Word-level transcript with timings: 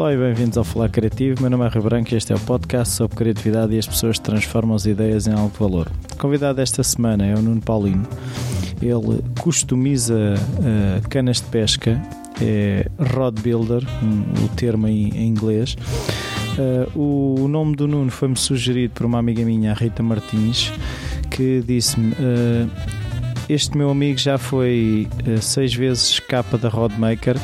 Olá 0.00 0.14
e 0.14 0.16
bem-vindos 0.16 0.56
ao 0.56 0.64
Falar 0.64 0.88
Criativo. 0.88 1.42
Meu 1.42 1.50
nome 1.50 1.66
é 1.66 1.68
Rui 1.68 1.82
Branco 1.82 2.14
e 2.14 2.16
este 2.16 2.32
é 2.32 2.34
o 2.34 2.40
podcast 2.40 2.94
sobre 2.94 3.18
criatividade 3.18 3.74
e 3.74 3.78
as 3.78 3.86
pessoas 3.86 4.18
transformam 4.18 4.74
as 4.74 4.86
ideias 4.86 5.26
em 5.26 5.34
alto 5.34 5.62
valor. 5.62 5.92
O 6.14 6.16
convidado 6.16 6.58
esta 6.58 6.82
semana 6.82 7.26
é 7.26 7.34
o 7.34 7.42
Nuno 7.42 7.60
Paulino. 7.60 8.08
Ele 8.80 9.22
customiza 9.42 10.16
uh, 10.16 11.06
canas 11.10 11.42
de 11.42 11.48
pesca, 11.48 12.00
é 12.40 12.86
rod 13.12 13.40
builder, 13.40 13.86
um, 14.02 14.46
o 14.46 14.48
termo 14.56 14.88
em, 14.88 15.10
em 15.10 15.28
inglês. 15.28 15.76
Uh, 16.56 16.98
o, 16.98 17.42
o, 17.42 17.46
nome 17.48 17.76
do 17.76 17.86
Nuno 17.86 18.10
foi-me 18.10 18.38
sugerido 18.38 18.94
por 18.94 19.04
uma 19.04 19.18
amiga 19.18 19.44
minha, 19.44 19.72
a 19.72 19.74
Rita 19.74 20.02
Martins, 20.02 20.72
que 21.30 21.62
disse-me. 21.66 22.12
Uh, 22.12 22.70
este 23.50 23.76
meu 23.76 23.90
amigo 23.90 24.16
já 24.16 24.38
foi 24.38 25.08
seis 25.42 25.74
vezes 25.74 26.20
capa 26.20 26.56
da 26.56 26.70
Rodmaker 26.70 27.36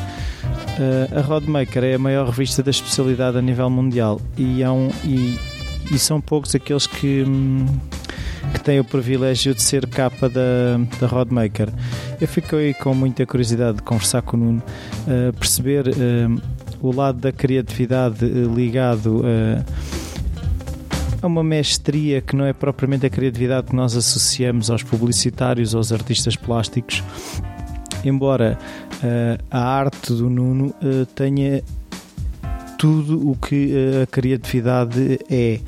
a 1.16 1.20
Rodmaker 1.22 1.82
é 1.82 1.94
a 1.94 1.98
maior 1.98 2.28
revista 2.28 2.62
da 2.62 2.70
especialidade 2.70 3.38
a 3.38 3.42
nível 3.42 3.68
mundial 3.70 4.20
e, 4.36 4.62
é 4.62 4.70
um, 4.70 4.90
e, 5.04 5.38
e 5.90 5.98
são 5.98 6.20
poucos 6.20 6.54
aqueles 6.54 6.86
que, 6.86 7.24
hum, 7.26 7.66
que 8.52 8.60
têm 8.60 8.78
o 8.78 8.84
privilégio 8.84 9.54
de 9.54 9.62
ser 9.62 9.86
capa 9.86 10.28
da, 10.28 10.78
da 11.00 11.06
Rodmaker. 11.06 11.68
Eu 12.20 12.28
fiquei 12.28 12.74
com 12.74 12.94
muita 12.94 13.24
curiosidade 13.24 13.78
de 13.78 13.82
conversar 13.82 14.22
com 14.22 14.36
o 14.36 14.40
Nuno, 14.40 14.62
uh, 15.06 15.32
perceber 15.38 15.88
uh, 15.88 16.42
o 16.82 16.94
lado 16.94 17.20
da 17.20 17.32
criatividade 17.32 18.24
ligado 18.26 19.22
a 21.22 21.26
uma 21.26 21.42
mestria 21.42 22.20
que 22.20 22.36
não 22.36 22.44
é 22.44 22.52
propriamente 22.52 23.06
a 23.06 23.10
criatividade 23.10 23.68
que 23.68 23.74
nós 23.74 23.96
associamos 23.96 24.70
aos 24.70 24.82
publicitários, 24.82 25.74
aos 25.74 25.90
artistas 25.90 26.36
plásticos 26.36 27.02
embora 28.08 28.58
uh, 29.02 29.42
a 29.50 29.58
arte 29.58 30.12
do 30.12 30.30
Nuno 30.30 30.74
uh, 30.82 31.06
tenha 31.14 31.62
tudo 32.78 33.30
o 33.30 33.36
que 33.36 33.72
uh, 33.72 34.02
a 34.02 34.06
criatividade 34.06 35.18
é, 35.30 35.60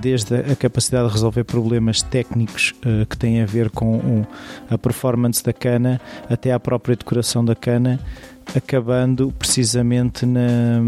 desde 0.00 0.34
a 0.34 0.56
capacidade 0.56 1.06
de 1.06 1.12
resolver 1.12 1.44
problemas 1.44 2.02
técnicos 2.02 2.74
que 3.08 3.16
têm 3.16 3.40
a 3.40 3.46
ver 3.46 3.70
com 3.70 4.24
a 4.68 4.76
performance 4.76 5.44
da 5.44 5.52
cana 5.52 6.00
até 6.28 6.52
à 6.52 6.58
própria 6.58 6.96
decoração 6.96 7.44
da 7.44 7.54
cana, 7.54 8.00
acabando 8.56 9.32
precisamente 9.38 10.26
na 10.26 10.80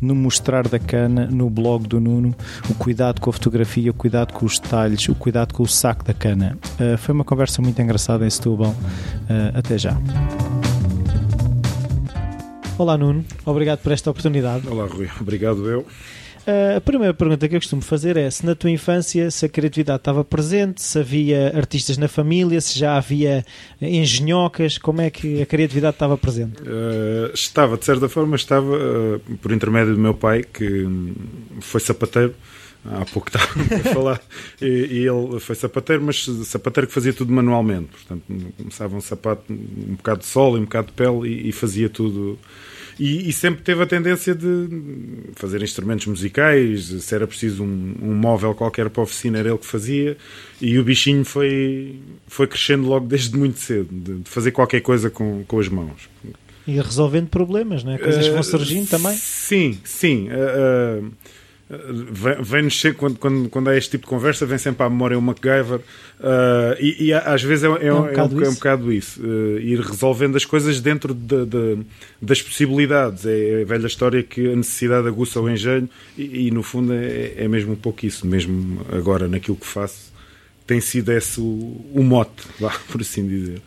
no 0.00 0.14
mostrar 0.14 0.68
da 0.68 0.78
cana, 0.78 1.26
no 1.26 1.48
blog 1.50 1.86
do 1.86 2.00
Nuno, 2.00 2.34
o 2.68 2.74
cuidado 2.74 3.20
com 3.20 3.30
a 3.30 3.32
fotografia, 3.32 3.90
o 3.90 3.94
cuidado 3.94 4.32
com 4.32 4.46
os 4.46 4.58
detalhes, 4.58 5.08
o 5.08 5.14
cuidado 5.14 5.54
com 5.54 5.62
o 5.62 5.68
saco 5.68 6.04
da 6.04 6.14
cana. 6.14 6.56
Foi 6.98 7.14
uma 7.14 7.24
conversa 7.24 7.60
muito 7.62 7.80
engraçada 7.80 8.26
em 8.26 8.30
Setúbal. 8.30 8.74
Até 9.54 9.78
já. 9.78 9.96
Olá 12.78 12.96
Nuno, 12.96 13.24
obrigado 13.44 13.80
por 13.80 13.90
esta 13.90 14.08
oportunidade. 14.08 14.68
Olá 14.68 14.86
Rui, 14.86 15.08
obrigado 15.20 15.68
eu. 15.68 15.80
Uh, 15.80 16.76
a 16.76 16.80
primeira 16.80 17.12
pergunta 17.12 17.48
que 17.48 17.56
eu 17.56 17.58
costumo 17.58 17.82
fazer 17.82 18.16
é 18.16 18.30
se 18.30 18.46
na 18.46 18.54
tua 18.54 18.70
infância 18.70 19.32
se 19.32 19.44
a 19.44 19.48
criatividade 19.48 19.98
estava 19.98 20.24
presente, 20.24 20.80
se 20.80 20.96
havia 20.96 21.56
artistas 21.56 21.98
na 21.98 22.06
família, 22.06 22.60
se 22.60 22.78
já 22.78 22.96
havia 22.96 23.44
engenhocas, 23.82 24.78
como 24.78 25.00
é 25.00 25.10
que 25.10 25.42
a 25.42 25.46
criatividade 25.46 25.96
estava 25.96 26.16
presente? 26.16 26.62
Uh, 26.62 27.34
estava, 27.34 27.76
de 27.76 27.84
certa 27.84 28.08
forma, 28.08 28.36
estava 28.36 28.76
uh, 28.76 29.36
por 29.42 29.50
intermédio 29.50 29.94
do 29.94 30.00
meu 30.00 30.14
pai, 30.14 30.44
que 30.44 30.86
foi 31.60 31.80
sapateiro 31.80 32.32
há 32.84 33.04
pouco 33.06 33.28
estava 33.28 33.44
a 33.74 33.92
falar, 33.92 34.22
e, 34.62 34.66
e, 34.66 35.08
ele 35.08 35.40
foi 35.40 35.56
sapateiro, 35.56 36.02
mas 36.02 36.24
sapateiro 36.44 36.86
que 36.86 36.94
fazia 36.94 37.12
tudo 37.12 37.32
manualmente. 37.32 37.88
Portanto, 37.88 38.22
começava 38.56 38.96
um 38.96 39.00
sapato, 39.00 39.52
um 39.52 39.96
bocado 39.96 40.20
de 40.20 40.26
sol 40.26 40.56
e 40.56 40.60
um 40.60 40.64
bocado 40.64 40.86
de 40.86 40.92
pele 40.92 41.28
e, 41.28 41.48
e 41.48 41.52
fazia 41.52 41.88
tudo 41.88 42.38
e, 42.98 43.28
e, 43.28 43.32
sempre 43.32 43.62
teve 43.62 43.82
a 43.82 43.86
tendência 43.86 44.34
de 44.34 44.68
fazer 45.34 45.62
instrumentos 45.62 46.06
musicais, 46.06 46.86
se 46.86 47.14
era 47.14 47.26
preciso 47.26 47.62
um, 47.62 47.94
um, 48.02 48.14
móvel 48.14 48.54
qualquer 48.54 48.90
para 48.90 49.02
a 49.02 49.04
oficina, 49.04 49.38
era 49.38 49.50
ele 49.50 49.58
que 49.58 49.66
fazia, 49.66 50.16
e 50.60 50.78
o 50.78 50.84
bichinho 50.84 51.24
foi, 51.24 51.96
foi 52.26 52.46
crescendo 52.46 52.88
logo 52.88 53.06
desde 53.06 53.36
muito 53.36 53.60
cedo, 53.60 53.88
de, 53.90 54.18
de 54.18 54.28
fazer 54.28 54.50
qualquer 54.50 54.80
coisa 54.80 55.10
com, 55.10 55.44
com 55.44 55.60
as 55.60 55.68
mãos. 55.68 56.08
E 56.66 56.72
resolvendo 56.72 57.28
problemas, 57.28 57.82
não 57.82 57.92
é? 57.92 57.98
Coisas 57.98 58.26
uh, 58.28 58.32
vão 58.32 58.42
surgindo 58.42 58.88
também? 58.88 59.16
Sim, 59.16 59.78
sim. 59.84 60.28
Uh, 60.28 61.04
uh, 61.04 61.12
vem-nos 61.70 62.82
quando, 62.96 63.18
quando, 63.18 63.48
quando 63.50 63.68
há 63.68 63.76
este 63.76 63.90
tipo 63.92 64.04
de 64.04 64.08
conversa, 64.08 64.46
vem 64.46 64.56
sempre 64.56 64.84
à 64.84 64.88
memória 64.88 65.18
o 65.18 65.22
MacGyver 65.22 65.78
uh, 65.78 65.82
e, 66.80 67.08
e, 67.08 67.12
às 67.12 67.42
vezes 67.42 67.64
é, 67.64 67.68
é, 67.68 67.86
é, 67.88 67.92
um, 67.92 68.06
bocado 68.06 68.44
é 68.44 68.48
um, 68.48 68.54
bocado 68.54 68.92
isso, 68.92 69.20
uh, 69.22 69.58
ir 69.58 69.78
resolvendo 69.80 70.36
as 70.36 70.46
coisas 70.46 70.80
dentro 70.80 71.12
de, 71.12 71.44
de, 71.44 71.78
das 72.22 72.40
possibilidades. 72.40 73.26
É 73.26 73.62
a 73.62 73.64
velha 73.66 73.86
história 73.86 74.22
que 74.22 74.50
a 74.50 74.56
necessidade 74.56 75.06
aguça 75.08 75.40
o 75.40 75.50
engenho 75.50 75.88
e, 76.16 76.46
e 76.46 76.50
no 76.50 76.62
fundo 76.62 76.94
é, 76.94 77.34
é, 77.36 77.48
mesmo 77.48 77.72
um 77.72 77.76
pouco 77.76 78.06
isso, 78.06 78.26
mesmo 78.26 78.80
agora 78.90 79.28
naquilo 79.28 79.56
que 79.56 79.66
faço, 79.66 80.10
tem 80.66 80.80
sido 80.80 81.12
esse 81.12 81.38
o, 81.38 81.84
o 81.92 82.02
mote, 82.02 82.44
por 82.90 83.02
assim 83.02 83.28
dizer. 83.28 83.60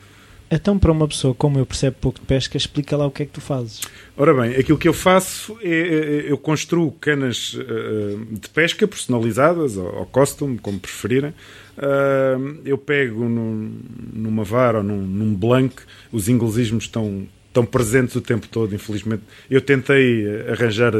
Então, 0.53 0.77
para 0.77 0.91
uma 0.91 1.07
pessoa 1.07 1.33
como 1.33 1.57
eu 1.57 1.65
percebe 1.65 1.95
pouco 2.01 2.19
de 2.19 2.25
pesca, 2.25 2.57
explica 2.57 2.97
lá 2.97 3.05
o 3.05 3.11
que 3.11 3.23
é 3.23 3.25
que 3.25 3.31
tu 3.31 3.39
fazes. 3.39 3.79
Ora 4.17 4.33
bem, 4.33 4.53
aquilo 4.57 4.77
que 4.77 4.87
eu 4.87 4.93
faço 4.93 5.57
é, 5.61 5.69
é, 5.69 5.71
é 6.27 6.31
eu 6.31 6.37
construo 6.37 6.91
canas 6.91 7.53
uh, 7.53 8.25
de 8.29 8.49
pesca 8.49 8.85
personalizadas, 8.85 9.77
ou, 9.77 10.05
costume, 10.07 10.59
como 10.59 10.77
preferirem. 10.77 11.29
Uh, 11.77 12.59
eu 12.65 12.77
pego 12.77 13.29
num, 13.29 13.79
numa 14.11 14.43
vara 14.43 14.79
ou 14.79 14.83
num, 14.83 15.33
blank, 15.33 15.83
os 16.11 16.27
inglesismos 16.27 16.83
estão, 16.83 17.25
estão 17.47 17.65
presentes 17.65 18.17
o 18.17 18.21
tempo 18.21 18.45
todo, 18.49 18.75
infelizmente. 18.75 19.23
Eu 19.49 19.61
tentei 19.61 20.25
arranjar 20.49 20.91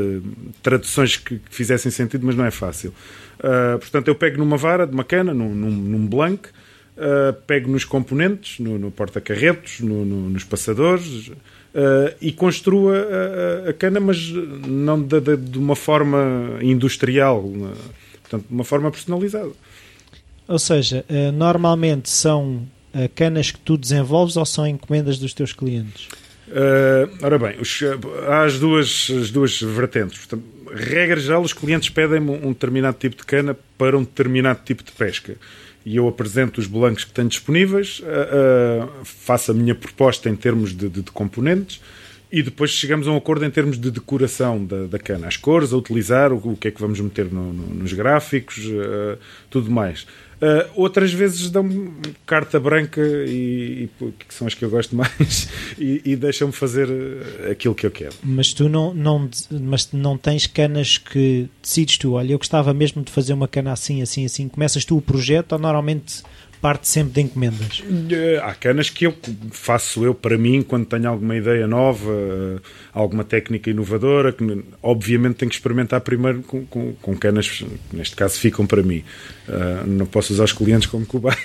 traduções 0.63 1.17
que, 1.17 1.41
fizessem 1.49 1.91
sentido, 1.91 2.25
mas 2.25 2.37
não 2.37 2.45
é 2.45 2.51
fácil. 2.51 2.93
Portanto, 3.79 4.07
eu 4.07 4.15
pego 4.15 4.37
numa 4.37 4.55
vara 4.55 4.87
de 4.87 4.93
uma 4.93 5.03
cana, 5.03 5.33
num 5.33 6.07
blank, 6.07 6.47
uh, 6.97 7.33
pego 7.45 7.69
nos 7.69 7.85
componentes, 7.85 8.59
no, 8.59 8.77
no 8.77 8.91
porta-carretos, 8.91 9.79
no, 9.79 10.05
no, 10.05 10.29
nos 10.29 10.43
passadores 10.43 11.27
uh, 11.29 11.33
e 12.21 12.31
construo 12.31 12.89
a, 12.89 13.69
a, 13.69 13.73
cana, 13.73 13.99
mas 13.99 14.29
não 14.29 15.01
de, 15.01 15.19
de, 15.19 15.37
de, 15.37 15.57
uma 15.57 15.75
forma 15.75 16.57
industrial, 16.61 17.43
portanto, 18.21 18.45
de 18.47 18.53
uma 18.53 18.63
forma 18.63 18.91
personalizada. 18.91 19.51
Ou 20.47 20.59
seja, 20.59 21.05
uh, 21.09 21.31
normalmente 21.31 22.09
são 22.09 22.67
canas 23.15 23.51
que 23.51 23.59
tu 23.59 23.77
desenvolves 23.77 24.35
ou 24.35 24.45
são 24.45 24.67
encomendas 24.67 25.17
dos 25.17 25.33
teus 25.33 25.53
clientes? 25.53 26.09
Ora 27.21 27.39
bem, 27.39 27.55
os, 27.57 27.79
há 28.27 28.43
as 28.43 28.59
duas, 28.59 29.09
as 29.09 29.31
duas 29.31 29.61
vertentes. 29.61 30.17
Portanto, 30.17 30.43
regra 30.75 31.17
geral, 31.17 31.41
os 31.41 31.53
clientes 31.53 31.87
pedem 31.87 32.19
um 32.19 32.49
determinado 32.49 32.97
tipo 32.97 33.15
de 33.15 33.23
cana 33.23 33.55
para 33.77 33.97
um 33.97 34.03
determinado 34.03 34.59
tipo 34.65 34.83
de 34.83 34.91
pesca 34.91 35.37
e 35.85 35.95
eu 35.95 36.07
apresento 36.07 36.59
os 36.59 36.67
blancos 36.67 37.03
que 37.03 37.11
tenho 37.11 37.27
disponíveis, 37.27 37.99
uh, 37.99 38.03
uh, 38.03 39.05
faço 39.05 39.51
a 39.51 39.53
minha 39.53 39.73
proposta 39.73 40.29
em 40.29 40.35
termos 40.35 40.71
de, 40.71 40.89
de, 40.89 41.01
de, 41.01 41.11
componentes 41.11 41.81
e 42.31 42.41
depois 42.41 42.71
chegamos 42.71 43.07
a 43.07 43.11
um 43.11 43.17
acordo 43.17 43.43
em 43.45 43.49
termos 43.49 43.79
de 43.79 43.89
decoração 43.91 44.63
da, 44.63 44.85
da 44.85 44.99
cana, 44.99 45.27
as 45.27 45.37
cores 45.37 45.73
a 45.73 45.77
utilizar, 45.77 46.31
o, 46.31 46.37
o 46.51 46.55
que 46.55 46.67
é 46.67 46.71
que 46.71 46.79
vamos 46.79 46.99
meter 46.99 47.25
no, 47.25 47.51
no, 47.51 47.75
nos 47.75 47.93
gráficos, 47.93 48.57
uh, 48.65 49.17
tudo 49.49 49.71
mais. 49.71 50.05
Uh, 50.41 50.67
outras 50.73 51.13
vezes 51.13 51.51
dão-me 51.51 51.91
carta 52.25 52.59
branca 52.59 52.99
e, 52.99 53.87
e, 54.01 54.11
que 54.27 54.33
são 54.33 54.47
as 54.47 54.55
que 54.55 54.65
eu 54.65 54.71
gosto 54.71 54.95
mais 54.95 55.47
e, 55.77 56.01
e 56.03 56.15
deixam-me 56.15 56.51
fazer 56.51 56.89
eh, 56.89 57.51
aquilo 57.51 57.75
que 57.75 57.85
eu 57.85 57.91
quero. 57.91 58.15
Mas 58.23 58.51
tu 58.51 58.67
não, 58.67 58.91
não, 58.91 59.29
mas 59.51 59.91
não 59.93 60.17
tens 60.17 60.47
canas 60.47 60.97
que 60.97 61.47
decides 61.61 61.99
tu, 61.99 62.13
olha, 62.13 62.33
eu 62.33 62.39
gostava 62.39 62.73
mesmo 62.73 63.03
de 63.03 63.11
fazer 63.11 63.33
uma 63.33 63.47
cana 63.47 63.71
assim, 63.71 64.01
assim, 64.01 64.25
assim. 64.25 64.47
Começas 64.47 64.83
tu 64.83 64.97
o 64.97 65.01
projeto 65.01 65.51
ou 65.53 65.59
normalmente 65.59 66.23
parte 66.61 66.87
sempre 66.87 67.13
de 67.13 67.21
encomendas? 67.21 67.83
Eh, 68.11 68.39
há 68.43 68.53
canas 68.53 68.89
que 68.89 69.05
eu 69.05 69.15
faço 69.51 70.05
eu 70.05 70.13
para 70.13 70.37
mim 70.37 70.61
quando 70.61 70.85
tenho 70.85 71.09
alguma 71.09 71.35
ideia 71.35 71.67
nova, 71.67 72.11
eh, 72.11 72.59
alguma 72.93 73.23
técnica 73.23 73.69
inovadora, 73.69 74.31
que 74.31 74.63
obviamente 74.81 75.37
tenho 75.37 75.49
que 75.49 75.55
experimentar 75.55 76.01
primeiro 76.01 76.41
com, 76.43 76.65
com, 76.65 76.93
com 76.93 77.17
canas 77.17 77.49
que 77.49 77.67
neste 77.91 78.15
caso 78.15 78.39
ficam 78.39 78.65
para 78.65 78.83
mim. 78.83 79.03
Uh, 79.47 79.85
não 79.85 80.05
posso 80.05 80.31
usar 80.31 80.45
os 80.45 80.53
clientes 80.53 80.87
como 80.87 81.05
cobaias. 81.05 81.39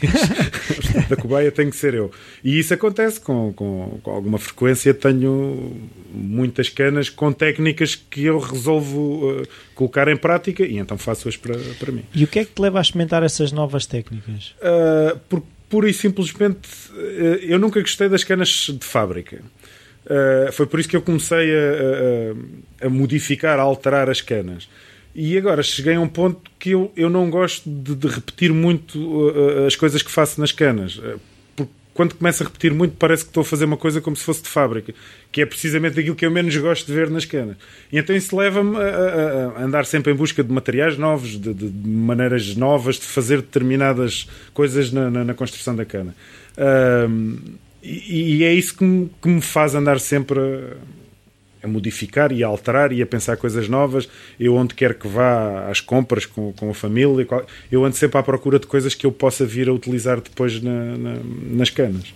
da 1.08 1.16
cobaia 1.16 1.50
tem 1.50 1.70
que 1.70 1.76
ser 1.76 1.94
eu. 1.94 2.10
E 2.44 2.58
isso 2.58 2.72
acontece 2.72 3.20
com, 3.20 3.52
com, 3.52 3.98
com, 4.02 4.10
alguma 4.10 4.38
frequência. 4.38 4.94
Tenho 4.94 5.76
muitas 6.12 6.68
canas 6.68 7.10
com 7.10 7.32
técnicas 7.32 7.94
que 7.94 8.24
eu 8.24 8.38
resolvo 8.38 9.30
uh, 9.30 9.48
colocar 9.74 10.08
em 10.08 10.16
prática 10.16 10.64
e 10.64 10.78
então 10.78 10.96
faço-as 10.96 11.36
para, 11.36 11.56
para 11.78 11.90
mim. 11.90 12.04
E 12.14 12.22
o 12.22 12.26
que 12.26 12.38
é 12.38 12.44
que 12.44 12.52
te 12.52 12.60
leva 12.60 12.78
a 12.78 12.82
experimentar 12.82 13.22
essas 13.22 13.50
novas 13.50 13.86
técnicas? 13.86 14.54
Uh, 14.60 15.05
por, 15.14 15.42
pura 15.68 15.88
e 15.88 15.94
simplesmente, 15.94 16.68
eu 17.42 17.58
nunca 17.58 17.80
gostei 17.80 18.08
das 18.08 18.24
canas 18.24 18.48
de 18.48 18.84
fábrica. 18.84 19.42
Uh, 20.06 20.52
foi 20.52 20.66
por 20.66 20.78
isso 20.78 20.88
que 20.88 20.96
eu 20.96 21.02
comecei 21.02 21.52
a, 21.52 22.82
a, 22.82 22.86
a, 22.86 22.88
modificar, 22.88 23.58
a 23.58 23.62
alterar 23.62 24.08
as 24.08 24.20
canas. 24.20 24.68
E 25.12 25.36
agora 25.36 25.62
cheguei 25.62 25.94
a 25.94 26.00
um 26.00 26.08
ponto 26.08 26.48
que 26.60 26.70
eu, 26.70 26.92
eu 26.96 27.10
não 27.10 27.28
gosto 27.28 27.68
de, 27.68 27.96
de 27.96 28.06
repetir 28.06 28.52
muito 28.52 28.98
uh, 28.98 29.66
as 29.66 29.74
coisas 29.74 30.02
que 30.02 30.10
faço 30.10 30.40
nas 30.40 30.52
canas. 30.52 31.00
Quando 31.96 32.14
começo 32.14 32.42
a 32.42 32.46
repetir 32.46 32.74
muito, 32.74 32.94
parece 32.96 33.24
que 33.24 33.30
estou 33.30 33.40
a 33.40 33.44
fazer 33.44 33.64
uma 33.64 33.78
coisa 33.78 34.02
como 34.02 34.14
se 34.14 34.22
fosse 34.22 34.42
de 34.42 34.48
fábrica, 34.50 34.94
que 35.32 35.40
é 35.40 35.46
precisamente 35.46 35.98
aquilo 35.98 36.14
que 36.14 36.26
eu 36.26 36.30
menos 36.30 36.54
gosto 36.58 36.86
de 36.86 36.92
ver 36.92 37.08
nas 37.08 37.24
canas. 37.24 37.56
E 37.90 37.98
então 37.98 38.14
isso 38.14 38.36
leva-me 38.36 38.76
a, 38.76 38.80
a, 38.80 39.60
a, 39.60 39.64
andar 39.64 39.86
sempre 39.86 40.12
em 40.12 40.14
busca 40.14 40.44
de 40.44 40.52
materiais 40.52 40.98
novos, 40.98 41.30
de, 41.30 41.54
de, 41.54 41.70
de 41.70 41.88
maneiras 41.88 42.54
novas 42.54 42.96
de 42.96 43.06
fazer 43.06 43.38
determinadas 43.38 44.28
coisas 44.52 44.92
na, 44.92 45.10
na, 45.10 45.24
na 45.24 45.34
construção 45.34 45.74
da 45.74 45.86
cana. 45.86 46.14
Um, 47.08 47.38
e, 47.82 48.36
e, 48.38 48.44
é 48.44 48.52
isso 48.52 48.76
que 48.76 48.84
me, 48.84 49.10
que 49.22 49.28
me 49.28 49.40
faz 49.40 49.74
andar 49.74 49.98
sempre 49.98 50.38
a 50.38 50.95
modificar 51.66 52.32
e 52.32 52.42
a 52.42 52.46
alterar 52.46 52.92
e 52.92 53.02
a 53.02 53.06
pensar 53.06 53.36
coisas 53.36 53.68
novas. 53.68 54.08
Eu, 54.38 54.54
onde 54.54 54.74
quer 54.74 54.94
que 54.94 55.08
vá 55.08 55.68
às 55.70 55.80
compras 55.80 56.26
com, 56.26 56.52
com 56.52 56.70
a 56.70 56.74
família, 56.74 57.26
eu 57.70 57.84
ando 57.84 57.96
sempre 57.96 58.18
à 58.18 58.22
procura 58.22 58.58
de 58.58 58.66
coisas 58.66 58.94
que 58.94 59.06
eu 59.06 59.12
possa 59.12 59.44
vir 59.44 59.68
a 59.68 59.72
utilizar 59.72 60.20
depois 60.20 60.62
na, 60.62 60.96
na, 60.96 61.16
nas 61.50 61.70
canas. 61.70 62.12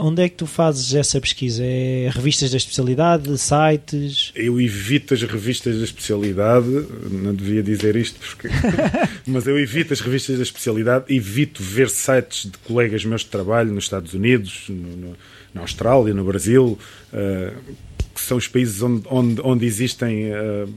Onde 0.00 0.22
é 0.22 0.28
que 0.28 0.36
tu 0.36 0.46
fazes 0.46 0.94
essa 0.94 1.20
pesquisa? 1.20 1.64
É 1.64 2.08
revistas 2.14 2.52
da 2.52 2.56
especialidade, 2.56 3.36
sites? 3.36 4.30
Eu 4.32 4.60
evito 4.60 5.12
as 5.12 5.22
revistas 5.22 5.76
da 5.76 5.84
especialidade, 5.84 6.68
não 7.10 7.34
devia 7.34 7.64
dizer 7.64 7.96
isto, 7.96 8.20
porque... 8.20 8.46
mas 9.26 9.48
eu 9.48 9.58
evito 9.58 9.92
as 9.92 10.00
revistas 10.00 10.36
da 10.36 10.44
especialidade, 10.44 11.12
evito 11.12 11.60
ver 11.60 11.90
sites 11.90 12.48
de 12.48 12.56
colegas 12.58 13.04
meus 13.04 13.22
de 13.22 13.26
trabalho 13.26 13.72
nos 13.72 13.84
Estados 13.84 14.14
Unidos, 14.14 14.66
no, 14.68 14.96
no, 14.96 15.16
na 15.52 15.62
Austrália, 15.62 16.14
no 16.14 16.24
Brasil, 16.24 16.78
uh, 17.12 17.74
que 18.20 18.26
são 18.26 18.36
os 18.36 18.48
países 18.48 18.82
onde, 18.82 19.02
onde, 19.10 19.40
onde 19.42 19.66
existem 19.66 20.30
uh, 20.30 20.68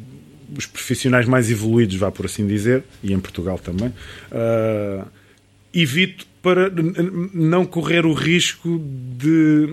os 0.58 0.66
profissionais 0.66 1.26
mais 1.26 1.50
evoluídos, 1.50 1.96
vá 1.96 2.12
por 2.12 2.26
assim 2.26 2.46
dizer, 2.46 2.84
e 3.04 3.14
em 3.14 3.20
Portugal 3.20 3.58
também. 3.58 3.90
Uh, 4.32 5.06
evito 5.74 6.26
para 6.42 6.72
não 7.34 7.66
correr 7.66 8.06
o 8.06 8.14
risco 8.14 8.82
de, 9.18 9.68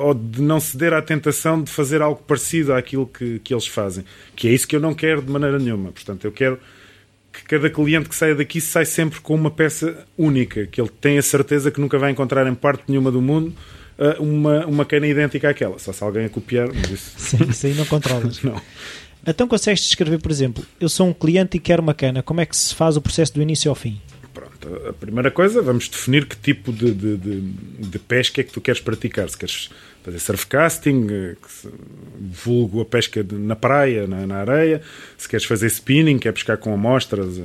ou 0.00 0.14
de 0.14 0.40
não 0.40 0.58
ceder 0.58 0.94
à 0.94 1.02
tentação 1.02 1.62
de 1.62 1.70
fazer 1.70 2.00
algo 2.00 2.22
parecido 2.26 2.72
àquilo 2.72 3.06
que, 3.06 3.38
que 3.40 3.52
eles 3.52 3.66
fazem. 3.66 4.04
Que 4.34 4.48
é 4.48 4.52
isso 4.52 4.66
que 4.66 4.74
eu 4.74 4.80
não 4.80 4.94
quero 4.94 5.20
de 5.20 5.30
maneira 5.30 5.58
nenhuma. 5.58 5.92
Portanto, 5.92 6.24
eu 6.24 6.32
quero 6.32 6.58
que 7.30 7.44
cada 7.44 7.68
cliente 7.68 8.08
que 8.08 8.14
saia 8.14 8.34
daqui 8.34 8.58
sai 8.58 8.86
sempre 8.86 9.20
com 9.20 9.34
uma 9.34 9.50
peça 9.50 10.06
única, 10.16 10.66
que 10.66 10.80
ele 10.80 10.90
tenha 11.00 11.20
certeza 11.20 11.70
que 11.70 11.80
nunca 11.80 11.98
vai 11.98 12.10
encontrar 12.10 12.46
em 12.46 12.54
parte 12.54 12.84
nenhuma 12.88 13.10
do 13.10 13.20
mundo 13.20 13.54
uma, 14.20 14.66
uma 14.66 14.84
cana 14.84 15.06
idêntica 15.06 15.50
àquela. 15.50 15.78
Só 15.78 15.92
se 15.92 16.02
alguém 16.02 16.24
a 16.26 16.28
copiar, 16.28 16.68
mas 16.68 16.90
isso... 16.90 17.12
Sim, 17.16 17.38
isso 17.48 17.66
aí 17.66 17.74
não 17.74 17.84
controlas. 17.84 18.40
não. 18.44 18.60
Então 19.26 19.48
consegues 19.48 19.82
descrever, 19.82 20.18
por 20.18 20.30
exemplo, 20.30 20.64
eu 20.80 20.88
sou 20.88 21.06
um 21.08 21.12
cliente 21.12 21.56
e 21.56 21.60
quero 21.60 21.82
uma 21.82 21.94
cana, 21.94 22.22
como 22.22 22.40
é 22.40 22.46
que 22.46 22.56
se 22.56 22.74
faz 22.74 22.96
o 22.96 23.00
processo 23.00 23.34
do 23.34 23.42
início 23.42 23.68
ao 23.68 23.74
fim? 23.74 24.00
A 24.88 24.92
primeira 24.92 25.30
coisa, 25.30 25.62
vamos 25.62 25.88
definir 25.88 26.26
que 26.26 26.36
tipo 26.36 26.72
de, 26.72 26.92
de, 26.92 27.16
de, 27.16 27.40
de 27.40 27.98
pesca 27.98 28.40
é 28.40 28.44
que 28.44 28.52
tu 28.52 28.60
queres 28.60 28.80
praticar. 28.80 29.28
Se 29.28 29.36
queres 29.36 29.70
fazer 30.02 30.18
surfcasting, 30.18 31.06
eh, 31.10 31.36
vulgo 32.44 32.80
a 32.80 32.84
pesca 32.84 33.24
na 33.30 33.56
praia, 33.56 34.06
na, 34.06 34.26
na, 34.26 34.36
areia, 34.36 34.80
se 35.16 35.28
queres 35.28 35.44
fazer 35.44 35.66
spinning, 35.66 36.18
que 36.18 36.28
é 36.28 36.32
pescar 36.32 36.56
com 36.56 36.72
amostras, 36.72 37.38
eh, 37.38 37.42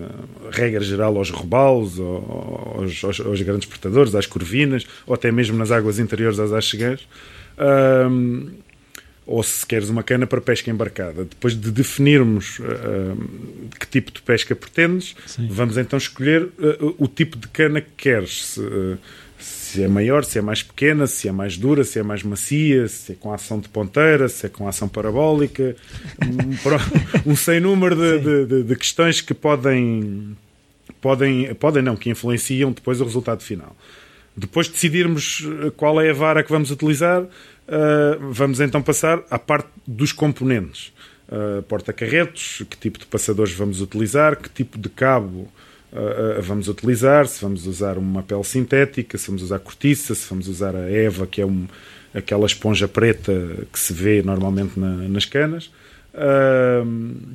regra 0.52 0.82
geral 0.82 1.18
aos 1.18 1.30
robalos, 1.30 2.00
aos, 2.00 3.04
aos, 3.04 3.20
aos, 3.20 3.42
grandes 3.42 3.68
portadores, 3.68 4.16
às 4.16 4.26
corvinas, 4.26 4.86
ou 5.06 5.14
até 5.14 5.32
mesmo 5.32 5.58
nas 5.58 5.72
águas 5.72 6.00
interiores 6.00 6.40
às 6.40 6.52
achegas. 6.52 7.02
Um, 7.58 8.50
ou 9.26 9.42
se 9.42 9.66
queres 9.66 9.90
uma 9.90 10.04
cana 10.04 10.28
para 10.28 10.42
pesca 10.42 10.70
embarcada. 10.70 11.24
Depois 11.24 11.60
de 11.60 11.72
definirmos 11.72 12.60
uh, 12.60 13.70
que 13.80 13.88
tipo 13.88 14.12
de 14.12 14.22
pesca 14.22 14.56
pretendes, 14.56 15.16
Sim. 15.26 15.48
vamos 15.50 15.78
então 15.78 15.98
escolher 15.98 16.44
uh, 16.44 16.96
o 16.98 17.08
tipo 17.08 17.38
de 17.38 17.48
cana 17.48 17.80
que 17.80 17.92
queres. 17.96 18.46
Se, 18.46 18.60
uh, 18.60 18.98
se, 19.40 19.84
é 19.84 19.88
maior, 19.88 20.24
se 20.26 20.40
é 20.40 20.42
mais 20.42 20.62
pequena, 20.62 21.08
se 21.08 21.28
é 21.28 21.32
mais 21.32 21.58
dura, 21.58 21.84
se 21.84 22.00
é 22.00 22.04
mais 22.04 22.22
macia, 22.22 22.88
se 22.88 23.14
é 23.14 23.16
com 23.16 23.34
ação 23.34 23.60
de 23.60 23.70
ponteira, 23.70 24.28
se 24.28 24.46
é 24.46 24.50
com 24.50 24.68
ação 24.68 24.90
parabólica. 24.90 25.76
um, 27.26 27.32
um 27.32 27.36
sem 27.36 27.60
número 27.60 27.96
de, 27.96 28.46
de, 28.46 28.64
de, 28.64 28.76
questões 28.76 29.22
que 29.22 29.34
podem, 29.34 30.36
podem, 31.02 31.54
podem 31.56 31.82
não, 31.82 31.96
que 31.96 32.10
influenciam 32.10 32.72
depois 32.72 33.00
o 33.00 33.06
resultado 33.06 33.42
final. 33.42 33.76
Depois 34.36 34.66
de 34.66 34.74
decidirmos 34.74 35.48
qual 35.78 36.02
é 36.02 36.10
a 36.10 36.14
vara 36.14 36.44
que 36.44 36.50
vamos 36.50 36.72
utilizar, 36.72 37.24
Uh, 37.68 38.32
vamos 38.32 38.60
então 38.60 38.82
passar 38.82 39.24
à 39.30 39.40
parte 39.40 39.70
dos 39.88 40.12
componentes. 40.12 40.94
Uh, 41.30 41.64
Porta-carretos, 41.64 42.64
que 42.70 42.78
tipo 42.78 43.00
de 43.00 43.06
passadores 43.06 43.54
vamos 43.54 43.82
utilizar, 43.82 44.36
que 44.36 44.50
tipo 44.50 44.78
de 44.78 44.90
cabo 44.90 45.48
uh, 45.92 46.42
vamos 46.42 46.68
utilizar, 46.68 47.28
se 47.28 47.42
vamos 47.42 47.66
usar 47.66 47.98
uma 47.98 48.22
pele 48.22 48.44
sintética, 48.44 49.18
se 49.18 49.28
vamos 49.28 49.42
usar 49.42 49.60
cortiça, 49.60 50.14
se 50.14 50.30
vamos 50.30 50.48
usar 50.48 50.76
a 50.76 50.92
EVA, 50.92 51.26
que 51.26 51.42
é 51.42 51.46
um, 51.46 51.66
aquela 52.14 52.46
esponja 52.46 52.88
preta 52.88 53.34
que 53.72 53.80
se 53.80 53.94
vê 53.94 54.22
normalmente 54.22 54.80
na, 54.80 54.96
nas 55.08 55.26
canas. 55.26 55.72
Uh, 56.14 57.34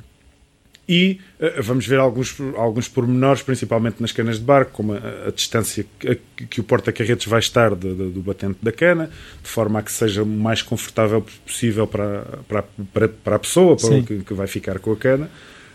e 0.89 1.21
uh, 1.39 1.61
vamos 1.61 1.85
ver 1.85 1.99
alguns, 1.99 2.35
alguns 2.57 2.87
pormenores, 2.87 3.43
principalmente 3.43 4.01
nas 4.01 4.11
canas 4.11 4.39
de 4.39 4.43
barco, 4.43 4.71
como 4.71 4.93
a, 4.93 5.27
a 5.27 5.31
distância 5.31 5.85
que, 5.99 6.09
a, 6.09 6.15
que 6.47 6.59
o 6.59 6.63
porta-carretos 6.63 7.27
vai 7.27 7.39
estar 7.39 7.75
de, 7.75 7.93
de, 7.93 8.09
do 8.09 8.21
batente 8.21 8.57
da 8.59 8.71
cana, 8.71 9.11
de 9.43 9.47
forma 9.47 9.77
a 9.77 9.83
que 9.83 9.91
seja 9.91 10.23
o 10.23 10.25
mais 10.25 10.63
confortável 10.63 11.23
possível 11.45 11.85
para, 11.85 12.23
para, 12.47 12.63
para, 12.91 13.07
para 13.07 13.35
a 13.35 13.39
pessoa 13.39 13.77
para 13.77 14.01
que, 14.01 14.17
que, 14.21 14.33
vai 14.33 14.47
ficar 14.47 14.79
com 14.79 14.91
a 14.91 14.97
cana. 14.97 15.29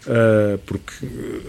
Uh, 0.05 0.58
porque 0.66 0.93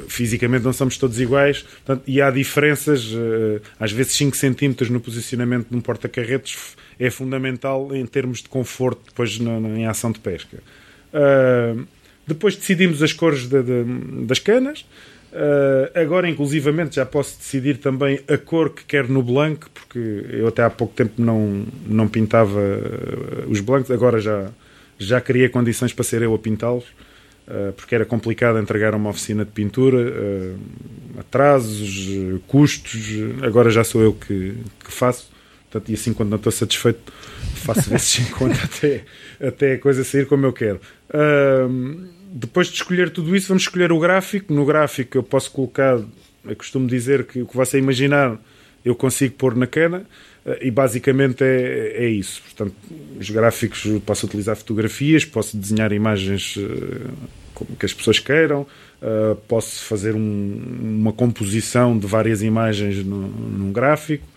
fisicamente 0.08 0.64
não 0.64 0.72
somos 0.72 0.98
todos 0.98 1.20
iguais 1.20 1.64
portanto, 1.64 2.04
e 2.08 2.22
há 2.22 2.32
diferenças, 2.32 3.12
uh, 3.12 3.62
às 3.78 3.92
vezes 3.92 4.14
5 4.14 4.34
centímetros 4.38 4.90
no 4.90 5.02
posicionamento 5.02 5.68
de 5.70 5.76
um 5.76 5.82
porta-carretos 5.82 6.56
é 6.98 7.10
fundamental 7.10 7.94
em 7.94 8.06
termos 8.06 8.42
de 8.42 8.48
conforto 8.48 9.02
depois 9.08 9.38
na, 9.40 9.60
na 9.60 9.70
em 9.78 9.86
ação 9.88 10.10
de 10.10 10.20
pesca. 10.20 10.60
Uh, 12.26 12.28
depois 12.28 12.56
decidimos 12.56 13.02
as 13.04 13.14
cores 13.14 13.48
de, 13.48 13.62
de, 13.62 13.84
das 14.26 14.40
canas. 14.40 14.86
Uh, 15.36 16.00
agora, 16.00 16.30
inclusivamente, 16.30 16.96
já 16.96 17.06
posso 17.06 17.38
decidir 17.38 17.78
também 17.78 18.22
a 18.28 18.38
cor 18.38 18.70
que 18.70 18.86
quero 18.86 19.12
no 19.12 19.22
blanco, 19.22 19.70
porque 19.74 20.00
eu 20.30 20.48
até 20.48 20.64
há 20.64 20.70
pouco 20.70 20.94
tempo 20.94 21.22
não, 21.22 21.66
não 21.86 22.08
pintava 22.08 22.58
uh, 22.58 23.50
os 23.52 23.60
blancos, 23.60 23.92
agora 23.92 24.20
já, 24.20 24.50
já 24.98 25.20
criei 25.20 25.50
condições 25.50 25.92
para 25.92 26.06
ser 26.06 26.22
eu 26.22 26.34
a 26.34 26.40
pintá-los, 26.40 26.86
uh, 26.86 27.74
porque 27.76 27.94
era 27.94 28.06
complicado 28.06 28.58
entregar 28.60 28.94
a 28.94 28.98
uma 28.98 29.10
oficina 29.10 29.44
de 29.44 29.52
pintura, 29.52 30.56
atrasos, 31.20 32.40
custos, 32.48 33.06
agora 33.42 33.70
já 33.70 33.84
sou 33.84 34.02
eu 34.02 34.14
que, 34.14 34.56
que 34.86 34.92
faço. 34.92 35.35
Portanto, 35.76 35.90
e 35.90 35.94
assim, 35.96 36.14
quando 36.14 36.30
não 36.30 36.38
estou 36.38 36.54
satisfeito, 36.54 37.12
faço 37.56 37.90
vezes 37.90 38.20
em 38.20 38.32
conta 38.32 38.58
até, 38.64 39.04
até 39.46 39.74
a 39.74 39.78
coisa 39.78 40.06
sair 40.06 40.26
como 40.26 40.46
eu 40.46 40.54
quero. 40.54 40.80
Uh, 41.10 42.08
depois 42.32 42.68
de 42.68 42.76
escolher 42.76 43.10
tudo 43.10 43.36
isso, 43.36 43.50
vamos 43.50 43.64
escolher 43.64 43.92
o 43.92 44.00
gráfico. 44.00 44.54
No 44.54 44.66
gráfico 44.66 45.18
eu 45.18 45.24
posso 45.24 45.52
colocar, 45.52 46.00
eu 46.46 46.56
costumo 46.56 46.88
dizer 46.88 47.26
que 47.26 47.42
o 47.42 47.46
que 47.46 47.58
você 47.58 47.78
imaginar 47.78 48.40
eu 48.86 48.96
consigo 48.96 49.36
pôr 49.36 49.54
na 49.54 49.68
cana 49.68 50.06
eh, 50.46 50.68
e 50.68 50.72
basicamente 50.72 51.44
é, 51.44 52.06
é 52.06 52.08
isso. 52.08 52.42
Portanto, 52.44 52.76
os 53.20 53.30
gráficos 53.30 53.84
posso 54.06 54.28
utilizar 54.28 54.56
fotografias, 54.56 55.26
posso 55.26 55.58
desenhar 55.58 55.92
imagens 55.92 56.56
eh, 56.58 57.66
que 57.80 57.86
as 57.86 57.94
pessoas 57.94 58.20
queiram, 58.20 58.66
eh, 59.02 59.36
posso 59.48 59.84
fazer 59.86 60.14
um, 60.14 61.00
uma 61.00 61.12
composição 61.12 61.98
de 61.98 62.06
várias 62.06 62.44
imagens 62.44 63.04
num 63.04 63.72
gráfico. 63.74 64.35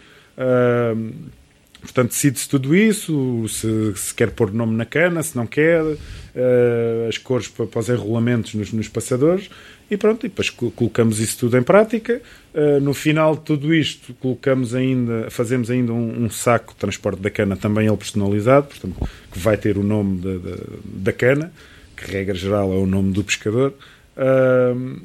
Portanto, 1.80 2.10
decide-se 2.10 2.48
tudo 2.48 2.74
isso, 2.74 3.46
se, 3.48 3.92
se, 3.96 4.14
quer 4.14 4.30
pôr 4.30 4.52
nome 4.52 4.76
na 4.76 4.84
cana, 4.84 5.22
se 5.22 5.36
não 5.36 5.46
quer, 5.46 5.82
uh, 5.82 7.08
as 7.08 7.16
cores 7.18 7.46
para, 7.46 7.66
para 7.66 7.80
os 7.80 7.88
enrolamentos 7.88 8.54
nos, 8.54 8.72
nos, 8.72 8.88
passadores 8.88 9.48
e 9.88 9.96
pronto, 9.96 10.26
e 10.26 10.28
depois 10.28 10.50
colocamos 10.50 11.20
isso 11.20 11.38
tudo 11.38 11.56
em 11.56 11.62
prática. 11.62 12.20
Uh, 12.52 12.80
no 12.80 12.92
final 12.92 13.36
de 13.36 13.42
tudo 13.42 13.72
isto, 13.72 14.12
colocamos 14.14 14.74
ainda, 14.74 15.30
fazemos 15.30 15.70
ainda 15.70 15.92
um, 15.92 16.24
um, 16.24 16.30
saco 16.30 16.72
de 16.72 16.80
transporte 16.80 17.20
da 17.20 17.30
cana, 17.30 17.56
também 17.56 17.86
ele 17.86 17.96
personalizado, 17.96 18.66
portanto, 18.66 19.08
que 19.30 19.38
vai 19.38 19.56
ter 19.56 19.78
o 19.78 19.82
nome 19.82 20.20
da, 20.20 20.56
da, 20.84 21.12
cana, 21.12 21.52
que 21.96 22.10
regra 22.10 22.34
geral 22.34 22.72
é 22.72 22.76
o 22.76 22.86
nome 22.86 23.12
do 23.12 23.22
pescador. 23.22 23.72
Uh, 24.16 25.00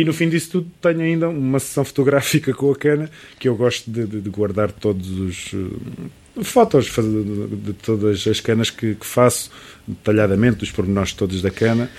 e 0.00 0.04
no 0.04 0.12
fim 0.12 0.28
disso 0.28 0.50
tudo 0.50 0.70
tenho 0.80 1.00
ainda 1.00 1.28
uma 1.28 1.58
sessão 1.58 1.84
fotográfica 1.84 2.52
com 2.54 2.70
a 2.70 2.76
cana 2.76 3.10
que 3.38 3.48
eu 3.48 3.56
gosto 3.56 3.90
de, 3.90 4.06
de, 4.06 4.20
de 4.20 4.30
guardar 4.30 4.70
todos 4.70 5.10
os 5.10 5.52
uh, 5.52 6.44
fotos 6.44 6.86
de, 6.86 7.72
todas 7.74 8.26
as 8.26 8.40
canas 8.40 8.70
que, 8.70 8.94
que, 8.94 9.06
faço, 9.06 9.50
detalhadamente, 9.86 10.58
dos 10.58 10.70
pormenores 10.70 11.12
todos 11.12 11.42
da 11.42 11.50
cana. 11.50 11.90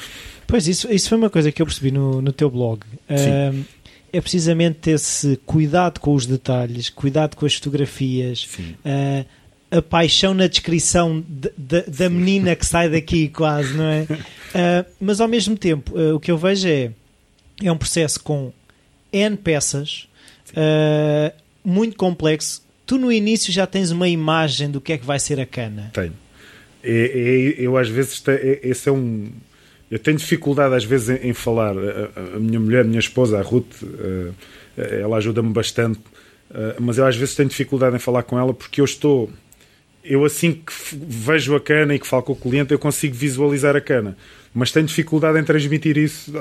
Pois, 0.48 0.68
isso, 0.68 0.92
isso 0.92 1.10
foi 1.10 1.18
uma 1.18 1.30
coisa 1.30 1.52
que 1.52 1.62
eu 1.62 1.66
percebi 1.66 1.92
no, 1.92 2.22
no 2.22 2.32
teu 2.32 2.50
blog. 2.50 2.82
Uh, 3.10 3.66
é 4.12 4.22
precisamente 4.22 4.90
esse 4.90 5.38
cuidado 5.46 6.00
com 6.00 6.14
os 6.16 6.26
detalhes, 6.26 6.90
cuidado 6.90 7.36
com 7.36 7.46
as 7.46 7.54
fotografias. 7.56 8.48
Uh, 8.86 9.26
a 9.72 9.82
paixão 9.82 10.34
na 10.34 10.48
descrição 10.48 11.24
de, 11.28 11.52
de, 11.56 11.82
da 11.84 12.10
menina 12.10 12.56
que 12.56 12.66
sai 12.66 12.90
daqui, 12.90 13.28
quase, 13.28 13.74
não 13.74 13.84
é? 13.84 14.02
Uh, 14.04 14.86
mas 15.00 15.22
ao 15.22 15.28
mesmo 15.28 15.56
tempo, 15.56 15.96
uh, 15.96 16.16
o 16.16 16.20
que 16.20 16.32
eu 16.32 16.38
vejo 16.38 16.68
é 16.68 16.92
é 17.64 17.72
um 17.72 17.78
processo 17.78 18.22
com 18.22 18.52
N 19.12 19.38
peças, 19.38 20.08
uh, 20.52 21.34
muito 21.64 21.96
complexo. 21.98 22.62
tu 22.86 22.98
no 22.98 23.12
início 23.12 23.52
já 23.52 23.68
tens 23.68 23.92
uma 23.92 24.08
imagem 24.08 24.70
do 24.70 24.80
que 24.82 24.94
é 24.94 24.98
que 24.98 25.06
vai 25.06 25.20
ser 25.20 25.40
a 25.40 25.46
cana. 25.46 25.92
Tenho. 25.94 26.14
É, 26.84 26.92
é, 26.92 27.56
eu 27.58 27.78
às 27.78 27.90
vezes 27.90 28.24
é, 28.28 28.60
esse 28.64 28.88
é 28.88 28.92
um 28.92 29.30
eu 29.92 30.00
tenho 30.00 30.18
dificuldade 30.18 30.74
às 30.76 30.86
vezes 30.86 31.10
em, 31.10 31.30
em 31.30 31.34
falar 31.34 31.76
a, 31.76 32.36
a, 32.36 32.40
minha 32.40 32.60
mulher, 32.60 32.82
a 32.82 32.88
minha 32.88 33.00
esposa, 33.00 33.38
a 33.38 33.42
Ruth 33.42 33.82
uh, 33.82 34.34
ela 34.78 35.18
ajuda-me 35.18 35.52
bastante 35.52 36.00
uh, 36.52 36.80
mas 36.80 36.98
eu 36.98 37.06
às 37.06 37.18
vezes 37.18 37.36
tenho 37.36 37.50
dificuldade 37.50 37.98
em 37.98 38.00
falar 38.00 38.24
com 38.24 38.40
ela 38.40 38.54
porque 38.54 38.80
eu 38.80 38.86
estou 38.86 39.30
eu 40.06 40.24
assim 40.24 40.54
que 40.54 40.72
vejo 40.94 41.54
a 41.54 41.60
cana 41.60 41.96
e 41.96 42.00
que 42.00 42.08
falo 42.08 42.24
com 42.24 42.32
o 42.32 42.36
cliente 42.36 42.72
eu 42.72 42.80
consigo 42.80 43.14
visualizar 43.14 43.76
a 43.76 43.82
cana 43.82 44.16
mas 44.54 44.72
tenho 44.72 44.86
dificuldade 44.86 45.40
em 45.40 45.44
transmitir 45.44 45.98
isso 45.98 46.32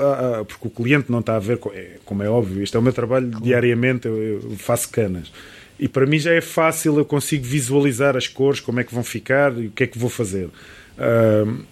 porque 0.47 0.67
o 0.67 0.71
cliente 0.71 1.11
não 1.11 1.19
está 1.19 1.35
a 1.35 1.39
ver, 1.39 1.59
como 2.05 2.23
é 2.23 2.29
óbvio, 2.29 2.63
isto 2.63 2.75
é 2.75 2.79
o 2.79 2.83
meu 2.83 2.93
trabalho 2.93 3.29
diariamente, 3.41 4.07
eu, 4.07 4.17
eu, 4.17 4.41
faço 4.57 4.89
canas. 4.89 5.31
E 5.79 5.87
para 5.87 6.05
mim 6.05 6.19
já 6.19 6.33
é 6.33 6.41
fácil, 6.41 6.97
eu 6.97 7.05
consigo 7.05 7.45
visualizar 7.45 8.17
as 8.17 8.27
cores, 8.27 8.59
como 8.59 8.79
é 8.79 8.83
que 8.83 8.93
vão 8.93 9.03
ficar 9.03 9.57
e 9.57 9.67
o 9.67 9.71
que 9.71 9.83
é 9.83 9.87
que 9.87 9.97
vou 9.97 10.09
fazer. 10.09 10.45
Uh, 10.97 11.63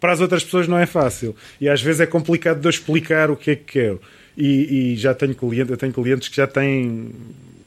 para 0.00 0.12
as 0.12 0.20
outras 0.20 0.44
pessoas 0.44 0.68
não 0.68 0.78
é 0.78 0.86
fácil. 0.86 1.36
E 1.60 1.68
às 1.68 1.82
vezes 1.82 2.00
é 2.00 2.06
complicado 2.06 2.60
de 2.60 2.66
eu 2.66 2.70
explicar 2.70 3.30
o 3.30 3.36
que 3.36 3.50
é 3.50 3.56
que 3.56 3.64
quero. 3.64 4.00
E, 4.36 4.92
e 4.92 4.96
já 4.96 5.12
tenho 5.12 5.34
clientes, 5.34 5.70
eu 5.70 5.76
tenho 5.76 5.92
clientes 5.92 6.28
que 6.28 6.36
já 6.36 6.46
têm 6.46 7.10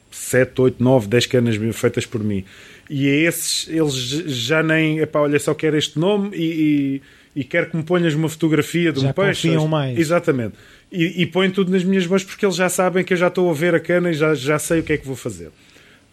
7, 0.10 0.62
8, 0.62 0.84
9, 0.84 1.08
10 1.08 1.26
canas 1.26 1.56
feitas 1.76 2.06
por 2.06 2.24
mim. 2.24 2.46
E 2.90 3.08
a 3.08 3.30
esses, 3.30 3.68
eles 3.70 3.94
já 3.94 4.64
nem, 4.64 5.00
epá, 5.00 5.20
olha, 5.20 5.40
só 5.40 5.54
quero 5.54 5.78
este 5.78 6.00
nome 6.00 6.36
e, 6.36 6.44
e 6.44 7.02
e 7.36 7.44
quer 7.44 7.70
que 7.70 7.78
me 7.78 7.84
ponhas 7.84 8.14
uma 8.14 8.30
fotografia 8.30 8.92
de 8.92 9.02
já 9.02 9.10
um 9.10 9.14
peixe. 9.14 9.48
Confiam 9.48 9.68
mais. 9.68 9.98
Exatamente. 9.98 10.56
E, 10.92 11.22
e 11.22 11.26
põem 11.26 11.50
tudo 11.50 11.72
nas 11.72 11.84
minhas 11.84 12.06
mãos 12.06 12.24
porque 12.24 12.46
eles 12.46 12.56
já 12.56 12.68
sabem 12.70 13.04
que 13.04 13.14
eu 13.14 13.18
já 13.18 13.28
estou 13.28 13.50
a 13.50 13.54
ver 13.54 13.74
a 13.74 13.80
cana 13.80 14.12
e 14.12 14.14
já, 14.14 14.34
já 14.34 14.60
sei 14.60 14.82
o 14.82 14.84
que 14.84 14.94
é 14.94 14.98
que 14.98 15.08
vou 15.08 15.16
fazer. 15.16 15.50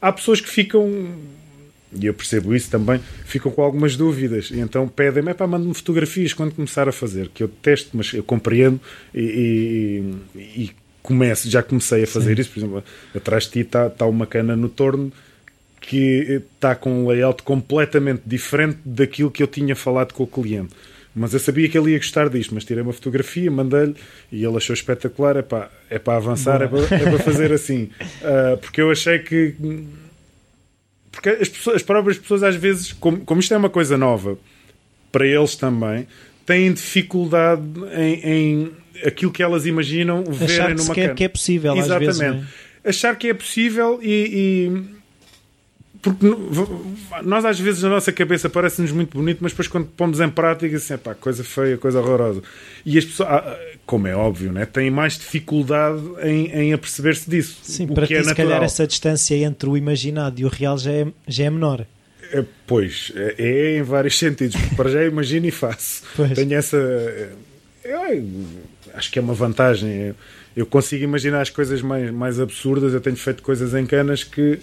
Há 0.00 0.12
pessoas 0.12 0.40
que 0.40 0.48
ficam, 0.48 1.12
e 1.92 2.06
eu 2.06 2.14
percebo 2.14 2.54
isso 2.54 2.70
também, 2.70 3.00
ficam 3.24 3.50
com 3.50 3.62
algumas 3.62 3.96
dúvidas 3.96 4.50
e 4.52 4.60
então 4.60 4.86
pedem-me, 4.86 5.34
para 5.34 5.46
manda-me 5.48 5.74
fotografias 5.74 6.32
quando 6.32 6.54
começar 6.54 6.88
a 6.88 6.92
fazer, 6.92 7.28
que 7.34 7.42
eu 7.42 7.48
testo, 7.48 7.90
mas 7.94 8.14
eu 8.14 8.22
compreendo 8.22 8.80
e, 9.12 10.04
e, 10.36 10.38
e 10.38 10.70
começo, 11.02 11.50
já 11.50 11.62
comecei 11.62 12.04
a 12.04 12.06
fazer 12.06 12.36
Sim. 12.36 12.40
isso. 12.42 12.50
Por 12.50 12.58
exemplo, 12.60 12.84
atrás 13.12 13.44
de 13.44 13.50
ti 13.50 13.60
está, 13.60 13.88
está 13.88 14.06
uma 14.06 14.26
cana 14.26 14.54
no 14.54 14.68
torno 14.68 15.12
que 15.80 16.42
está 16.54 16.74
com 16.74 17.04
um 17.04 17.08
layout 17.08 17.42
completamente 17.42 18.22
diferente 18.26 18.78
daquilo 18.84 19.30
que 19.30 19.42
eu 19.42 19.46
tinha 19.46 19.74
falado 19.74 20.12
com 20.12 20.22
o 20.22 20.26
cliente. 20.26 20.74
Mas 21.18 21.34
eu 21.34 21.40
sabia 21.40 21.68
que 21.68 21.76
ele 21.76 21.92
ia 21.92 21.98
gostar 21.98 22.28
disto, 22.28 22.54
mas 22.54 22.64
tirei 22.64 22.82
uma 22.82 22.92
fotografia, 22.92 23.50
mandei-lhe 23.50 23.94
e 24.30 24.44
ele 24.44 24.56
achou 24.56 24.72
espetacular. 24.74 25.36
É 25.36 25.42
para, 25.42 25.70
é 25.90 25.98
para 25.98 26.16
avançar, 26.16 26.62
é 26.62 26.68
para, 26.68 26.78
é 26.78 27.10
para, 27.10 27.18
fazer 27.18 27.52
assim. 27.52 27.90
Uh, 28.22 28.56
porque 28.62 28.80
eu 28.80 28.90
achei 28.90 29.18
que. 29.18 29.54
Porque 31.10 31.30
as, 31.30 31.48
pessoas, 31.48 31.76
as 31.76 31.82
próprias 31.82 32.18
pessoas, 32.18 32.42
às 32.42 32.54
vezes, 32.54 32.92
como, 32.92 33.20
como 33.20 33.40
isto 33.40 33.52
é 33.52 33.56
uma 33.56 33.70
coisa 33.70 33.98
nova 33.98 34.38
para 35.10 35.26
eles 35.26 35.56
também, 35.56 36.06
têm 36.46 36.72
dificuldade 36.72 37.62
em, 37.96 38.20
em 38.24 38.72
aquilo 39.04 39.32
que 39.32 39.42
elas 39.42 39.66
imaginam 39.66 40.24
verem 40.24 40.54
Achar 40.54 40.74
que 40.74 40.82
numa 40.82 41.14
que 41.14 41.24
é 41.24 41.28
possível, 41.28 41.76
Exatamente. 41.76 42.08
às 42.10 42.18
vezes. 42.18 42.46
É? 42.84 42.88
Achar 42.88 43.16
que 43.16 43.28
é 43.28 43.34
possível 43.34 43.98
e, 44.02 44.70
e 44.70 44.97
porque 46.00 46.26
nós 47.24 47.44
às 47.44 47.58
vezes 47.58 47.82
na 47.82 47.88
nossa 47.88 48.12
cabeça 48.12 48.48
parece-nos 48.48 48.92
muito 48.92 49.16
bonito, 49.16 49.38
mas 49.40 49.52
depois 49.52 49.66
quando 49.66 49.86
pomos 49.86 50.20
em 50.20 50.28
prática, 50.28 50.76
assim, 50.76 50.96
pá, 50.96 51.14
coisa 51.14 51.42
feia, 51.42 51.76
coisa 51.76 51.98
horrorosa. 52.00 52.42
E 52.86 52.96
as 52.96 53.04
pessoas, 53.04 53.28
ah, 53.28 53.58
como 53.84 54.06
é 54.06 54.14
óbvio, 54.14 54.52
né, 54.52 54.64
têm 54.64 54.90
mais 54.90 55.14
dificuldade 55.18 56.00
em, 56.22 56.46
em 56.52 56.72
aperceber-se 56.72 57.28
disso. 57.28 57.58
Sim, 57.62 57.88
para 57.88 58.06
que 58.06 58.14
ti, 58.14 58.20
é 58.20 58.24
se 58.24 58.34
calhar 58.34 58.62
essa 58.62 58.86
distância 58.86 59.34
entre 59.36 59.68
o 59.68 59.76
imaginado 59.76 60.40
e 60.40 60.44
o 60.44 60.48
real 60.48 60.78
já 60.78 60.92
é, 60.92 61.06
já 61.26 61.44
é 61.44 61.50
menor. 61.50 61.84
É, 62.32 62.44
pois, 62.66 63.12
é, 63.16 63.34
é, 63.38 63.78
em 63.78 63.82
vários 63.82 64.18
sentidos. 64.18 64.56
Para 64.76 64.90
já 64.90 65.04
imagino 65.04 65.46
e 65.46 65.50
faço. 65.50 66.02
Pois. 66.14 66.32
Tenho 66.32 66.54
essa. 66.54 66.76
Eu, 67.84 68.00
acho 68.94 69.10
que 69.10 69.18
é 69.18 69.22
uma 69.22 69.34
vantagem. 69.34 69.90
Eu, 69.90 70.14
eu 70.56 70.66
consigo 70.66 71.04
imaginar 71.04 71.40
as 71.40 71.50
coisas 71.50 71.80
mais, 71.80 72.10
mais 72.10 72.38
absurdas. 72.38 72.92
Eu 72.92 73.00
tenho 73.00 73.16
feito 73.16 73.42
coisas 73.42 73.74
em 73.74 73.86
canas 73.86 74.24
que 74.24 74.58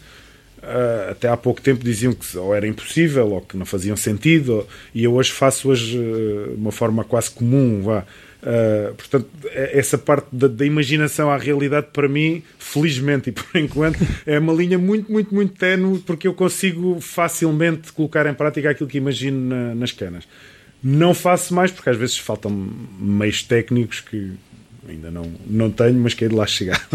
Uh, 0.58 1.12
até 1.12 1.28
há 1.28 1.38
pouco 1.38 1.62
tempo 1.62 1.84
diziam 1.84 2.12
que 2.14 2.38
ou 2.38 2.56
era 2.56 2.68
impossível 2.68 3.28
ou 3.34 3.42
que 3.42 3.56
não 3.56 3.66
faziam 3.66 3.96
sentido, 3.96 4.56
ou, 4.56 4.68
e 4.96 5.04
eu 5.04 5.14
hoje 5.14 5.32
faço 5.32 5.70
hoje 5.70 5.98
uh, 5.98 6.56
uma 6.56 6.72
forma 6.72 7.04
quase 7.04 7.30
comum. 7.30 7.84
Vá. 7.84 8.04
Uh, 8.46 8.94
portanto, 8.94 9.28
é, 9.46 9.78
essa 9.78 9.98
parte 9.98 10.28
da, 10.32 10.48
da, 10.48 10.66
imaginação 10.66 11.32
à 11.32 11.38
realidade, 11.38 11.88
para 11.92 12.08
mim, 12.08 12.44
felizmente 12.60 13.30
e 13.30 13.32
por 13.32 13.46
enquanto, 13.60 13.98
é 14.26 14.38
uma 14.38 14.54
linha 14.54 14.78
muito, 14.78 15.12
muito, 15.12 15.34
muito 15.34 15.54
tenue, 15.56 16.00
porque 16.00 16.28
eu 16.28 16.34
consigo 16.34 17.00
facilmente 17.02 17.92
colocar 17.92 18.28
em 18.28 18.34
prática 18.34 18.70
aquilo 18.70 18.88
que 18.88 18.98
imagino 18.98 19.50
na, 19.50 19.74
nas 19.74 19.92
canas. 19.92 20.28
Não 20.84 21.16
faço 21.16 21.56
mais, 21.56 21.72
porque 21.72 21.90
às 21.90 21.98
vezes 21.98 22.20
faltam 22.20 22.52
meios 23.00 23.42
técnicos 23.42 24.02
que 24.02 24.34
ainda 24.88 25.10
não, 25.10 25.32
não 25.48 25.72
tenho, 25.72 26.00
mas 26.00 26.14
quero 26.14 26.36
lá 26.36 26.46
chegar. 26.46 26.88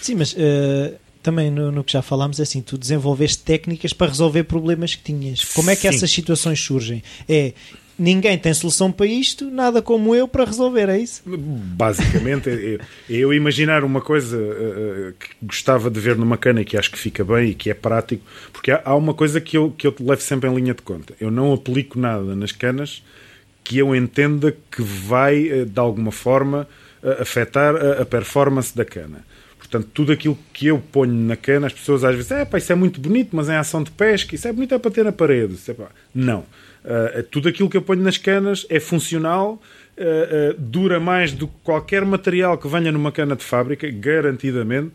Sim, 0.00 0.14
mas 0.14 0.32
uh, 0.34 0.94
também 1.26 1.50
no, 1.50 1.72
no, 1.72 1.82
que 1.82 1.92
já 1.92 2.02
falámos, 2.02 2.38
é 2.38 2.44
assim, 2.44 2.62
tu 2.62 2.78
desenvolveste 2.78 3.42
técnicas 3.42 3.92
para 3.92 4.06
resolver 4.06 4.44
problemas 4.44 4.94
que 4.94 5.02
tinhas. 5.02 5.44
Como 5.44 5.68
é 5.68 5.74
que 5.74 5.82
Sim. 5.82 5.88
essas 5.88 6.08
situações 6.08 6.60
surgem? 6.60 7.02
É 7.28 7.52
ninguém 7.98 8.36
tem 8.36 8.52
solução 8.52 8.92
para 8.92 9.06
isto, 9.06 9.50
nada 9.50 9.80
como 9.80 10.14
eu 10.14 10.28
para 10.28 10.44
resolver, 10.44 10.88
é 10.88 10.98
isso? 10.98 11.22
Basicamente, 11.24 12.50
é, 12.50 12.74
é 12.74 12.78
eu 13.08 13.32
imaginar 13.32 13.84
uma 13.84 14.02
coisa 14.02 14.36
uh, 14.36 15.14
que 15.18 15.28
gostava 15.42 15.90
de 15.90 15.98
ver 15.98 16.14
numa 16.14 16.36
cana 16.36 16.60
e 16.60 16.64
que 16.64 16.76
acho 16.76 16.90
que 16.90 16.98
fica 16.98 17.24
bem 17.24 17.48
e 17.48 17.54
que 17.54 17.70
é 17.70 17.74
prático, 17.74 18.22
porque 18.52 18.70
há, 18.70 18.82
há 18.84 18.94
uma 18.94 19.14
coisa 19.14 19.40
que 19.40 19.56
eu, 19.56 19.70
que 19.70 19.86
eu 19.86 19.94
levo 19.98 20.20
sempre 20.20 20.48
em 20.48 20.54
linha 20.54 20.74
de 20.74 20.82
conta. 20.82 21.14
Eu 21.18 21.30
não 21.30 21.54
aplico 21.54 21.98
nada 21.98 22.36
nas 22.36 22.52
canas 22.52 23.02
que 23.64 23.78
eu 23.78 23.96
entenda 23.96 24.54
que 24.70 24.82
vai, 24.82 25.62
uh, 25.62 25.64
de 25.64 25.80
alguma 25.80 26.12
forma, 26.12 26.68
afetar 27.18 27.74
a, 27.74 28.02
a 28.02 28.04
performance 28.04 28.76
da 28.76 28.84
cana. 28.84 29.24
Portanto, 29.68 29.90
tudo 29.92 30.12
aquilo 30.12 30.38
que 30.52 30.68
eu 30.68 30.78
ponho 30.78 31.12
na 31.12 31.36
cana, 31.36 31.66
as 31.66 31.72
pessoas 31.72 32.04
às 32.04 32.14
vezes, 32.14 32.30
é 32.30 32.44
pá, 32.44 32.58
isso 32.58 32.72
é 32.72 32.74
muito 32.74 33.00
bonito, 33.00 33.34
mas 33.34 33.48
é 33.48 33.56
ação 33.56 33.82
de 33.82 33.90
pesca, 33.90 34.34
isso 34.34 34.46
é 34.46 34.52
bonito 34.52 34.74
é 34.74 34.78
para 34.78 34.90
ter 34.90 35.04
na 35.04 35.12
parede. 35.12 35.56
É, 35.68 35.74
pá. 35.74 35.88
Não. 36.14 36.40
Uh, 36.84 37.22
tudo 37.24 37.48
aquilo 37.48 37.68
que 37.68 37.76
eu 37.76 37.82
ponho 37.82 38.00
nas 38.00 38.16
canas 38.16 38.64
é 38.70 38.78
funcional, 38.78 39.60
uh, 39.98 40.00
uh, 40.00 40.54
dura 40.56 41.00
mais 41.00 41.32
do 41.32 41.48
que 41.48 41.54
qualquer 41.64 42.04
material 42.04 42.56
que 42.56 42.68
venha 42.68 42.92
numa 42.92 43.10
cana 43.10 43.34
de 43.34 43.42
fábrica, 43.42 43.90
garantidamente, 43.90 44.92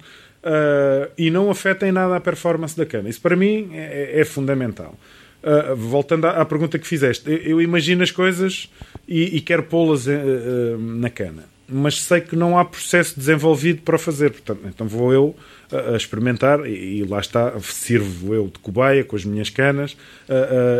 e 1.17 1.29
não 1.29 1.51
afeta 1.51 1.87
em 1.87 1.91
nada 1.91 2.15
a 2.15 2.19
performance 2.19 2.75
da 2.75 2.83
cana. 2.83 3.07
Isso 3.07 3.21
para 3.21 3.35
mim 3.35 3.69
é, 3.73 4.21
é 4.21 4.25
fundamental. 4.25 4.97
voltando 5.77 6.25
à, 6.25 6.41
à, 6.41 6.45
pergunta 6.45 6.79
que 6.79 6.87
fizeste, 6.87 7.29
eu, 7.29 7.37
eu 7.37 7.61
imagino 7.61 8.01
as 8.01 8.09
coisas 8.09 8.67
e, 9.07 9.37
e 9.37 9.41
quero 9.41 9.61
pô-las 9.61 10.07
na 10.79 11.11
cana 11.11 11.43
mas 11.71 12.01
sei 12.01 12.21
que 12.21 12.35
não 12.35 12.57
há 12.57 12.65
processo 12.65 13.17
desenvolvido 13.17 13.81
para 13.81 13.97
fazer. 13.97 14.31
Portanto, 14.31 14.61
então 14.65 14.87
vou 14.87 15.13
eu 15.13 15.35
a, 15.71 15.95
experimentar 15.95 16.65
e, 16.67 16.99
e, 16.99 17.03
lá 17.03 17.19
está, 17.19 17.53
sirvo 17.61 18.33
eu 18.33 18.47
de 18.47 18.59
cobaia 18.59 19.03
com 19.03 19.15
as 19.15 19.23
minhas 19.25 19.49
canas 19.49 19.95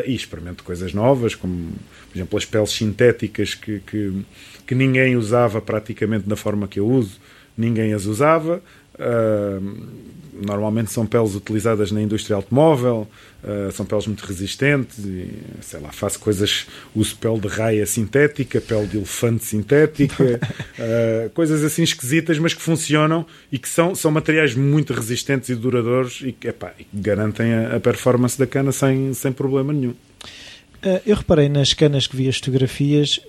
e 0.05 0.13
experimento 0.13 0.63
coisas 0.63 0.93
novas, 0.93 1.33
como 1.36 1.71
por 2.10 2.17
exemplo 2.17 2.38
as 2.38 2.45
peles 2.45 2.71
sintéticas 2.71 3.55
que, 3.55 3.79
que, 3.79 4.25
que, 4.67 4.75
ninguém 4.75 5.15
usava 5.15 5.62
praticamente 5.62 6.27
da 6.27 6.36
forma 6.36 6.67
que 6.67 6.79
eu 6.79 6.88
uso, 6.88 7.19
ninguém 7.57 7.93
as 7.93 8.05
usava. 8.05 8.62
Uh, 8.95 10.12
normalmente 10.33 10.91
são 10.91 11.05
peles 11.05 11.36
utilizadas 11.36 11.91
na 11.91 12.01
indústria 12.01 12.36
automóvel, 12.36 13.07
uh, 13.43 13.71
são 13.71 13.86
peles 13.86 14.07
muito 14.07 14.25
resistentes, 14.25 15.00
e, 15.00 15.29
sei 15.62 15.79
lá, 15.79 15.91
faço 15.91 16.19
coisas, 16.19 16.67
uso 16.95 17.15
pele 17.17 17.39
de 17.39 17.48
raia 17.48 17.86
sintética, 17.86 18.60
pele 18.62 18.88
de 18.88 18.98
elefante 18.98 19.43
sintética, 19.45 20.39
uh, 20.39 21.29
coisas 21.33 21.63
assim 21.63 21.83
esquisitas, 21.83 22.38
mas 22.39 22.53
que 22.53 22.62
funcionam 22.62 23.25
e 23.51 23.57
que 23.57 23.69
são, 23.69 23.95
são 23.95 24.12
materiais 24.12 24.55
muito 24.55 24.93
resistentes 24.93 25.50
e 25.50 25.55
duradouros 25.55 26.21
e 26.24 26.31
que 26.31 26.48
epá, 26.48 26.74
garantem 26.93 27.53
a, 27.53 27.75
a, 27.75 27.79
performance 27.79 28.38
da 28.38 28.48
cana 28.48 28.71
sem, 28.71 29.13
sem 29.13 29.31
problema 29.31 29.74
nenhum. 29.74 29.91
Uh, 29.91 31.01
eu 31.05 31.15
reparei 31.15 31.50
nas 31.50 31.74
canas 31.74 32.07
que 32.07 32.15
vi 32.15 32.27
as 32.27 32.38
fotografias, 32.38 33.19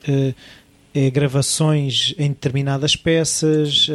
é, 0.94 1.10
gravações 1.10 2.14
em 2.18 2.28
determinadas 2.28 2.96
peças, 2.96 3.90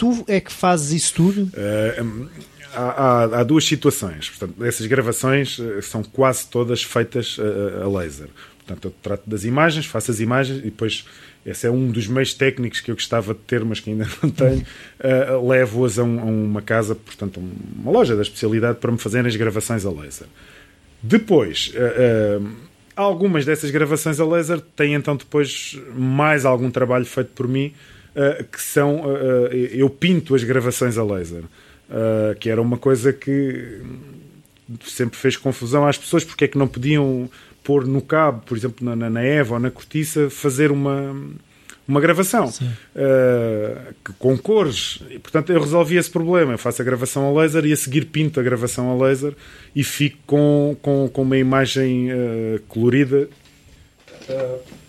tu 0.00 0.24
é 0.26 0.40
que 0.40 0.50
fazes 0.50 0.92
isso 0.92 1.14
tudo? 1.14 1.42
Uh, 1.52 2.28
há, 2.74 3.40
há, 3.40 3.42
duas 3.42 3.64
situações. 3.64 4.28
Portanto, 4.30 4.64
essas 4.64 4.86
gravações 4.86 5.58
uh, 5.58 5.82
são 5.82 6.02
quase 6.02 6.46
todas 6.46 6.82
feitas 6.82 7.38
a, 7.38 7.84
a, 7.84 7.88
laser. 7.88 8.28
Portanto, 8.58 8.88
eu 8.88 8.94
trato 9.02 9.28
das 9.28 9.44
imagens, 9.44 9.86
faço 9.86 10.10
as 10.10 10.20
imagens 10.20 10.58
e 10.58 10.62
depois 10.62 11.04
esse 11.44 11.66
é 11.66 11.70
um 11.70 11.90
dos 11.90 12.06
meios 12.06 12.34
técnicos 12.34 12.80
que 12.80 12.90
eu 12.90 12.94
gostava 12.94 13.32
de 13.32 13.40
ter, 13.40 13.64
mas 13.64 13.80
que 13.80 13.90
ainda 13.90 14.06
não 14.22 14.30
tenho. 14.30 14.64
Uh, 14.98 15.48
Levo-as 15.48 15.98
a, 15.98 16.04
um, 16.04 16.20
a, 16.20 16.24
uma 16.24 16.62
casa, 16.62 16.94
portanto, 16.94 17.42
uma 17.76 17.90
loja 17.90 18.14
da 18.14 18.22
especialidade 18.22 18.78
para 18.78 18.92
me 18.92 18.98
fazerem 18.98 19.28
as 19.28 19.36
gravações 19.36 19.84
a 19.84 19.90
laser. 19.90 20.26
Depois, 21.02 21.72
algumas 22.94 23.46
dessas 23.46 23.70
gravações 23.70 24.20
a 24.20 24.26
laser 24.26 24.60
têm 24.60 24.92
então 24.94 25.16
depois 25.16 25.80
mais 25.94 26.44
algum 26.44 26.70
trabalho 26.70 27.06
feito 27.06 27.30
por 27.34 27.48
mim 27.48 27.72
uh, 28.14 28.44
que 28.44 28.60
são. 28.60 29.02
Uh, 29.02 29.48
eu 29.52 29.88
pinto 29.88 30.34
as 30.34 30.44
gravações 30.44 30.98
a 30.98 31.04
laser. 31.04 31.42
Uh, 31.90 32.34
que 32.38 32.48
era 32.48 32.60
uma 32.60 32.78
coisa 32.78 33.12
que 33.12 33.80
sempre 34.86 35.18
fez 35.18 35.36
confusão 35.36 35.86
às 35.86 35.98
pessoas, 35.98 36.24
porque 36.24 36.44
é 36.44 36.48
que 36.48 36.58
não 36.58 36.68
podiam 36.68 37.28
pôr 37.62 37.86
no 37.86 38.00
cabo, 38.00 38.42
por 38.46 38.56
exemplo, 38.56 38.84
na, 38.84 39.10
na 39.10 39.22
Eva 39.22 39.54
ou 39.54 39.60
na 39.60 39.70
cortiça, 39.70 40.30
fazer 40.30 40.70
uma, 40.70 41.14
uma 41.86 42.00
gravação 42.00 42.48
uh, 42.48 43.94
com 44.18 44.38
cores. 44.38 45.00
E, 45.10 45.18
portanto, 45.18 45.52
eu 45.52 45.60
resolvi 45.60 45.96
esse 45.96 46.10
problema. 46.10 46.52
Eu 46.52 46.58
faço 46.58 46.80
a 46.80 46.84
gravação 46.84 47.28
a 47.28 47.40
laser 47.40 47.66
e 47.66 47.72
a 47.72 47.76
seguir 47.76 48.06
pinto 48.06 48.40
a 48.40 48.42
gravação 48.42 48.90
a 48.90 49.04
laser 49.06 49.34
e 49.74 49.82
fico 49.82 50.18
com, 50.26 50.76
com, 50.80 51.08
com 51.08 51.22
uma 51.22 51.36
imagem 51.36 52.10
uh, 52.12 52.60
colorida. 52.68 53.28
Uh, 54.28 54.79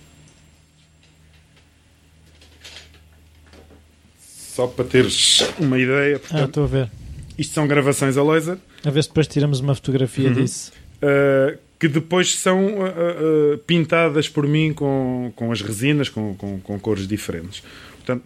só 4.51 4.67
para 4.67 4.84
teres 4.86 5.41
uma 5.58 5.79
ideia. 5.79 6.20
Portanto, 6.20 6.41
ah, 6.41 6.46
estou 6.46 6.63
a 6.65 6.67
ver. 6.67 6.91
Isto 7.38 7.53
são 7.53 7.67
gravações 7.67 8.17
a 8.17 8.24
laser. 8.24 8.58
A 8.84 8.89
ver 8.89 9.01
se 9.01 9.10
depois 9.10 9.27
tiramos 9.27 9.62
uma 9.62 9.74
fotografia 9.74 10.27
uhum. 10.27 10.34
disso. 10.34 10.72
Uh, 10.98 11.58
que 11.79 11.88
depois 11.88 12.36
são 12.36 12.75
uh, 12.75 12.84
uh, 12.84 13.58
pintadas 13.60 14.27
por 14.27 14.46
mim 14.46 14.74
com, 14.74 15.31
com 15.36 15.51
as 15.51 15.62
resinas, 15.62 16.10
com, 16.10 16.36
com, 16.36 16.60
com, 16.60 16.79
cores 16.79 17.08
diferentes. 17.08 17.63
Portanto, 17.96 18.24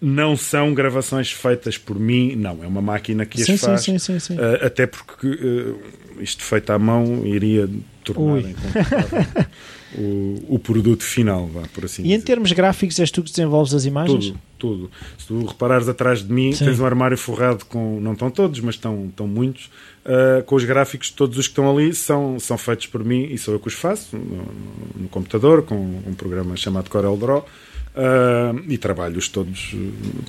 não 0.00 0.36
são 0.36 0.74
gravações 0.74 1.32
feitas 1.32 1.78
por 1.78 1.98
mim, 1.98 2.36
não. 2.36 2.62
É 2.62 2.66
uma 2.66 2.82
máquina 2.82 3.24
que 3.24 3.42
sim, 3.42 3.54
as 3.54 3.60
faz. 3.60 3.80
Sim, 3.80 3.98
sim, 3.98 4.18
sim, 4.18 4.36
até 4.60 4.86
porque 4.86 5.74
isto 6.20 6.42
feito 6.42 6.70
à 6.70 6.78
mão 6.78 7.24
iria 7.24 7.68
tornar 8.04 8.42
o, 9.96 10.42
o 10.48 10.58
produto 10.58 11.02
final, 11.02 11.46
vá, 11.46 11.62
por 11.74 11.84
assim 11.84 12.02
E 12.02 12.04
dizer. 12.04 12.16
em 12.16 12.20
termos 12.20 12.52
gráficos, 12.52 12.98
és 12.98 13.10
tu 13.10 13.22
que 13.22 13.30
desenvolves 13.30 13.74
as 13.74 13.84
imagens? 13.84 14.26
Tudo, 14.26 14.40
tudo. 14.58 14.90
Se 15.18 15.26
tu 15.26 15.44
reparares 15.44 15.88
atrás 15.88 16.26
de 16.26 16.32
mim, 16.32 16.52
Sim. 16.52 16.66
tens 16.66 16.80
um 16.80 16.86
armário 16.86 17.16
forrado 17.18 17.64
com, 17.66 18.00
não 18.00 18.12
estão 18.12 18.30
todos, 18.30 18.60
mas 18.60 18.74
estão, 18.74 19.06
estão 19.06 19.26
muitos, 19.26 19.70
uh, 20.06 20.42
com 20.44 20.54
os 20.54 20.64
gráficos, 20.64 21.10
todos 21.10 21.38
os 21.38 21.46
que 21.46 21.52
estão 21.52 21.70
ali 21.70 21.94
são, 21.94 22.38
são 22.38 22.56
feitos 22.56 22.86
por 22.86 23.04
mim 23.04 23.24
e 23.30 23.36
sou 23.38 23.54
eu 23.54 23.60
que 23.60 23.68
os 23.68 23.74
faço, 23.74 24.16
no, 24.16 25.02
no 25.02 25.08
computador, 25.08 25.62
com 25.62 25.74
um 25.74 26.14
programa 26.14 26.56
chamado 26.56 26.88
Corel 26.88 27.16
Draw, 27.16 27.40
uh, 27.40 28.62
e 28.68 28.78
trabalho-os 28.78 29.28
todos, 29.28 29.74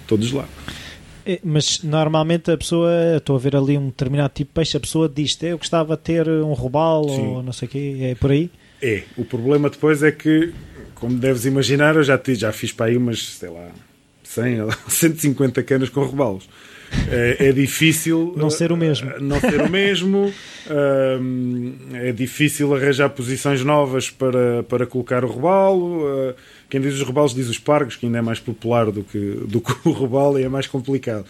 todos 0.08 0.32
lá. 0.32 0.48
É, 1.26 1.40
mas 1.42 1.82
normalmente 1.84 2.52
a 2.52 2.58
pessoa, 2.58 2.92
estou 3.16 3.38
a 3.38 3.40
ver 3.40 3.56
ali 3.56 3.78
um 3.78 3.86
determinado 3.86 4.34
tipo 4.34 4.50
de 4.50 4.56
peixe, 4.56 4.76
a 4.76 4.80
pessoa 4.80 5.08
diz 5.08 5.42
eu 5.42 5.58
gostava 5.58 5.96
de 5.96 6.04
ter 6.04 6.28
um 6.28 6.52
robalo 6.52 7.08
ou 7.10 7.42
não 7.42 7.54
sei 7.54 7.68
o 7.68 7.72
quê, 7.72 7.98
é 8.02 8.16
por 8.16 8.32
aí? 8.32 8.52
É, 8.84 9.04
o 9.16 9.24
problema 9.24 9.70
depois 9.70 10.04
é 10.04 10.12
que, 10.12 10.54
como 10.94 11.18
deves 11.18 11.46
imaginar, 11.46 11.96
eu 11.96 12.04
já, 12.04 12.20
já 12.28 12.52
fiz 12.52 12.74
para 12.74 12.88
aí 12.88 12.98
umas, 12.98 13.26
sei 13.38 13.50
lá, 13.50 13.70
100 14.26 14.62
ou 14.64 14.72
150 14.90 15.64
canas 15.64 15.88
com 15.88 16.06
rebalos. 16.06 16.50
É, 17.10 17.48
é, 17.48 17.52
difícil 17.54 18.34
não 18.36 18.50
ser 18.50 18.74
o 18.74 18.78
mesmo. 18.78 19.10
Uh, 19.10 19.22
não 19.22 19.40
ser 19.40 19.62
o 19.62 19.70
mesmo. 19.70 20.26
Uh, 20.68 21.96
é 21.96 22.12
difícil 22.12 22.76
arranjar 22.76 23.10
posições 23.10 23.64
novas 23.64 24.10
para, 24.10 24.64
para 24.64 24.86
colocar 24.86 25.24
o 25.24 25.28
robalo. 25.28 26.36
Quem 26.70 26.82
diz 26.82 26.94
os 26.96 27.04
rebalos 27.04 27.34
diz 27.34 27.48
os 27.48 27.58
pargos, 27.58 27.96
que 27.96 28.06
ainda 28.06 28.20
é 28.20 28.22
mais 28.22 28.40
popular 28.40 28.92
do 28.92 29.02
que, 29.02 29.18
do 29.48 29.62
que 29.62 29.74
o 29.88 29.92
robalo 29.92 30.38
e 30.38 30.44
é 30.44 30.50
mais 30.50 30.68
complicado. 30.68 31.26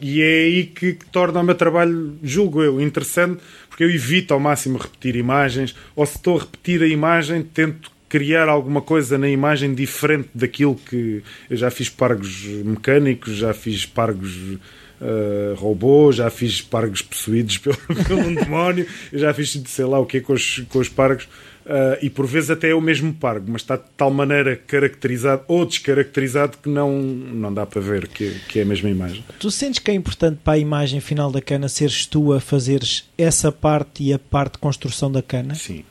e 0.00 0.22
é 0.22 0.38
aí 0.44 0.64
que 0.64 0.98
torna 1.12 1.40
o 1.40 1.44
meu 1.44 1.54
trabalho, 1.54 2.16
julgo 2.22 2.62
eu, 2.62 2.80
interessante, 2.80 3.40
porque 3.76 3.84
eu 3.84 3.90
evito 3.90 4.32
ao 4.32 4.40
máximo 4.40 4.78
repetir 4.78 5.16
imagens, 5.16 5.76
ou 5.94 6.06
se 6.06 6.16
estou 6.16 6.38
a 6.38 6.40
repetir 6.40 6.82
a 6.82 6.86
imagem, 6.86 7.42
tento 7.42 7.90
criar 8.08 8.48
alguma 8.48 8.80
coisa 8.80 9.18
na 9.18 9.28
imagem 9.28 9.74
diferente 9.74 10.30
daquilo 10.34 10.76
que 10.76 11.22
eu 11.50 11.56
já 11.58 11.70
fiz 11.70 11.90
pargos 11.90 12.42
mecânicos, 12.64 13.36
já 13.36 13.52
fiz 13.52 13.84
pargos 13.84 14.34
uh, 14.34 15.54
robô, 15.56 16.10
já 16.10 16.30
fiz 16.30 16.62
pargos 16.62 17.02
possuídos 17.02 17.58
pelo, 17.60 17.76
pelo 17.76 18.34
demónio, 18.34 18.86
já 19.12 19.34
fiz 19.34 19.60
sei 19.66 19.84
lá 19.84 20.00
o 20.00 20.06
que 20.06 20.22
com 20.22 20.32
os, 20.32 20.60
com 20.70 20.78
os 20.78 20.88
pargos. 20.88 21.28
Uh, 21.66 21.98
e 22.00 22.08
por 22.08 22.26
vezes 22.28 22.48
até 22.48 22.70
é 22.70 22.74
o 22.74 22.80
mesmo 22.80 23.12
pargo, 23.12 23.50
mas 23.50 23.62
está 23.62 23.74
de 23.74 23.82
tal 23.96 24.08
maneira 24.08 24.54
caracterizado 24.54 25.42
ou 25.48 25.66
descaracterizado 25.66 26.58
que 26.62 26.68
não, 26.68 26.92
não 27.02 27.52
dá 27.52 27.66
para 27.66 27.80
ver 27.80 28.06
que, 28.06 28.30
que 28.48 28.60
é 28.60 28.62
a 28.62 28.64
mesma 28.64 28.88
imagem. 28.88 29.24
Tu 29.40 29.50
sentes 29.50 29.80
que 29.80 29.90
é 29.90 29.94
importante 29.94 30.38
para 30.44 30.52
a 30.52 30.58
imagem 30.58 31.00
final 31.00 31.32
da 31.32 31.42
cana 31.42 31.68
seres 31.68 32.06
tu 32.06 32.32
a 32.32 32.38
fazeres 32.38 33.10
essa 33.18 33.50
parte 33.50 34.04
e 34.04 34.12
a 34.12 34.18
parte 34.18 34.52
de 34.52 34.58
construção 34.58 35.10
da 35.10 35.20
cana? 35.20 35.56
Sim 35.56 35.84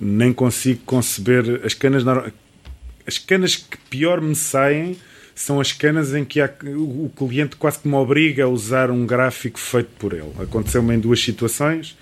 nem 0.00 0.32
consigo 0.32 0.80
conceber 0.84 1.60
as 1.64 1.74
canas 1.74 2.02
as 3.06 3.18
canas 3.18 3.56
que 3.56 3.78
pior 3.88 4.20
me 4.20 4.34
saem 4.34 4.96
são 5.34 5.60
as 5.60 5.70
canas 5.70 6.14
em 6.14 6.24
que 6.24 6.40
há, 6.40 6.50
o 6.64 7.10
cliente 7.14 7.56
quase 7.56 7.78
que 7.78 7.86
me 7.86 7.94
obriga 7.94 8.44
a 8.44 8.48
usar 8.48 8.90
um 8.90 9.04
gráfico 9.04 9.58
feito 9.58 9.90
por 9.98 10.14
ele. 10.14 10.32
Aconteceu-me 10.40 10.94
em 10.94 10.98
duas 10.98 11.20
situações. 11.20 11.96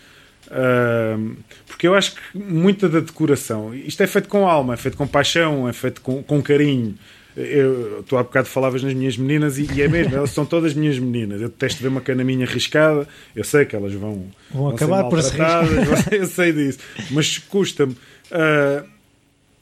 Uh, 0.49 1.37
porque 1.67 1.87
eu 1.87 1.95
acho 1.95 2.15
que 2.15 2.21
muita 2.39 2.89
da 2.89 3.01
decoração, 3.01 3.75
isto 3.75 4.03
é 4.03 4.07
feito 4.07 4.29
com 4.29 4.47
alma, 4.49 4.75
é 4.75 4.77
feito 4.77 4.97
com 4.97 5.07
paixão, 5.07 5.69
é 5.69 5.73
feito 5.73 6.01
com, 6.01 6.23
com 6.23 6.43
carinho. 6.43 6.95
Eu, 7.37 8.05
tu 8.07 8.17
há 8.17 8.23
bocado 8.23 8.47
falavas 8.47 8.83
nas 8.85 8.95
minhas 8.95 9.17
meninas 9.17 9.59
e, 9.59 9.69
e, 9.75 9.83
é 9.83 9.89
mesmo, 9.89 10.15
elas 10.15 10.31
são 10.31 10.47
todas 10.47 10.73
minhas 10.73 10.99
meninas. 11.01 11.41
Eu 11.41 11.49
detesto 11.49 11.83
ver 11.83 11.89
uma 11.89 12.01
cana 12.01 12.23
minha 12.23 12.47
arriscada, 12.47 13.09
eu 13.35 13.43
sei 13.43 13.65
que 13.65 13.75
elas 13.75 13.93
vão, 13.93 14.31
vão, 14.51 14.63
vão 14.63 14.69
acabar 14.69 15.05
por 15.05 15.21
se 15.21 15.35
eu 16.15 16.27
sei 16.27 16.53
disso, 16.53 16.79
mas 17.11 17.39
custa-me. 17.39 17.93
Uh, 18.31 18.94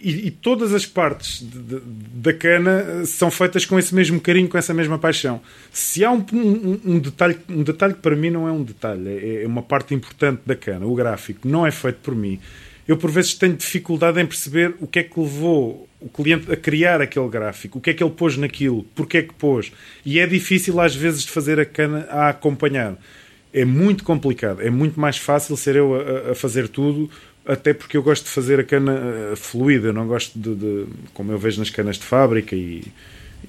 e, 0.02 0.26
e, 0.26 0.30
todas 0.30 0.74
as 0.74 0.84
partes 0.84 1.40
de, 1.40 1.58
de, 1.58 1.80
da 2.14 2.32
cana 2.32 3.04
são 3.06 3.30
feitas 3.30 3.64
com 3.64 3.78
esse 3.78 3.94
mesmo 3.94 4.20
carinho, 4.20 4.48
com 4.48 4.58
essa 4.58 4.74
mesma 4.74 4.98
paixão. 4.98 5.40
Se 5.70 6.04
há 6.04 6.10
um, 6.10 6.24
um, 6.32 6.80
um 6.84 6.98
detalhe, 6.98 7.38
um 7.48 7.62
detalhe 7.62 7.94
que 7.94 8.00
para 8.00 8.16
mim 8.16 8.30
não 8.30 8.48
é 8.48 8.52
um 8.52 8.62
detalhe, 8.62 9.08
é, 9.08 9.44
é 9.44 9.46
uma 9.46 9.62
parte 9.62 9.94
importante 9.94 10.42
da 10.44 10.56
cana, 10.56 10.86
o 10.86 10.94
gráfico, 10.94 11.46
não 11.46 11.66
é 11.66 11.70
feito 11.70 11.98
por 12.02 12.14
mim 12.14 12.40
eu 12.86 12.96
por 12.96 13.10
vezes 13.10 13.34
tenho 13.34 13.56
dificuldade 13.56 14.20
em 14.20 14.26
perceber 14.26 14.74
o 14.80 14.86
que 14.86 14.98
é 14.98 15.02
que 15.02 15.18
levou 15.18 15.88
o 16.00 16.08
cliente 16.08 16.50
a 16.50 16.56
criar 16.56 17.00
aquele 17.00 17.28
gráfico, 17.28 17.78
o 17.78 17.80
que 17.80 17.90
é 17.90 17.94
que 17.94 18.02
ele 18.02 18.10
pôs 18.10 18.36
naquilo, 18.36 18.84
porque 18.94 19.18
é 19.18 19.22
que 19.22 19.32
pôs. 19.34 19.72
E 20.04 20.18
é 20.18 20.26
difícil 20.26 20.80
às 20.80 20.94
vezes 20.94 21.22
de 21.22 21.30
fazer 21.30 21.60
a 21.60 21.64
cana 21.64 22.06
a 22.10 22.28
acompanhar. 22.30 22.96
É 23.54 23.64
muito 23.64 24.02
complicado, 24.02 24.62
é 24.62 24.70
muito 24.70 24.98
mais 24.98 25.18
fácil 25.18 25.56
ser 25.56 25.76
eu 25.76 25.94
a, 25.94 26.32
a 26.32 26.34
fazer 26.34 26.68
tudo, 26.68 27.08
até 27.46 27.74
porque 27.74 27.96
eu 27.96 28.02
gosto 28.02 28.24
de 28.24 28.30
fazer 28.30 28.60
a 28.60 28.64
cana 28.64 28.92
uh, 29.32 29.36
fluida, 29.36 29.92
não 29.92 30.06
gosto 30.06 30.38
de, 30.38 30.54
de, 30.54 30.86
como 31.12 31.32
eu 31.32 31.38
vejo 31.38 31.58
nas 31.58 31.70
canas 31.70 31.96
de 31.96 32.04
fábrica 32.04 32.54
e 32.54 32.84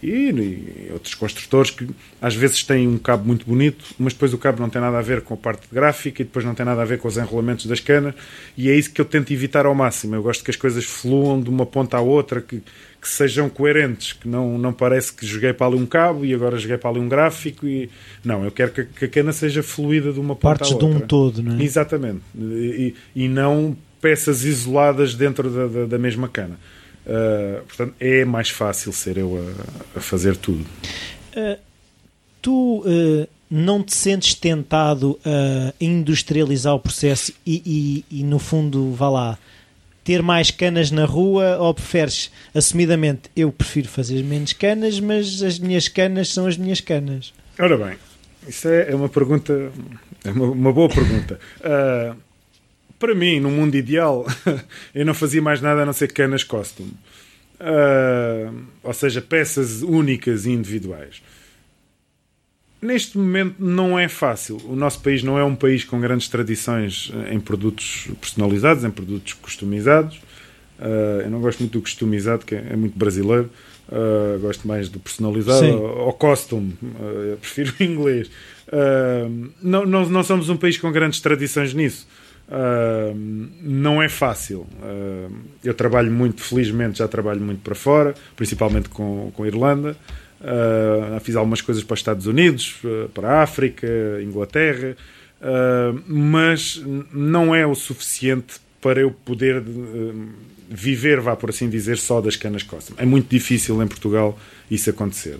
e, 0.01 0.29
e, 0.29 0.89
outros 0.91 1.13
construtores 1.13 1.71
que 1.71 1.87
às 2.21 2.33
vezes 2.33 2.63
têm 2.63 2.87
um 2.87 2.97
cabo 2.97 3.25
muito 3.25 3.45
bonito, 3.45 3.85
mas 3.99 4.13
depois 4.13 4.33
o 4.33 4.37
cabo 4.37 4.61
não 4.61 4.69
tem 4.69 4.81
nada 4.81 4.97
a 4.97 5.01
ver 5.01 5.21
com 5.21 5.33
a 5.33 5.37
parte 5.37 5.67
gráfica 5.71 6.21
e 6.21 6.25
depois 6.25 6.45
não 6.45 6.55
tem 6.55 6.65
nada 6.65 6.81
a 6.81 6.85
ver 6.85 6.97
com 6.99 7.07
os 7.07 7.17
enrolamentos 7.17 7.65
das 7.65 7.79
canas, 7.79 8.15
e 8.57 8.69
é 8.69 8.75
isso 8.75 8.91
que 8.91 8.99
eu 8.99 9.05
tento 9.05 9.31
evitar 9.31 9.65
ao 9.65 9.75
máximo. 9.75 10.15
Eu 10.15 10.23
gosto 10.23 10.43
que 10.43 10.51
as 10.51 10.57
coisas 10.57 10.83
fluam 10.85 11.41
de 11.41 11.49
uma 11.49 11.65
ponta 11.65 11.97
à 11.97 12.01
outra, 12.01 12.41
que, 12.41 12.61
que 13.03 13.09
sejam 13.09 13.49
coerentes, 13.49 14.13
que 14.13 14.29
não, 14.29 14.57
não 14.57 14.71
parece 14.71 15.11
que 15.11 15.25
joguei 15.25 15.51
para 15.51 15.67
ali 15.67 15.75
um 15.75 15.85
cabo 15.85 16.23
e 16.23 16.33
agora 16.33 16.57
joguei 16.57 16.77
para 16.77 16.89
ali 16.89 17.01
um 17.01 17.09
gráfico. 17.09 17.67
E, 17.67 17.89
não, 18.23 18.45
eu 18.45 18.51
quero 18.51 18.71
que, 18.71 18.85
que 18.85 19.03
a 19.03 19.07
cana 19.09 19.33
seja 19.33 19.61
fluída 19.61 20.13
de 20.13 20.21
uma 20.21 20.37
ponta 20.37 20.59
Partes 20.59 20.77
de 20.77 20.85
um 20.85 21.01
todo, 21.01 21.43
não 21.43 21.59
é? 21.59 21.61
Exatamente. 21.61 22.21
E, 22.33 22.95
e 23.13 23.27
não 23.27 23.75
peças 23.99 24.45
isoladas 24.45 25.15
dentro 25.15 25.49
da, 25.49 25.67
da, 25.67 25.85
da 25.85 25.99
mesma 25.99 26.29
cana. 26.29 26.57
Uh, 27.05 27.61
portanto, 27.65 27.93
é 27.99 28.23
mais 28.23 28.49
fácil 28.49 28.93
ser 28.93 29.17
eu 29.17 29.37
a, 29.37 29.99
a 29.99 30.01
fazer 30.01 30.37
tudo. 30.37 30.65
Uh, 31.35 31.59
tu 32.41 32.85
uh, 32.85 33.27
não 33.49 33.83
te 33.83 33.93
sentes 33.93 34.33
tentado 34.33 35.19
a 35.25 35.73
industrializar 35.81 36.73
o 36.73 36.79
processo 36.79 37.33
e, 37.45 38.05
e, 38.09 38.19
e, 38.19 38.23
no 38.23 38.39
fundo, 38.39 38.93
vá 38.93 39.09
lá, 39.09 39.37
ter 40.03 40.21
mais 40.21 40.51
canas 40.51 40.91
na 40.91 41.05
rua 41.05 41.57
ou 41.59 41.73
preferes, 41.73 42.31
assumidamente, 42.53 43.23
eu 43.35 43.51
prefiro 43.51 43.87
fazer 43.87 44.23
menos 44.23 44.53
canas, 44.53 44.99
mas 44.99 45.41
as 45.41 45.57
minhas 45.59 45.87
canas 45.87 46.29
são 46.29 46.45
as 46.45 46.57
minhas 46.57 46.81
canas? 46.81 47.33
Ora 47.57 47.77
bem, 47.77 47.97
isso 48.47 48.67
é, 48.67 48.91
é 48.91 48.95
uma 48.95 49.09
pergunta, 49.09 49.71
é 50.23 50.31
uma, 50.31 50.45
uma 50.51 50.73
boa 50.73 50.89
pergunta. 50.89 51.39
Uh, 51.59 52.15
para 52.99 53.15
mim, 53.15 53.39
no 53.39 53.49
mundo 53.49 53.75
ideal, 53.75 54.25
eu 54.93 55.05
não 55.05 55.13
fazia 55.13 55.41
mais 55.41 55.61
nada 55.61 55.81
a 55.81 55.85
não 55.85 55.93
ser 55.93 56.11
canas 56.11 56.43
costume. 56.43 56.93
Uh, 57.59 58.63
ou 58.83 58.93
seja, 58.93 59.21
peças 59.21 59.81
únicas 59.81 60.45
e 60.45 60.51
individuais. 60.51 61.21
Neste 62.83 63.17
momento 63.17 63.55
não 63.59 63.97
é 63.97 64.07
fácil. 64.09 64.61
O 64.65 64.75
nosso 64.75 64.99
país 65.01 65.23
não 65.23 65.37
é 65.37 65.43
um 65.43 65.55
país 65.55 65.83
com 65.85 65.99
grandes 66.01 66.27
tradições 66.27 67.11
em 67.31 67.39
produtos 67.39 68.09
personalizados, 68.19 68.83
em 68.83 68.91
produtos 68.91 69.33
customizados. 69.33 70.17
Uh, 70.79 71.21
eu 71.23 71.29
não 71.29 71.39
gosto 71.39 71.59
muito 71.59 71.73
do 71.73 71.81
customizado, 71.81 72.45
que 72.45 72.55
é 72.55 72.75
muito 72.75 72.97
brasileiro. 72.97 73.49
Uh, 73.87 74.39
gosto 74.39 74.67
mais 74.67 74.89
do 74.89 74.99
personalizado 74.99 75.81
ou 75.81 76.11
costume. 76.13 76.75
Uh, 76.83 77.37
prefiro 77.37 77.73
o 77.79 77.83
inglês. 77.83 78.29
não, 79.61 79.85
não, 79.85 80.09
não 80.09 80.23
somos 80.23 80.49
um 80.49 80.57
país 80.57 80.77
com 80.77 80.91
grandes 80.91 81.21
tradições 81.21 81.73
nisso. 81.73 82.05
Uh, 82.47 83.17
não 83.61 84.01
é 84.01 84.09
fácil. 84.09 84.67
Uh, 84.81 85.33
eu 85.63 85.73
trabalho 85.73 86.11
muito, 86.11 86.41
felizmente, 86.41 86.99
já 86.99 87.07
trabalho 87.07 87.41
muito 87.41 87.61
para 87.61 87.73
fora, 87.73 88.13
principalmente 88.35 88.89
com, 88.89 89.31
com 89.33 89.43
a 89.43 89.47
Irlanda. 89.47 89.95
Uh, 90.43 91.17
fiz 91.21 91.37
algumas 91.37 91.61
coisas 91.61 91.85
para 91.85 91.93
os 91.93 92.01
Estados 92.01 92.27
Unidos, 92.27 92.75
uh, 92.83 93.07
para 93.13 93.29
a 93.29 93.43
África, 93.43 93.87
Inglaterra, 94.21 94.97
uh, 95.39 96.03
mas 96.05 96.83
não 97.13 97.55
é 97.55 97.65
o 97.65 97.73
suficiente 97.73 98.55
para 98.81 98.99
eu 98.99 99.11
poder 99.11 99.63
viver, 100.69 101.21
vá 101.21 101.37
por 101.37 101.49
assim 101.49 101.69
dizer, 101.69 101.97
só 101.97 102.19
das 102.19 102.35
canas 102.35 102.63
custom. 102.63 102.93
É 102.97 103.05
muito 103.05 103.29
difícil 103.29 103.81
em 103.81 103.87
Portugal 103.87 104.37
isso 104.69 104.89
acontecer. 104.89 105.37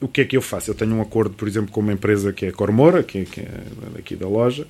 o 0.00 0.08
que 0.08 0.22
é 0.22 0.24
que 0.24 0.36
eu 0.36 0.42
faço? 0.42 0.72
Eu 0.72 0.74
tenho 0.74 0.96
um 0.96 1.00
acordo, 1.00 1.36
por 1.36 1.46
exemplo, 1.46 1.70
com 1.70 1.78
uma 1.80 1.92
empresa 1.92 2.32
que 2.32 2.46
é 2.46 2.48
a 2.48 2.52
Cormora, 2.52 3.04
que, 3.04 3.18
é, 3.18 3.24
que 3.24 3.40
é 3.42 3.48
aqui 3.96 4.16
da 4.16 4.26
loja, 4.26 4.66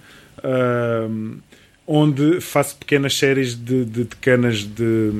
onde 1.86 2.38
faço 2.42 2.76
pequenas 2.76 3.16
séries 3.16 3.54
de, 3.54 3.86
de, 3.86 4.04
de 4.04 4.16
canas 4.16 4.58
de, 4.58 5.10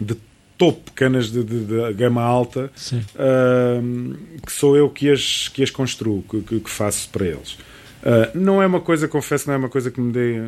de 0.00 0.16
topo, 0.60 0.92
canas 0.92 1.32
de, 1.32 1.42
de, 1.42 1.64
de 1.64 1.92
gama 1.94 2.22
alta, 2.22 2.70
uh, 2.92 4.16
que 4.44 4.52
sou 4.52 4.76
eu 4.76 4.90
que 4.90 5.10
as, 5.10 5.48
que 5.48 5.62
as 5.62 5.70
construo, 5.70 6.22
que, 6.28 6.60
que 6.60 6.70
faço 6.70 7.08
para 7.08 7.26
eles. 7.26 7.52
Uh, 8.02 8.28
não 8.38 8.62
é 8.62 8.66
uma 8.66 8.80
coisa, 8.80 9.08
confesso, 9.08 9.46
não 9.46 9.54
é 9.54 9.56
uma 9.56 9.70
coisa 9.70 9.90
que 9.90 9.98
me 9.98 10.12
dê 10.12 10.38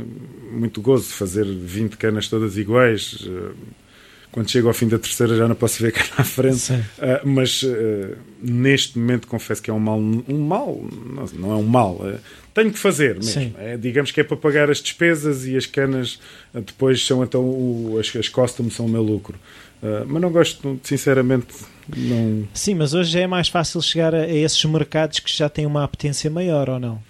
muito 0.51 0.83
gozo 0.83 1.05
fazer 1.15 1.47
20 1.47 1.97
canas 1.97 2.29
todas 2.29 2.59
iguais. 2.59 3.15
Uh, 3.23 3.55
quando 4.31 4.51
chego 4.51 4.69
ao 4.69 4.75
fim 4.75 4.89
da 4.89 4.99
terceira 4.99 5.37
já 5.37 5.47
não 5.47 5.55
posso 5.55 5.83
ver 5.83 5.93
cá 5.93 6.05
na 6.17 6.25
frente. 6.25 6.73
Uh, 6.73 6.83
mas 7.25 7.63
neste 8.43 8.99
momento 8.99 9.27
confesso 9.27 9.63
que 9.63 9.71
é 9.71 9.75
um 9.75 9.81
mal. 9.81 9.99
Um 9.99 10.39
mal? 10.47 10.79
Não, 11.07 11.27
não 11.39 11.53
é 11.53 11.57
um 11.57 11.63
mal. 11.63 12.01
tenho 12.53 12.71
que 12.71 12.79
fazer 12.79 13.17
mesmo. 13.17 13.55
É, 13.59 13.79
digamos 13.79 14.11
que 14.11 14.21
é 14.21 14.25
para 14.25 14.37
pagar 14.37 14.71
as 14.71 14.81
despesas 14.81 15.47
e 15.47 15.57
as 15.57 15.65
canas 15.65 16.19
depois 16.55 17.05
são 17.05 17.23
então 17.23 17.43
o, 17.43 17.99
as, 17.99 18.15
as 18.17 18.29
costumes 18.29 18.75
são 18.75 18.87
o 18.87 18.89
meu 18.89 19.03
lucro. 19.03 19.39
Uh, 19.83 20.07
mas 20.07 20.23
não 20.23 20.31
gosto, 20.31 20.79
sinceramente, 20.85 21.49
não. 21.89 22.47
Sim, 22.55 22.75
mas 22.77 22.95
hoje 22.95 23.19
é 23.19 23.27
mais 23.27 23.49
fácil 23.49 23.83
chegar 23.83 24.15
a, 24.15 24.21
a 24.21 24.33
esses 24.33 24.65
mercados 24.65 25.19
que 25.19 25.35
já 25.37 25.49
têm 25.49 25.67
uma 25.67 25.83
apetência 25.83 26.31
maior 26.31 26.71
ou 26.71 26.79
não? 26.79 27.03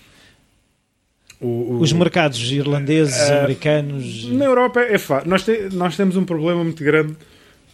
O, 1.41 1.47
o, 1.47 1.81
Os 1.81 1.93
mercados 1.93 2.41
irlandeses, 2.51 3.29
uh, 3.29 3.41
americanos. 3.41 4.25
Na 4.27 4.45
Europa 4.45 4.81
é 4.81 4.97
fácil. 4.97 5.29
Nós, 5.29 5.45
te, 5.45 5.69
nós 5.73 5.97
temos 5.97 6.17
um 6.17 6.25
problema 6.25 6.63
muito 6.63 6.83
grande 6.83 7.17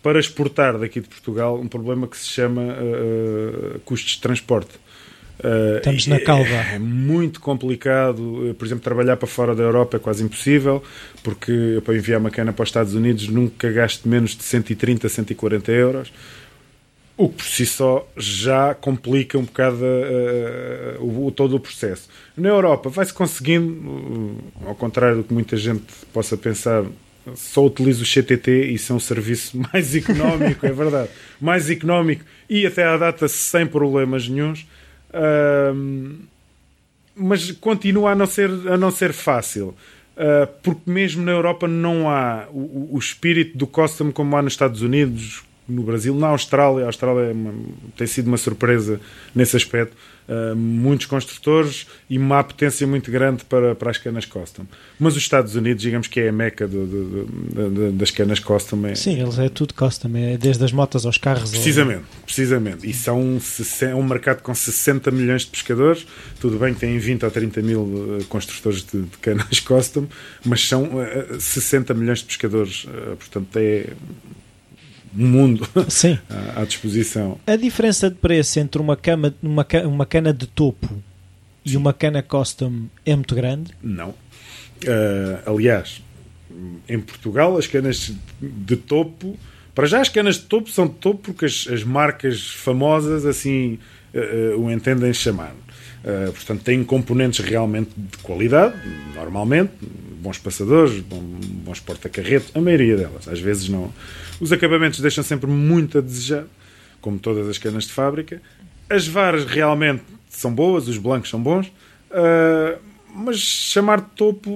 para 0.02 0.18
exportar 0.18 0.78
daqui 0.78 1.00
de 1.00 1.08
Portugal, 1.08 1.58
um 1.60 1.68
problema 1.68 2.08
que 2.08 2.16
se 2.16 2.28
chama 2.28 2.62
uh, 2.62 3.78
custos 3.80 4.12
de 4.12 4.20
transporte. 4.20 4.70
Uh, 5.38 5.76
Estamos 5.76 6.06
na 6.08 6.20
calva. 6.20 6.48
É, 6.48 6.74
é, 6.74 6.78
muito 6.78 7.40
complicado. 7.40 8.54
Por 8.58 8.64
exemplo, 8.64 8.82
trabalhar 8.82 9.16
para 9.16 9.28
fora 9.28 9.54
da 9.54 9.62
Europa 9.62 9.96
é 9.96 10.00
quase 10.00 10.24
impossível, 10.24 10.82
porque 11.22 11.52
eu, 11.52 11.82
para 11.82 11.96
enviar 11.96 12.20
uma 12.20 12.30
cana 12.30 12.52
para 12.52 12.62
os 12.62 12.68
Estados 12.68 12.94
Unidos 12.94 13.28
nunca 13.28 13.70
gasto 13.70 14.08
menos 14.08 14.36
de 14.36 14.42
130, 14.42 15.08
140 15.08 15.72
euros. 15.72 16.12
O 17.16 17.28
que 17.28 17.36
por 17.36 17.46
si 17.46 17.66
só 17.66 18.08
já 18.16 18.74
complica 18.74 19.36
um 19.38 19.42
bocado 19.42 19.84
uh, 19.84 21.26
o, 21.26 21.30
todo 21.32 21.56
o 21.56 21.60
processo. 21.60 22.08
Na 22.36 22.48
Europa 22.48 22.88
vai-se 22.88 23.12
conseguindo, 23.12 24.36
ao 24.64 24.74
contrário 24.74 25.18
do 25.18 25.24
que 25.24 25.34
muita 25.34 25.56
gente 25.56 25.84
possa 26.12 26.36
pensar, 26.36 26.84
só 27.34 27.66
utilizo 27.66 28.04
o 28.04 28.06
CTT 28.06 28.70
e 28.70 28.74
isso 28.74 28.92
é 28.92 28.96
um 28.96 29.00
serviço 29.00 29.58
mais 29.72 29.94
económico, 29.94 30.64
é 30.64 30.72
verdade, 30.72 31.10
mais 31.40 31.68
económico 31.68 32.24
e 32.48 32.64
até 32.64 32.84
à 32.84 32.96
data 32.96 33.26
sem 33.26 33.66
problemas 33.66 34.28
nenhums 34.28 34.64
mas 37.14 37.50
continua 37.52 38.12
a 38.12 38.14
não 38.14 38.26
ser, 38.26 38.50
a 38.68 38.76
não 38.76 38.90
ser 38.90 39.12
fácil. 39.12 39.74
Uh, 40.16 40.48
porque 40.62 40.90
mesmo 40.90 41.22
na 41.22 41.30
Europa 41.30 41.68
não 41.68 42.10
há 42.10 42.48
o, 42.50 42.96
o, 42.96 42.98
espírito 42.98 43.56
do 43.56 43.68
custom 43.68 44.10
como 44.10 44.36
há 44.36 44.42
nos 44.42 44.54
Estados 44.54 44.82
Unidos, 44.82 45.44
no 45.68 45.82
Brasil, 45.82 46.12
na 46.14 46.28
Austrália. 46.28 46.84
A 46.84 46.88
Austrália 46.88 47.30
é 47.30 47.32
uma, 47.32 47.54
tem 47.96 48.06
sido 48.06 48.26
uma 48.26 48.36
surpresa 48.36 49.00
nesse 49.32 49.56
aspecto. 49.56 49.96
Uh, 50.28 50.54
muitos 50.54 51.06
construtores 51.06 51.86
e 52.10 52.18
uma 52.18 52.44
potência 52.44 52.86
muito 52.86 53.10
grande 53.10 53.44
para, 53.46 53.74
para 53.74 53.90
as 53.90 53.96
canas 53.96 54.26
custom. 54.26 54.66
Mas 55.00 55.16
os 55.16 55.22
Estados 55.22 55.54
Unidos, 55.54 55.82
digamos 55.82 56.06
que 56.06 56.20
é 56.20 56.28
a 56.28 56.32
meca 56.32 56.68
do, 56.68 56.86
do, 56.86 57.70
do, 57.70 57.92
das 57.92 58.10
canas 58.10 58.38
custom. 58.38 58.86
É... 58.86 58.94
Sim, 58.94 59.20
eles 59.20 59.38
é 59.38 59.48
tudo 59.48 59.72
custom, 59.72 60.10
é 60.16 60.36
desde 60.36 60.62
as 60.64 60.70
motas 60.70 61.06
aos 61.06 61.16
carros. 61.16 61.50
Precisamente, 61.50 62.00
ou... 62.00 62.24
precisamente. 62.24 62.88
E 62.88 62.92
são 62.92 63.20
um, 63.20 63.40
um 63.96 64.02
mercado 64.02 64.42
com 64.42 64.54
60 64.54 65.10
milhões 65.10 65.42
de 65.42 65.48
pescadores. 65.48 66.06
Tudo 66.40 66.58
bem 66.58 66.74
que 66.74 66.80
tem 66.80 66.98
20 66.98 67.24
ou 67.24 67.30
30 67.30 67.62
mil 67.62 68.18
eh, 68.20 68.24
construtores 68.28 68.84
de, 68.84 69.02
de 69.02 69.18
canas 69.18 69.60
custom, 69.64 70.06
mas 70.44 70.66
são 70.66 70.84
uh, 70.84 71.40
60 71.40 71.94
milhões 71.94 72.18
de 72.18 72.26
pescadores. 72.26 72.84
Uh, 72.84 73.16
portanto, 73.16 73.56
é 73.56 73.86
um 75.18 75.26
mundo 75.26 75.68
Sim. 75.88 76.18
à 76.56 76.64
disposição. 76.64 77.38
A 77.46 77.56
diferença 77.56 78.08
de 78.08 78.16
preço 78.16 78.60
entre 78.60 78.80
uma, 78.80 78.96
cama, 78.96 79.34
uma, 79.42 79.66
uma 79.84 80.06
cana 80.06 80.32
de 80.32 80.46
topo 80.46 80.88
e 81.64 81.76
uma 81.76 81.92
cana 81.92 82.22
custom 82.22 82.84
é 83.04 83.14
muito 83.14 83.34
grande? 83.34 83.72
Não. 83.82 84.10
Uh, 84.10 85.42
aliás, 85.44 86.00
em 86.88 87.00
Portugal, 87.00 87.56
as 87.56 87.66
canas 87.66 88.12
de 88.40 88.76
topo. 88.76 89.38
Para 89.74 89.86
já, 89.86 90.00
as 90.00 90.08
canas 90.08 90.36
de 90.36 90.42
topo 90.42 90.70
são 90.70 90.86
de 90.86 90.94
topo 90.94 91.20
porque 91.24 91.44
as, 91.44 91.66
as 91.70 91.84
marcas 91.84 92.50
famosas 92.50 93.26
assim 93.26 93.78
uh, 94.14 94.56
uh, 94.56 94.64
o 94.64 94.70
entendem 94.70 95.12
chamar. 95.12 95.54
Uh, 96.04 96.32
portanto, 96.32 96.62
têm 96.62 96.82
componentes 96.84 97.44
realmente 97.44 97.90
de 97.96 98.18
qualidade, 98.18 98.74
normalmente, 99.14 99.72
bons 100.20 100.38
passadores, 100.38 101.00
bons 101.00 101.80
porta-carretos, 101.80 102.50
a 102.54 102.60
maioria 102.60 102.96
delas. 102.96 103.28
Às 103.28 103.40
vezes 103.40 103.68
não. 103.68 103.92
Os 104.40 104.52
acabamentos 104.52 105.00
deixam 105.00 105.24
sempre 105.24 105.48
muito 105.48 105.98
a 105.98 106.00
desejar, 106.00 106.44
como 107.00 107.18
todas 107.18 107.48
as 107.48 107.58
canas 107.58 107.84
de 107.84 107.92
fábrica. 107.92 108.40
As 108.88 109.06
varas 109.06 109.44
realmente 109.44 110.02
são 110.28 110.52
boas, 110.52 110.88
os 110.88 110.96
blancos 110.98 111.30
são 111.30 111.40
bons, 111.40 111.66
uh, 111.66 112.78
mas 113.14 113.38
chamar 113.38 114.00
de 114.00 114.10
topo 114.14 114.50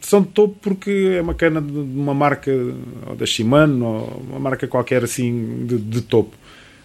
são 0.00 0.22
de 0.22 0.28
topo 0.28 0.56
porque 0.62 1.14
é 1.18 1.20
uma 1.20 1.34
cana 1.34 1.60
de 1.60 1.72
uma 1.72 2.14
marca 2.14 2.50
ou 3.06 3.16
da 3.16 3.26
Shimano 3.26 3.84
ou 3.84 4.22
uma 4.30 4.38
marca 4.38 4.66
qualquer 4.68 5.02
assim 5.02 5.66
de, 5.66 5.78
de 5.78 6.00
topo. 6.02 6.36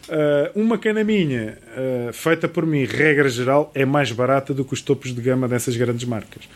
Uh, 0.10 0.60
uma 0.60 0.78
cana 0.78 1.04
minha, 1.04 1.58
uh, 1.78 2.12
feita 2.12 2.48
por 2.48 2.66
mim, 2.66 2.84
regra 2.84 3.30
geral, 3.30 3.72
é 3.76 3.86
mais 3.86 4.12
barata 4.12 4.54
do 4.54 4.66
que 4.66 4.74
os 4.74 4.82
topos 4.82 5.14
de 5.14 5.22
gama 5.22 5.48
dessas 5.48 5.78
grandes 5.78 6.04
marcas. 6.06 6.50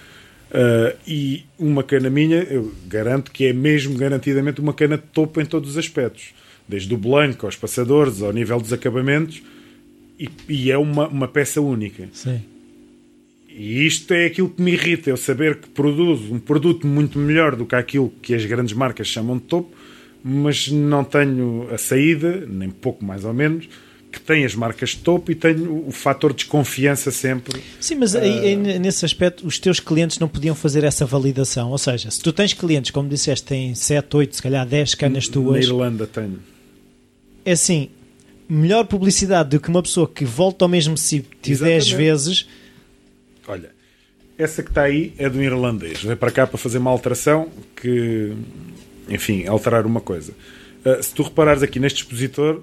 Uh, 0.55 0.97
e 1.05 1.43
uma 1.59 1.83
cana 1.83 2.09
minha, 2.09 2.37
eu 2.43 2.73
garanto 2.87 3.29
que 3.29 3.45
é 3.45 3.51
mesmo 3.51 3.97
garantidamente 3.97 4.61
uma 4.61 4.73
cana 4.73 4.97
de 4.97 5.03
topo 5.03 5.41
em 5.41 5.45
todos 5.45 5.71
os 5.71 5.77
aspectos, 5.77 6.33
desde 6.65 6.93
o 6.93 6.97
blanco 6.97 7.45
aos 7.45 7.57
passadores, 7.57 8.21
ao 8.21 8.31
nível 8.31 8.57
dos 8.61 8.71
acabamentos, 8.71 9.43
e, 10.17 10.29
e 10.47 10.71
é 10.71 10.77
uma, 10.77 11.09
uma 11.09 11.27
peça 11.27 11.59
única. 11.59 12.07
Sim. 12.13 12.41
E 13.49 13.85
isto 13.85 14.13
é 14.13 14.27
aquilo 14.27 14.49
que 14.49 14.61
me 14.61 14.71
irrita, 14.71 15.09
eu 15.09 15.17
saber 15.17 15.55
que 15.55 15.67
produzo 15.67 16.33
um 16.33 16.39
produto 16.39 16.87
muito 16.87 17.19
melhor 17.19 17.55
do 17.55 17.65
que 17.65 17.75
aquilo 17.75 18.09
que 18.21 18.33
as 18.33 18.45
grandes 18.45 18.73
marcas 18.73 19.07
chamam 19.07 19.37
de 19.37 19.43
topo, 19.43 19.75
mas 20.23 20.69
não 20.69 21.03
tenho 21.03 21.67
a 21.69 21.77
saída, 21.77 22.45
nem 22.47 22.69
pouco 22.69 23.03
mais 23.03 23.25
ou 23.25 23.33
menos, 23.33 23.67
que 24.15 24.21
tem 24.21 24.45
as 24.45 24.55
marcas 24.55 24.91
de 24.91 24.97
topo 24.97 25.31
e 25.31 25.35
tenho 25.35 25.85
o 25.87 25.91
fator 25.91 26.31
de 26.31 26.37
desconfiança 26.37 27.11
sempre. 27.11 27.61
Sim, 27.79 27.95
mas 27.95 28.15
uh... 28.15 28.19
aí, 28.19 28.55
nesse 28.55 29.05
aspecto 29.05 29.45
os 29.45 29.59
teus 29.59 29.79
clientes 29.79 30.17
não 30.17 30.27
podiam 30.27 30.55
fazer 30.55 30.83
essa 30.83 31.05
validação. 31.05 31.69
Ou 31.71 31.77
seja, 31.77 32.09
se 32.09 32.21
tu 32.21 32.31
tens 32.31 32.53
clientes, 32.53 32.91
como 32.91 33.09
disseste, 33.09 33.45
têm 33.45 33.75
7, 33.75 34.15
8, 34.15 34.35
se 34.37 34.41
calhar 34.41 34.65
10 34.65 34.95
canas 34.95 35.27
tuas. 35.27 35.59
Na 35.59 35.73
Irlanda 35.73 36.07
tenho. 36.07 36.39
É 37.43 37.51
assim, 37.51 37.89
melhor 38.47 38.85
publicidade 38.85 39.49
do 39.49 39.59
que 39.59 39.69
uma 39.69 39.83
pessoa 39.83 40.07
que 40.07 40.25
volta 40.25 40.65
ao 40.65 40.69
mesmo 40.69 40.97
sítio 40.97 41.59
10 41.59 41.91
vezes. 41.91 42.47
Olha, 43.47 43.69
essa 44.37 44.63
que 44.63 44.69
está 44.69 44.83
aí 44.83 45.13
é 45.17 45.29
do 45.29 45.43
irlandês. 45.43 46.01
Veio 46.01 46.17
para 46.17 46.31
cá 46.31 46.47
para 46.47 46.57
fazer 46.57 46.77
uma 46.79 46.89
alteração 46.89 47.49
que 47.75 48.33
enfim, 49.09 49.45
alterar 49.47 49.85
uma 49.85 50.01
coisa. 50.01 50.33
Uh, 50.83 51.01
se 51.01 51.13
tu 51.13 51.23
reparares 51.23 51.63
aqui 51.63 51.79
neste 51.79 52.03
expositor, 52.03 52.61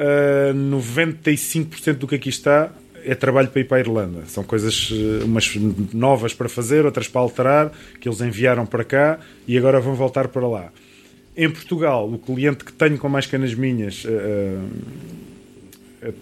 uh, 0.00 0.50
ah, 0.50 0.54
95% 0.54 1.94
do 1.94 2.06
que 2.06 2.14
aqui 2.14 2.30
está 2.30 2.72
é 3.04 3.14
trabalho 3.14 3.48
para 3.48 3.60
ir 3.60 3.64
para 3.64 3.76
a 3.78 3.80
Irlanda. 3.80 4.24
São 4.26 4.42
coisas 4.42 4.90
uh, 4.90 5.24
umas 5.24 5.54
novas 5.92 6.34
para 6.34 6.48
fazer, 6.48 6.84
outras 6.84 7.08
para 7.08 7.20
alterar, 7.20 7.72
que 8.00 8.08
eles 8.08 8.20
enviaram 8.20 8.66
para 8.66 8.84
cá 8.84 9.20
e 9.46 9.56
agora 9.56 9.80
vão 9.80 9.94
voltar 9.94 10.28
para 10.28 10.46
lá. 10.46 10.72
Em 11.36 11.48
Portugal, 11.48 12.10
o 12.10 12.18
cliente 12.18 12.64
que 12.64 12.72
tenho 12.72 12.98
com 12.98 13.08
mais 13.08 13.26
canas 13.26 13.54
minhas 13.54 14.04
uh, 14.04 14.68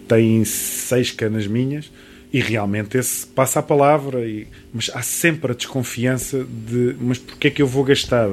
tem 0.07 0.43
seis 0.45 1.11
canas 1.11 1.47
minhas 1.47 1.91
e 2.31 2.39
realmente 2.39 2.97
esse 2.97 3.25
passa 3.25 3.59
a 3.59 3.63
palavra, 3.63 4.25
e, 4.25 4.47
mas 4.71 4.91
há 4.93 5.01
sempre 5.01 5.51
a 5.51 5.55
desconfiança 5.55 6.43
de 6.43 6.95
mas 6.99 7.17
porquê 7.17 7.47
é 7.47 7.51
que 7.51 7.61
eu 7.61 7.67
vou 7.67 7.83
gastar 7.83 8.29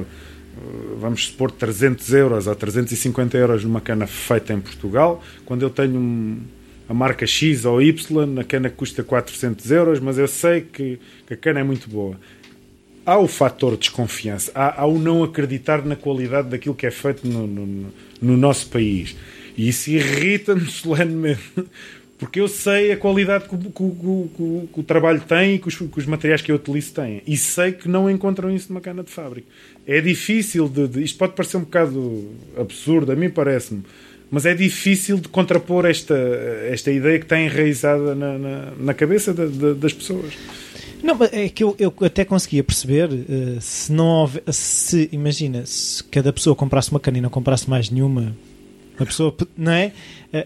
vamos 0.99 1.27
supor 1.27 1.51
300 1.51 2.13
euros 2.13 2.47
ou 2.47 2.55
350 2.55 3.37
euros 3.37 3.63
numa 3.63 3.81
cana 3.81 4.07
feita 4.07 4.53
em 4.53 4.59
Portugal, 4.59 5.23
quando 5.45 5.61
eu 5.63 5.69
tenho 5.69 5.99
um, 5.99 6.41
a 6.89 6.93
marca 6.93 7.25
X 7.25 7.65
ou 7.65 7.81
Y, 7.81 8.39
a 8.39 8.43
cana 8.43 8.69
custa 8.69 9.03
400 9.03 9.71
euros, 9.71 9.99
mas 9.99 10.17
eu 10.17 10.27
sei 10.27 10.61
que, 10.61 10.99
que 11.25 11.33
a 11.33 11.37
cana 11.37 11.59
é 11.59 11.63
muito 11.63 11.89
boa. 11.89 12.17
Há 13.05 13.17
o 13.17 13.27
fator 13.27 13.73
de 13.73 13.79
desconfiança, 13.79 14.51
há, 14.53 14.81
há, 14.81 14.85
o 14.85 14.99
não 14.99 15.23
acreditar 15.23 15.83
na 15.85 15.95
qualidade 15.95 16.49
daquilo 16.49 16.75
que 16.75 16.85
é 16.85 16.91
feito 16.91 17.27
no, 17.27 17.47
no, 17.47 17.93
no 18.21 18.37
nosso 18.37 18.67
país. 18.69 19.15
E 19.57 19.69
isso 19.69 19.89
irrita-me 19.89 20.65
solenemente. 20.69 21.41
Porque 22.17 22.39
eu 22.39 22.47
sei 22.47 22.91
a 22.91 22.97
qualidade 22.97 23.47
que 23.47 23.55
que, 23.55 23.69
que, 23.69 24.69
que 24.73 24.79
o 24.79 24.83
trabalho 24.83 25.21
tem 25.21 25.55
e 25.55 25.59
que 25.59 25.67
os, 25.67 25.75
que 25.75 25.99
os, 25.99 26.05
materiais 26.05 26.41
que 26.41 26.51
eu 26.51 26.55
utilizo 26.55 26.93
têm. 26.93 27.21
E 27.27 27.37
sei 27.37 27.71
que 27.71 27.87
não 27.87 28.09
encontram 28.09 28.49
isso 28.49 28.69
numa 28.69 28.81
cana 28.81 29.03
de 29.03 29.11
fábrica. 29.11 29.47
É 29.85 30.01
difícil 30.01 30.67
de, 30.67 30.87
de 30.87 31.03
Isto 31.03 31.19
pode 31.19 31.33
parecer 31.33 31.57
um 31.57 31.61
bocado 31.61 32.27
absurdo, 32.57 33.11
a 33.11 33.15
mim 33.15 33.29
parece-me. 33.29 33.83
Mas 34.31 34.45
é 34.45 34.53
difícil 34.53 35.19
de 35.19 35.29
contrapor 35.29 35.85
esta, 35.85 36.17
esta 36.69 36.91
ideia 36.91 37.19
que 37.19 37.25
está 37.25 37.39
enraizada 37.39 38.15
na, 38.15 38.37
na, 38.37 38.71
na 38.77 38.93
cabeça 38.93 39.31
de, 39.33 39.47
de, 39.47 39.73
das 39.75 39.93
pessoas. 39.93 40.33
Não, 41.03 41.17
é 41.31 41.47
que 41.47 41.63
eu, 41.63 41.75
eu 41.77 41.93
até 42.01 42.25
conseguia 42.25 42.63
perceber 42.63 43.09
uh, 43.09 43.61
se 43.61 43.91
não 43.91 44.07
houve, 44.07 44.41
se 44.51 45.07
imagina, 45.11 45.63
se 45.65 46.03
cada 46.03 46.33
pessoa 46.33 46.55
comprasse 46.55 46.89
uma 46.89 46.99
cana 46.99 47.19
e 47.19 47.21
não 47.21 47.29
comprasse 47.29 47.69
mais 47.69 47.89
nenhuma, 47.89 48.35
a 48.99 49.05
pessoa, 49.05 49.35
não 49.57 49.71
é? 49.71 49.91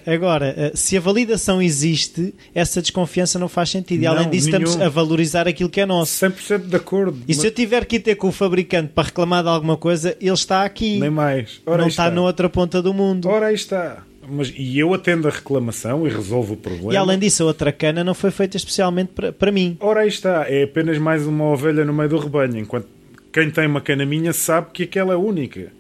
Agora, 0.06 0.72
se 0.76 0.96
a 0.96 1.00
validação 1.00 1.62
existe, 1.62 2.34
essa 2.54 2.82
desconfiança 2.82 3.40
não 3.40 3.50
faz 3.50 3.70
sentido. 3.70 4.04
E 4.04 4.08
além 4.08 4.30
disso, 4.30 4.50
nenhum. 4.50 4.64
estamos 4.64 4.86
a 4.86 4.90
valorizar 4.90 5.48
aquilo 5.48 5.70
que 5.70 5.82
é 5.82 5.86
nosso. 5.86 6.26
100% 6.26 6.68
de 6.68 6.76
acordo. 6.76 7.18
E 7.28 7.34
mas... 7.34 7.38
se 7.38 7.48
eu 7.48 7.52
tiver 7.52 7.86
que 7.86 7.96
ir 7.98 8.00
ter 8.00 8.16
com 8.16 8.28
o 8.28 8.32
fabricante 8.32 8.92
para 8.94 9.06
reclamar 9.06 9.44
de 9.44 9.50
alguma 9.50 9.78
coisa, 9.78 10.16
ele 10.22 10.32
está 10.32 10.64
aqui. 10.64 11.00
Nem 11.00 11.10
mais. 11.10 11.62
Ora 11.66 11.82
não 11.82 11.88
está, 11.88 12.04
está 12.04 12.16
na 12.16 12.22
outra 12.22 12.50
ponta 12.50 12.82
do 12.82 12.94
mundo. 12.94 13.28
Ora, 13.28 13.48
aí 13.48 13.56
está. 13.56 14.04
Mas, 14.30 14.54
e 14.56 14.78
eu 14.78 14.94
atendo 14.94 15.28
a 15.28 15.32
reclamação 15.32 16.08
e 16.08 16.10
resolvo 16.10 16.54
o 16.54 16.58
problema. 16.58 16.94
E 16.94 16.98
além 16.98 17.18
disso, 17.18 17.44
a 17.44 17.48
outra 17.48 17.72
cana 17.72 18.04
não 18.04 18.14
foi 18.14 18.32
feita 18.32 18.56
especialmente 18.56 19.10
para, 19.10 19.32
para 19.32 19.52
mim. 19.52 19.78
Ora, 19.80 20.02
aí 20.02 20.08
está. 20.08 20.46
É 20.48 20.64
apenas 20.64 20.98
mais 21.00 21.26
uma 21.26 21.46
ovelha 21.46 21.84
no 21.84 21.94
meio 21.94 22.10
do 22.10 22.18
rebanho. 22.20 22.58
Enquanto 22.58 22.88
quem 23.34 23.50
tem 23.50 23.66
uma 23.66 23.82
cana 23.82 24.06
minha 24.06 24.32
sabe 24.32 24.68
que 24.72 24.84
aquela 24.84 25.14
é 25.14 25.18
única. 25.18 25.72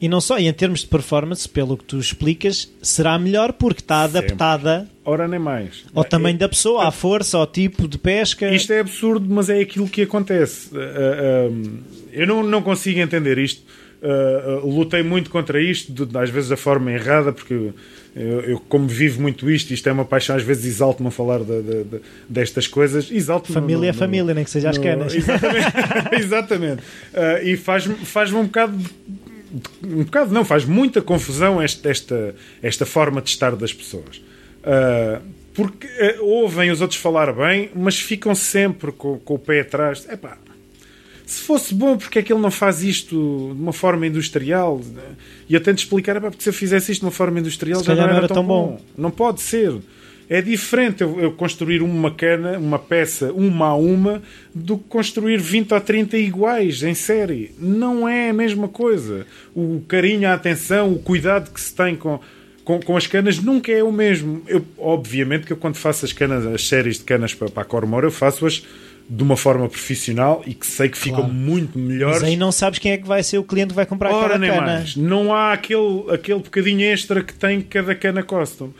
E 0.00 0.08
não 0.08 0.20
só, 0.20 0.38
e 0.38 0.46
em 0.46 0.52
termos 0.52 0.80
de 0.80 0.88
performance, 0.88 1.48
pelo 1.48 1.76
que 1.76 1.84
tu 1.84 1.98
explicas, 1.98 2.70
será 2.82 3.18
melhor 3.18 3.52
porque 3.54 3.80
está 3.80 4.02
adaptada 4.02 4.86
Ora, 5.04 5.26
nem 5.26 5.38
mais. 5.38 5.84
ao 5.94 6.04
tamanho 6.04 6.34
é, 6.34 6.38
da 6.40 6.48
pessoa, 6.48 6.84
é, 6.84 6.86
à 6.88 6.90
força, 6.90 7.38
ao 7.38 7.46
tipo 7.46 7.88
de 7.88 7.96
pesca. 7.96 8.52
Isto 8.54 8.72
é 8.74 8.80
absurdo, 8.80 9.26
mas 9.32 9.48
é 9.48 9.58
aquilo 9.58 9.88
que 9.88 10.02
acontece. 10.02 10.68
Uh, 10.74 11.50
uh, 11.50 11.78
eu 12.12 12.26
não, 12.26 12.42
não 12.42 12.60
consigo 12.60 13.00
entender 13.00 13.38
isto. 13.38 13.62
Uh, 14.02 14.66
lutei 14.68 15.02
muito 15.02 15.30
contra 15.30 15.60
isto, 15.60 15.92
às 16.18 16.28
vezes 16.28 16.50
da 16.50 16.56
forma 16.58 16.92
errada, 16.92 17.32
porque 17.32 17.54
eu, 17.54 18.40
eu, 18.42 18.60
como 18.68 18.86
vivo 18.86 19.22
muito 19.22 19.48
isto, 19.50 19.72
isto 19.72 19.88
é 19.88 19.92
uma 19.92 20.04
paixão, 20.04 20.36
às 20.36 20.42
vezes 20.42 20.66
exalto-me 20.66 21.08
a 21.08 21.10
falar 21.10 21.38
de, 21.38 21.62
de, 21.62 21.84
de, 21.84 22.00
destas 22.28 22.66
coisas. 22.66 23.10
Exalto 23.10 23.50
família 23.50 23.76
no, 23.76 23.82
no, 23.84 23.88
é 23.88 23.92
família, 23.94 24.34
nem 24.34 24.44
que 24.44 24.50
seja 24.50 24.68
as 24.68 24.76
canas. 24.76 25.14
Exatamente. 25.14 25.66
exatamente. 26.20 26.82
e 27.44 27.56
faz-me 27.56 27.94
faz 27.94 28.30
um 28.32 28.44
bocado 28.44 28.78
um 29.84 30.04
bocado 30.04 30.32
não, 30.32 30.44
faz 30.44 30.64
muita 30.64 31.00
confusão 31.00 31.60
esta, 31.60 31.88
esta, 31.88 32.34
esta 32.62 32.86
forma 32.86 33.20
de 33.20 33.30
estar 33.30 33.54
das 33.54 33.72
pessoas. 33.72 34.18
Uh, 34.62 35.22
porque 35.54 35.86
uh, 35.86 36.24
ouvem 36.24 36.70
os 36.70 36.80
outros 36.80 37.00
falar 37.00 37.32
bem, 37.32 37.70
mas 37.74 37.98
ficam 37.98 38.34
sempre 38.34 38.92
com, 38.92 39.18
com 39.18 39.34
o 39.34 39.38
pé 39.38 39.60
atrás. 39.60 40.06
Epá, 40.08 40.36
se 41.24 41.42
fosse 41.42 41.74
bom, 41.74 41.96
porque 41.96 42.20
é 42.20 42.22
que 42.22 42.32
ele 42.32 42.40
não 42.40 42.50
faz 42.50 42.82
isto 42.82 43.16
de 43.54 43.60
uma 43.60 43.72
forma 43.72 44.06
industrial? 44.06 44.80
E 45.48 45.54
eu 45.54 45.60
tento 45.60 45.78
explicar, 45.78 46.16
epá, 46.16 46.30
porque 46.30 46.42
se 46.42 46.48
eu 46.48 46.52
fizesse 46.52 46.92
isto 46.92 47.00
de 47.00 47.06
uma 47.06 47.12
forma 47.12 47.40
industrial 47.40 47.80
se 47.80 47.86
já 47.86 47.94
não 47.94 48.02
era, 48.02 48.12
não 48.12 48.18
era 48.18 48.28
tão, 48.28 48.44
bom. 48.44 48.66
bom. 48.68 48.80
Não 48.96 49.10
pode 49.10 49.40
ser. 49.40 49.74
É 50.28 50.42
diferente 50.42 51.02
eu, 51.02 51.20
eu, 51.20 51.32
construir 51.32 51.82
uma 51.82 52.10
cana, 52.10 52.58
uma 52.58 52.78
peça, 52.78 53.32
uma 53.32 53.66
a 53.66 53.76
uma, 53.76 54.22
do 54.54 54.76
que 54.76 54.84
construir 54.88 55.38
20 55.38 55.72
ou 55.72 55.80
30 55.80 56.16
iguais 56.16 56.82
em 56.82 56.94
série. 56.94 57.52
Não 57.58 58.08
é 58.08 58.30
a 58.30 58.32
mesma 58.32 58.66
coisa. 58.68 59.26
O 59.54 59.82
carinho, 59.86 60.28
a 60.28 60.34
atenção, 60.34 60.92
o 60.92 60.98
cuidado 60.98 61.52
que 61.52 61.60
se 61.60 61.72
tem 61.74 61.94
com, 61.94 62.18
com, 62.64 62.80
com 62.80 62.96
as 62.96 63.06
canas 63.06 63.38
nunca 63.38 63.70
é 63.70 63.84
o 63.84 63.92
mesmo. 63.92 64.42
Eu, 64.48 64.64
obviamente 64.76 65.46
que 65.46 65.52
eu 65.52 65.56
quando 65.56 65.76
faço 65.76 66.04
as 66.04 66.12
canas, 66.12 66.44
as 66.44 66.66
séries 66.66 66.98
de 66.98 67.04
canas 67.04 67.32
para, 67.32 67.48
para 67.48 67.62
a 67.62 67.66
Cormor, 67.66 68.02
eu 68.02 68.10
faço-as 68.10 68.64
de 69.08 69.22
uma 69.22 69.36
forma 69.36 69.68
profissional 69.68 70.42
e 70.44 70.52
que 70.52 70.66
sei 70.66 70.88
que 70.88 70.98
ficam 70.98 71.20
claro. 71.20 71.32
muito 71.32 71.78
melhores. 71.78 72.20
Mas 72.20 72.28
aí 72.28 72.36
não 72.36 72.50
sabes 72.50 72.80
quem 72.80 72.90
é 72.90 72.98
que 72.98 73.06
vai 73.06 73.22
ser 73.22 73.38
o 73.38 73.44
cliente 73.44 73.68
que 73.68 73.76
vai 73.76 73.86
comprar 73.86 74.12
Ora, 74.12 74.34
aquela 74.34 74.54
cana. 74.54 74.66
Mais. 74.66 74.96
Não 74.96 75.32
há 75.32 75.52
aquele, 75.52 76.04
aquele 76.10 76.40
bocadinho 76.40 76.82
extra 76.82 77.22
que 77.22 77.32
tem 77.32 77.60
cada 77.60 77.94
cana 77.94 78.22
custom. 78.22 78.70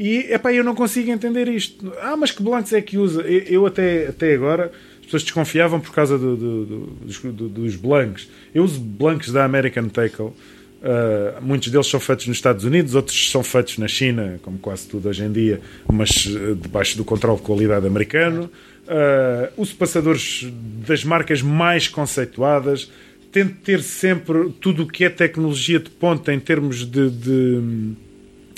E 0.00 0.32
epá, 0.32 0.50
eu 0.50 0.64
não 0.64 0.74
consigo 0.74 1.10
entender 1.10 1.46
isto. 1.46 1.92
Ah, 2.00 2.16
mas 2.16 2.30
que 2.30 2.42
blancos 2.42 2.72
é 2.72 2.80
que 2.80 2.96
usa? 2.96 3.20
Eu, 3.20 3.40
eu 3.40 3.66
até, 3.66 4.06
até 4.08 4.32
agora 4.32 4.72
as 4.98 5.04
pessoas 5.04 5.24
desconfiavam 5.24 5.78
por 5.78 5.92
causa 5.92 6.16
do, 6.16 6.34
do, 6.34 6.86
do, 7.32 7.48
dos 7.50 7.76
blancos. 7.76 8.26
Eu 8.54 8.64
uso 8.64 8.80
blancos 8.80 9.30
da 9.30 9.44
American 9.44 9.90
Tackle. 9.90 10.28
Uh, 10.28 11.42
muitos 11.42 11.70
deles 11.70 11.86
são 11.86 12.00
feitos 12.00 12.26
nos 12.26 12.38
Estados 12.38 12.64
Unidos, 12.64 12.94
outros 12.94 13.30
são 13.30 13.42
feitos 13.42 13.76
na 13.76 13.86
China, 13.86 14.40
como 14.40 14.56
quase 14.58 14.88
tudo 14.88 15.06
hoje 15.06 15.22
em 15.22 15.30
dia, 15.30 15.60
mas 15.86 16.24
uh, 16.24 16.56
debaixo 16.56 16.96
do 16.96 17.04
controle 17.04 17.36
de 17.36 17.42
qualidade 17.42 17.86
americano. 17.86 18.50
Uh, 18.86 19.52
uso 19.60 19.74
passadores 19.74 20.50
das 20.88 21.04
marcas 21.04 21.42
mais 21.42 21.88
conceituadas. 21.88 22.90
Tento 23.30 23.56
ter 23.56 23.82
sempre 23.82 24.48
tudo 24.62 24.84
o 24.84 24.86
que 24.86 25.04
é 25.04 25.10
tecnologia 25.10 25.78
de 25.78 25.90
ponta 25.90 26.32
em 26.32 26.40
termos 26.40 26.86
de, 26.86 27.10
de 27.10 27.94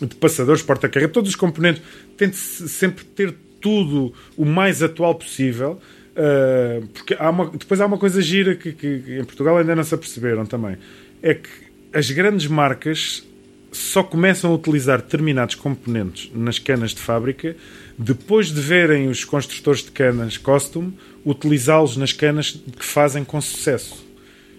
de 0.00 0.14
passadores, 0.16 0.62
porta-carreira, 0.62 1.12
todos 1.12 1.30
os 1.30 1.36
componentes, 1.36 1.82
tente 2.16 2.36
sempre 2.36 3.04
ter 3.04 3.34
tudo 3.60 4.12
o 4.36 4.44
mais 4.44 4.82
atual 4.82 5.14
possível. 5.14 5.80
Uh, 6.12 6.86
porque 6.88 7.16
há 7.18 7.30
uma, 7.30 7.50
depois 7.50 7.80
há 7.80 7.86
uma 7.86 7.96
coisa 7.96 8.20
gira 8.20 8.54
que, 8.54 8.72
que, 8.72 9.18
em 9.18 9.24
Portugal 9.24 9.56
ainda 9.56 9.74
não 9.74 9.82
se 9.82 9.94
aperceberam 9.94 10.44
também: 10.44 10.76
é 11.22 11.34
que 11.34 11.48
as 11.92 12.10
grandes 12.10 12.46
marcas 12.46 13.26
só 13.72 14.02
começam 14.02 14.50
a 14.50 14.54
utilizar 14.54 15.00
determinados 15.00 15.54
componentes 15.54 16.30
nas 16.34 16.58
canas 16.58 16.90
de 16.90 17.00
fábrica 17.00 17.56
depois 17.96 18.48
de 18.48 18.60
verem 18.60 19.08
os 19.08 19.24
construtores 19.24 19.82
de 19.82 19.90
canas 19.90 20.36
costume 20.36 20.92
utilizá-los 21.24 21.96
nas 21.96 22.12
canas 22.12 22.50
que 22.50 22.84
fazem 22.84 23.24
com 23.24 23.40
sucesso 23.40 24.04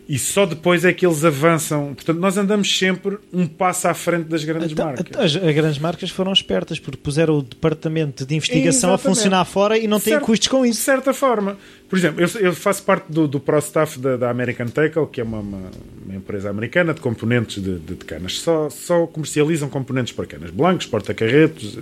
e 0.07 0.19
só 0.19 0.45
depois 0.45 0.83
é 0.83 0.91
que 0.91 1.05
eles 1.05 1.23
avançam. 1.23 1.93
Portanto, 1.93 2.19
nós 2.19 2.37
andamos 2.37 2.77
sempre 2.77 3.17
um 3.31 3.47
passo 3.47 3.87
à 3.87 3.93
frente 3.93 4.25
das 4.25 4.43
grandes 4.43 4.71
então, 4.71 4.85
marcas. 4.85 5.05
As, 5.17 5.41
as, 5.41 5.55
grandes 5.55 5.79
marcas 5.79 6.09
foram 6.09 6.33
espertas 6.33 6.77
porque 6.77 6.97
puseram 6.97 7.37
o 7.37 7.41
departamento 7.41 8.25
de 8.25 8.35
investigação 8.35 8.89
Exatamente. 8.89 9.01
a 9.01 9.09
funcionar 9.09 9.45
fora 9.45 9.77
e 9.77 9.87
não 9.87 9.99
têm 9.99 10.19
custos 10.19 10.49
com 10.49 10.65
isso. 10.65 10.79
De 10.79 10.83
certa 10.83 11.13
forma. 11.13 11.57
Por 11.87 11.97
exemplo, 11.97 12.21
eu, 12.21 12.41
eu 12.41 12.53
faço 12.53 12.83
parte 12.83 13.11
do, 13.11 13.27
do 13.27 13.39
Pro 13.39 13.59
Staff 13.59 13.97
da, 13.99 14.17
da 14.17 14.29
American 14.29 14.67
Tackle, 14.67 15.07
que 15.07 15.21
é 15.21 15.23
uma, 15.23 15.39
uma, 15.39 15.71
uma, 16.05 16.15
empresa 16.15 16.49
americana 16.49 16.93
de 16.93 16.99
componentes 16.99 17.63
de, 17.63 17.79
de, 17.79 17.95
de, 17.95 18.05
canas. 18.05 18.39
Só, 18.39 18.69
só 18.69 19.07
comercializam 19.07 19.69
componentes 19.69 20.11
para 20.11 20.25
canas 20.25 20.49
blancos, 20.49 20.85
porta-carretos. 20.85 21.77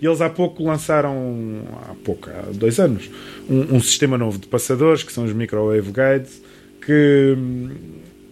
E 0.00 0.06
eles 0.06 0.20
há 0.20 0.28
pouco 0.28 0.64
lançaram, 0.64 1.62
há 1.88 1.94
pouco, 2.02 2.28
há 2.30 2.50
dois 2.52 2.80
anos, 2.80 3.10
um, 3.48 3.76
um 3.76 3.80
sistema 3.80 4.18
novo 4.18 4.38
de 4.38 4.48
passadores, 4.48 5.04
que 5.04 5.12
são 5.12 5.24
os 5.24 5.32
Microwave 5.32 5.92
Guides 5.92 6.49
que 6.80 7.34
hum, 7.36 7.70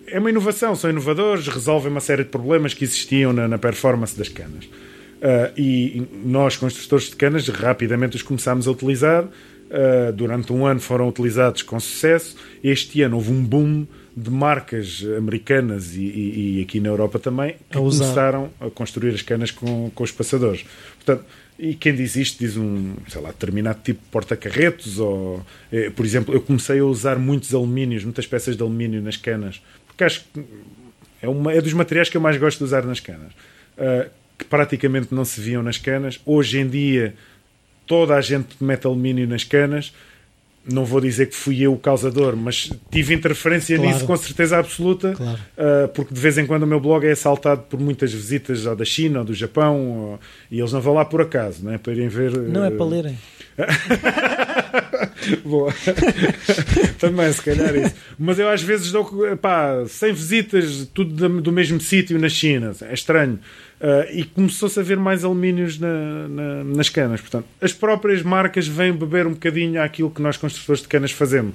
é 0.07 0.19
uma 0.19 0.31
inovação, 0.31 0.75
são 0.75 0.91
inovadores, 0.91 1.47
resolvem 1.49 1.91
uma 1.91 2.01
série 2.01 2.25
de 2.25 2.31
problemas 2.31 2.75
que 2.75 2.85
existiam 2.85 3.33
na, 3.33 3.47
na 3.47 3.59
performance 3.59 4.17
das 4.17 4.29
canas. 4.29 4.65
Uh, 4.65 5.53
e 5.57 6.09
nós, 6.25 6.57
construtores 6.57 7.11
de 7.11 7.17
canas, 7.17 7.49
rapidamente 7.49 8.17
os 8.17 8.23
começámos 8.23 8.67
a 8.67 8.71
utilizar. 8.71 9.25
Uh, 9.25 10.13
durante 10.15 10.51
um 10.51 10.65
ano 10.65 10.81
foram 10.81 11.09
utilizados 11.09 11.63
com 11.63 11.79
sucesso. 11.79 12.37
Este 12.65 13.03
ano 13.03 13.17
houve 13.17 13.31
um 13.33 13.45
boom 13.45 13.87
de 14.17 14.31
marcas 14.31 15.05
americanas 15.17 15.95
e, 15.95 16.01
e, 16.01 16.59
e 16.59 16.63
aqui 16.63 16.81
na 16.81 16.89
Europa 16.89 17.19
também 17.19 17.55
que 17.71 17.79
começaram 17.79 18.51
a 18.61 18.69
construir 18.71 19.15
as 19.15 19.23
canas 19.23 19.51
com, 19.51 19.91
com 19.95 20.03
os 20.03 20.11
passadores. 20.11 20.65
Portanto, 20.97 21.25
e 21.59 21.75
quem 21.75 21.95
diz 21.95 22.15
isto 22.15 22.39
diz 22.39 22.57
um, 22.57 22.95
sei 23.09 23.21
lá, 23.21 23.31
determinado 23.31 23.81
tipo 23.83 24.01
de 24.01 24.11
porta-carretos, 24.11 24.99
ou, 25.01 25.45
eh, 25.73 25.91
por 25.91 26.07
exemplo, 26.07 26.33
eu 26.33 26.41
comecei 26.41 26.79
a 26.79 26.85
usar 26.85 27.19
muitos 27.19 27.53
alumínios, 27.53 28.05
muitas 28.05 28.27
peças 28.27 28.57
de 28.57 28.63
alumínio 28.63 29.03
nas 29.03 29.17
canas, 29.17 29.61
porque 29.87 30.05
acho 30.05 30.25
que 30.33 30.45
é, 31.21 31.29
uma, 31.29 31.53
é 31.53 31.61
dos 31.61 31.73
materiais 31.73 32.09
que 32.09 32.17
eu 32.17 32.21
mais 32.21 32.37
gosto 32.37 32.59
de 32.59 32.65
usar 32.65 32.85
nas 32.85 33.01
canas, 33.01 33.33
uh, 33.77 34.09
que 34.39 34.45
praticamente 34.45 35.13
não 35.13 35.25
se 35.25 35.41
viam 35.41 35.61
nas 35.61 35.79
canas. 35.79 36.21
Hoje 36.25 36.61
em 36.61 36.69
dia, 36.69 37.15
toda 37.87 38.15
a 38.15 38.21
gente 38.21 38.51
mete 38.61 38.87
alumínio 38.87 39.27
nas 39.27 39.43
canas, 39.43 39.93
não 40.71 40.85
vou 40.85 41.01
dizer 41.01 41.27
que 41.27 41.35
fui 41.35 41.61
eu 41.61 41.73
o 41.73 41.79
causador, 41.79 42.37
mas 42.37 42.71
tive 42.91 43.15
interferência 43.15 43.77
claro. 43.77 43.93
nisso 43.93 44.07
com 44.07 44.17
certeza 44.17 44.59
absoluta, 44.59 45.15
claro. 45.15 45.39
uh, 45.57 45.89
porque 45.89 46.13
de 46.13 46.21
vez 46.21 46.37
em 46.37 46.47
quando 46.47 46.65
o 46.65 46.67
meu 46.67 46.81
blog 46.81 47.07
é 47.07 47.13
assaltado 47.13 47.63
por 47.63 47.81
muitas 47.81 48.13
visitas 48.13 48.67
ou 48.67 48.77
da 48.77 48.85
China 48.85 49.21
ou 49.21 49.25
do 49.25 49.35
Japão, 49.35 49.89
ou, 49.99 50.21
e 50.51 50.59
eles 50.59 50.73
não 50.73 50.81
vão 50.81 50.95
lá 50.95 51.05
por 51.05 51.23
acaso, 51.23 51.65
não 51.65 51.73
é? 51.73 51.79
para 51.79 51.93
irem 51.93 52.09
ver. 52.09 52.37
Não 52.37 52.63
uh... 52.63 52.65
é 52.65 52.71
para 52.71 52.87
lerem. 52.87 53.19
Boa. 55.45 55.75
Também, 56.99 57.33
se 57.33 57.43
calhar 57.43 57.75
isso. 57.75 57.95
Mas 58.19 58.39
eu 58.39 58.49
às 58.49 58.63
vezes 58.63 58.93
dou 58.93 59.05
pá, 59.37 59.85
100 59.87 60.13
visitas, 60.13 60.89
tudo 60.95 61.41
do 61.41 61.53
mesmo 61.53 61.81
sítio 61.81 62.19
na 62.19 62.29
China. 62.29 62.73
É 62.83 62.95
estranho. 62.95 63.39
Uh, 63.81 64.11
e 64.13 64.25
começou-se 64.25 64.79
a 64.81 64.83
ver 64.83 64.97
mais 64.97 65.25
alumínios 65.25 65.79
na, 65.79 66.27
na, 66.29 66.65
nas 66.65 66.89
canas. 66.89 67.21
Portanto, 67.21 67.47
as 67.61 67.73
próprias 67.73 68.23
marcas 68.23 68.67
vêm 68.67 68.93
beber 68.93 69.25
um 69.27 69.33
bocadinho 69.33 69.81
àquilo 69.81 70.11
que 70.11 70.21
nós 70.21 70.37
construtores 70.37 70.83
de 70.83 70.89
canas 70.89 71.13
fazemos. 71.13 71.55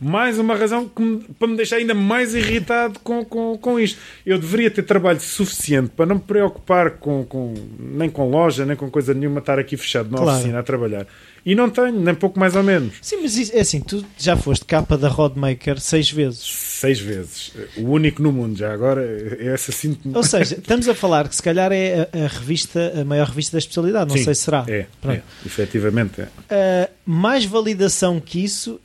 mais 0.00 0.38
uma 0.38 0.54
razão 0.54 0.88
que 0.88 1.02
me, 1.02 1.18
para 1.38 1.48
me 1.48 1.56
deixar 1.56 1.76
ainda 1.76 1.92
mais 1.92 2.34
irritado 2.34 2.98
com, 3.00 3.22
com, 3.22 3.58
com 3.58 3.78
isto. 3.78 4.00
Eu 4.24 4.38
deveria 4.38 4.70
ter 4.70 4.82
trabalho 4.82 5.20
suficiente 5.20 5.90
para 5.94 6.06
não 6.06 6.16
me 6.16 6.22
preocupar 6.22 6.92
com, 6.92 7.24
com 7.26 7.52
nem 7.78 8.08
com 8.08 8.30
loja, 8.30 8.64
nem 8.64 8.74
com 8.74 8.90
coisa 8.90 9.12
nenhuma, 9.12 9.40
estar 9.40 9.58
aqui 9.58 9.76
fechado 9.76 10.10
na 10.10 10.16
claro. 10.16 10.32
oficina 10.32 10.60
a 10.60 10.62
trabalhar. 10.62 11.06
E 11.44 11.54
não 11.54 11.70
tenho, 11.70 11.98
nem 11.98 12.14
pouco 12.14 12.38
mais 12.38 12.54
ou 12.54 12.62
menos. 12.62 12.94
Sim, 13.00 13.22
mas 13.22 13.36
isso, 13.36 13.56
é 13.56 13.60
assim, 13.60 13.80
tu 13.80 14.04
já 14.18 14.36
foste 14.36 14.64
capa 14.64 14.96
da 14.98 15.08
Rodmaker 15.08 15.80
seis 15.80 16.10
vezes. 16.10 16.42
Seis 16.44 17.00
vezes. 17.00 17.52
O 17.76 17.88
único 17.90 18.22
no 18.22 18.30
mundo, 18.32 18.58
já 18.58 18.72
agora, 18.72 19.02
é 19.38 19.46
essa 19.46 19.72
sim. 19.72 19.96
Ou 20.14 20.22
seja, 20.22 20.56
estamos 20.56 20.88
a 20.88 20.94
falar 20.94 21.28
que 21.28 21.36
se 21.36 21.42
calhar 21.42 21.72
é 21.72 22.08
a, 22.12 22.24
a 22.24 22.26
revista, 22.28 23.00
a 23.00 23.04
maior 23.04 23.26
revista 23.28 23.52
da 23.52 23.58
especialidade, 23.58 24.10
não 24.10 24.16
sim, 24.16 24.24
sei 24.24 24.34
se 24.34 24.42
será. 24.42 24.64
É, 24.68 24.86
é, 25.08 25.22
efetivamente 25.44 26.20
é. 26.20 26.24
Uh, 26.24 26.90
mais 27.06 27.44
validação 27.44 28.20
que 28.20 28.42
isso, 28.44 28.80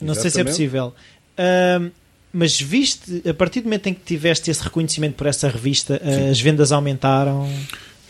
não 0.00 0.12
Exatamente. 0.12 0.20
sei 0.20 0.30
se 0.30 0.40
é 0.40 0.44
possível. 0.44 0.94
Uh, 1.38 1.90
mas 2.32 2.60
viste, 2.60 3.22
a 3.28 3.32
partir 3.32 3.60
do 3.60 3.64
momento 3.64 3.86
em 3.86 3.94
que 3.94 4.00
tiveste 4.04 4.50
esse 4.50 4.62
reconhecimento 4.62 5.14
por 5.14 5.26
essa 5.26 5.48
revista, 5.48 6.00
uh, 6.02 6.30
as 6.30 6.40
vendas 6.40 6.72
aumentaram? 6.72 7.48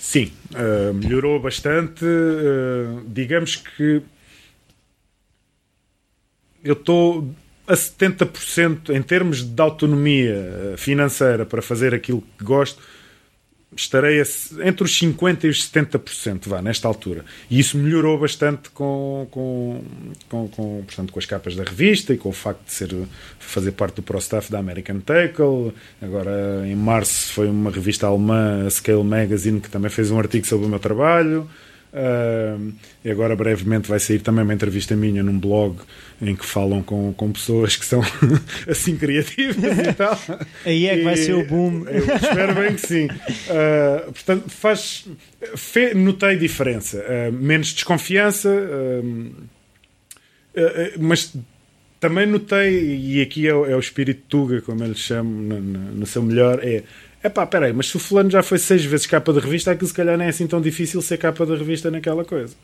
Sim, 0.04 0.30
uh, 0.52 0.92
melhorou 0.92 1.40
bastante. 1.40 2.04
Uh, 2.04 3.02
digamos 3.06 3.56
que 3.56 4.02
eu 6.62 6.74
estou 6.74 7.34
a 7.66 7.72
70% 7.72 8.90
em 8.90 9.00
termos 9.00 9.42
de 9.42 9.62
autonomia 9.62 10.74
financeira 10.76 11.46
para 11.46 11.62
fazer 11.62 11.94
aquilo 11.94 12.22
que 12.36 12.44
gosto 12.44 12.82
estarei 13.76 14.22
entre 14.64 14.84
os 14.84 14.98
50% 15.00 15.44
e 15.44 15.48
os 15.48 15.70
70%, 15.70 16.48
vá, 16.48 16.62
nesta 16.62 16.88
altura. 16.88 17.24
E 17.50 17.58
isso 17.58 17.76
melhorou 17.76 18.18
bastante 18.18 18.70
com, 18.70 19.26
com, 19.30 19.82
com, 20.28 20.48
com, 20.48 20.82
portanto, 20.84 21.12
com 21.12 21.18
as 21.18 21.26
capas 21.26 21.56
da 21.56 21.64
revista 21.64 22.12
e 22.12 22.16
com 22.16 22.28
o 22.28 22.32
facto 22.32 22.64
de 22.64 22.72
ser, 22.72 22.94
fazer 23.38 23.72
parte 23.72 23.96
do 23.96 24.02
Pro 24.02 24.18
Staff 24.18 24.50
da 24.50 24.58
American 24.58 25.00
Tackle. 25.00 25.72
Agora, 26.00 26.62
em 26.66 26.76
março, 26.76 27.32
foi 27.32 27.48
uma 27.48 27.70
revista 27.70 28.06
alemã, 28.06 28.66
a 28.66 28.70
Scale 28.70 29.04
Magazine, 29.04 29.60
que 29.60 29.70
também 29.70 29.90
fez 29.90 30.10
um 30.10 30.18
artigo 30.18 30.46
sobre 30.46 30.66
o 30.66 30.68
meu 30.68 30.78
trabalho. 30.78 31.48
Uh, 31.94 32.72
e 33.04 33.10
agora 33.10 33.36
brevemente 33.36 33.88
vai 33.88 34.00
sair 34.00 34.18
também 34.18 34.42
uma 34.42 34.52
entrevista 34.52 34.96
minha 34.96 35.22
num 35.22 35.38
blog 35.38 35.76
em 36.20 36.34
que 36.34 36.44
falam 36.44 36.82
com, 36.82 37.12
com 37.12 37.30
pessoas 37.30 37.76
que 37.76 37.84
são 37.84 38.02
assim 38.68 38.96
criativas 38.96 39.78
e 39.78 39.92
tal. 39.92 40.18
Aí 40.66 40.88
é 40.88 40.94
que 40.94 41.00
e, 41.02 41.04
vai 41.04 41.16
ser 41.16 41.34
o 41.34 41.46
boom. 41.46 41.84
Espero 41.88 42.54
bem 42.56 42.74
que 42.74 42.84
sim. 42.84 43.06
Uh, 43.06 44.12
portanto, 44.12 44.50
faz. 44.50 45.06
Fe, 45.56 45.94
notei 45.94 46.36
diferença. 46.36 46.98
Uh, 46.98 47.32
menos 47.32 47.72
desconfiança, 47.72 48.50
mas 50.98 51.32
também 52.00 52.26
notei, 52.26 52.96
e 52.96 53.22
aqui 53.22 53.46
é 53.46 53.54
o, 53.54 53.64
é 53.64 53.74
o 53.74 53.78
espírito 53.78 54.24
Tuga, 54.28 54.60
como 54.60 54.82
eu 54.82 54.88
lhe 54.88 54.94
chamo, 54.94 55.30
no, 55.30 55.60
no, 55.60 55.78
no 55.94 56.06
seu 56.06 56.22
melhor, 56.22 56.58
é 56.62 56.82
é 57.24 57.30
pá, 57.30 57.46
peraí, 57.46 57.72
mas 57.72 57.88
se 57.88 57.96
o 57.96 57.98
fulano 57.98 58.30
já 58.30 58.42
foi 58.42 58.58
seis 58.58 58.84
vezes 58.84 59.06
capa 59.06 59.32
de 59.32 59.40
revista, 59.40 59.70
aquilo 59.70 59.88
se 59.88 59.94
calhar 59.94 60.18
não 60.18 60.26
é 60.26 60.28
assim 60.28 60.46
tão 60.46 60.60
difícil 60.60 61.00
ser 61.00 61.16
capa 61.16 61.46
de 61.46 61.56
revista 61.56 61.90
naquela 61.90 62.22
coisa. 62.22 62.54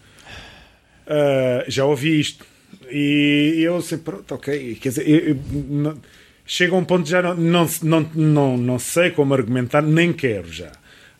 Uh, 1.06 1.64
já 1.66 1.86
ouvi 1.86 2.20
isto. 2.20 2.44
E 2.92 3.62
eu 3.62 3.80
sei, 3.80 3.96
pronto, 3.96 4.34
ok. 4.34 4.74
Quer 4.74 4.90
dizer, 4.90 5.08
eu, 5.08 5.28
eu, 5.28 5.38
não, 5.66 5.96
chega 6.44 6.74
a 6.74 6.78
um 6.78 6.84
ponto 6.84 7.08
já 7.08 7.22
não, 7.22 7.34
não, 7.34 7.68
não, 7.82 8.10
não, 8.14 8.56
não 8.58 8.78
sei 8.78 9.10
como 9.10 9.32
argumentar, 9.32 9.80
nem 9.80 10.12
quero 10.12 10.52
já. 10.52 10.70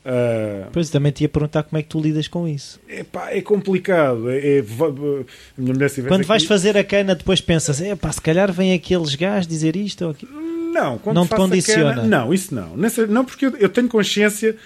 Uh, 0.00 0.68
pois 0.70 0.90
também 0.90 1.10
te 1.10 1.22
ia 1.22 1.28
perguntar 1.28 1.62
como 1.62 1.78
é 1.78 1.82
que 1.82 1.88
tu 1.88 1.98
lidas 1.98 2.28
com 2.28 2.46
isso. 2.46 2.78
É 2.86 3.04
pá, 3.04 3.30
é 3.30 3.40
complicado. 3.40 4.30
É, 4.30 4.58
é, 4.58 4.64
Quando 6.06 6.26
vais 6.26 6.44
fazer 6.44 6.76
a 6.76 6.84
cana, 6.84 7.14
depois 7.14 7.40
pensas, 7.40 7.80
é 7.80 7.96
pá, 7.96 8.12
se 8.12 8.20
calhar 8.20 8.52
vem 8.52 8.74
aqueles 8.74 9.14
gajos 9.14 9.46
dizer 9.46 9.76
isto 9.76 10.04
ou 10.04 10.10
aquilo. 10.10 10.39
Não, 10.72 10.98
quando 10.98 11.16
não 11.16 11.26
te 11.26 11.34
condiciona. 11.34 11.94
Cana, 11.94 12.06
não, 12.06 12.32
isso 12.32 12.54
não. 12.54 12.76
Não, 13.08 13.24
porque 13.24 13.46
eu, 13.46 13.56
eu 13.56 13.68
tenho 13.68 13.88
consciência. 13.88 14.56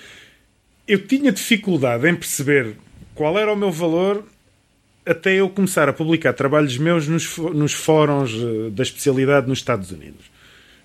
Eu 0.86 1.06
tinha 1.06 1.32
dificuldade 1.32 2.08
em 2.08 2.14
perceber 2.14 2.76
qual 3.14 3.38
era 3.38 3.52
o 3.52 3.56
meu 3.56 3.72
valor 3.72 4.24
até 5.06 5.34
eu 5.34 5.48
começar 5.48 5.88
a 5.88 5.92
publicar 5.92 6.32
trabalhos 6.32 6.76
meus 6.78 7.06
nos, 7.06 7.36
nos 7.36 7.72
fóruns 7.72 8.32
eh, 8.32 8.70
da 8.70 8.82
especialidade 8.82 9.46
nos 9.46 9.58
Estados 9.58 9.90
Unidos. 9.90 10.30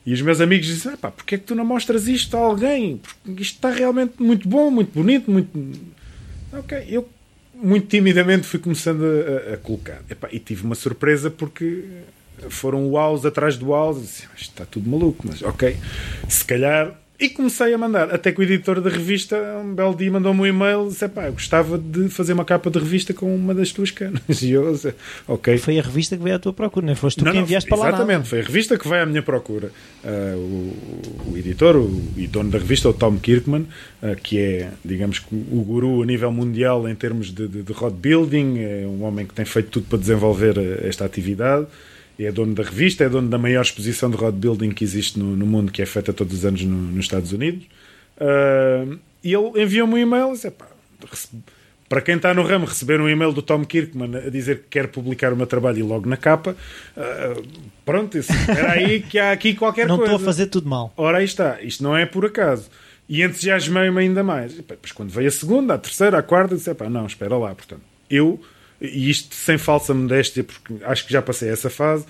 E 0.06 0.14
os 0.14 0.22
meus 0.22 0.42
amigos 0.42 0.68
dizem: 0.68 0.96
pá, 0.98 1.12
porque 1.12 1.36
é 1.36 1.38
que 1.38 1.46
tu 1.46 1.56
não 1.56 1.66
mostras 1.66 2.08
isto 2.08 2.36
a 2.36 2.40
alguém? 2.40 3.02
Porque 3.24 3.42
isto 3.42 3.56
está 3.56 3.72
realmente 3.72 4.22
muito 4.22 4.48
bom, 4.48 4.70
muito 4.70 4.92
bonito, 4.94 5.30
muito. 5.30 5.50
Ok, 6.52 6.86
eu 6.90 7.08
muito 7.54 7.88
timidamente 7.88 8.48
fui 8.48 8.60
começando 8.60 9.04
a, 9.04 9.54
a 9.54 9.58
colocar. 9.58 10.02
Epá, 10.10 10.30
e 10.32 10.40
tive 10.40 10.64
uma 10.64 10.76
surpresa 10.76 11.30
porque 11.30 11.84
foram 12.50 12.90
wows 12.90 13.26
atrás 13.26 13.58
do 13.58 13.68
wows. 13.68 14.24
Isto 14.36 14.52
está 14.52 14.66
tudo 14.66 14.90
maluco, 14.90 15.26
mas 15.28 15.42
ok. 15.42 15.76
Se 16.28 16.46
calhar. 16.46 16.96
E 17.20 17.28
comecei 17.28 17.74
a 17.74 17.78
mandar. 17.78 18.14
Até 18.16 18.32
que 18.32 18.40
o 18.40 18.44
editor 18.44 18.80
da 18.80 18.90
revista, 18.90 19.36
um 19.62 19.76
belo 19.76 19.94
dia, 19.94 20.10
mandou-me 20.10 20.40
um 20.40 20.46
e-mail 20.46 20.86
e 20.86 20.88
disse: 20.88 21.06
pá, 21.10 21.26
eu 21.26 21.34
gostava 21.34 21.78
de 21.78 22.08
fazer 22.08 22.32
uma 22.32 22.46
capa 22.46 22.72
de 22.72 22.80
revista 22.80 23.14
com 23.14 23.36
uma 23.36 23.54
das 23.54 23.74
tuas 23.74 23.92
canas. 23.92 24.22
E 24.42 24.52
eu 24.52 24.72
disse: 24.72 24.94
ok. 25.28 25.58
Foi 25.58 25.78
a 25.78 25.82
revista 25.82 26.16
que 26.16 26.24
veio 26.24 26.38
à 26.38 26.40
tua 26.40 26.54
procura, 26.54 26.86
não 26.86 26.94
é? 26.94 26.96
Foste 26.96 27.18
tu 27.18 27.26
não, 27.26 27.34
que 27.34 27.40
enviaste 27.40 27.70
não, 27.70 27.78
para 27.78 27.90
lá. 27.90 27.94
Exatamente, 27.94 28.30
foi 28.30 28.40
a 28.40 28.44
revista 28.44 28.78
que 28.78 28.88
veio 28.88 29.04
à 29.04 29.06
minha 29.06 29.22
procura. 29.22 29.70
Uh, 30.02 30.38
o, 30.38 31.34
o, 31.34 31.38
editor 31.38 31.76
o, 31.76 32.14
e 32.16 32.26
dono 32.26 32.52
da 32.52 32.58
revista, 32.58 32.88
o 32.88 32.94
Tom 32.94 33.18
Kirkman, 33.18 33.68
uh, 34.02 34.16
que 34.24 34.40
é, 34.40 34.70
digamos, 34.86 35.22
o 35.30 35.62
guru 35.62 36.02
a 36.02 36.06
nível 36.06 36.32
mundial 36.32 36.88
em 36.88 36.96
termos 36.96 37.34
de, 37.34 37.50
de, 37.50 37.64
de 37.64 37.74
road 37.74 37.98
building, 37.98 38.60
é 38.60 38.88
um 38.88 39.04
homem 39.04 39.26
que 39.26 39.34
tem 39.34 39.44
feito 39.44 39.72
tudo 39.72 39.88
para 39.90 40.00
desenvolver 40.00 40.56
esta 40.86 41.04
atividade 41.04 41.68
é 42.26 42.32
dono 42.32 42.54
da 42.54 42.64
revista, 42.64 43.04
é 43.04 43.10
dono 43.10 43.30
da 43.30 43.38
maior 43.38 43.62
exposição 43.62 44.10
de 44.10 44.18
road 44.18 44.38
building 44.38 44.72
que 44.72 44.84
existe 44.84 45.18
no, 45.18 45.36
no 45.36 45.46
mundo, 45.46 45.72
que 45.72 45.82
é 45.82 45.86
feita 45.86 46.12
todos 46.12 46.40
os 46.40 46.46
anos 46.46 46.64
no, 46.64 46.76
nos 46.76 47.06
Estados 47.06 47.32
Unidos. 47.32 47.66
Uh, 48.18 49.00
e 49.24 49.34
ele 49.34 49.64
enviou-me 49.64 49.94
um 49.94 49.98
e-mail 49.98 50.34
disse: 50.34 50.52
para 51.88 52.02
quem 52.02 52.18
está 52.18 52.34
no 52.34 52.44
ramo, 52.44 52.66
receber 52.66 53.02
um 53.02 53.10
e-mail 53.10 53.32
do 53.32 53.42
Tom 53.42 53.66
Kirkman 53.66 54.16
a 54.18 54.30
dizer 54.30 54.60
que 54.60 54.66
quer 54.70 54.88
publicar 54.90 55.34
o 55.34 55.36
meu 55.36 55.48
trabalho 55.48 55.80
e 55.80 55.82
logo 55.82 56.08
na 56.08 56.18
capa, 56.18 56.56
uh, 56.96 57.44
pronto, 57.86 58.18
espera 58.18 58.74
aí 58.74 59.02
que 59.02 59.18
há 59.18 59.32
aqui 59.32 59.56
qualquer 59.56 59.88
não 59.88 59.98
coisa. 59.98 60.12
Não 60.12 60.18
estou 60.18 60.30
a 60.30 60.34
fazer 60.34 60.48
tudo 60.48 60.70
mal. 60.70 60.94
Ora, 60.96 61.18
aí 61.18 61.26
está, 61.26 61.60
isto 61.62 61.82
não 61.82 61.98
é 61.98 62.06
por 62.06 62.26
acaso. 62.26 62.70
E 63.08 63.24
entusiasmei-me 63.24 64.02
ainda 64.02 64.24
mais. 64.24 64.54
E, 64.54 64.58
depois, 64.58 64.92
quando 64.92 65.10
veio 65.10 65.28
a 65.30 65.32
segunda, 65.32 65.74
a 65.74 65.78
terceira, 65.80 66.20
a 66.20 66.22
quarta, 66.22 66.56
disse: 66.56 66.70
não, 66.92 67.08
espera 67.08 67.36
lá. 67.38 67.56
Portanto, 67.56 67.82
eu 68.08 68.40
e 68.82 69.10
isto 69.10 69.36
sem 69.36 69.58
falsa 69.58 69.94
modéstia, 69.94 70.44
porque 70.44 70.74
acho 70.84 71.06
que 71.06 71.14
já 71.14 71.22
passei 71.22 71.50
essa 71.50 71.70
fase. 71.70 72.06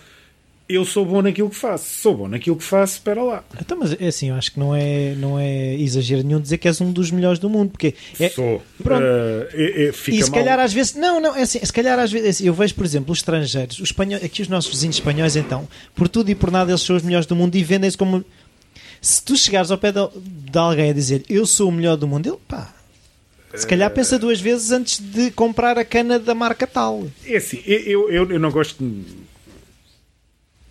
Eu 0.70 0.86
sou 0.86 1.04
bom 1.04 1.20
naquilo 1.20 1.50
que 1.50 1.56
faço. 1.56 1.86
Sou 2.00 2.16
bom 2.16 2.28
naquilo 2.28 2.56
que 2.56 2.64
faço, 2.64 2.94
espera 2.94 3.24
lá. 3.24 3.44
Então, 3.60 3.76
mas 3.80 4.00
é 4.00 4.06
assim, 4.06 4.30
eu 4.30 4.36
acho 4.36 4.52
que 4.52 4.60
não 4.60 4.76
é, 4.76 5.16
não 5.16 5.40
é 5.40 5.74
exagero 5.74 6.22
nenhum 6.22 6.40
dizer 6.40 6.60
que 6.60 6.68
és 6.68 6.80
um 6.80 6.92
dos 6.92 7.10
melhores 7.10 7.40
do 7.40 7.50
mundo, 7.50 7.72
porque 7.72 7.96
é, 8.20 8.30
sou. 8.30 8.62
Pronto. 8.84 9.02
Uh, 9.02 9.48
é, 9.52 9.86
é, 9.86 9.90
e 9.90 9.94
se 9.94 10.30
mal. 10.30 10.32
calhar 10.32 10.60
às 10.60 10.72
vezes, 10.72 10.94
não, 10.94 11.20
não, 11.20 11.36
é 11.36 11.42
assim, 11.42 11.58
se 11.58 11.74
calhar 11.74 11.98
às 11.98 12.12
vezes, 12.12 12.28
é 12.28 12.30
assim, 12.30 12.46
eu 12.46 12.54
vejo, 12.54 12.76
por 12.76 12.86
exemplo, 12.86 13.12
os 13.12 13.18
estrangeiros, 13.18 13.80
os 13.80 13.86
espanhóis, 13.86 14.24
aqui 14.24 14.44
os 14.44 14.48
nossos 14.48 14.70
vizinhos 14.70 14.98
espanhóis, 14.98 15.36
então, 15.36 15.68
por 15.96 16.08
tudo 16.08 16.30
e 16.30 16.36
por 16.36 16.52
nada, 16.52 16.70
eles 16.70 16.82
são 16.82 16.96
os 16.96 17.02
melhores 17.02 17.26
do 17.26 17.36
mundo 17.36 17.56
e 17.56 17.64
vendem-se 17.64 17.98
como. 17.98 18.24
Se 19.02 19.24
tu 19.24 19.36
chegares 19.36 19.72
ao 19.72 19.78
pé 19.78 19.92
de, 19.92 20.00
de 20.52 20.58
alguém 20.58 20.92
a 20.92 20.94
dizer 20.94 21.24
eu 21.28 21.48
sou 21.48 21.70
o 21.70 21.72
melhor 21.72 21.98
do 21.98 22.08
mundo, 22.08 22.28
ele 22.28 22.38
pá, 22.48 22.76
se 23.54 23.68
calhar 23.68 23.90
pensa 23.92 24.20
duas 24.20 24.40
vezes 24.40 24.72
antes 24.72 25.00
de 25.00 25.32
comprar 25.32 25.78
a 25.78 25.86
cana 25.86 26.20
da 26.20 26.36
marca 26.36 26.68
tal. 26.68 27.08
É 27.26 27.38
assim, 27.38 27.62
eu, 27.66 28.10
eu, 28.10 28.32
eu 28.32 28.40
não 28.40 28.52
gosto. 28.52 28.84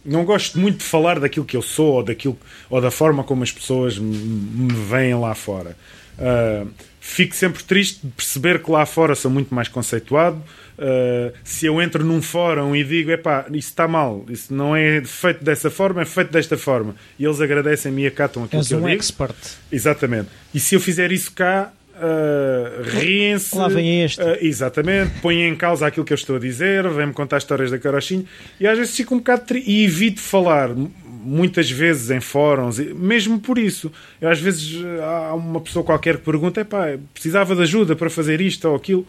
Não 0.04 0.24
gosto 0.24 0.58
muito 0.58 0.78
de 0.78 0.84
falar 0.84 1.20
daquilo 1.20 1.44
que 1.44 1.56
eu 1.56 1.60
sou 1.62 1.94
ou, 1.94 2.02
daquilo, 2.02 2.38
ou 2.70 2.80
da 2.80 2.90
forma 2.90 3.24
como 3.24 3.42
as 3.42 3.52
pessoas 3.52 3.98
me 3.98 4.72
veem 4.72 5.14
lá 5.14 5.34
fora. 5.34 5.76
Uh, 6.18 6.68
fico 7.00 7.34
sempre 7.34 7.62
triste 7.62 8.00
de 8.02 8.12
perceber 8.12 8.62
que 8.62 8.70
lá 8.70 8.86
fora 8.86 9.14
sou 9.14 9.30
muito 9.30 9.54
mais 9.54 9.68
conceituado. 9.68 10.42
Uh, 10.78 11.32
se 11.42 11.66
eu 11.66 11.82
entro 11.82 12.04
num 12.04 12.22
fórum 12.22 12.74
e 12.74 12.84
digo, 12.84 13.10
epá, 13.10 13.46
isso 13.50 13.68
está 13.70 13.88
mal, 13.88 14.24
isso 14.28 14.54
não 14.54 14.74
é 14.74 15.02
feito 15.04 15.44
dessa 15.44 15.70
forma, 15.70 16.02
é 16.02 16.04
feito 16.04 16.30
desta 16.30 16.56
forma, 16.56 16.94
e 17.18 17.24
eles 17.24 17.40
agradecem-me 17.40 18.02
e 18.02 18.06
acatam 18.06 18.44
aquilo 18.44 18.60
És 18.62 18.68
que 18.68 18.74
eu 18.74 18.78
um 18.78 18.82
digo. 18.82 18.94
expert. 18.94 19.36
Exatamente. 19.72 20.28
E 20.54 20.60
se 20.60 20.76
eu 20.76 20.80
fizer 20.80 21.10
isso 21.10 21.32
cá, 21.32 21.72
Uh, 21.98 22.82
riem-se. 22.82 23.56
Lá 23.56 23.66
vem 23.66 24.04
este. 24.04 24.22
Uh, 24.22 24.38
exatamente, 24.40 25.20
põe 25.20 25.42
em 25.42 25.56
causa 25.56 25.86
aquilo 25.86 26.06
que 26.06 26.12
eu 26.12 26.16
estou 26.16 26.36
a 26.36 26.38
dizer, 26.38 26.88
vem-me 26.90 27.12
contar 27.12 27.38
histórias 27.38 27.72
da 27.72 27.78
carochinha 27.78 28.24
e 28.60 28.66
às 28.66 28.78
vezes 28.78 28.96
fico 28.96 29.14
um 29.14 29.18
bocado. 29.18 29.46
Tri... 29.46 29.64
E 29.66 29.84
evito 29.84 30.20
falar 30.20 30.70
muitas 31.04 31.68
vezes 31.68 32.10
em 32.10 32.20
fóruns, 32.20 32.78
mesmo 32.78 33.40
por 33.40 33.58
isso. 33.58 33.90
Eu, 34.20 34.28
às 34.30 34.38
vezes 34.38 34.80
há 35.02 35.34
uma 35.34 35.60
pessoa 35.60 35.84
qualquer 35.84 36.18
que 36.18 36.24
pergunta: 36.24 36.64
pá, 36.64 36.96
precisava 37.12 37.56
de 37.56 37.62
ajuda 37.62 37.96
para 37.96 38.08
fazer 38.08 38.40
isto 38.40 38.68
ou 38.68 38.76
aquilo, 38.76 39.04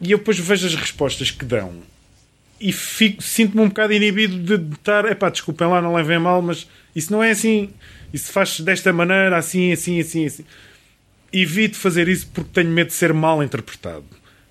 e 0.00 0.12
eu 0.12 0.18
depois 0.18 0.38
vejo 0.38 0.66
as 0.66 0.74
respostas 0.74 1.30
que 1.30 1.44
dão 1.44 1.74
e 2.60 2.74
sinto-me 2.74 3.62
um 3.62 3.68
bocado 3.68 3.94
inibido 3.94 4.36
de 4.58 4.74
estar, 4.74 5.06
é 5.06 5.14
pá, 5.14 5.30
desculpem 5.30 5.66
lá, 5.66 5.80
não 5.80 5.94
levem 5.94 6.18
mal, 6.18 6.42
mas 6.42 6.68
isso 6.94 7.10
não 7.10 7.22
é 7.22 7.30
assim, 7.30 7.70
isso 8.12 8.30
faz 8.30 8.60
desta 8.60 8.92
maneira, 8.92 9.38
assim, 9.38 9.72
assim, 9.72 9.98
assim, 9.98 10.26
assim 10.26 10.44
evito 11.32 11.76
fazer 11.76 12.08
isso 12.08 12.28
porque 12.32 12.50
tenho 12.52 12.70
medo 12.70 12.88
de 12.88 12.94
ser 12.94 13.12
mal 13.12 13.42
interpretado. 13.42 14.04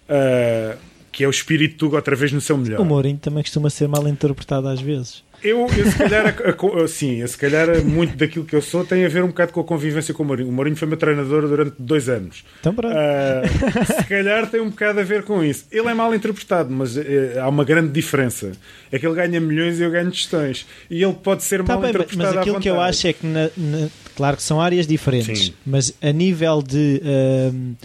Uh, 0.10 0.78
que 1.12 1.24
é 1.24 1.28
o 1.28 1.30
espírito 1.30 1.76
Tuga 1.76 1.98
outra 1.98 2.16
vez 2.16 2.32
no 2.32 2.40
seu 2.40 2.58
melhor. 2.58 2.80
O 2.80 2.86
Mourinho 2.86 3.18
também 3.18 3.44
costuma 3.44 3.70
ser 3.70 3.88
mal 3.88 4.08
interpretado 4.08 4.68
às 4.68 4.80
vezes. 4.80 5.24
Eu, 5.44 5.68
eu 5.78 5.92
se 5.92 5.98
calhar, 5.98 6.26
a, 6.28 6.84
a, 6.84 6.88
sim, 6.88 7.26
se 7.26 7.38
calhar 7.38 7.84
muito 7.84 8.16
daquilo 8.16 8.46
que 8.46 8.56
eu 8.56 8.62
sou 8.62 8.84
tem 8.84 9.06
a 9.06 9.10
ver 9.10 9.24
um 9.24 9.28
bocado 9.28 9.54
com 9.54 9.62
a 9.62 9.64
convivência 9.64 10.14
com 10.14 10.24
o 10.24 10.26
Mourinho. 10.26 10.50
O 10.50 10.52
Mourinho 10.52 10.76
foi 10.76 10.88
meu 10.88 10.98
treinador 10.98 11.48
durante 11.48 11.76
dois 11.80 12.10
anos. 12.10 12.44
Então, 12.60 12.74
uh, 12.74 13.86
se 13.86 14.04
calhar 14.06 14.50
tem 14.50 14.62
um 14.62 14.70
bocado 14.70 15.00
a 15.00 15.04
ver 15.04 15.24
com 15.24 15.44
isso. 15.44 15.66
Ele 15.72 15.88
é 15.88 15.94
mal 15.94 16.14
interpretado, 16.14 16.70
mas 16.72 16.98
uh, 16.98 17.02
há 17.42 17.48
uma 17.48 17.64
grande 17.64 17.92
diferença. 17.92 18.52
É 18.92 19.00
que 19.00 19.06
ele 19.06 19.16
ganha 19.16 19.40
milhões 19.40 19.80
e 19.80 19.84
eu 19.84 19.92
ganho 19.92 20.12
gestões. 20.12 20.66
E 20.90 21.04
ele 21.04 21.14
pode 21.14 21.44
ser 21.44 21.64
tá 21.64 21.74
mal 21.74 21.82
bem, 21.82 21.90
interpretado. 21.92 22.36
Mas 22.36 22.38
aquilo 22.38 22.60
que 22.60 22.70
eu 22.70 22.80
acho 22.80 23.08
é 23.08 23.14
que, 23.14 23.26
na, 23.26 23.50
na, 23.56 23.88
claro 24.20 24.36
que 24.36 24.44
são 24.44 24.60
áreas 24.60 24.86
diferentes, 24.86 25.46
sim. 25.46 25.54
mas 25.66 25.94
a 26.02 26.12
nível 26.12 26.62
de. 26.62 27.02
Uh, 27.02 27.76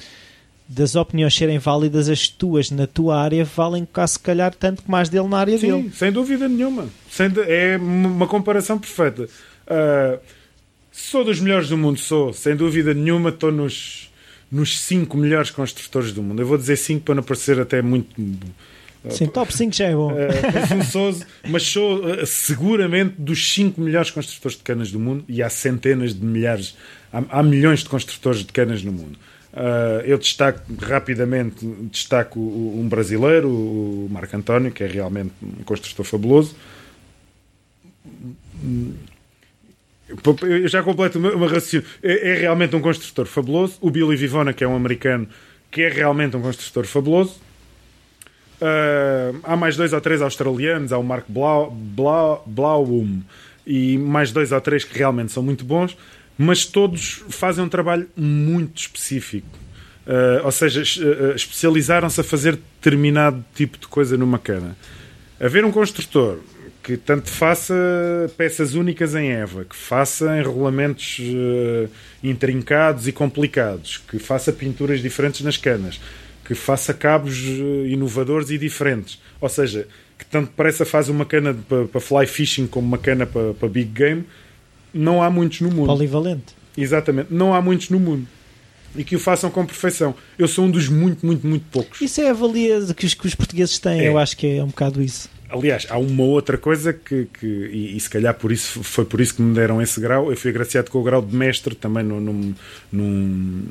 das 0.68 0.96
opiniões 0.96 1.32
serem 1.32 1.58
válidas, 1.58 2.08
as 2.08 2.26
tuas 2.26 2.72
na 2.72 2.88
tua 2.88 3.20
área 3.20 3.44
valem 3.44 3.86
cá 3.86 4.04
se 4.04 4.18
calhar 4.18 4.52
tanto 4.52 4.82
que 4.82 4.90
mais 4.90 5.08
dele 5.08 5.28
na 5.28 5.38
área 5.38 5.56
Sim, 5.58 5.82
dele. 5.82 5.92
sem 5.94 6.10
dúvida 6.10 6.48
nenhuma. 6.48 6.88
Sem 7.08 7.28
de... 7.28 7.40
É 7.42 7.76
uma 7.76 8.26
comparação 8.26 8.78
perfeita. 8.78 9.24
Uh, 9.24 10.18
sou 10.90 11.22
dos 11.22 11.38
melhores 11.38 11.68
do 11.68 11.76
mundo, 11.76 12.00
sou. 12.00 12.32
Sem 12.32 12.56
dúvida 12.56 12.94
nenhuma, 12.94 13.28
estou 13.28 13.52
nos, 13.52 14.10
nos 14.50 14.80
cinco 14.80 15.16
melhores 15.18 15.50
construtores 15.50 16.12
do 16.12 16.22
mundo. 16.22 16.40
Eu 16.40 16.46
vou 16.46 16.58
dizer 16.58 16.76
cinco 16.76 17.04
para 17.04 17.14
não 17.14 17.22
parecer 17.22 17.60
até 17.60 17.80
muito. 17.80 18.10
Sim, 19.10 19.26
top 19.26 19.54
5 19.54 19.74
já 19.74 19.86
é 19.86 19.94
bom. 19.94 20.12
Uh, 20.12 21.26
mas 21.48 21.62
sou 21.64 22.04
uh, 22.04 22.26
seguramente 22.26 23.14
dos 23.18 23.52
5 23.52 23.80
melhores 23.80 24.10
construtores 24.10 24.56
de 24.56 24.62
canas 24.62 24.90
do 24.90 24.98
mundo 24.98 25.24
e 25.28 25.42
há 25.42 25.50
centenas 25.50 26.14
de 26.14 26.24
milhares, 26.24 26.76
há, 27.12 27.22
há 27.28 27.42
milhões 27.42 27.80
de 27.80 27.88
construtores 27.88 28.40
de 28.40 28.52
canas 28.52 28.82
no 28.82 28.92
mundo. 28.92 29.18
Uh, 29.52 30.02
eu 30.04 30.18
destaco 30.18 30.60
rapidamente 30.80 31.64
destaco 31.90 32.40
um 32.40 32.88
brasileiro, 32.88 33.48
o 33.48 34.08
Marco 34.10 34.36
António, 34.36 34.72
que 34.72 34.82
é 34.82 34.86
realmente 34.86 35.32
um 35.42 35.62
construtor 35.64 36.04
fabuloso. 36.04 36.56
Eu 40.42 40.66
já 40.66 40.82
completo 40.82 41.18
uma 41.18 41.46
raciocínio. 41.46 41.86
É, 42.02 42.30
é, 42.30 42.34
realmente 42.34 42.74
um 42.74 42.80
construtor 42.80 43.26
fabuloso. 43.26 43.78
O 43.80 43.90
Billy 43.90 44.16
Vivona, 44.16 44.52
que 44.52 44.64
é 44.64 44.68
um 44.68 44.74
americano, 44.74 45.28
que 45.70 45.82
é 45.82 45.88
realmente 45.88 46.36
um 46.36 46.42
construtor 46.42 46.84
fabuloso. 46.84 47.40
Uh, 48.64 49.40
há 49.42 49.56
mais 49.56 49.76
dois 49.76 49.92
ou 49.92 50.00
três 50.00 50.22
australianos. 50.22 50.92
Há 50.92 50.98
o 50.98 51.04
Mark 51.04 51.26
Blau, 51.28 51.70
Blau, 51.70 52.42
Blauum 52.46 53.20
e 53.66 53.98
mais 53.98 54.32
dois 54.32 54.52
ou 54.52 54.60
três 54.60 54.84
que 54.84 54.98
realmente 54.98 55.32
são 55.32 55.42
muito 55.42 55.64
bons 55.64 55.96
mas 56.36 56.64
todos 56.64 57.22
fazem 57.28 57.64
um 57.64 57.68
trabalho 57.68 58.08
muito 58.16 58.78
específico. 58.78 59.58
Uh, 60.06 60.44
ou 60.44 60.52
seja, 60.52 60.82
uh, 60.82 61.34
especializaram-se 61.34 62.20
a 62.20 62.24
fazer 62.24 62.56
determinado 62.56 63.42
tipo 63.54 63.78
de 63.78 63.86
coisa 63.86 64.16
numa 64.16 64.38
cana. 64.38 64.76
Haver 65.40 65.64
um 65.64 65.72
construtor 65.72 66.38
que 66.82 66.98
tanto 66.98 67.30
faça 67.30 67.74
peças 68.36 68.74
únicas 68.74 69.14
em 69.14 69.30
EVA, 69.30 69.64
que 69.64 69.74
faça 69.74 70.38
enrolamentos 70.38 71.18
uh, 71.20 71.88
intrincados 72.22 73.08
e 73.08 73.12
complicados, 73.12 73.96
que 73.96 74.18
faça 74.18 74.52
pinturas 74.52 75.00
diferentes 75.00 75.40
nas 75.40 75.56
canas, 75.56 75.98
que 76.44 76.54
faça 76.54 76.92
cabos 76.92 77.38
inovadores 77.86 78.50
e 78.50 78.58
diferentes. 78.58 79.18
Ou 79.40 79.48
seja, 79.48 79.86
que 80.18 80.26
tanto 80.26 80.52
parece 80.56 80.84
faz 80.84 81.08
uma 81.08 81.24
cana 81.24 81.54
para, 81.68 81.86
para 81.86 82.00
fly 82.00 82.26
fishing 82.26 82.66
como 82.66 82.86
uma 82.86 82.98
cana 82.98 83.26
para, 83.26 83.54
para 83.54 83.68
big 83.68 83.90
game, 83.90 84.24
não 84.92 85.22
há 85.22 85.30
muitos 85.30 85.60
no 85.60 85.70
mundo. 85.70 85.86
Polivalente. 85.86 86.54
Exatamente, 86.76 87.28
não 87.32 87.54
há 87.54 87.60
muitos 87.60 87.90
no 87.90 87.98
mundo. 87.98 88.26
E 88.96 89.02
que 89.02 89.16
o 89.16 89.18
façam 89.18 89.50
com 89.50 89.66
perfeição. 89.66 90.14
Eu 90.38 90.46
sou 90.46 90.66
um 90.66 90.70
dos 90.70 90.88
muito, 90.88 91.26
muito, 91.26 91.44
muito 91.44 91.64
poucos. 91.70 92.00
Isso 92.00 92.20
é 92.20 92.30
a 92.30 92.32
valia 92.32 92.80
que 92.94 93.04
os, 93.04 93.14
que 93.14 93.26
os 93.26 93.34
portugueses 93.34 93.78
têm, 93.78 94.00
é. 94.00 94.08
eu 94.08 94.18
acho 94.18 94.36
que 94.36 94.46
é 94.46 94.62
um 94.62 94.68
bocado 94.68 95.02
isso. 95.02 95.28
Aliás, 95.48 95.86
há 95.90 95.98
uma 95.98 96.22
outra 96.22 96.56
coisa 96.56 96.92
que, 96.92 97.28
que 97.38 97.46
e, 97.46 97.96
e, 97.96 98.00
se 98.00 98.08
calhar 98.08 98.34
por 98.34 98.50
isso, 98.50 98.82
foi 98.82 99.04
por 99.04 99.20
isso 99.20 99.34
que 99.34 99.42
me 99.42 99.54
deram 99.54 99.82
esse 99.82 100.00
grau. 100.00 100.30
Eu 100.30 100.36
fui 100.36 100.50
agraciado 100.50 100.90
com 100.90 100.98
o 100.98 101.02
grau 101.02 101.20
de 101.20 101.34
mestre 101.34 101.74
também 101.74 102.02
num, 102.02 102.20
num, 102.20 102.54
num, 102.92 103.62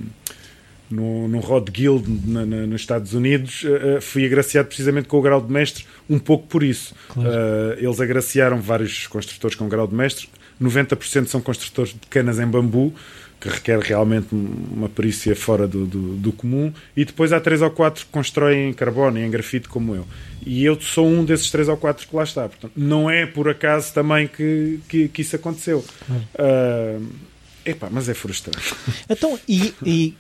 no, 0.94 1.28
no 1.28 1.40
Rod 1.40 1.70
Guild 1.70 2.08
na, 2.26 2.46
na, 2.46 2.68
nos 2.68 2.82
Estados 2.82 3.14
Unidos. 3.14 3.64
Uh, 3.64 4.02
fui 4.02 4.26
agraciado 4.26 4.68
precisamente 4.68 5.08
com 5.08 5.18
o 5.18 5.22
grau 5.22 5.42
de 5.42 5.52
mestre, 5.52 5.86
um 6.10 6.20
pouco 6.20 6.48
por 6.48 6.64
isso. 6.64 6.94
Claro. 7.10 7.30
Uh, 7.30 7.74
eles 7.78 8.00
agraciaram 8.00 8.62
vários 8.62 9.08
construtores 9.08 9.56
com 9.56 9.66
o 9.66 9.70
grau 9.70 9.88
de 9.88 9.96
mestre 9.96 10.28
90% 10.62 11.28
são 11.28 11.42
construtores 11.42 11.94
de 11.94 12.08
canas 12.10 12.40
em 12.40 12.48
bambu, 12.48 12.94
que 13.40 13.50
requer 13.50 13.80
realmente 13.80 14.28
uma 14.32 14.88
perícia 14.88 15.36
fora 15.36 15.68
do, 15.68 15.86
do, 15.86 16.16
do, 16.16 16.32
comum, 16.32 16.72
e 16.96 17.04
depois 17.04 17.34
há 17.34 17.40
três 17.42 17.62
ou 17.62 17.70
quatro 17.70 18.06
que 18.06 18.12
constroem 18.12 18.70
em 18.70 18.74
carbono 18.74 19.20
e 19.20 19.22
em 19.22 19.30
grafite 19.30 19.68
como 19.68 19.94
eu. 19.94 20.08
E 20.46 20.64
eu 20.64 20.80
sou 20.80 21.06
um 21.06 21.26
desses 21.26 21.52
três 21.52 21.68
ou 21.68 21.76
quatro 21.76 22.08
que 22.08 22.16
lá 22.16 22.24
está. 22.24 22.48
Portanto, 22.48 22.72
não 22.76 23.10
é 23.10 23.26
por 23.26 23.50
acaso 23.50 23.94
também 23.94 24.28
que, 24.28 24.80
que, 24.88 25.10
que 25.10 25.22
isso 25.22 25.36
aconteceu. 25.36 25.84
Uh, 26.10 27.06
epá, 27.66 27.90
mas 27.92 28.08
é 28.08 28.14
frustrante. 28.14 28.74
Então, 29.10 29.38
e, 29.48 29.74
e 29.86 30.16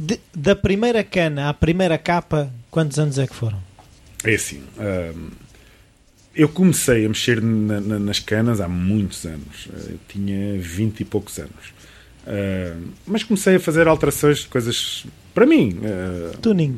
de, 0.00 0.18
da 0.34 0.56
primeira 0.56 1.04
cana 1.04 1.50
à 1.50 1.54
primeira 1.54 1.98
capa, 1.98 2.50
quantos 2.70 2.98
anos 2.98 3.18
é 3.18 3.26
que 3.26 3.34
foram? 3.34 3.58
É 4.24 4.34
assim. 4.34 4.62
Uh, 4.78 5.30
eu 6.34 6.48
comecei 6.48 7.04
a 7.04 7.08
mexer 7.08 7.42
na, 7.42 7.80
na, 7.80 7.98
nas 7.98 8.18
canas 8.18 8.60
há 8.60 8.68
muitos 8.68 9.26
anos. 9.26 9.68
Eu 9.88 9.98
tinha 10.08 10.58
20 10.58 11.00
e 11.00 11.04
poucos 11.04 11.38
anos. 11.38 11.74
Uh, 12.26 12.88
mas 13.06 13.22
comecei 13.22 13.56
a 13.56 13.60
fazer 13.60 13.86
alterações, 13.86 14.46
coisas 14.46 15.04
para 15.34 15.44
mim. 15.44 15.78
Uh, 15.80 16.38
tuning. 16.38 16.76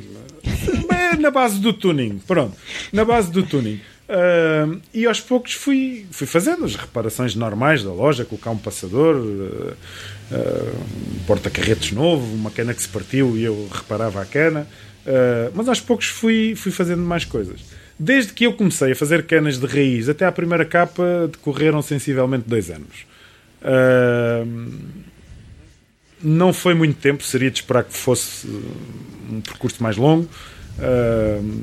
na 1.21 1.31
base 1.31 1.61
do 1.61 1.73
tuning, 1.73 2.19
pronto. 2.27 2.57
Na 2.93 3.05
base 3.05 3.31
do 3.31 3.45
tuning. 3.45 3.81
Uh, 4.09 4.81
e 4.93 5.07
aos 5.07 5.21
poucos 5.21 5.53
fui, 5.53 6.07
fui 6.11 6.27
fazendo 6.27 6.65
as 6.65 6.75
reparações 6.75 7.37
normais 7.37 7.85
da 7.85 7.93
loja, 7.93 8.25
colocar 8.25 8.51
um 8.51 8.59
passador, 8.59 9.75
uh, 10.33 10.77
um 11.15 11.25
porta-carretos 11.27 11.93
novo, 11.93 12.35
uma 12.35 12.51
cana 12.51 12.75
que 12.75 12.83
se 12.83 12.89
partiu 12.89 13.37
e 13.37 13.45
eu 13.45 13.69
reparava 13.73 14.21
a 14.21 14.25
cana. 14.25 14.67
mas 15.55 15.69
aos 15.69 15.81
poucos 15.81 16.07
fui, 16.07 16.55
fui 16.57 16.73
fazendo 16.73 17.03
mais 17.03 17.25
coisas. 17.25 17.61
Desde 17.99 18.33
que 18.33 18.45
eu 18.45 18.53
comecei 18.53 18.93
a 18.93 18.97
fazer 18.97 19.25
canas 19.27 19.59
de 19.59 19.67
raiz 19.67 20.09
até 20.09 20.27
à 20.27 20.33
primeira 20.33 20.65
capa, 20.65 21.29
decorreram 21.31 21.81
sensivelmente 21.83 22.49
dois 22.49 22.71
anos. 22.71 23.07
Uh, 23.63 24.79
não 26.21 26.53
foi 26.53 26.75
muito 26.75 26.99
tempo, 26.99 27.23
seria 27.23 27.51
de 27.51 27.59
esperar 27.59 27.85
que 27.85 27.97
fosse 27.97 28.47
um 29.31 29.41
percurso 29.41 29.83
mais 29.83 29.97
longo. 29.97 30.29
Uh, 30.79 31.63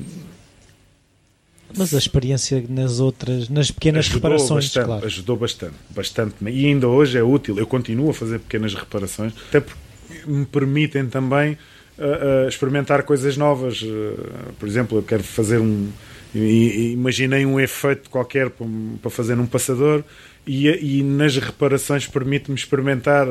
mas 1.77 1.93
a 1.93 1.97
experiência 1.97 2.63
nas 2.67 2.99
outras, 2.99 3.49
nas 3.49 3.71
pequenas 3.71 4.07
reparações, 4.07 4.65
bastante, 4.65 4.85
claro. 4.85 5.05
Ajudou 5.05 5.37
bastante, 5.37 5.75
bastante. 5.89 6.35
E 6.45 6.65
ainda 6.65 6.87
hoje 6.87 7.17
é 7.17 7.23
útil. 7.23 7.57
Eu 7.57 7.67
continuo 7.67 8.09
a 8.09 8.13
fazer 8.13 8.39
pequenas 8.39 8.73
reparações, 8.73 9.33
até 9.49 9.59
porque 9.59 9.79
me 10.25 10.45
permitem 10.45 11.07
também 11.07 11.53
uh, 11.97 12.45
uh, 12.45 12.49
experimentar 12.49 13.03
coisas 13.03 13.37
novas. 13.37 13.81
Uh, 13.81 14.53
por 14.57 14.67
exemplo, 14.67 14.97
eu 14.97 15.03
quero 15.03 15.23
fazer 15.23 15.59
um, 15.59 15.89
imaginei 16.33 17.45
um 17.45 17.59
efeito 17.59 18.09
qualquer 18.09 18.49
para 18.49 19.11
fazer 19.11 19.35
num 19.35 19.47
passador 19.47 20.03
e, 20.45 20.99
e 20.99 21.03
nas 21.03 21.37
reparações 21.37 22.07
permite-me 22.07 22.57
experimentar. 22.57 23.27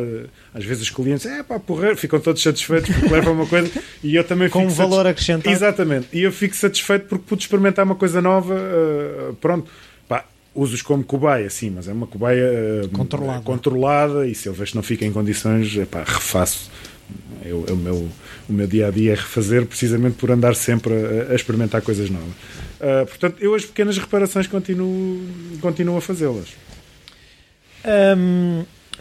Às 0.54 0.64
vezes 0.64 0.84
os 0.84 0.90
clientes, 0.90 1.26
é 1.26 1.42
pá, 1.42 1.58
porra, 1.58 1.96
ficam 1.96 2.20
todos 2.20 2.42
satisfeitos 2.42 2.94
porque 2.94 3.12
levam 3.12 3.32
uma 3.32 3.46
coisa 3.46 3.70
e 4.02 4.14
eu 4.14 4.24
também 4.24 4.48
Com 4.48 4.66
um 4.66 4.68
valor 4.68 5.06
acrescentado. 5.06 5.54
Exatamente, 5.54 6.08
e 6.12 6.22
eu 6.22 6.32
fico 6.32 6.54
satisfeito 6.54 7.06
porque 7.06 7.24
pude 7.26 7.42
experimentar 7.42 7.84
uma 7.84 7.94
coisa 7.94 8.22
nova. 8.22 8.54
Uh, 8.54 9.34
pronto, 9.34 9.70
pá, 10.08 10.24
uso-os 10.54 10.82
como 10.82 11.02
cobaia, 11.02 11.48
sim, 11.50 11.70
mas 11.70 11.88
é 11.88 11.92
uma 11.92 12.06
cobaia 12.06 12.84
uh, 12.84 12.88
controlada. 12.90 13.42
controlada 13.42 14.26
e 14.26 14.34
se 14.34 14.48
eu 14.48 14.52
vejo 14.52 14.72
que 14.72 14.76
não 14.76 14.82
fica 14.82 15.04
em 15.04 15.12
condições, 15.12 15.76
epá, 15.76 16.04
refaço. 16.04 16.70
Eu, 17.44 17.64
é 17.66 17.72
o, 17.72 17.76
meu, 17.76 18.08
o 18.48 18.52
meu 18.52 18.66
dia 18.66 18.88
a 18.88 18.90
dia 18.90 19.12
é 19.12 19.14
refazer 19.14 19.64
precisamente 19.64 20.16
por 20.16 20.30
andar 20.30 20.54
sempre 20.54 20.92
a, 20.92 21.32
a 21.32 21.34
experimentar 21.34 21.80
coisas 21.80 22.10
novas. 22.10 22.28
Uh, 22.28 23.06
portanto, 23.06 23.36
eu 23.40 23.54
as 23.54 23.64
pequenas 23.64 23.96
reparações 23.96 24.46
continuo, 24.46 25.20
continuo 25.60 25.96
a 25.96 26.00
fazê-las. 26.00 26.48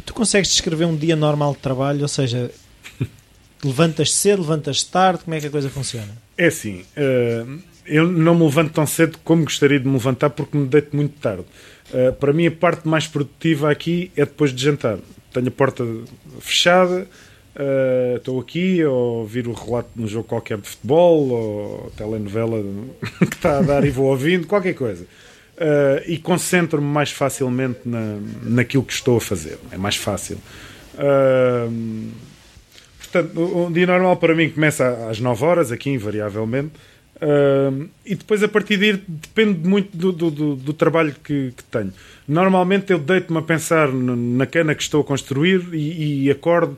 Tu 0.05 0.13
consegues 0.13 0.49
descrever 0.49 0.85
um 0.85 0.95
dia 0.95 1.15
normal 1.15 1.53
de 1.53 1.59
trabalho? 1.59 2.01
Ou 2.01 2.07
seja, 2.07 2.51
levantas 3.63 4.13
cedo, 4.13 4.41
levantas 4.41 4.83
tarde? 4.83 5.23
Como 5.23 5.35
é 5.35 5.39
que 5.39 5.47
a 5.47 5.49
coisa 5.49 5.69
funciona? 5.69 6.09
É 6.37 6.47
assim, 6.47 6.85
uh, 6.95 7.59
eu 7.85 8.07
não 8.07 8.35
me 8.35 8.43
levanto 8.43 8.73
tão 8.73 8.85
cedo 8.85 9.17
como 9.23 9.43
gostaria 9.43 9.79
de 9.79 9.87
me 9.87 9.93
levantar 9.93 10.29
porque 10.29 10.57
me 10.57 10.67
deito 10.67 10.95
muito 10.95 11.19
tarde. 11.19 11.45
Uh, 11.91 12.13
para 12.13 12.31
mim, 12.33 12.47
a 12.47 12.51
parte 12.51 12.87
mais 12.87 13.07
produtiva 13.07 13.71
aqui 13.71 14.11
é 14.15 14.25
depois 14.25 14.53
de 14.53 14.63
jantar. 14.63 14.99
Tenho 15.33 15.47
a 15.47 15.51
porta 15.51 15.83
fechada, 16.39 17.07
Uh, 17.57 18.17
estou 18.17 18.39
aqui 18.39 18.83
a 18.83 18.89
ouvir 18.89 19.47
o 19.47 19.53
relato 19.53 19.89
de 19.95 20.03
um 20.03 20.07
jogo 20.07 20.27
qualquer 20.27 20.59
de 20.59 20.69
futebol 20.69 21.29
ou 21.29 21.91
telenovela 21.97 22.63
que 23.17 23.35
está 23.35 23.57
a 23.57 23.61
dar 23.63 23.83
e 23.83 23.89
vou 23.89 24.05
ouvindo, 24.05 24.45
qualquer 24.45 24.75
coisa. 24.75 25.07
Uh, 25.57 26.05
e 26.05 26.19
concentro-me 26.19 26.85
mais 26.85 27.09
facilmente 27.09 27.79
na, 27.83 28.19
naquilo 28.43 28.83
que 28.83 28.93
estou 28.93 29.17
a 29.17 29.21
fazer. 29.21 29.57
É 29.71 29.77
mais 29.77 29.95
fácil. 29.95 30.37
Uh, 30.93 32.11
portanto, 32.99 33.65
um 33.65 33.71
dia 33.71 33.87
normal 33.87 34.17
para 34.17 34.35
mim 34.35 34.51
começa 34.51 35.09
às 35.09 35.19
9 35.19 35.43
horas, 35.43 35.71
aqui 35.71 35.89
invariavelmente. 35.89 36.73
Uh, 37.15 37.89
e 38.05 38.13
depois 38.13 38.43
a 38.43 38.47
partir 38.47 38.77
daí 38.77 39.01
depende 39.07 39.67
muito 39.67 39.97
do, 39.97 40.11
do, 40.11 40.29
do, 40.29 40.55
do 40.57 40.73
trabalho 40.73 41.15
que, 41.23 41.51
que, 41.57 41.63
tenho. 41.63 41.91
Normalmente 42.27 42.93
eu 42.93 42.99
deito-me 42.99 43.39
a 43.39 43.41
pensar 43.41 43.91
na 43.91 44.45
cana 44.45 44.75
que 44.75 44.83
estou 44.83 45.01
a 45.01 45.03
construir 45.03 45.73
e, 45.73 46.25
e 46.25 46.29
acordo. 46.29 46.77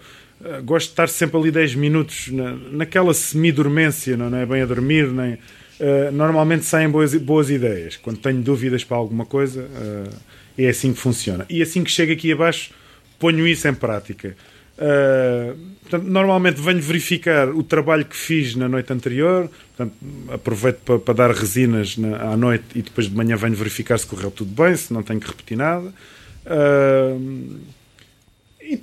Gosto 0.63 0.85
de 0.85 0.91
estar 0.93 1.09
sempre 1.09 1.37
ali 1.37 1.51
10 1.51 1.75
minutos 1.75 2.29
na, 2.29 2.53
naquela 2.71 3.13
semi-dormência, 3.13 4.15
não 4.15 4.37
é 4.37 4.45
bem 4.45 4.61
a 4.61 4.65
dormir, 4.65 5.11
nem. 5.11 5.37
Uh, 5.79 6.11
normalmente 6.11 6.65
saem 6.65 6.89
boas, 6.89 7.15
boas 7.15 7.49
ideias. 7.49 7.95
Quando 7.97 8.17
tenho 8.17 8.41
dúvidas 8.41 8.83
para 8.83 8.97
alguma 8.97 9.25
coisa, 9.25 9.67
é 10.57 10.67
assim 10.67 10.91
que 10.93 10.99
funciona. 10.99 11.45
E 11.49 11.61
assim 11.61 11.83
que 11.83 11.91
chego 11.91 12.11
aqui 12.11 12.31
abaixo, 12.31 12.71
ponho 13.17 13.47
isso 13.47 13.67
em 13.67 13.73
prática. 13.73 14.35
Uh, 14.79 15.57
portanto, 15.81 16.09
normalmente 16.09 16.61
venho 16.61 16.81
verificar 16.81 17.49
o 17.49 17.61
trabalho 17.61 18.05
que 18.05 18.15
fiz 18.15 18.55
na 18.55 18.69
noite 18.69 18.93
anterior, 18.93 19.49
portanto, 19.75 19.93
aproveito 20.31 20.77
para, 20.85 20.99
para 20.99 21.13
dar 21.13 21.31
resinas 21.31 21.97
na, 21.97 22.31
à 22.31 22.37
noite 22.37 22.63
e 22.75 22.81
depois 22.81 23.09
de 23.09 23.13
manhã 23.13 23.35
venho 23.35 23.55
verificar 23.55 23.97
se 23.97 24.05
correu 24.05 24.31
tudo 24.31 24.51
bem, 24.51 24.73
se 24.77 24.93
não 24.93 25.03
tenho 25.03 25.19
que 25.19 25.27
repetir 25.27 25.57
nada. 25.57 25.93
Uh, 26.45 27.59
e 28.69 28.79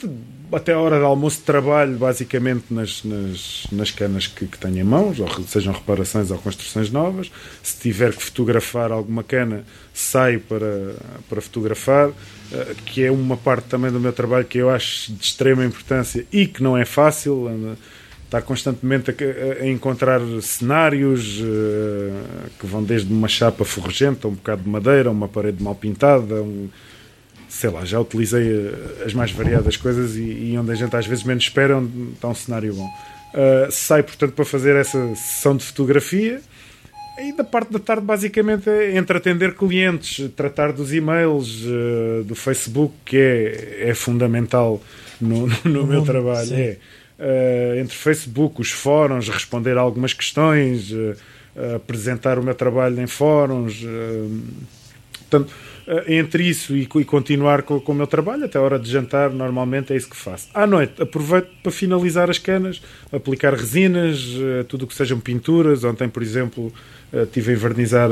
até 0.52 0.72
a 0.72 0.80
hora 0.80 0.98
de 0.98 1.04
almoço 1.04 1.42
trabalho 1.42 1.96
basicamente 1.96 2.64
nas, 2.70 3.04
nas, 3.04 3.66
nas 3.70 3.90
canas 3.92 4.26
que, 4.26 4.44
que 4.44 4.58
tenho 4.58 4.78
em 4.78 4.84
mãos, 4.84 5.20
ou 5.20 5.28
sejam 5.46 5.72
reparações 5.72 6.30
ou 6.32 6.38
construções 6.38 6.90
novas. 6.90 7.30
Se 7.62 7.78
tiver 7.78 8.12
que 8.12 8.22
fotografar 8.22 8.90
alguma 8.90 9.22
cana, 9.22 9.64
saio 9.94 10.40
para, 10.40 10.96
para 11.28 11.40
fotografar, 11.40 12.10
eh, 12.52 12.74
que 12.84 13.04
é 13.04 13.12
uma 13.12 13.36
parte 13.36 13.68
também 13.68 13.92
do 13.92 14.00
meu 14.00 14.12
trabalho 14.12 14.44
que 14.44 14.58
eu 14.58 14.70
acho 14.70 15.12
de 15.12 15.24
extrema 15.24 15.64
importância 15.64 16.26
e 16.32 16.46
que 16.46 16.62
não 16.62 16.76
é 16.76 16.84
fácil. 16.84 17.48
Estar 18.24 18.42
constantemente 18.42 19.12
a, 19.12 19.62
a 19.62 19.68
encontrar 19.68 20.20
cenários 20.42 21.38
uh, 21.38 22.50
que 22.58 22.66
vão 22.66 22.82
desde 22.82 23.12
uma 23.12 23.28
chapa 23.28 23.64
ferrugenta, 23.64 24.26
um 24.26 24.32
bocado 24.32 24.64
de 24.64 24.68
madeira, 24.68 25.12
uma 25.12 25.28
parede 25.28 25.62
mal 25.62 25.76
pintada, 25.76 26.42
um, 26.42 26.68
sei 27.56 27.70
lá, 27.70 27.84
já 27.84 27.98
utilizei 27.98 28.46
eh, 28.48 29.04
as 29.06 29.14
mais 29.14 29.30
variadas 29.30 29.76
coisas 29.78 30.14
e, 30.14 30.20
e, 30.20 30.58
onde 30.58 30.72
a 30.72 30.74
gente 30.74 30.94
às 30.94 31.06
vezes 31.06 31.24
menos 31.24 31.44
espera, 31.44 31.78
onde 31.78 32.12
está 32.12 32.28
um 32.28 32.34
cenário 32.34 32.74
bom. 32.74 32.86
Uh, 32.86 33.70
sai, 33.70 34.02
portanto, 34.02 34.32
para 34.32 34.44
fazer 34.44 34.76
essa 34.76 35.14
sessão 35.14 35.56
de 35.56 35.64
fotografia. 35.64 36.40
E 37.18 37.32
da 37.32 37.44
parte 37.44 37.72
da 37.72 37.78
tarde, 37.78 38.04
basicamente, 38.04 38.68
é 38.68 38.96
entre 38.96 39.16
atender 39.16 39.54
clientes, 39.54 40.30
tratar 40.36 40.70
dos 40.70 40.92
e-mails, 40.92 41.64
uh, 41.64 42.24
do 42.24 42.34
Facebook, 42.34 42.94
que 43.06 43.16
é, 43.16 43.88
é 43.88 43.94
fundamental 43.94 44.82
no, 45.18 45.46
no, 45.46 45.56
no 45.64 45.86
meu 45.86 46.02
trabalho. 46.02 46.54
É, 46.54 46.76
uh, 47.18 47.80
entre 47.80 47.96
Facebook, 47.96 48.60
os 48.60 48.70
fóruns, 48.70 49.30
responder 49.30 49.78
a 49.78 49.80
algumas 49.80 50.12
questões, 50.12 50.92
apresentar 51.74 52.38
o 52.38 52.42
meu 52.42 52.54
trabalho 52.54 53.00
em 53.00 53.06
fóruns. 53.06 53.82
portanto 55.20 55.50
entre 56.08 56.42
isso 56.42 56.76
e, 56.76 56.82
e 56.82 57.04
continuar 57.04 57.62
com, 57.62 57.80
com, 57.80 57.92
o 57.92 57.94
meu 57.94 58.06
trabalho, 58.06 58.44
até 58.44 58.58
a 58.58 58.60
hora 58.60 58.78
de 58.78 58.90
jantar, 58.90 59.30
normalmente 59.30 59.92
é 59.92 59.96
isso 59.96 60.10
que 60.10 60.16
faço. 60.16 60.48
À 60.52 60.66
noite, 60.66 61.00
aproveito 61.00 61.48
para 61.62 61.70
finalizar 61.70 62.28
as 62.28 62.38
canas, 62.38 62.82
aplicar 63.12 63.54
resinas, 63.54 64.36
eh, 64.36 64.64
tudo 64.64 64.84
o 64.84 64.88
que 64.88 64.94
sejam 64.94 65.20
pinturas. 65.20 65.84
Ontem, 65.84 66.08
por 66.08 66.22
exemplo, 66.22 66.72
eh, 67.12 67.26
a 67.36 67.52
invernizar 67.52 68.10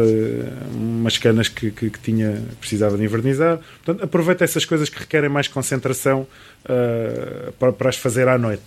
umas 0.73 1.19
canas 1.19 1.49
que, 1.49 1.71
que, 1.73 1.91
que, 1.91 1.99
tinha, 1.99 2.41
precisava 2.61 2.97
de 2.97 3.05
invernizar. 3.05 3.59
Portanto, 3.85 4.05
aproveito 4.05 4.43
essas 4.43 4.65
coisas 4.65 4.89
que 4.89 5.01
requerem 5.01 5.29
mais 5.29 5.49
concentração 5.49 6.27
uh, 6.65 7.53
para, 7.59 7.73
para 7.73 7.89
as 7.89 7.97
fazer 7.97 8.29
à 8.29 8.39
noite 8.39 8.63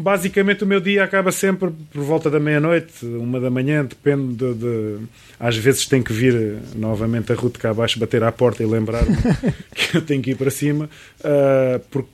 basicamente 0.00 0.64
o 0.64 0.66
meu 0.66 0.80
dia 0.80 1.04
acaba 1.04 1.30
sempre 1.30 1.70
por 1.92 2.02
volta 2.02 2.30
da 2.30 2.40
meia-noite, 2.40 3.04
uma 3.04 3.38
da 3.38 3.50
manhã, 3.50 3.84
depende 3.84 4.34
de, 4.34 4.54
de, 4.54 4.98
Às 5.38 5.56
vezes 5.56 5.86
tenho 5.86 6.02
que 6.02 6.12
vir 6.12 6.58
novamente 6.74 7.32
a 7.32 7.34
Ruta 7.34 7.58
cá 7.58 7.70
abaixo, 7.70 7.98
bater 7.98 8.22
à 8.24 8.32
porta 8.32 8.62
e 8.62 8.66
lembrar-me 8.66 9.16
que 9.74 9.98
eu 9.98 10.02
tenho 10.02 10.22
que 10.22 10.30
ir 10.32 10.36
para 10.36 10.50
cima, 10.50 10.88
uh, 11.20 11.80
porque 11.90 12.10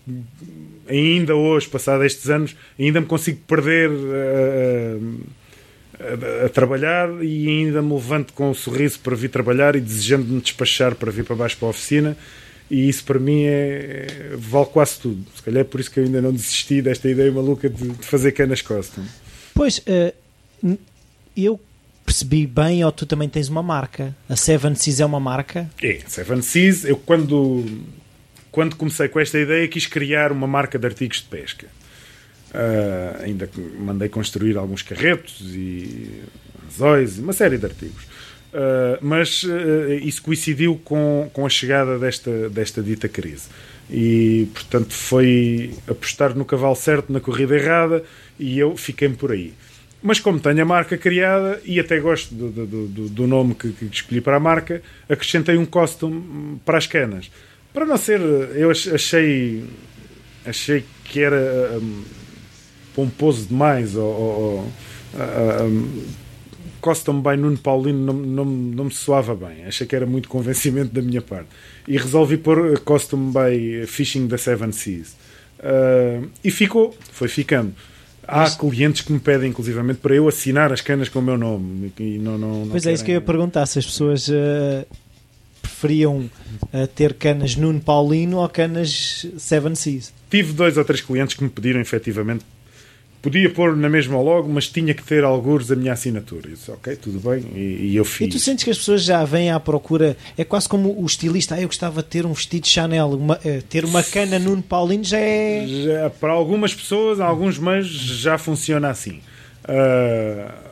ainda 0.88 1.34
hoje, 1.34 1.68
passados 1.68 2.04
estes 2.04 2.28
anos, 2.28 2.56
ainda 2.78 3.00
me 3.00 3.06
consigo 3.06 3.40
perder. 3.46 3.90
Uh, 3.90 5.20
a, 5.98 6.44
a, 6.44 6.48
trabalhar 6.50 7.08
e 7.22 7.48
ainda 7.48 7.80
me 7.80 7.94
levanto 7.94 8.34
com 8.34 8.50
um 8.50 8.54
sorriso 8.54 9.00
para 9.00 9.16
vir 9.16 9.30
trabalhar 9.30 9.74
e 9.76 9.80
desejando 9.80 10.26
me 10.26 10.42
despachar 10.42 10.94
para 10.94 11.10
vir 11.10 11.24
para 11.24 11.34
baixo 11.34 11.56
para 11.56 11.68
a 11.68 11.70
oficina 11.70 12.14
e 12.70 12.88
isso 12.88 13.04
para 13.04 13.18
mim 13.18 13.44
é, 13.44 14.32
vale 14.36 14.66
quase 14.66 14.98
tudo. 14.98 15.24
Se 15.34 15.42
calhar 15.42 15.60
é 15.60 15.64
por 15.64 15.80
isso 15.80 15.90
que 15.90 16.00
eu 16.00 16.04
ainda 16.04 16.20
não 16.20 16.32
desisti 16.32 16.82
desta 16.82 17.08
ideia 17.08 17.30
maluca 17.30 17.68
de, 17.68 17.88
de 17.90 18.06
fazer 18.06 18.32
canas 18.32 18.60
custom. 18.62 19.04
Pois, 19.54 19.78
uh, 19.78 20.76
eu 21.36 21.60
percebi 22.04 22.46
bem, 22.46 22.84
ou 22.84 22.92
tu 22.92 23.06
também 23.06 23.28
tens 23.28 23.48
uma 23.48 23.62
marca. 23.62 24.14
A 24.28 24.36
Seven 24.36 24.74
Seas 24.74 25.00
é 25.00 25.06
uma 25.06 25.20
marca? 25.20 25.68
É, 25.82 26.00
Seven 26.06 26.42
Seas, 26.42 26.84
eu 26.84 26.96
quando, 26.96 27.64
quando 28.50 28.76
comecei 28.76 29.08
com 29.08 29.18
esta 29.20 29.38
ideia 29.38 29.66
quis 29.68 29.86
criar 29.86 30.32
uma 30.32 30.46
marca 30.46 30.78
de 30.78 30.86
artigos 30.86 31.18
de 31.18 31.24
pesca. 31.24 31.66
Uh, 32.50 33.22
ainda 33.22 33.50
mandei 33.78 34.08
construir 34.08 34.56
alguns 34.56 34.82
carretos 34.82 35.40
e 35.42 36.22
anzóis, 36.66 37.18
uma 37.18 37.32
série 37.32 37.58
de 37.58 37.66
artigos. 37.66 38.04
Uh, 38.56 38.96
mas 39.02 39.42
uh, 39.42 39.92
isso 40.00 40.22
coincidiu 40.22 40.80
com, 40.82 41.28
com 41.30 41.44
a 41.44 41.48
chegada 41.48 41.98
desta, 41.98 42.48
desta 42.48 42.82
dita 42.82 43.06
crise. 43.06 43.48
E, 43.90 44.48
portanto, 44.54 44.94
foi 44.94 45.74
apostar 45.86 46.34
no 46.34 46.42
cavalo 46.42 46.74
certo, 46.74 47.12
na 47.12 47.20
corrida 47.20 47.54
errada, 47.54 48.02
e 48.38 48.58
eu 48.58 48.74
fiquei 48.74 49.10
por 49.10 49.30
aí. 49.30 49.52
Mas 50.02 50.20
como 50.20 50.40
tenho 50.40 50.62
a 50.62 50.64
marca 50.64 50.96
criada, 50.96 51.60
e 51.66 51.78
até 51.78 52.00
gosto 52.00 52.34
do, 52.34 52.48
do, 52.48 52.86
do, 52.86 53.08
do 53.10 53.26
nome 53.26 53.54
que, 53.54 53.72
que, 53.72 53.84
escolhi 53.84 54.22
para 54.22 54.36
a 54.38 54.40
marca, 54.40 54.80
acrescentei 55.06 55.58
um 55.58 55.66
costume 55.66 56.58
para 56.64 56.78
as 56.78 56.86
canas. 56.86 57.30
Para 57.74 57.84
não 57.84 57.98
ser... 57.98 58.20
Eu 58.54 58.70
achei... 58.70 59.64
Achei 60.46 60.82
que 61.04 61.20
era 61.20 61.78
um, 61.78 62.04
pomposo 62.94 63.48
demais, 63.48 63.94
ou... 63.96 64.04
ou 64.06 64.72
um, 65.14 66.04
Custom 66.86 67.20
by 67.20 67.36
Nuno 67.36 67.58
Paulino 67.58 67.98
não, 67.98 68.14
não, 68.14 68.44
não 68.44 68.84
me 68.84 68.92
soava 68.92 69.34
bem. 69.34 69.64
Achei 69.64 69.84
que 69.84 69.96
era 69.96 70.06
muito 70.06 70.28
convencimento 70.28 70.94
da 70.94 71.02
minha 71.02 71.20
parte. 71.20 71.48
E 71.88 71.96
resolvi 71.96 72.36
pôr 72.36 72.78
Custom 72.78 73.32
by 73.32 73.84
Fishing 73.88 74.28
da 74.28 74.38
Seven 74.38 74.70
Seas. 74.70 75.16
Uh, 75.58 76.28
e 76.44 76.50
ficou, 76.52 76.96
foi 77.10 77.26
ficando. 77.26 77.74
Há 78.22 78.42
Mas... 78.42 78.54
clientes 78.54 79.02
que 79.02 79.12
me 79.12 79.18
pedem, 79.18 79.50
inclusivamente, 79.50 79.98
para 79.98 80.14
eu 80.14 80.28
assinar 80.28 80.72
as 80.72 80.80
canas 80.80 81.08
com 81.08 81.18
o 81.18 81.22
meu 81.22 81.36
nome. 81.36 81.92
E 81.98 82.18
não, 82.18 82.38
não, 82.38 82.60
não 82.60 82.68
pois 82.68 82.84
querem... 82.84 82.92
é, 82.92 82.94
isso 82.94 83.04
que 83.04 83.10
eu 83.10 83.14
ia 83.16 83.20
perguntar: 83.20 83.66
se 83.66 83.80
as 83.80 83.86
pessoas 83.86 84.28
uh, 84.28 84.86
preferiam 85.60 86.30
uh, 86.72 86.86
ter 86.94 87.14
canas 87.14 87.56
Nuno 87.56 87.80
Paulino 87.80 88.38
ou 88.38 88.48
canas 88.48 89.26
Seven 89.38 89.74
Seas. 89.74 90.14
Tive 90.30 90.52
dois 90.52 90.76
ou 90.76 90.84
três 90.84 91.00
clientes 91.00 91.34
que 91.34 91.42
me 91.42 91.50
pediram, 91.50 91.80
efetivamente, 91.80 92.44
Podia 93.26 93.50
pôr 93.50 93.76
na 93.76 93.88
mesma 93.88 94.20
logo, 94.20 94.48
mas 94.48 94.68
tinha 94.68 94.94
que 94.94 95.02
ter 95.02 95.24
alguns 95.24 95.68
a 95.72 95.74
minha 95.74 95.92
assinatura. 95.92 96.46
Eu 96.46 96.52
disse, 96.52 96.70
ok, 96.70 96.94
tudo 96.94 97.18
bem, 97.18 97.44
e, 97.56 97.88
e, 97.88 97.96
eu 97.96 98.04
fiz. 98.04 98.28
E 98.28 98.30
tu 98.30 98.38
sentes 98.38 98.62
que 98.62 98.70
as 98.70 98.78
pessoas 98.78 99.02
já 99.02 99.24
vêm 99.24 99.50
à 99.50 99.58
procura, 99.58 100.16
é 100.38 100.44
quase 100.44 100.68
como 100.68 100.96
o 100.96 101.04
estilista, 101.04 101.56
ah, 101.56 101.60
eu 101.60 101.66
gostava 101.66 102.04
de 102.04 102.08
ter 102.08 102.24
um 102.24 102.32
vestido 102.32 102.68
Chanel, 102.68 103.08
uma, 103.08 103.36
eh, 103.44 103.64
ter 103.68 103.84
uma 103.84 104.00
cana 104.00 104.38
Nuno 104.38 104.62
Paulino 104.62 105.02
já 105.02 105.18
é... 105.18 105.66
Já, 105.66 106.08
para 106.08 106.30
algumas 106.30 106.72
pessoas, 106.72 107.18
alguns 107.18 107.58
meios, 107.58 107.88
já 107.88 108.38
funciona 108.38 108.90
assim. 108.90 109.20
Uh, 109.64 110.65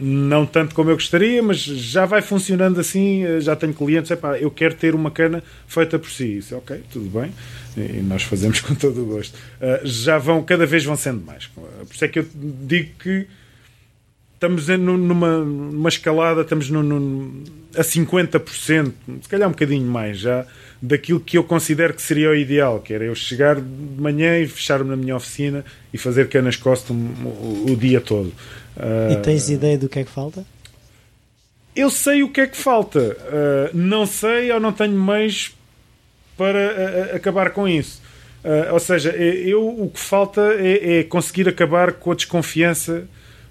não 0.00 0.46
tanto 0.46 0.74
como 0.74 0.90
eu 0.90 0.94
gostaria, 0.94 1.42
mas 1.42 1.58
já 1.58 2.06
vai 2.06 2.22
funcionando 2.22 2.80
assim. 2.80 3.24
Eh, 3.24 3.40
já 3.40 3.56
tenho 3.56 3.74
clientes, 3.74 4.10
epá, 4.10 4.38
eu 4.38 4.50
quero 4.50 4.74
ter 4.74 4.94
uma 4.94 5.10
cana 5.10 5.42
feita 5.66 5.98
por 5.98 6.10
si. 6.10 6.38
Isso, 6.38 6.56
ok, 6.56 6.82
tudo 6.90 7.08
bem, 7.08 7.32
e 7.76 8.00
nós 8.02 8.22
fazemos 8.22 8.60
com 8.62 8.74
todo 8.74 9.02
o 9.02 9.06
gosto. 9.06 9.34
Uh, 9.34 9.80
já 9.84 10.18
vão, 10.18 10.42
cada 10.42 10.66
vez 10.66 10.84
vão 10.84 10.96
sendo 10.96 11.24
mais. 11.24 11.46
Por 11.46 11.66
isso 11.92 12.04
é 12.04 12.08
que 12.08 12.20
eu 12.20 12.26
digo 12.34 12.90
que 12.98 13.26
estamos 14.38 14.68
numa, 14.68 15.38
numa 15.38 15.88
escalada, 15.88 16.42
estamos 16.42 16.70
a 17.76 17.82
50%, 17.82 18.92
se 19.20 19.28
calhar 19.28 19.48
um 19.48 19.52
bocadinho 19.52 19.84
mais 19.84 20.18
já, 20.18 20.46
daquilo 20.80 21.18
que 21.18 21.36
eu 21.36 21.42
considero 21.42 21.92
que 21.92 22.00
seria 22.00 22.30
o 22.30 22.36
ideal, 22.36 22.80
que 22.80 22.94
era 22.94 23.04
eu 23.04 23.14
chegar 23.16 23.56
de 23.56 24.00
manhã 24.00 24.38
e 24.38 24.46
fechar-me 24.46 24.88
na 24.88 24.96
minha 24.96 25.16
oficina 25.16 25.64
e 25.92 25.98
fazer 25.98 26.28
canas 26.28 26.54
custom 26.54 26.94
o, 26.94 27.72
o 27.72 27.76
dia 27.76 28.00
todo. 28.00 28.32
Uh, 28.78 29.12
e 29.12 29.16
tens 29.16 29.50
ideia 29.50 29.76
do 29.76 29.88
que 29.88 29.98
é 29.98 30.04
que 30.04 30.10
falta? 30.10 30.46
Eu 31.74 31.90
sei 31.90 32.22
o 32.22 32.30
que 32.30 32.40
é 32.40 32.46
que 32.46 32.56
falta. 32.56 33.00
Uh, 33.00 33.76
não 33.76 34.06
sei 34.06 34.50
ou 34.52 34.60
não 34.60 34.72
tenho 34.72 34.92
meios 34.92 35.54
para 36.36 37.12
uh, 37.12 37.16
acabar 37.16 37.50
com 37.50 37.68
isso. 37.68 38.00
ou 38.72 38.78
seja, 38.78 39.10
eu, 39.10 39.68
o 39.68 39.90
que 39.90 39.98
falta 40.00 40.40
é, 40.58 41.00
é, 41.00 41.04
conseguir 41.04 41.48
acabar 41.48 41.92
com 41.94 42.12
a 42.12 42.14
desconfiança 42.14 43.04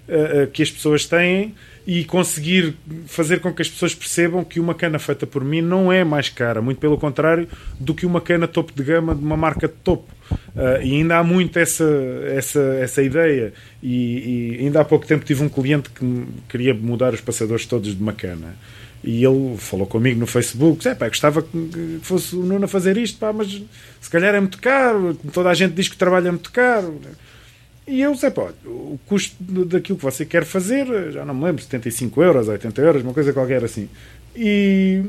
uh, 0.08 0.46
que 0.48 0.62
as 0.62 0.70
pessoas 0.70 1.04
têm 1.04 1.54
e 1.88 2.04
conseguir 2.04 2.76
fazer 3.06 3.40
com 3.40 3.50
que 3.50 3.62
as 3.62 3.68
pessoas 3.70 3.94
percebam 3.94 4.44
que 4.44 4.60
uma 4.60 4.74
cana 4.74 4.98
feita 4.98 5.26
por 5.26 5.42
mim 5.42 5.62
não 5.62 5.90
é 5.90 6.04
mais 6.04 6.28
cara, 6.28 6.60
muito 6.60 6.78
pelo 6.78 6.98
contrário, 6.98 7.48
do 7.80 7.94
que 7.94 8.04
uma 8.04 8.20
cana 8.20 8.46
topo 8.46 8.74
de 8.74 8.82
gama 8.82 9.14
de 9.14 9.24
uma 9.24 9.38
marca 9.38 9.66
de 9.66 9.72
topo. 9.72 10.12
Uh, 10.30 10.82
e 10.84 10.96
ainda 10.96 11.16
há 11.16 11.24
muito 11.24 11.58
essa, 11.58 11.88
essa, 12.26 12.60
essa 12.78 13.02
ideia. 13.02 13.54
E, 13.82 14.58
e, 14.58 14.64
ainda 14.66 14.82
há 14.82 14.84
pouco 14.84 15.06
tempo 15.06 15.24
tive 15.24 15.42
um 15.42 15.48
cliente 15.48 15.88
que 15.88 16.26
queria 16.46 16.74
mudar 16.74 17.14
os 17.14 17.22
passadores 17.22 17.64
todos 17.64 17.96
de 17.96 18.02
uma 18.02 18.12
cana. 18.12 18.54
E 19.02 19.24
ele 19.24 19.56
falou 19.56 19.86
comigo 19.86 20.20
no 20.20 20.26
Facebook: 20.26 20.86
é, 20.86 20.94
pá, 20.94 21.08
gostava 21.08 21.40
que 21.40 22.00
fosse 22.02 22.36
o 22.36 22.42
Nuno 22.42 22.66
a 22.66 22.68
fazer 22.68 22.98
isto, 22.98 23.18
pá, 23.18 23.32
mas 23.32 23.62
se 23.98 24.10
calhar 24.10 24.34
é 24.34 24.40
muito 24.40 24.58
caro. 24.58 25.18
Toda 25.32 25.48
a 25.48 25.54
gente 25.54 25.72
diz 25.72 25.88
que 25.88 25.94
o 25.94 25.98
trabalho 25.98 26.28
é 26.28 26.32
muito 26.32 26.52
caro. 26.52 27.00
E 27.88 28.02
eu, 28.02 28.14
Zé, 28.14 28.28
pá, 28.28 28.50
o 28.66 29.00
custo 29.06 29.34
daquilo 29.64 29.96
que 29.96 30.04
você 30.04 30.26
quer 30.26 30.44
fazer, 30.44 31.10
já 31.10 31.24
não 31.24 31.34
me 31.34 31.44
lembro, 31.44 31.62
75 31.62 32.22
euros, 32.22 32.46
80 32.46 32.82
euros, 32.82 33.02
uma 33.02 33.14
coisa 33.14 33.32
qualquer 33.32 33.64
assim. 33.64 33.88
E, 34.36 35.02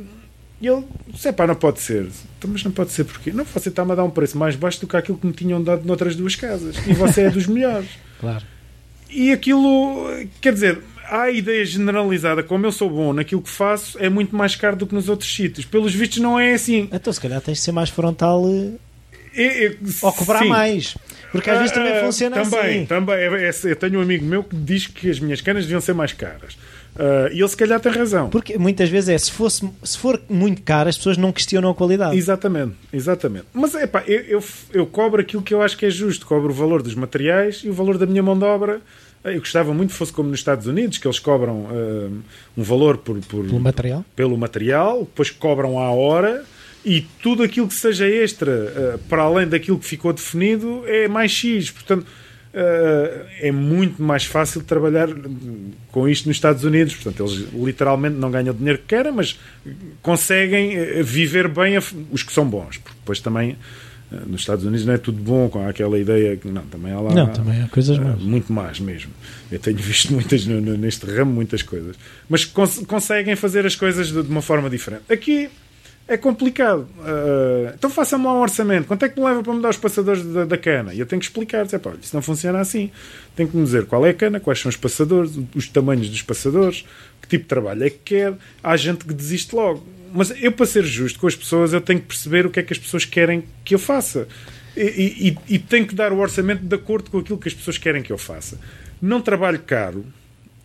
e 0.61 0.67
ele, 0.67 0.85
Zé, 1.17 1.33
pá, 1.33 1.45
não 1.45 1.55
pode 1.55 1.81
ser. 1.81 2.07
Então, 2.37 2.49
mas 2.49 2.63
não 2.63 2.71
pode 2.71 2.91
ser 2.91 3.03
porque 3.03 3.31
Não, 3.31 3.43
você 3.43 3.67
está-me 3.67 3.91
a 3.91 3.95
dar 3.95 4.05
um 4.05 4.09
preço 4.09 4.37
mais 4.37 4.55
baixo 4.55 4.79
do 4.79 4.87
que 4.87 4.95
aquilo 4.95 5.17
que 5.17 5.27
me 5.27 5.33
tinham 5.33 5.61
dado 5.61 5.85
noutras 5.85 6.15
duas 6.15 6.35
casas. 6.35 6.77
E 6.87 6.93
você 6.93 7.23
é 7.23 7.29
dos 7.29 7.45
melhores. 7.47 7.89
Claro. 8.17 8.45
E 9.09 9.33
aquilo, 9.33 10.07
quer 10.39 10.53
dizer, 10.53 10.79
há 11.03 11.23
a 11.23 11.31
ideia 11.31 11.65
generalizada, 11.65 12.43
como 12.43 12.65
eu 12.65 12.71
sou 12.71 12.89
bom 12.89 13.11
naquilo 13.11 13.41
que 13.41 13.49
faço, 13.49 13.97
é 13.99 14.07
muito 14.07 14.33
mais 14.35 14.55
caro 14.55 14.77
do 14.77 14.87
que 14.87 14.95
nos 14.95 15.09
outros 15.09 15.33
sítios. 15.33 15.65
Pelos 15.65 15.93
vistos, 15.93 16.19
não 16.19 16.39
é 16.39 16.53
assim. 16.53 16.87
Então, 16.93 17.11
se 17.11 17.19
calhar 17.19 17.41
tens 17.41 17.57
de 17.57 17.63
ser 17.63 17.71
mais 17.73 17.89
frontal 17.89 18.45
eh, 19.35 19.75
ou 20.01 20.13
cobrar 20.13 20.39
sim. 20.39 20.49
mais. 20.49 20.95
Porque 21.31 21.49
às 21.49 21.59
vezes 21.59 21.73
também 21.73 21.97
uh, 21.97 22.05
funciona 22.05 22.43
também, 22.43 22.59
assim. 22.59 22.85
Também, 22.85 23.15
é, 23.15 23.49
é, 23.49 23.51
eu 23.63 23.75
tenho 23.75 23.99
um 23.99 24.01
amigo 24.01 24.25
meu 24.25 24.43
que 24.43 24.55
diz 24.55 24.87
que 24.87 25.09
as 25.09 25.19
minhas 25.19 25.41
canas 25.41 25.63
deviam 25.63 25.81
ser 25.81 25.93
mais 25.93 26.13
caras. 26.13 26.57
Uh, 26.95 27.31
e 27.31 27.39
ele 27.39 27.47
se 27.47 27.55
calhar 27.55 27.79
tem 27.79 27.91
razão. 27.91 28.29
Porque 28.29 28.57
muitas 28.57 28.89
vezes 28.89 29.09
é, 29.09 29.17
se, 29.17 29.31
fosse, 29.31 29.69
se 29.83 29.97
for 29.97 30.19
muito 30.27 30.61
caro, 30.63 30.89
as 30.89 30.97
pessoas 30.97 31.17
não 31.17 31.31
questionam 31.31 31.69
a 31.69 31.75
qualidade. 31.75 32.17
Exatamente, 32.17 32.73
exatamente. 32.91 33.45
Mas 33.53 33.75
é 33.75 33.85
pá, 33.85 34.03
eu, 34.07 34.21
eu, 34.21 34.43
eu, 34.73 34.85
cobro 34.85 35.21
aquilo 35.21 35.41
que 35.41 35.53
eu 35.53 35.61
acho 35.61 35.77
que 35.77 35.85
é 35.85 35.89
justo. 35.89 36.25
Cobro 36.25 36.49
o 36.49 36.53
valor 36.53 36.81
dos 36.81 36.95
materiais 36.95 37.61
e 37.63 37.69
o 37.69 37.73
valor 37.73 37.97
da 37.97 38.05
minha 38.05 38.23
mão 38.23 38.37
de 38.37 38.43
obra. 38.43 38.81
Eu 39.23 39.39
gostava 39.39 39.73
muito 39.73 39.91
que 39.91 39.97
fosse 39.97 40.13
como 40.13 40.29
nos 40.29 40.39
Estados 40.39 40.65
Unidos, 40.65 40.97
que 40.97 41.05
eles 41.05 41.19
cobram 41.19 41.65
uh, 41.65 42.21
um 42.57 42.63
valor 42.63 42.97
por, 42.97 43.19
por, 43.19 43.45
pelo 43.45 43.59
material, 43.59 44.05
pelo 44.15 44.37
material, 44.37 44.99
depois 44.99 45.29
cobram 45.29 45.77
à 45.77 45.91
hora 45.91 46.45
e 46.83 47.01
tudo 47.21 47.43
aquilo 47.43 47.67
que 47.67 47.73
seja 47.73 48.07
extra 48.07 48.51
uh, 48.51 48.99
para 49.09 49.23
além 49.23 49.47
daquilo 49.47 49.77
que 49.77 49.85
ficou 49.85 50.13
definido 50.13 50.83
é 50.87 51.07
mais 51.07 51.31
X. 51.31 51.71
Portanto, 51.71 52.03
uh, 52.03 53.25
é 53.39 53.51
muito 53.51 54.01
mais 54.01 54.25
fácil 54.25 54.63
trabalhar 54.63 55.09
com 55.91 56.07
isto 56.07 56.27
nos 56.27 56.37
Estados 56.37 56.63
Unidos. 56.63 56.95
Portanto, 56.95 57.23
eles 57.23 57.53
literalmente 57.53 58.15
não 58.15 58.31
ganham 58.31 58.53
o 58.53 58.57
dinheiro 58.57 58.79
que 58.79 58.85
querem, 58.85 59.11
mas 59.11 59.37
conseguem 60.01 60.75
eh, 60.75 61.03
viver 61.03 61.47
bem 61.47 61.77
os 62.11 62.23
que 62.23 62.31
são 62.31 62.45
bons. 62.45 62.77
Porque 62.77 62.97
depois 62.99 63.19
também. 63.19 63.57
Nos 64.25 64.41
Estados 64.41 64.65
Unidos 64.65 64.87
não 64.87 64.95
é 64.95 64.97
tudo 64.97 65.21
bom 65.21 65.47
com 65.49 65.67
aquela 65.67 65.95
ideia 65.99 66.35
que 66.35 66.47
não, 66.47 66.63
também 66.63 66.91
há 66.91 66.99
lá 66.99 67.13
não, 67.13 67.27
também 67.27 67.61
há 67.61 67.67
coisas 67.67 67.95
uh, 67.95 68.17
muito 68.19 68.51
mais 68.51 68.79
mesmo. 68.79 69.11
Eu 69.51 69.59
tenho 69.59 69.77
visto 69.83 70.11
muitas 70.11 70.47
neste 70.47 71.05
ramo 71.05 71.31
muitas 71.31 71.61
coisas, 71.61 71.95
mas 72.27 72.43
cons 72.43 72.79
conseguem 72.87 73.35
fazer 73.35 73.67
as 73.67 73.75
coisas 73.75 74.07
de, 74.07 74.23
de 74.23 74.27
uma 74.27 74.41
forma 74.41 74.67
diferente. 74.67 75.03
Aqui 75.13 75.51
é 76.09 76.17
complicado. 76.17 76.87
Uh, 76.97 77.71
então 77.75 77.87
faça-me 77.87 78.25
lá 78.25 78.33
um 78.33 78.41
orçamento. 78.41 78.87
Quanto 78.87 79.05
é 79.05 79.09
que 79.09 79.19
me 79.19 79.25
leva 79.25 79.43
para 79.43 79.53
mudar 79.53 79.69
os 79.69 79.77
passadores 79.77 80.23
da, 80.25 80.43
da 80.43 80.57
cana? 80.57 80.91
E 80.91 80.99
eu 80.99 81.05
tenho 81.05 81.19
que 81.19 81.27
explicar. 81.27 81.63
Dizer, 81.63 81.77
pá, 81.77 81.93
isso 82.01 82.15
não 82.15 82.21
funciona 82.21 82.59
assim. 82.59 82.89
Tem 83.35 83.45
que 83.45 83.55
me 83.55 83.63
dizer 83.63 83.85
qual 83.85 84.03
é 84.05 84.09
a 84.09 84.13
cana, 84.13 84.39
quais 84.39 84.59
são 84.59 84.69
os 84.69 84.75
passadores, 84.75 85.39
os 85.55 85.67
tamanhos 85.67 86.09
dos 86.09 86.23
passadores, 86.23 86.83
que 87.21 87.27
tipo 87.27 87.43
de 87.43 87.47
trabalho 87.47 87.83
é 87.83 87.91
que 87.91 87.99
quer. 88.03 88.33
Há 88.63 88.75
gente 88.75 89.05
que 89.05 89.13
desiste 89.13 89.55
logo. 89.55 89.85
Mas 90.11 90.33
eu, 90.41 90.51
para 90.51 90.65
ser 90.65 90.83
justo 90.83 91.19
com 91.19 91.27
as 91.27 91.35
pessoas, 91.35 91.73
eu 91.73 91.79
tenho 91.79 91.99
que 91.99 92.07
perceber 92.07 92.43
o 92.47 92.49
que 92.49 92.59
é 92.59 92.63
que 92.63 92.73
as 92.73 92.79
pessoas 92.79 93.05
querem 93.05 93.43
que 93.63 93.75
eu 93.75 93.79
faça. 93.79 94.27
E, 94.75 95.37
e, 95.47 95.55
e 95.55 95.59
tenho 95.59 95.85
que 95.85 95.93
dar 95.93 96.11
o 96.11 96.17
orçamento 96.17 96.63
de 96.63 96.75
acordo 96.75 97.11
com 97.11 97.19
aquilo 97.19 97.37
que 97.37 97.47
as 97.47 97.53
pessoas 97.53 97.77
querem 97.77 98.01
que 98.01 98.11
eu 98.11 98.17
faça. 98.17 98.59
Não 98.99 99.21
trabalho 99.21 99.59
caro 99.59 100.03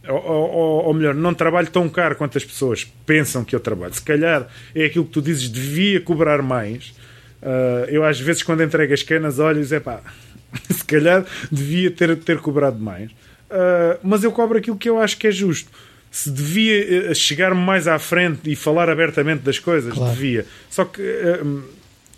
ou, 0.09 0.17
ou, 0.17 0.85
ou, 0.87 0.95
melhor, 0.95 1.15
não 1.15 1.33
trabalho 1.33 1.69
tão 1.69 1.89
caro 1.89 2.17
quanto 2.17 2.37
as 2.37 2.45
pessoas 2.45 2.85
pensam 3.07 3.45
que 3.45 3.55
eu 3.55 3.61
trabalho. 3.61 3.95
Se 3.95 4.03
calhar 4.03 4.47
é 4.75 4.85
aquilo 4.85 5.05
que 5.05 5.13
tu 5.13 5.23
dizes, 5.23 5.49
devia 5.49 6.01
cobrar 6.01 6.43
mais. 6.43 6.95
Uh, 7.43 7.89
eu 7.89 8.05
às 8.05 8.19
vezes 8.19 8.43
quando 8.43 8.63
entrego 8.63 8.93
as 8.93 9.03
canas 9.03 9.39
olho 9.39 9.63
e 9.63 9.65
digo, 9.65 9.81
pá, 9.81 10.01
se 10.71 10.85
calhar 10.85 11.25
devia 11.51 11.91
ter, 11.91 12.17
ter 12.17 12.39
cobrado 12.39 12.79
mais. 12.79 13.11
Uh, 13.11 13.99
mas 14.03 14.25
eu 14.25 14.33
cobro 14.33 14.59
aquilo 14.59 14.77
que 14.77 14.89
eu 14.89 14.99
acho 14.99 15.17
que 15.17 15.27
é 15.27 15.31
justo. 15.31 15.71
Se 16.11 16.31
devia 16.31 17.11
uh, 17.11 17.15
chegar 17.15 17.55
mais 17.55 17.89
à 17.89 17.99
frente 17.99 18.51
e 18.51 18.55
falar 18.55 18.91
abertamente 18.91 19.43
das 19.43 19.59
coisas, 19.59 19.93
claro. 19.93 20.13
devia. 20.13 20.47
Só 20.71 20.85
que 20.85 21.03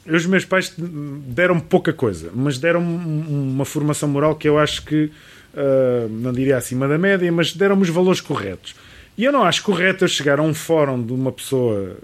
os 0.09 0.27
meus 0.27 0.45
pais 0.45 0.73
deram-me 0.77 1.61
pouca 1.61 1.93
coisa, 1.93 2.31
mas 2.35 2.59
deram-me 2.59 3.27
uma 3.29 3.65
formação 3.65 4.09
moral 4.09 4.37
que 4.37 4.49
eu 4.49 4.59
acho 4.59 4.85
que 4.85 5.11
uh, 5.57 6.09
não 6.09 6.33
diria 6.33 6.57
acima 6.57 6.87
da 6.87 6.99
média, 6.99 7.31
mas 7.33 7.53
deram-me 7.53 7.83
os 7.83 7.89
valores 7.89 8.21
corretos. 8.21 8.75
E 9.17 9.25
eu 9.25 9.33
não 9.33 9.43
acho 9.43 9.63
correto 9.63 10.05
eu 10.05 10.09
chegar 10.09 10.39
a 10.39 10.43
um 10.43 10.53
fórum 10.53 11.03
de 11.03 11.13
uma 11.13 11.33
pessoa 11.33 11.97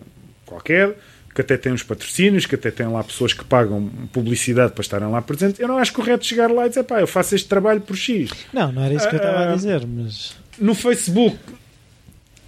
qualquer, 0.46 0.96
que 1.34 1.40
até 1.40 1.56
tem 1.56 1.72
uns 1.72 1.82
patrocínios, 1.82 2.46
que 2.46 2.54
até 2.54 2.70
tem 2.70 2.86
lá 2.86 3.02
pessoas 3.04 3.32
que 3.32 3.44
pagam 3.44 3.90
publicidade 4.12 4.72
para 4.72 4.82
estarem 4.82 5.08
lá 5.10 5.20
presentes. 5.22 5.60
Eu 5.60 5.68
não 5.68 5.78
acho 5.78 5.92
correto 5.92 6.26
chegar 6.26 6.50
lá 6.50 6.66
e 6.66 6.68
dizer, 6.70 6.84
pá, 6.84 7.00
eu 7.00 7.06
faço 7.06 7.34
este 7.34 7.48
trabalho 7.48 7.80
por 7.80 7.96
X. 7.96 8.30
Não, 8.52 8.72
não 8.72 8.82
era 8.82 8.94
isso 8.94 9.08
que 9.08 9.14
eu 9.14 9.18
estava 9.18 9.38
a 9.38 9.52
ah, 9.52 9.54
dizer, 9.54 9.86
mas. 9.86 10.34
No 10.58 10.74
Facebook, 10.74 11.38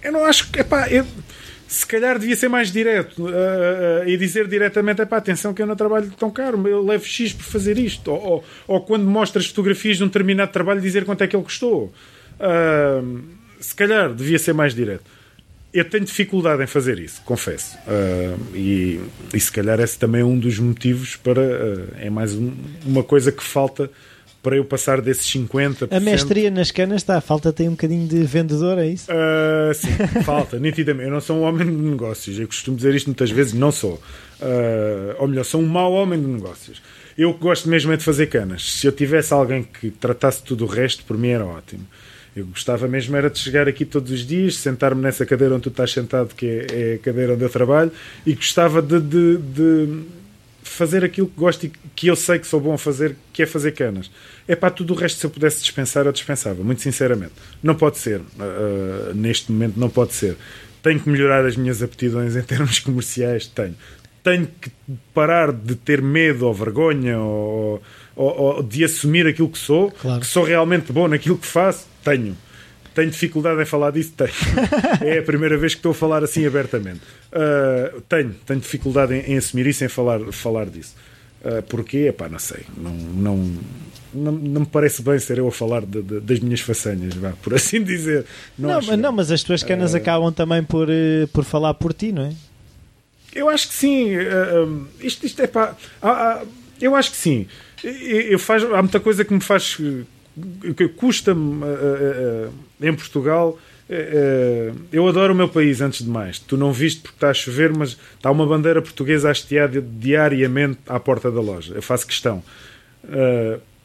eu 0.03 0.11
não 0.11 0.25
acho 0.25 0.51
que. 0.51 0.59
Epá, 0.59 0.87
eu, 0.89 1.05
se 1.75 1.85
calhar 1.85 2.17
devia 2.17 2.37
ser 2.37 2.47
mais 2.47 2.71
direto 2.71 3.23
uh, 3.23 3.27
uh, 3.27 4.07
e 4.07 4.15
dizer 4.15 4.47
diretamente: 4.47 5.01
é 5.01 5.05
pá, 5.05 5.17
atenção 5.17 5.53
que 5.53 5.61
eu 5.61 5.67
não 5.67 5.75
trabalho 5.75 6.09
tão 6.17 6.31
caro, 6.31 6.65
eu 6.67 6.81
levo 6.81 7.03
X 7.03 7.33
por 7.33 7.43
fazer 7.43 7.77
isto. 7.77 8.11
Ou, 8.11 8.23
ou, 8.23 8.43
ou 8.65 8.81
quando 8.81 9.03
mostras 9.03 9.45
fotografias 9.47 9.97
de 9.97 10.03
um 10.03 10.07
determinado 10.07 10.53
trabalho, 10.53 10.79
dizer 10.79 11.03
quanto 11.03 11.23
é 11.23 11.27
que 11.27 11.35
ele 11.35 11.43
custou. 11.43 11.93
Uh, 12.39 13.21
se 13.59 13.75
calhar 13.75 14.13
devia 14.13 14.39
ser 14.39 14.53
mais 14.53 14.73
direto. 14.73 15.03
Eu 15.73 15.83
tenho 15.83 16.05
dificuldade 16.05 16.63
em 16.63 16.67
fazer 16.67 16.97
isso, 16.99 17.21
confesso. 17.25 17.77
e, 18.53 18.97
e 19.33 19.39
se 19.41 19.51
calhar 19.51 19.77
esse 19.81 19.99
também 19.99 20.21
é 20.21 20.23
um 20.23 20.39
dos 20.39 20.57
motivos 20.57 21.17
para. 21.17 21.41
é 21.99 22.09
mais 22.09 22.33
um, 22.33 22.53
uma 22.85 23.03
coisa 23.03 23.29
que 23.29 23.43
falta 23.43 23.91
para 24.45 24.57
eu 24.57 24.63
passar 24.63 25.01
desses 25.01 25.25
50%. 25.25 25.87
A 25.89 25.99
mestria 25.99 26.51
nas 26.51 26.69
canas 26.69 26.97
está, 26.97 27.19
falta 27.19 27.51
tem 27.51 27.67
um 27.67 27.71
bocadinho 27.71 28.07
de 28.07 28.21
vendedor, 28.25 28.77
é 28.77 28.87
isso? 28.87 29.07
Uh, 29.11 29.73
sim, 29.73 29.89
falta, 30.21 30.59
nitidamente. 30.59 31.07
Eu 31.07 31.11
não 31.11 31.19
sou 31.19 31.37
um 31.37 31.41
homem 31.41 31.65
de 31.65 31.73
negócios, 31.73 32.39
eu 32.39 32.45
costumo 32.45 32.77
dizer 32.77 32.93
isto 32.93 33.07
muitas 33.07 33.31
vezes, 33.31 33.53
não 33.53 33.71
sou. 33.71 33.95
Uh, 34.39 35.15
ou 35.17 35.27
melhor, 35.27 35.45
sou 35.45 35.59
um 35.59 35.65
mau 35.65 35.91
homem 35.93 36.21
de 36.21 36.27
negócios. 36.27 36.79
Eu 37.17 37.33
gosto 37.33 37.67
mesmo 37.67 37.91
é 37.91 37.97
de 37.97 38.03
fazer 38.03 38.27
canas. 38.27 38.71
Se 38.75 38.85
eu 38.85 38.91
tivesse 38.91 39.33
alguém 39.33 39.63
que 39.63 39.89
tratasse 39.89 40.43
tudo 40.43 40.65
o 40.65 40.67
resto, 40.67 41.03
por 41.05 41.17
mim 41.17 41.29
era 41.29 41.43
ótimo. 41.43 41.87
Eu 42.35 42.45
gostava 42.45 42.87
mesmo 42.87 43.15
era 43.15 43.31
de 43.31 43.39
chegar 43.39 43.67
aqui 43.67 43.83
todos 43.83 44.11
os 44.11 44.27
dias, 44.27 44.57
sentar-me 44.57 45.01
nessa 45.01 45.25
cadeira 45.25 45.55
onde 45.55 45.63
tu 45.63 45.69
estás 45.69 45.91
sentado, 45.91 46.35
que 46.35 46.45
é, 46.45 46.91
é 46.91 46.93
a 46.95 46.97
cadeira 46.99 47.33
onde 47.33 47.43
eu 47.43 47.49
trabalho, 47.49 47.91
e 48.23 48.35
gostava 48.35 48.79
de, 48.79 48.99
de, 48.99 49.37
de 49.37 50.03
fazer 50.69 51.05
aquilo 51.05 51.27
que 51.27 51.39
gosto 51.39 51.65
e 51.65 51.71
que 51.95 52.07
eu 52.07 52.15
sei 52.15 52.39
que 52.39 52.47
sou 52.47 52.59
bom 52.59 52.73
a 52.73 52.77
fazer, 52.77 53.15
que 53.31 53.43
é 53.43 53.45
fazer 53.45 53.71
canas. 53.71 54.11
É 54.47 54.55
para 54.55 54.71
tudo 54.71 54.93
o 54.93 54.97
resto, 54.97 55.19
se 55.19 55.25
eu 55.25 55.29
pudesse 55.29 55.61
dispensar, 55.61 56.05
eu 56.05 56.11
dispensava, 56.11 56.63
muito 56.63 56.81
sinceramente. 56.81 57.33
Não 57.61 57.75
pode 57.75 57.97
ser, 57.97 58.19
uh, 58.19 59.13
neste 59.13 59.51
momento 59.51 59.79
não 59.79 59.89
pode 59.89 60.13
ser. 60.13 60.35
Tenho 60.81 60.99
que 60.99 61.09
melhorar 61.09 61.45
as 61.45 61.55
minhas 61.55 61.81
aptidões 61.81 62.35
em 62.35 62.41
termos 62.41 62.79
comerciais, 62.81 63.47
tenho. 63.47 63.75
Tenho 64.23 64.47
que 64.59 64.71
parar 65.13 65.51
de 65.51 65.75
ter 65.75 66.01
medo 66.01 66.47
ou 66.47 66.53
vergonha 66.53 67.19
ou, 67.19 67.81
ou, 68.15 68.39
ou 68.39 68.63
de 68.63 68.83
assumir 68.83 69.27
aquilo 69.27 69.49
que 69.49 69.59
sou, 69.59 69.91
claro. 69.91 70.19
que 70.19 70.25
sou 70.25 70.43
realmente 70.43 70.91
bom 70.91 71.07
naquilo 71.07 71.37
que 71.37 71.45
faço, 71.45 71.87
tenho. 72.03 72.35
Tenho 72.95 73.11
dificuldade 73.11 73.61
em 73.61 73.65
falar 73.65 73.91
disso? 73.91 74.13
Tenho. 74.15 74.31
é 75.05 75.19
a 75.19 75.21
primeira 75.21 75.57
vez 75.57 75.73
que 75.73 75.79
estou 75.79 75.91
a 75.91 75.95
falar 75.95 76.23
assim 76.23 76.45
abertamente. 76.47 77.01
Uh, 77.27 77.99
tenho, 78.07 78.33
tenho 78.45 78.59
dificuldade 78.61 79.13
em, 79.13 79.33
em, 79.33 79.37
assumir 79.37 79.67
isso, 79.67 79.83
em 79.83 79.89
falar, 79.89 80.21
falar 80.31 80.67
disso. 80.67 80.95
Uh, 81.43 81.61
porquê? 81.63 82.07
Epá, 82.07 82.29
não 82.29 82.39
sei. 82.39 82.61
Não, 82.77 82.93
não, 82.93 83.53
não, 84.13 84.31
não, 84.31 84.61
me 84.61 84.65
parece 84.65 85.01
bem 85.01 85.19
ser 85.19 85.39
eu 85.39 85.47
a 85.49 85.51
falar 85.51 85.81
de, 85.81 86.01
de, 86.01 86.21
das 86.21 86.39
minhas 86.39 86.61
façanhas, 86.61 87.13
vá, 87.15 87.33
por 87.43 87.53
assim 87.53 87.83
dizer. 87.83 88.25
Não, 88.57 88.69
não, 88.69 88.81
mas, 88.81 88.99
não 88.99 89.11
mas 89.11 89.29
as 89.29 89.43
tuas 89.43 89.61
canas 89.61 89.93
uh, 89.93 89.97
acabam 89.97 90.31
também 90.31 90.63
por, 90.63 90.87
uh, 90.87 91.27
por 91.33 91.43
falar 91.43 91.73
por 91.73 91.91
ti, 91.91 92.13
não 92.13 92.23
é? 92.23 92.33
Eu 93.33 93.49
acho 93.49 93.67
que 93.67 93.73
sim. 93.73 94.15
Uh, 94.15 94.87
isto, 95.01 95.25
isto 95.25 95.41
é 95.41 95.47
pá. 95.47 95.75
eu 96.79 96.95
acho 96.95 97.11
que 97.11 97.17
sim. 97.17 97.45
Eu, 97.83 98.21
eu 98.21 98.39
faz, 98.39 98.63
há 98.63 98.81
muita 98.81 99.01
coisa 99.01 99.25
que 99.25 99.33
me 99.33 99.41
faz 99.41 99.77
custa-me 100.95 101.63
uh, 101.63 102.49
uh, 102.49 102.53
em 102.81 102.93
Portugal. 102.93 103.57
Eu 104.91 105.07
adoro 105.07 105.31
o 105.31 105.35
meu 105.35 105.47
país, 105.47 105.79
antes 105.79 106.03
de 106.03 106.09
mais. 106.09 106.39
Tu 106.39 106.57
não 106.57 106.73
viste 106.73 107.01
porque 107.01 107.17
está 107.17 107.29
a 107.29 107.33
chover, 107.33 107.71
mas 107.71 107.95
está 108.15 108.31
uma 108.31 108.45
bandeira 108.45 108.81
portuguesa 108.81 109.29
hasteada 109.29 109.79
diariamente 109.79 110.79
à 110.87 110.99
porta 110.99 111.29
da 111.29 111.39
loja. 111.39 111.75
Eu 111.75 111.83
faço 111.83 112.07
questão. 112.07 112.43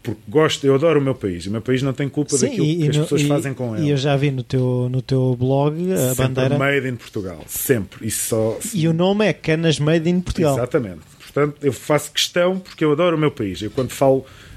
porque 0.03 0.21
gosto, 0.27 0.67
eu 0.67 0.75
adoro 0.75 1.01
o 1.01 1.03
meu 1.03 1.15
país. 1.15 1.47
O 1.47 1.51
meu 1.51 1.61
país 1.61 1.83
não 1.83 1.93
tem 1.93 2.09
culpa 2.09 2.35
Sim, 2.35 2.47
daquilo 2.47 2.67
que 2.67 2.89
as 2.89 2.97
no, 2.97 3.03
pessoas 3.03 3.21
e, 3.21 3.29
fazem 3.29 3.53
com 3.53 3.77
ele. 3.77 3.89
E 3.89 3.91
eu 3.91 3.97
já 3.99 4.17
vi 4.17 4.31
no 4.31 4.43
teu, 4.43 4.89
no 4.91 5.03
teu 5.03 5.37
blog 5.39 5.93
a 5.93 6.15
sempre 6.15 6.29
bandeira. 6.29 6.59
Made 6.59 6.89
in 6.89 6.97
Portugal, 6.97 7.45
sempre. 7.47 8.07
E, 8.07 8.11
só, 8.11 8.59
e 8.73 8.89
o 8.89 8.95
nome 8.95 9.27
é 9.27 9.35
Canas 9.35 9.79
Made 9.79 10.09
in 10.09 10.23
Portugal. 10.23 10.57
Exatamente. 10.57 11.01
Portanto, 11.33 11.59
eu 11.63 11.73
faço 11.73 12.11
questão 12.13 12.59
porque 12.59 12.85
eu 12.85 12.93
adoro 12.93 13.17
o 13.17 13.19
meu 13.19 13.31
país. 13.31 13.63
Eu 13.63 13.71
quando 13.71 13.91
falo, 13.91 14.27
eh, 14.27 14.50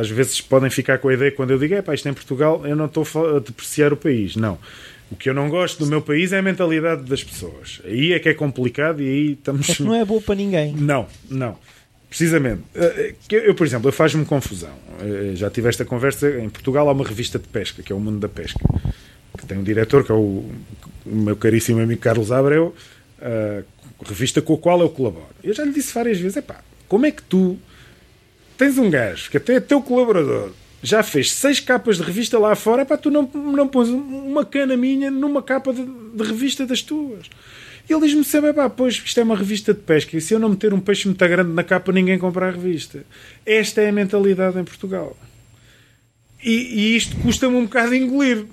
às 0.00 0.08
vezes 0.08 0.40
podem 0.40 0.70
ficar 0.70 0.98
com 0.98 1.08
a 1.08 1.14
ideia, 1.14 1.30
quando 1.32 1.50
eu 1.50 1.58
digo, 1.58 1.74
é 1.74 1.82
pá, 1.82 1.94
isto 1.94 2.06
é 2.06 2.10
em 2.10 2.14
Portugal, 2.14 2.66
eu 2.66 2.76
não 2.76 2.86
estou 2.86 3.04
a 3.36 3.38
depreciar 3.38 3.92
o 3.92 3.96
país. 3.96 4.36
Não. 4.36 4.58
O 5.10 5.16
que 5.16 5.28
eu 5.28 5.34
não 5.34 5.48
gosto 5.48 5.84
do 5.84 5.86
meu 5.90 6.00
país 6.00 6.32
é 6.32 6.38
a 6.38 6.42
mentalidade 6.42 7.02
das 7.02 7.24
pessoas. 7.24 7.80
Aí 7.84 8.12
é 8.12 8.18
que 8.20 8.28
é 8.28 8.34
complicado 8.34 9.02
e 9.02 9.08
aí 9.08 9.32
estamos. 9.32 9.66
Que 9.66 9.82
não 9.82 9.94
é 9.94 10.04
boa 10.04 10.20
para 10.20 10.36
ninguém. 10.36 10.72
Não, 10.72 11.06
não. 11.28 11.58
Precisamente. 12.08 12.62
Eh, 12.74 13.14
eu, 13.30 13.54
por 13.54 13.66
exemplo, 13.66 13.90
faz-me 13.90 14.24
confusão. 14.24 14.72
Eh, 15.00 15.32
já 15.34 15.50
tive 15.50 15.68
esta 15.68 15.84
conversa. 15.84 16.30
Em 16.40 16.48
Portugal 16.48 16.88
há 16.88 16.92
uma 16.92 17.04
revista 17.04 17.40
de 17.40 17.48
pesca, 17.48 17.82
que 17.82 17.92
é 17.92 17.96
o 17.96 17.98
Mundo 17.98 18.20
da 18.20 18.28
Pesca, 18.28 18.60
que 19.36 19.46
tem 19.46 19.58
um 19.58 19.64
diretor, 19.64 20.04
que 20.04 20.12
é 20.12 20.14
o, 20.14 20.48
o 21.04 21.14
meu 21.16 21.36
caríssimo 21.36 21.80
amigo 21.80 22.00
Carlos 22.00 22.30
Abreu, 22.30 22.74
revista 24.04 24.40
com 24.40 24.54
a 24.54 24.58
qual 24.58 24.80
eu 24.80 24.88
colaboro. 24.90 25.28
Eu 25.42 25.54
já 25.54 25.64
lhe 25.64 25.72
disse 25.72 25.92
várias 25.92 26.18
vezes: 26.18 26.36
é 26.36 26.42
pá, 26.42 26.60
como 26.88 27.06
é 27.06 27.10
que 27.10 27.22
tu 27.22 27.58
tens 28.60 28.76
um 28.76 28.90
gajo 28.90 29.30
que 29.30 29.38
até 29.38 29.54
é 29.54 29.60
teu 29.60 29.80
colaborador 29.80 30.50
já 30.82 31.02
fez 31.02 31.32
seis 31.32 31.60
capas 31.60 31.96
de 31.96 32.02
revista 32.02 32.38
lá 32.38 32.54
fora, 32.54 32.84
pá, 32.84 32.96
tu 32.96 33.10
não, 33.10 33.22
não 33.22 33.66
pões 33.66 33.88
uma 33.88 34.44
cana 34.44 34.76
minha 34.76 35.10
numa 35.10 35.42
capa 35.42 35.72
de, 35.72 35.82
de 35.82 36.22
revista 36.22 36.66
das 36.66 36.82
tuas. 36.82 37.28
E 37.88 37.92
ele 37.92 38.06
diz-me 38.06 38.24
sempre: 38.24 38.52
pá, 38.52 38.68
pois 38.68 38.94
isto 39.04 39.18
é 39.18 39.22
uma 39.22 39.36
revista 39.36 39.74
de 39.74 39.80
pesca 39.80 40.16
e 40.16 40.20
se 40.20 40.34
eu 40.34 40.38
não 40.38 40.50
meter 40.50 40.72
um 40.74 40.80
peixe 40.80 41.06
muito 41.06 41.26
grande 41.26 41.52
na 41.52 41.64
capa, 41.64 41.90
ninguém 41.90 42.18
compra 42.18 42.48
a 42.48 42.50
revista. 42.50 43.04
Esta 43.44 43.80
é 43.80 43.88
a 43.88 43.92
mentalidade 43.92 44.58
em 44.58 44.64
Portugal. 44.64 45.16
E, 46.42 46.50
e 46.50 46.96
isto 46.96 47.16
custa-me 47.18 47.56
um 47.56 47.64
bocado 47.64 47.94
engolir, 47.94 48.44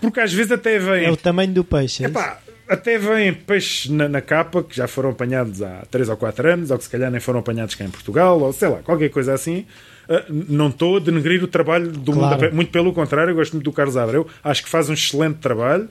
porque 0.00 0.20
às 0.20 0.32
vezes 0.32 0.50
até 0.50 0.78
vem. 0.78 1.04
É 1.04 1.10
o 1.10 1.16
tamanho 1.16 1.52
do 1.52 1.62
peixe. 1.62 2.04
É 2.04 2.08
pá, 2.08 2.40
até 2.70 2.96
vêm 2.96 3.34
peixes 3.34 3.90
na, 3.90 4.08
na, 4.08 4.20
capa 4.20 4.62
que 4.62 4.76
já 4.76 4.86
foram 4.86 5.10
apanhados 5.10 5.60
há 5.60 5.82
3 5.90 6.08
ou 6.08 6.16
4 6.16 6.48
anos, 6.48 6.70
ou 6.70 6.78
que 6.78 6.84
se 6.84 6.90
calhar 6.90 7.10
nem 7.10 7.20
foram 7.20 7.40
apanhados 7.40 7.74
cá 7.74 7.84
em 7.84 7.90
Portugal, 7.90 8.40
ou 8.40 8.52
sei 8.52 8.68
lá, 8.68 8.78
qualquer 8.78 9.10
coisa 9.10 9.34
assim. 9.34 9.66
Uh, 10.08 10.44
não 10.48 10.68
estou 10.68 10.96
a 10.96 11.00
denegrir 11.00 11.42
o 11.42 11.48
trabalho 11.48 11.90
do 11.90 12.12
claro. 12.12 12.42
mundo, 12.42 12.54
muito 12.54 12.70
pelo 12.70 12.92
contrário, 12.92 13.32
eu 13.32 13.34
gosto 13.34 13.54
muito 13.54 13.64
do 13.64 13.72
Carlos 13.72 13.96
Abreu, 13.96 14.26
acho 14.42 14.62
que 14.62 14.68
faz 14.68 14.88
um 14.88 14.94
excelente 14.94 15.38
trabalho 15.38 15.84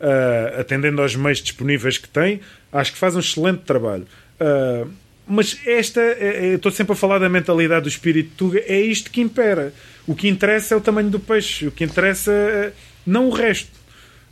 uh, 0.00 0.60
atendendo 0.60 1.00
aos 1.00 1.16
meios 1.16 1.38
disponíveis 1.38 1.98
que 1.98 2.08
tem, 2.08 2.40
acho 2.72 2.92
que 2.92 2.98
faz 2.98 3.16
um 3.16 3.20
excelente 3.20 3.60
trabalho. 3.60 4.06
Uh, 4.40 4.88
mas 5.26 5.58
esta, 5.66 6.00
é, 6.00 6.50
é, 6.50 6.54
estou 6.54 6.70
sempre 6.70 6.92
a 6.92 6.96
falar 6.96 7.18
da 7.18 7.28
mentalidade 7.28 7.82
do 7.82 7.88
espírito 7.88 8.30
Tuga, 8.36 8.62
é 8.66 8.80
isto 8.80 9.10
que 9.10 9.20
impera. 9.20 9.72
O 10.06 10.14
que 10.14 10.28
interessa 10.28 10.74
é 10.74 10.76
o 10.76 10.80
tamanho 10.80 11.10
do 11.10 11.18
peixe, 11.18 11.66
o 11.66 11.72
que 11.72 11.82
interessa 11.82 12.30
é 12.30 12.72
não 13.04 13.28
o 13.28 13.30
resto. 13.30 13.85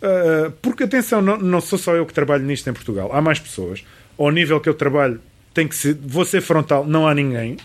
Uh, 0.04 0.50
porque, 0.60 0.84
atenção, 0.84 1.22
não, 1.22 1.38
não, 1.38 1.60
sou 1.60 1.78
só 1.78 1.94
eu 1.94 2.04
que 2.04 2.12
trabalho 2.12 2.44
nisto 2.44 2.68
em 2.68 2.72
Portugal, 2.72 3.10
há 3.12 3.22
mais 3.22 3.38
pessoas. 3.38 3.84
Ao 4.18 4.30
nível 4.30 4.60
que 4.60 4.68
eu 4.68 4.74
trabalho, 4.74 5.20
tem 5.54 5.66
que 5.66 5.74
ser, 5.74 5.96
vou 6.00 6.24
ser 6.24 6.40
frontal, 6.40 6.84
não 6.84 7.08
há 7.08 7.14
ninguém. 7.14 7.56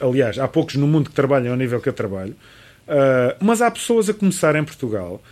Aliás, 0.00 0.38
há 0.38 0.48
poucos 0.48 0.76
no 0.76 0.86
mundo 0.86 1.10
que 1.10 1.14
trabalham 1.14 1.52
ao 1.52 1.56
nível 1.56 1.80
que 1.80 1.88
eu 1.88 1.92
trabalho. 1.92 2.34
Uh, 2.88 3.36
mas 3.40 3.60
há 3.60 3.70
pessoas 3.70 4.08
a 4.08 4.14
começar 4.14 4.56
em 4.56 4.64
Portugal 4.64 5.22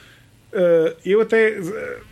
Uh, 0.53 0.97
eu 1.07 1.21
até 1.21 1.59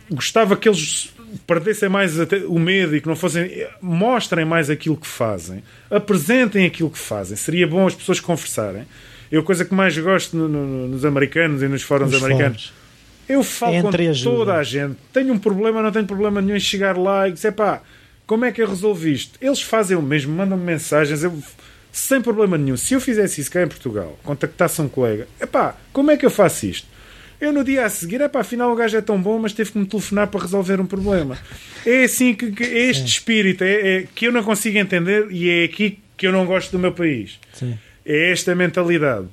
gostava 0.09 0.55
que 0.55 0.69
eles 0.69 1.13
perdessem 1.45 1.89
mais 1.89 2.17
o 2.47 2.57
medo 2.57 2.95
e 2.95 3.01
que 3.01 3.07
não 3.07 3.15
fossem. 3.15 3.67
mostrem 3.81 4.45
mais 4.45 4.69
aquilo 4.69 4.95
que 4.95 5.07
fazem, 5.07 5.61
apresentem 5.91 6.65
aquilo 6.65 6.89
que 6.89 6.97
fazem. 6.97 7.35
Seria 7.35 7.67
bom 7.67 7.85
as 7.85 7.95
pessoas 7.95 8.19
conversarem. 8.19 8.85
Eu, 9.29 9.41
a 9.41 9.43
coisa 9.43 9.65
que 9.65 9.73
mais 9.73 9.97
gosto 9.97 10.35
no, 10.35 10.47
no, 10.47 10.87
nos 10.87 11.05
americanos 11.05 11.61
e 11.61 11.67
nos 11.67 11.83
fóruns 11.83 12.11
nos 12.11 12.23
americanos. 12.23 12.67
Fóruns. 12.67 12.78
Eu 13.29 13.43
falo 13.43 13.75
Entre 13.75 14.05
com 14.05 14.09
ajuda. 14.09 14.35
toda 14.35 14.53
a 14.55 14.63
gente. 14.63 14.97
Tenho 15.13 15.31
um 15.31 15.37
problema, 15.37 15.83
não 15.83 15.91
tenho 15.91 16.07
problema 16.07 16.41
nenhum 16.41 16.57
em 16.57 16.59
chegar 16.59 16.97
lá 16.97 17.29
e 17.29 17.31
dizer, 17.31 17.51
pá, 17.51 17.81
como 18.25 18.43
é 18.43 18.51
que 18.51 18.59
eu 18.59 18.67
resolvi 18.67 19.13
isto? 19.13 19.37
Eles 19.39 19.61
fazem 19.61 19.95
o 19.95 20.01
mesmo, 20.01 20.35
mandam-me 20.35 20.63
mensagens, 20.63 21.23
eu, 21.23 21.31
sem 21.91 22.21
problema 22.21 22.57
nenhum. 22.57 22.75
Se 22.75 22.95
eu 22.95 22.99
fizesse 22.99 23.39
isso 23.39 23.51
cá 23.51 23.61
em 23.61 23.67
Portugal, 23.67 24.19
contactasse 24.23 24.81
um 24.81 24.89
colega, 24.89 25.27
é 25.39 25.45
pá, 25.45 25.75
como 25.93 26.09
é 26.09 26.17
que 26.17 26.25
eu 26.25 26.31
faço 26.31 26.65
isto? 26.65 26.87
Eu 27.39 27.53
no 27.53 27.63
dia 27.63 27.85
a 27.85 27.89
seguir, 27.89 28.19
é 28.19 28.27
pá, 28.27 28.41
afinal 28.41 28.71
o 28.71 28.75
gajo 28.75 28.97
é 28.97 29.01
tão 29.01 29.21
bom, 29.21 29.39
mas 29.39 29.53
teve 29.53 29.71
que 29.71 29.77
me 29.77 29.85
telefonar 29.85 30.27
para 30.27 30.41
resolver 30.41 30.81
um 30.81 30.85
problema. 30.85 31.37
É 31.85 32.03
assim 32.03 32.33
que, 32.33 32.51
que 32.51 32.63
é 32.63 32.89
este 32.89 33.01
Sim. 33.01 33.07
espírito 33.07 33.63
é, 33.63 33.97
é, 33.97 34.07
que 34.13 34.25
eu 34.25 34.31
não 34.31 34.43
consigo 34.43 34.77
entender 34.77 35.27
e 35.29 35.49
é 35.49 35.63
aqui 35.65 35.99
que 36.17 36.27
eu 36.27 36.31
não 36.31 36.45
gosto 36.45 36.71
do 36.71 36.79
meu 36.79 36.91
país. 36.91 37.39
Sim. 37.53 37.77
É 38.05 38.31
esta 38.31 38.53
mentalidade. 38.55 39.27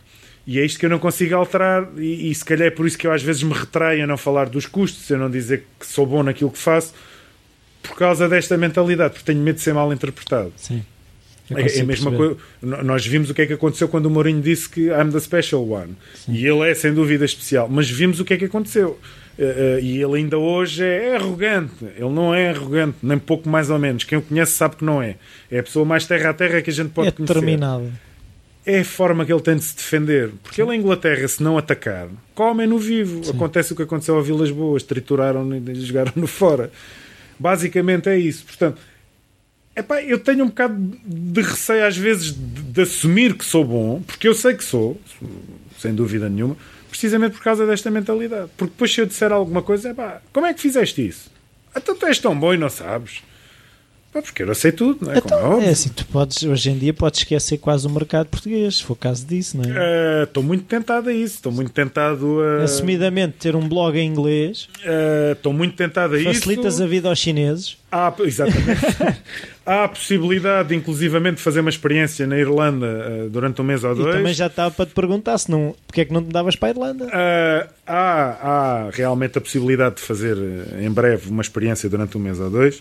E 0.46 0.60
é 0.60 0.64
isto 0.64 0.78
que 0.78 0.86
eu 0.86 0.90
não 0.90 0.98
consigo 0.98 1.34
alterar, 1.34 1.88
e, 1.96 2.30
e, 2.30 2.34
se 2.34 2.44
calhar 2.44 2.68
é 2.68 2.70
por 2.70 2.86
isso 2.86 2.96
que 2.96 3.06
eu 3.06 3.12
às 3.12 3.22
vezes 3.22 3.42
me 3.42 3.52
retraio 3.52 4.04
a 4.04 4.06
não 4.06 4.16
falar 4.16 4.48
dos 4.48 4.64
custos, 4.64 5.10
a 5.10 5.16
não 5.16 5.28
dizer 5.28 5.66
que 5.78 5.84
sou 5.86 6.06
bom 6.06 6.22
naquilo 6.22 6.50
que 6.50 6.58
faço, 6.58 6.94
por 7.82 7.96
causa 7.96 8.28
desta 8.28 8.56
mentalidade, 8.56 9.14
porque 9.14 9.24
tenho 9.24 9.42
medo 9.42 9.56
de 9.56 9.62
ser 9.62 9.74
mal 9.74 9.92
interpretado. 9.92 10.52
Sim. 10.56 10.84
É, 11.50 11.78
é 11.78 11.80
a 11.80 11.84
mesma 11.84 12.10
coisa. 12.10 12.36
Nós 12.60 13.06
vimos 13.06 13.30
o 13.30 13.34
que 13.34 13.42
é 13.42 13.46
que 13.46 13.52
aconteceu 13.52 13.88
quando 13.88 14.06
o 14.06 14.10
Mourinho 14.10 14.40
disse 14.40 14.68
que 14.68 14.86
I'm 14.86 15.10
the 15.12 15.20
special 15.20 15.68
one. 15.68 15.96
Sim. 16.14 16.32
E 16.32 16.46
ele 16.46 16.68
é 16.68 16.74
sem 16.74 16.92
dúvida 16.92 17.24
especial. 17.24 17.68
Mas 17.68 17.88
vimos 17.88 18.18
o 18.18 18.24
que 18.24 18.34
é 18.34 18.36
que 18.36 18.46
aconteceu. 18.46 18.98
Uh, 19.38 19.42
uh, 19.42 19.80
e 19.80 20.02
ele 20.02 20.16
ainda 20.16 20.38
hoje 20.38 20.82
é, 20.82 21.10
é, 21.10 21.16
arrogante. 21.16 21.84
Ele 21.96 22.10
não 22.10 22.34
é 22.34 22.50
arrogante, 22.50 22.96
nem 23.02 23.18
pouco 23.18 23.48
mais 23.48 23.70
ou 23.70 23.78
menos. 23.78 24.02
Quem 24.02 24.18
o 24.18 24.22
conhece 24.22 24.52
sabe 24.52 24.76
que 24.76 24.84
não 24.84 25.00
é. 25.00 25.16
É 25.50 25.60
a 25.60 25.62
pessoa 25.62 25.84
mais 25.84 26.06
terra 26.06 26.30
a 26.30 26.34
terra 26.34 26.60
que 26.62 26.70
a 26.70 26.72
gente 26.72 26.90
pode 26.90 27.08
é 27.08 27.10
conhecer. 27.12 27.34
Determinado. 27.34 27.92
É 28.66 28.80
a 28.80 28.84
forma 28.84 29.24
que 29.24 29.32
ele 29.32 29.40
tem 29.40 29.56
de 29.56 29.62
se 29.62 29.76
defender. 29.76 30.32
Porque 30.42 30.60
ele, 30.60 30.74
em 30.74 30.80
Inglaterra, 30.80 31.26
se 31.28 31.40
não 31.42 31.56
atacar, 31.56 32.08
comem 32.34 32.66
no 32.66 32.78
vivo. 32.78 33.24
Sim. 33.24 33.30
Acontece 33.30 33.72
o 33.72 33.76
que 33.76 33.82
aconteceu 33.82 34.18
a 34.18 34.22
Vilas 34.22 34.50
Boas: 34.50 34.82
trituraram 34.82 35.48
e 35.54 35.74
jogaram-no 35.76 36.26
fora. 36.28 36.70
Basicamente 37.38 38.08
é 38.08 38.18
isso. 38.18 38.44
Portanto 38.44 38.78
Epá, 39.76 40.02
eu 40.02 40.18
tenho 40.18 40.44
um 40.44 40.48
bocado 40.48 40.74
de 41.04 41.42
receio 41.42 41.86
às 41.86 41.94
vezes 41.94 42.32
de, 42.32 42.62
de, 42.62 42.80
assumir 42.80 43.34
que 43.34 43.44
sou 43.44 43.62
bom, 43.62 44.00
porque 44.00 44.26
eu 44.26 44.34
sei 44.34 44.54
que 44.54 44.64
sou, 44.64 44.98
sem 45.78 45.94
dúvida 45.94 46.30
nenhuma, 46.30 46.56
precisamente 46.88 47.34
por 47.34 47.42
causa 47.42 47.66
desta 47.66 47.90
mentalidade. 47.90 48.50
Porque 48.56 48.72
depois 48.72 48.90
se 48.90 49.02
eu 49.02 49.06
disser 49.06 49.30
alguma 49.30 49.60
coisa, 49.60 49.90
epá, 49.90 50.22
como 50.32 50.46
é 50.46 50.54
que 50.54 50.62
fizeste 50.62 51.06
isso? 51.06 51.30
Então 51.76 51.94
tu 51.94 52.06
és 52.06 52.18
tão 52.18 52.34
bom 52.38 52.54
e 52.54 52.56
não 52.56 52.70
sabes. 52.70 53.22
Porque 54.22 54.42
eu 54.42 54.54
sei 54.54 54.72
tudo, 54.72 55.06
não 55.06 55.12
é? 55.12 55.18
Então, 55.18 55.60
é, 55.60 55.66
é, 55.66 55.70
assim, 55.70 55.88
tu 55.90 56.06
podes, 56.06 56.42
hoje 56.42 56.70
em 56.70 56.78
dia 56.78 56.94
podes 56.94 57.20
esquecer 57.20 57.58
quase 57.58 57.86
o 57.86 57.90
mercado 57.90 58.26
português, 58.26 58.76
se 58.76 58.84
for 58.84 58.94
o 58.94 58.96
caso 58.96 59.26
disso, 59.26 59.56
não 59.56 59.64
é? 59.64 60.24
Estou 60.24 60.42
uh, 60.42 60.46
muito 60.46 60.64
tentado 60.64 61.08
a 61.08 61.12
isso, 61.12 61.36
estou 61.36 61.52
muito 61.52 61.70
tentado 61.70 62.40
a. 62.40 62.64
Assumidamente, 62.64 63.34
ter 63.38 63.56
um 63.56 63.68
blog 63.68 63.98
em 63.98 64.06
inglês. 64.06 64.68
Estou 65.32 65.52
uh, 65.52 65.54
muito 65.54 65.76
tentado 65.76 66.14
a 66.14 66.18
Facilitas 66.18 66.36
isso. 66.36 66.44
Facilitas 66.44 66.80
a 66.80 66.86
vida 66.86 67.08
aos 67.08 67.18
chineses. 67.18 67.76
Há, 67.90 68.12
exatamente. 68.20 69.16
Há 69.64 69.84
a 69.84 69.88
possibilidade, 69.88 70.74
inclusivamente, 70.74 71.36
de 71.36 71.42
fazer 71.42 71.60
uma 71.60 71.70
experiência 71.70 72.26
na 72.26 72.38
Irlanda 72.38 72.86
uh, 72.86 73.30
durante 73.30 73.60
um 73.60 73.64
mês 73.64 73.82
ou 73.82 73.94
dois. 73.94 74.14
E 74.14 74.18
também 74.18 74.34
já 74.34 74.46
estava 74.46 74.70
para 74.70 74.86
te 74.86 74.92
perguntar 74.92 75.38
se 75.38 75.50
não, 75.50 75.74
porque 75.86 76.02
é 76.02 76.04
que 76.04 76.12
não 76.12 76.22
te 76.22 76.30
davas 76.30 76.54
para 76.54 76.68
a 76.68 76.70
Irlanda. 76.70 77.06
Uh, 77.06 77.68
há, 77.86 78.86
há 78.86 78.90
realmente 78.90 79.38
a 79.38 79.40
possibilidade 79.40 79.96
de 79.96 80.02
fazer 80.02 80.36
em 80.80 80.90
breve 80.90 81.30
uma 81.30 81.42
experiência 81.42 81.88
durante 81.88 82.16
um 82.16 82.20
mês 82.20 82.38
ou 82.38 82.50
dois. 82.50 82.80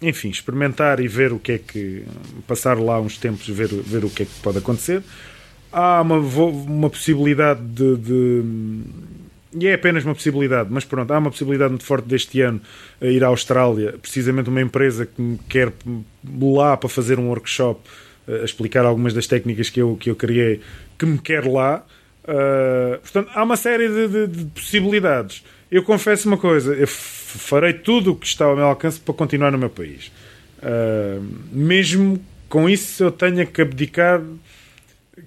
Enfim, 0.00 0.30
experimentar 0.30 1.00
e 1.00 1.08
ver 1.08 1.32
o 1.32 1.38
que 1.38 1.52
é 1.52 1.58
que. 1.58 2.04
passar 2.46 2.78
lá 2.78 3.00
uns 3.00 3.18
tempos, 3.18 3.48
ver, 3.48 3.68
ver 3.68 4.04
o 4.04 4.10
que 4.10 4.22
é 4.22 4.26
que 4.26 4.40
pode 4.42 4.58
acontecer. 4.58 5.02
Há 5.72 6.00
uma, 6.00 6.16
uma 6.16 6.88
possibilidade 6.88 7.60
de, 7.60 7.96
de 7.96 8.42
e 9.52 9.66
é 9.66 9.74
apenas 9.74 10.04
uma 10.04 10.14
possibilidade, 10.14 10.68
mas 10.70 10.84
pronto, 10.84 11.10
há 11.10 11.18
uma 11.18 11.30
possibilidade 11.30 11.70
muito 11.70 11.84
forte 11.84 12.06
deste 12.06 12.40
ano 12.42 12.60
a 13.00 13.06
ir 13.06 13.24
à 13.24 13.28
Austrália, 13.28 13.94
precisamente 14.00 14.50
uma 14.50 14.60
empresa 14.60 15.06
que 15.06 15.20
me 15.20 15.38
quer 15.48 15.72
lá 16.40 16.76
para 16.76 16.88
fazer 16.88 17.18
um 17.18 17.28
workshop, 17.28 17.80
a 18.28 18.44
explicar 18.44 18.84
algumas 18.84 19.14
das 19.14 19.26
técnicas 19.26 19.70
que 19.70 19.80
eu, 19.80 19.96
que 19.96 20.10
eu 20.10 20.16
criei, 20.16 20.60
que 20.98 21.06
me 21.06 21.18
quer 21.18 21.46
lá. 21.46 21.84
Uh, 22.24 22.98
portanto, 23.00 23.30
há 23.34 23.42
uma 23.42 23.56
série 23.56 23.88
de, 23.88 24.08
de, 24.08 24.26
de, 24.26 24.44
possibilidades. 24.46 25.42
Eu 25.70 25.82
confesso 25.82 26.28
uma 26.28 26.36
coisa, 26.36 26.74
eu 26.74 26.86
farei 27.36 27.72
tudo 27.72 28.12
o 28.12 28.16
que 28.16 28.26
está 28.26 28.44
ao 28.44 28.56
meu 28.56 28.64
alcance 28.64 28.98
para 28.98 29.12
continuar 29.12 29.50
no 29.50 29.58
meu 29.58 29.68
país. 29.68 30.10
Uh, 30.58 31.22
mesmo 31.52 32.24
com 32.48 32.68
isso 32.68 33.04
eu 33.04 33.12
tenha 33.12 33.44
que 33.44 33.60
abdicar 33.60 34.22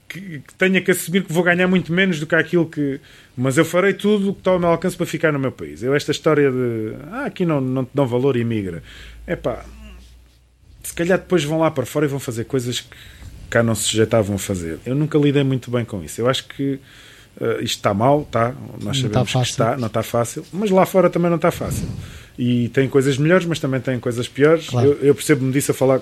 que, 0.08 0.40
que, 0.40 0.54
tenha 0.58 0.82
que 0.82 0.92
assumir 0.92 1.24
que 1.24 1.32
vou 1.32 1.44
ganhar 1.44 1.68
muito 1.68 1.92
menos 1.92 2.20
do 2.20 2.28
que 2.28 2.36
aquilo 2.36 2.66
que. 2.66 3.00
Mas 3.36 3.58
eu 3.58 3.66
farei 3.66 3.94
tudo 3.94 4.30
o 4.30 4.34
que 4.34 4.42
está 4.42 4.52
ao 4.52 4.60
meu 4.60 4.70
alcance 4.70 4.96
para 4.96 5.06
ficar 5.06 5.32
no 5.32 5.40
meu 5.40 5.52
país. 5.52 5.84
Eu, 5.84 5.96
esta 5.96 6.12
história 6.12 6.52
de. 6.52 6.96
Ah, 7.12 7.26
aqui 7.26 7.46
não, 7.46 7.62
não 7.62 7.86
te 7.86 7.92
dão 7.94 8.08
valor 8.08 8.36
e 8.36 8.44
migra. 8.44 8.84
É 9.26 9.36
pá. 9.36 9.64
Se 10.84 10.94
calhar 10.94 11.20
depois 11.20 11.44
vão 11.44 11.60
lá 11.60 11.70
para 11.70 11.86
fora 11.86 12.06
e 12.06 12.10
vão 12.10 12.20
fazer 12.20 12.46
coisas 12.46 12.82
que 12.82 12.96
cá 13.50 13.62
não 13.62 13.76
se 13.76 13.84
sujeitavam 13.84 14.36
a 14.36 14.40
fazer. 14.40 14.80
Eu 14.86 14.96
nunca 14.96 15.18
lidei 15.18 15.44
muito 15.44 15.70
bem 15.70 15.86
com 15.86 16.04
isso. 16.04 16.20
Eu 16.20 16.30
acho 16.30 16.48
que 16.48 16.80
uh, 17.40 17.62
isto 17.62 17.78
está 17.78 17.94
mal, 17.94 18.28
tá? 18.30 18.54
Nós 18.82 19.02
não 19.02 19.10
sabemos 19.10 19.28
está 19.30 19.42
que 19.42 19.48
está, 19.48 19.78
não 19.78 19.88
está 19.88 20.04
fácil, 20.04 20.46
mas 20.52 20.70
lá 20.70 20.86
fora 20.86 21.10
também 21.10 21.30
não 21.30 21.38
está 21.38 21.52
fácil. 21.52 21.88
E 22.38 22.70
tem 22.70 22.88
coisas 22.88 23.18
melhores, 23.18 23.46
mas 23.46 23.60
também 23.60 23.80
tem 23.80 24.00
coisas 24.00 24.28
piores. 24.28 24.68
Claro. 24.70 24.88
Eu, 24.88 25.08
eu 25.08 25.16
percebo-me 25.16 25.52
disso 25.52 25.72
a 25.72 25.74
falar 25.74 26.02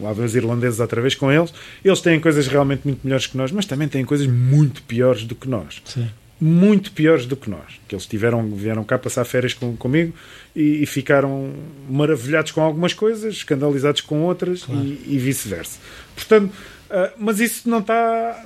lá 0.00 0.12
vem 0.12 0.24
os 0.24 0.34
irlandeses 0.34 0.80
outra 0.80 1.00
vez 1.00 1.14
com 1.14 1.30
eles. 1.30 1.52
Eles 1.84 2.00
têm 2.00 2.18
coisas 2.20 2.46
realmente 2.46 2.82
muito 2.84 3.00
melhores 3.04 3.26
que 3.26 3.36
nós, 3.36 3.52
mas 3.52 3.66
também 3.66 3.88
têm 3.88 4.04
coisas 4.04 4.26
muito 4.26 4.82
piores 4.82 5.24
do 5.24 5.34
que 5.34 5.48
nós. 5.48 5.82
Sim. 5.84 6.08
Muito 6.40 6.92
piores 6.92 7.26
do 7.26 7.36
que 7.36 7.48
nós. 7.48 7.80
Que 7.86 7.94
eles 7.94 8.06
tiveram, 8.06 8.48
vieram 8.50 8.82
cá 8.84 8.98
passar 8.98 9.24
férias 9.24 9.54
com, 9.54 9.76
comigo 9.76 10.12
e, 10.54 10.82
e 10.82 10.86
ficaram 10.86 11.52
maravilhados 11.88 12.50
com 12.52 12.60
algumas 12.60 12.92
coisas, 12.92 13.34
escandalizados 13.34 14.00
com 14.00 14.22
outras 14.22 14.64
Claro. 14.64 14.82
e, 14.82 15.04
e 15.06 15.18
vice-versa. 15.18 15.78
Portanto, 16.14 16.52
ah, 16.94 17.12
mas 17.18 17.40
isso 17.40 17.68
não 17.68 17.78
está 17.80 18.44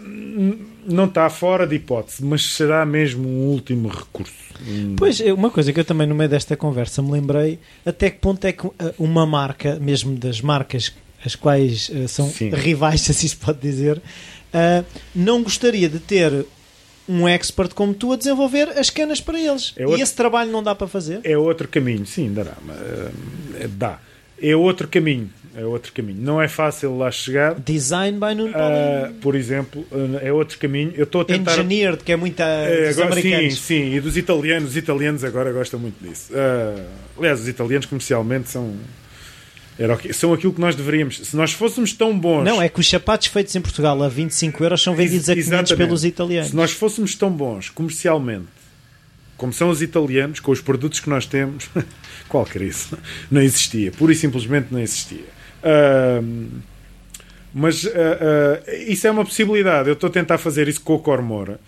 não 0.86 1.04
está 1.04 1.28
fora 1.28 1.66
de 1.66 1.76
hipótese, 1.76 2.24
mas 2.24 2.42
será 2.54 2.84
mesmo 2.86 3.28
um 3.28 3.48
último 3.48 3.88
recurso. 3.88 4.32
Pois, 4.96 5.20
é 5.20 5.32
uma 5.32 5.50
coisa 5.50 5.72
que 5.72 5.78
eu 5.80 5.84
também 5.84 6.06
no 6.06 6.14
meio 6.14 6.30
desta 6.30 6.56
conversa 6.56 7.00
me 7.02 7.12
lembrei, 7.12 7.58
até 7.86 8.10
que 8.10 8.18
ponto 8.18 8.44
é 8.44 8.52
que 8.52 8.66
uh, 8.66 8.72
uma 8.98 9.24
marca, 9.26 9.78
mesmo 9.78 10.16
das 10.16 10.40
marcas 10.40 10.92
as 11.24 11.34
quais 11.36 11.88
uh, 11.90 12.08
são 12.08 12.28
Sim. 12.30 12.50
rivais, 12.50 13.02
se 13.06 13.10
assim 13.12 13.28
se 13.28 13.36
pode 13.36 13.58
dizer, 13.60 13.98
uh, 13.98 14.84
não 15.14 15.42
gostaria 15.42 15.88
de 15.88 15.98
ter 15.98 16.46
um 17.08 17.26
expert 17.28 17.72
como 17.74 17.94
tu 17.94 18.12
a 18.12 18.16
desenvolver 18.16 18.68
as 18.78 18.90
canas 18.90 19.20
para 19.20 19.38
eles. 19.40 19.72
É 19.76 19.84
outro- 19.84 19.98
E 19.98 20.02
esse 20.02 20.14
trabalho 20.14 20.50
não 20.50 20.62
dá 20.62 20.74
para 20.74 20.86
fazer? 20.88 21.20
É 21.24 21.38
outro 21.38 21.66
caminho, 21.68 22.04
sim, 22.06 22.32
dará. 22.32 22.54
ah, 22.68 23.10
dá. 23.70 23.98
É 24.40 24.54
outro 24.54 24.86
caminho. 24.88 25.30
É 25.60 25.64
outro 25.64 25.92
caminho. 25.92 26.20
Não 26.20 26.40
é 26.40 26.46
fácil 26.46 26.96
lá 26.96 27.10
chegar. 27.10 27.54
Design 27.58 28.18
by 28.20 28.32
Nuno 28.34 28.52
Ah, 28.54 28.58
Paulino. 29.02 29.20
por 29.20 29.34
exemplo, 29.34 29.84
ah, 29.90 30.18
é 30.22 30.32
outro 30.32 30.56
caminho. 30.58 30.92
Eu 30.94 31.02
estou 31.04 31.22
a 31.22 31.24
tentar. 31.24 31.52
Engineered, 31.52 32.04
que 32.04 32.12
é 32.12 32.16
muita 32.16 32.44
É, 32.44 32.88
dos 32.90 32.98
agora, 33.00 33.20
sim, 33.20 33.50
sim, 33.50 33.94
e 33.94 34.00
dos 34.00 34.16
italianos. 34.16 34.70
Os 34.70 34.76
italianos 34.76 35.24
agora 35.24 35.52
gostam 35.52 35.80
muito 35.80 35.96
disso. 36.00 36.30
Ah, 36.32 36.84
aliás, 37.18 37.40
os 37.40 37.48
italianos 37.48 37.86
comercialmente 37.86 38.48
são. 38.50 38.76
Era, 39.76 39.94
o 39.94 39.96
que- 39.98 40.12
são 40.12 40.32
aquilo 40.32 40.52
que 40.52 40.60
nós 40.60 40.74
deveríamos. 40.76 41.18
Se 41.18 41.36
nós 41.36 41.52
fôssemos 41.52 41.92
tão 41.92 42.16
bons. 42.16 42.44
Não, 42.44 42.60
é 42.62 42.68
que 42.68 42.78
os 42.78 42.88
sapatos 42.88 43.26
feitos 43.28 43.54
em 43.56 43.60
Portugal 43.60 44.00
a 44.02 44.08
25 44.08 44.62
euros 44.64 44.82
são 44.82 44.94
vendidos 44.94 45.28
a 45.28 45.34
500 45.34 45.48
Exatamente. 45.52 45.76
pelos 45.86 46.04
italianos. 46.04 46.50
Se 46.50 46.56
nós 46.56 46.70
fôssemos 46.72 47.14
tão 47.14 47.30
bons 47.30 47.68
comercialmente 47.70 48.46
como 49.36 49.52
são 49.52 49.70
os 49.70 49.80
italianos, 49.80 50.40
com 50.40 50.50
os 50.50 50.60
produtos 50.60 50.98
que 50.98 51.08
nós 51.08 51.24
temos, 51.26 51.68
qual 52.28 52.44
crise? 52.44 52.88
Não 53.30 53.40
existia. 53.40 53.92
Pura 53.92 54.12
e 54.12 54.16
simplesmente 54.16 54.66
não 54.72 54.80
existia. 54.80 55.24
Mas 57.54 57.86
ah, 57.86 58.60
ah, 58.66 58.74
isso 58.86 59.06
é 59.06 59.10
uma 59.10 59.24
possibilidade. 59.24 59.88
Eu 59.88 59.94
estou 59.94 60.08
a 60.08 60.12
tentar 60.12 60.38
fazer 60.38 60.68
isso 60.68 60.80
com 60.82 60.94
o 60.94 60.98
Cormora. 60.98 61.58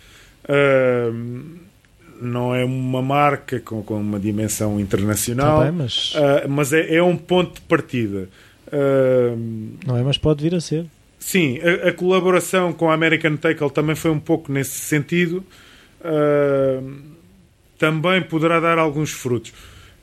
Não 2.21 2.53
é 2.53 2.63
uma 2.63 3.01
marca 3.01 3.59
com, 3.59 3.81
com 3.81 3.95
uma 3.99 4.19
dimensão 4.19 4.79
internacional, 4.79 5.59
Tá 5.59 5.63
bem, 5.65 5.71
mas- 5.73 6.13
ah, 6.15 6.45
mas 6.47 6.71
é, 6.73 6.95
é 6.95 7.03
um 7.03 7.17
ponto 7.17 7.55
de 7.55 7.61
partida. 7.61 8.29
Não 9.85 9.97
é, 9.97 10.03
mas 10.03 10.17
pode 10.17 10.41
vir 10.43 10.53
a 10.55 10.61
ser. 10.61 10.85
Sim, 11.19 11.59
a, 11.59 11.89
a 11.89 11.93
colaboração 11.93 12.73
com 12.73 12.89
a 12.89 12.93
American 12.93 13.35
Tackle 13.37 13.69
também 13.71 13.95
foi 13.95 14.11
um 14.11 14.19
pouco 14.19 14.51
nesse 14.51 14.79
sentido. 14.79 15.43
Também 17.77 18.21
poderá 18.21 18.59
dar 18.59 18.77
alguns 18.77 19.11
frutos. 19.11 19.51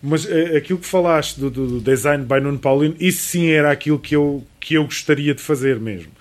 Mas 0.02 0.24
eh, 0.30 0.56
aquilo 0.56 0.78
que 0.78 0.86
falaste 0.86 1.38
do, 1.40 1.50
do- 1.50 1.80
design 1.80 2.24
by 2.24 2.40
Nuno 2.40 2.58
Paulino, 2.58 2.94
isso 3.00 3.22
sim 3.22 3.48
era 3.50 3.70
aquilo 3.72 3.98
que 3.98 4.14
eu, 4.14 4.44
que 4.60 4.74
eu 4.74 4.84
gostaria 4.84 5.34
de 5.34 5.42
fazer 5.42 5.80
mesmo. 5.80 6.12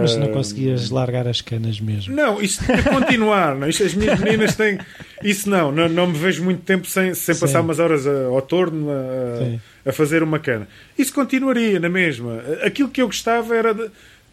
Mas 0.00 0.16
não 0.16 0.28
Ah, 0.28 0.30
conseguias 0.30 0.88
largar 0.88 1.28
as 1.28 1.42
canas 1.42 1.78
mesmo. 1.78 2.16
não, 2.16 2.40
isto 2.40 2.64
tem 2.66 2.82
que 2.82 2.88
continuar. 2.88 3.54
Não? 3.54 3.68
Isto, 3.68 3.84
as 3.84 3.92
minhas 3.94 4.18
meninas 4.18 4.56
têm. 4.56 4.78
Isso 5.22 5.48
não, 5.50 5.70
não, 5.70 5.86
não 5.90 6.06
me 6.06 6.18
vejo 6.18 6.42
muito 6.42 6.62
tempo 6.62 6.86
sem, 6.86 7.12
sem 7.12 7.34
Sim. 7.34 7.40
passar 7.42 7.60
umas 7.60 7.78
horas 7.78 8.06
a- 8.06 8.24
ao 8.28 8.40
torno 8.40 8.88
a, 8.90 9.88
a 9.90 9.92
fazer 9.92 10.22
uma 10.22 10.38
cana. 10.38 10.66
Isso 10.98 11.12
continuaria 11.12 11.78
na 11.78 11.90
mesma. 11.90 12.42
Aquilo 12.64 12.88
que 12.88 13.02
eu 13.02 13.06
gostava 13.06 13.54
era 13.54 13.74
de 13.74 13.90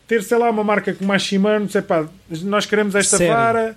ter, 0.08 0.24
sei 0.24 0.38
lá, 0.38 0.50
uma 0.50 0.64
marca 0.64 0.94
como 0.94 1.12
a 1.12 1.20
Shimano. 1.20 1.70
Sei, 1.70 1.82
pá, 1.82 2.08
nós 2.44 2.66
queremos 2.66 2.96
esta 2.96 3.18
Sério? 3.18 3.34
vara, 3.36 3.76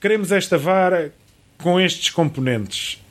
queremos 0.00 0.30
esta 0.30 0.56
vara 0.56 1.12
com 1.58 1.80
estes 1.80 2.08
componentes. 2.10 3.02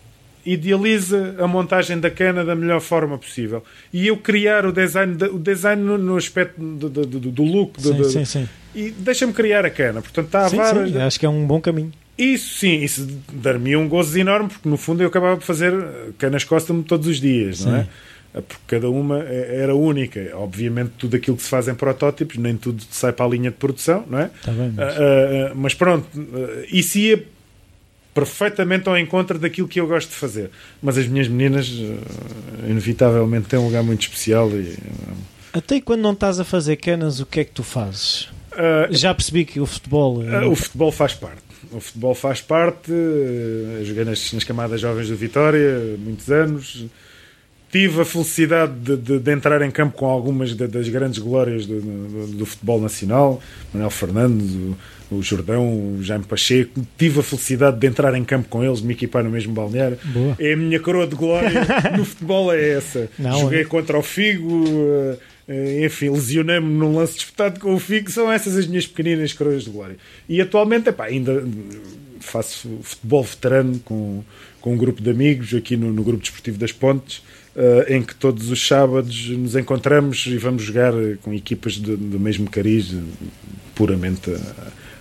Idealiza 0.45 1.35
a 1.39 1.47
montagem 1.47 1.99
da 1.99 2.09
cana 2.09 2.43
da 2.45 2.55
melhor 2.55 2.79
forma 2.81 3.17
possível. 3.17 3.63
E 3.93 4.07
eu 4.07 4.17
criar 4.17 4.65
o 4.65 4.71
design, 4.71 5.15
o 5.31 5.37
design 5.39 5.81
no, 5.81 5.97
no 5.97 6.15
aspecto 6.17 6.59
do, 6.61 6.89
do, 6.89 7.05
do- 7.05 7.31
do 7.31 7.43
look. 7.43 7.79
do- 7.81 8.03
Sim, 8.05 8.23
sim, 8.23 8.25
sim. 8.25 8.49
e 8.73 8.91
deixa-me 8.91 9.33
criar 9.33 9.65
a 9.65 9.69
cana. 9.69 10.01
Portanto, 10.01 10.25
está 10.27 10.45
a 10.45 10.49
Sim, 10.49 10.57
vara. 10.57 10.87
sim, 10.87 10.97
acho 10.97 11.19
que 11.19 11.25
é 11.25 11.29
um 11.29 11.45
bom 11.45 11.59
caminho. 11.61 11.91
Isso 12.17 12.57
sim, 12.59 12.81
isso 12.81 13.07
dar-me 13.31 13.75
um 13.77 13.87
gozo 13.87 14.17
enorme, 14.19 14.49
porque 14.49 14.67
no 14.67 14.75
fundo 14.75 15.01
eu 15.01 15.07
acabava 15.07 15.37
de 15.39 15.45
fazer 15.45 15.71
eh, 15.73 16.09
canas 16.17 16.43
custom 16.43 16.81
todos 16.81 17.07
os 17.07 17.19
dias, 17.21 17.63
não 17.63 17.75
é? 17.77 17.87
Eh, 18.33 18.41
Porque 18.41 18.61
cada 18.67 18.89
uma 18.89 19.19
eh, 19.23 19.61
era 19.61 19.73
única. 19.73 20.29
Obviamente, 20.33 20.91
tudo 20.97 21.15
aquilo 21.15 21.37
que 21.37 21.43
se 21.43 21.49
faz 21.49 21.67
em 21.69 21.75
protótipos, 21.75 22.35
nem 22.37 22.57
tudo 22.57 22.83
sai 22.91 23.13
para 23.13 23.25
a 23.25 23.29
linha 23.29 23.49
de 23.51 23.55
produção, 23.57 24.03
não 24.09 24.19
é? 24.19 24.29
Está 24.35 24.51
bem, 24.51 24.73
mas... 24.75 24.97
Ah, 24.97 24.99
ah, 24.99 25.51
mas 25.55 25.73
pronto, 25.73 26.07
ah, 26.17 26.65
isso 26.71 26.97
ia 26.97 27.23
perfeitamente 28.26 28.88
ao 28.89 28.97
encontro 28.97 29.38
daquilo 29.39 29.67
que 29.67 29.80
eu 29.80 29.88
gosto 29.88 30.09
de 30.09 30.15
fazer. 30.15 30.49
Mas 30.82 30.97
as 30.97 31.07
minhas 31.07 31.28
meninas, 31.28 31.70
ah, 31.70 32.67
inevitavelmente, 32.70 33.47
têm 33.47 33.59
um 33.59 33.65
lugar 33.65 33.84
muito 33.84 34.01
especial 34.01 34.49
e. 34.51 34.78
Até 35.51 35.78
e 35.78 35.82
quando 35.82 36.01
não 36.01 36.13
estás 36.13 36.39
a 36.39 36.43
fazer 36.45 36.76
canas, 36.78 37.20
o 37.20 37.26
que 37.26 37.39
é 37.39 37.43
que 37.43 37.51
tu 37.51 37.63
fazes? 37.63 38.30
ah, 38.53 38.88
Já 38.91 39.13
percebi 39.13 39.45
que 39.45 39.59
o 39.59 39.65
futebol. 39.65 40.24
Ah, 40.28 40.47
o 40.47 40.55
futebol 40.55 40.91
faz 40.91 41.13
parte. 41.13 41.41
O 41.72 41.80
futebol 41.80 42.15
faz 42.15 42.41
parte. 42.41 42.91
eh, 42.91 43.84
Joguei 43.84 44.03
nas, 44.05 44.32
nas 44.34 44.43
camadas 44.43 44.82
jovens 44.82 45.07
do 45.09 45.15
Vitória 45.15 45.95
muitos 45.99 46.30
anos. 46.32 46.86
Tive 47.72 48.01
a 48.01 48.05
felicidade 48.05 48.74
de, 48.80 48.97
de- 48.97 49.20
de 49.20 49.32
entrar 49.32 49.61
em 49.61 49.70
campo 49.70 49.95
com 49.95 50.05
algumas 50.07 50.55
da- 50.55 50.65
das 50.67 50.89
grandes 50.89 51.20
glórias 51.20 51.65
do, 51.65 51.80
do- 51.80 52.28
do 52.38 52.45
futebol 52.45 52.82
nacional. 52.82 53.41
Manuel 53.74 53.91
Fernandes, 53.91 54.55
o, 54.55 55.15
o 55.17 55.22
Jordão, 55.22 55.67
o 55.95 56.03
Jaime 56.03 56.24
Pacheco. 56.26 56.82
Tive 56.97 57.20
a 57.20 57.24
felicidade 57.24 57.78
de 57.80 57.86
entrar 57.88 58.15
em 58.15 58.24
campo 58.24 58.47
com 58.49 58.63
eles, 58.63 58.80
de 58.80 58.88
me 58.88 58.93
equipar 58.93 59.24
no 59.24 59.30
mesmo 59.30 59.53
balneário. 59.53 59.97
Boa. 60.03 60.36
É 60.39 60.53
a 60.53 60.57
minha 60.57 60.80
coroa 60.80 61.05
de 61.05 61.15
glória 61.15 61.61
no 61.95 62.03
futebol 62.05 62.51
é 62.51 62.70
essa. 62.72 63.07
Não, 63.20 63.39
Joguei 63.41 63.61
é. 63.61 63.65
contra 63.65 63.97
o 63.99 64.01
Figo, 64.01 64.65
eh, 64.67 65.17
eh, 65.47 65.86
enfim, 65.86 66.09
lesionei-me 66.09 66.67
num 66.67 66.95
lance 66.95 67.15
disputado 67.15 67.59
com 67.59 67.76
o 67.76 67.80
Figo. 67.80 68.09
São 68.09 68.32
essas 68.32 68.57
as 68.57 68.65
minhas 68.65 68.88
pequeninas 68.88 69.32
coroas 69.34 69.63
de 69.65 69.70
glória. 69.70 69.97
E 70.28 70.41
atualmente, 70.41 70.89
epá, 70.89 71.05
ainda 71.05 71.34
hum, 71.34 71.70
faço 72.20 72.80
futebol 72.82 73.24
veterano 73.24 73.80
com, 73.86 74.24
com 74.59 74.74
um 74.74 74.78
grupo 74.78 75.01
de 75.03 75.09
amigos 75.11 75.53
aqui 75.53 75.78
no, 75.78 75.91
no 75.93 76.03
Grupo 76.03 76.22
Desportivo 76.22 76.57
das 76.57 76.72
Pontes. 76.72 77.22
Eh, 77.56 77.95
em 77.95 78.02
que 78.02 78.16
todos 78.16 78.50
os 78.50 78.66
sábados 78.68 79.30
nos 79.30 79.56
encontramos 79.56 80.26
e 80.28 80.38
vamos 80.38 80.64
jogar 80.64 80.93
com 81.22 81.34
equipas 81.34 81.78
do 81.78 82.20
mesmo 82.20 82.50
cariz, 82.50 82.93
puramente 83.76 84.32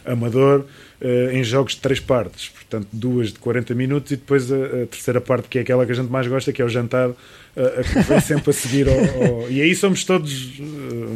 amador, 0.05 0.65
eh, 1.01 1.31
em 1.35 1.45
jogos 1.45 1.75
de 1.75 1.81
três 1.81 2.01
partes, 2.01 2.49
portanto, 2.49 2.89
duas 2.93 3.33
de 3.33 3.39
40 3.39 3.75
minutos 3.75 4.13
e 4.13 4.17
depois 4.17 4.51
a, 4.51 4.57
a 4.57 4.87
terceira 4.87 5.21
parte, 5.21 5.49
que 5.49 5.59
é 5.59 5.61
aquela 5.63 5.85
que 5.85 5.93
a 5.93 5.95
gente 5.95 6.11
mais 6.11 6.27
gosta, 6.27 6.53
que 6.53 6.63
é 6.63 6.65
o 6.65 6.69
jantar, 6.69 7.11
eh, 7.57 7.81
a 7.81 7.83
que 7.85 8.01
vem 8.09 8.21
sempre 8.21 8.51
a 8.51 8.53
seguir. 8.53 8.89
ao- 8.89 8.95
ao- 9.43 9.51
E 9.51 9.61
aí 9.61 9.75
somos 9.75 10.05
todos 10.05 10.55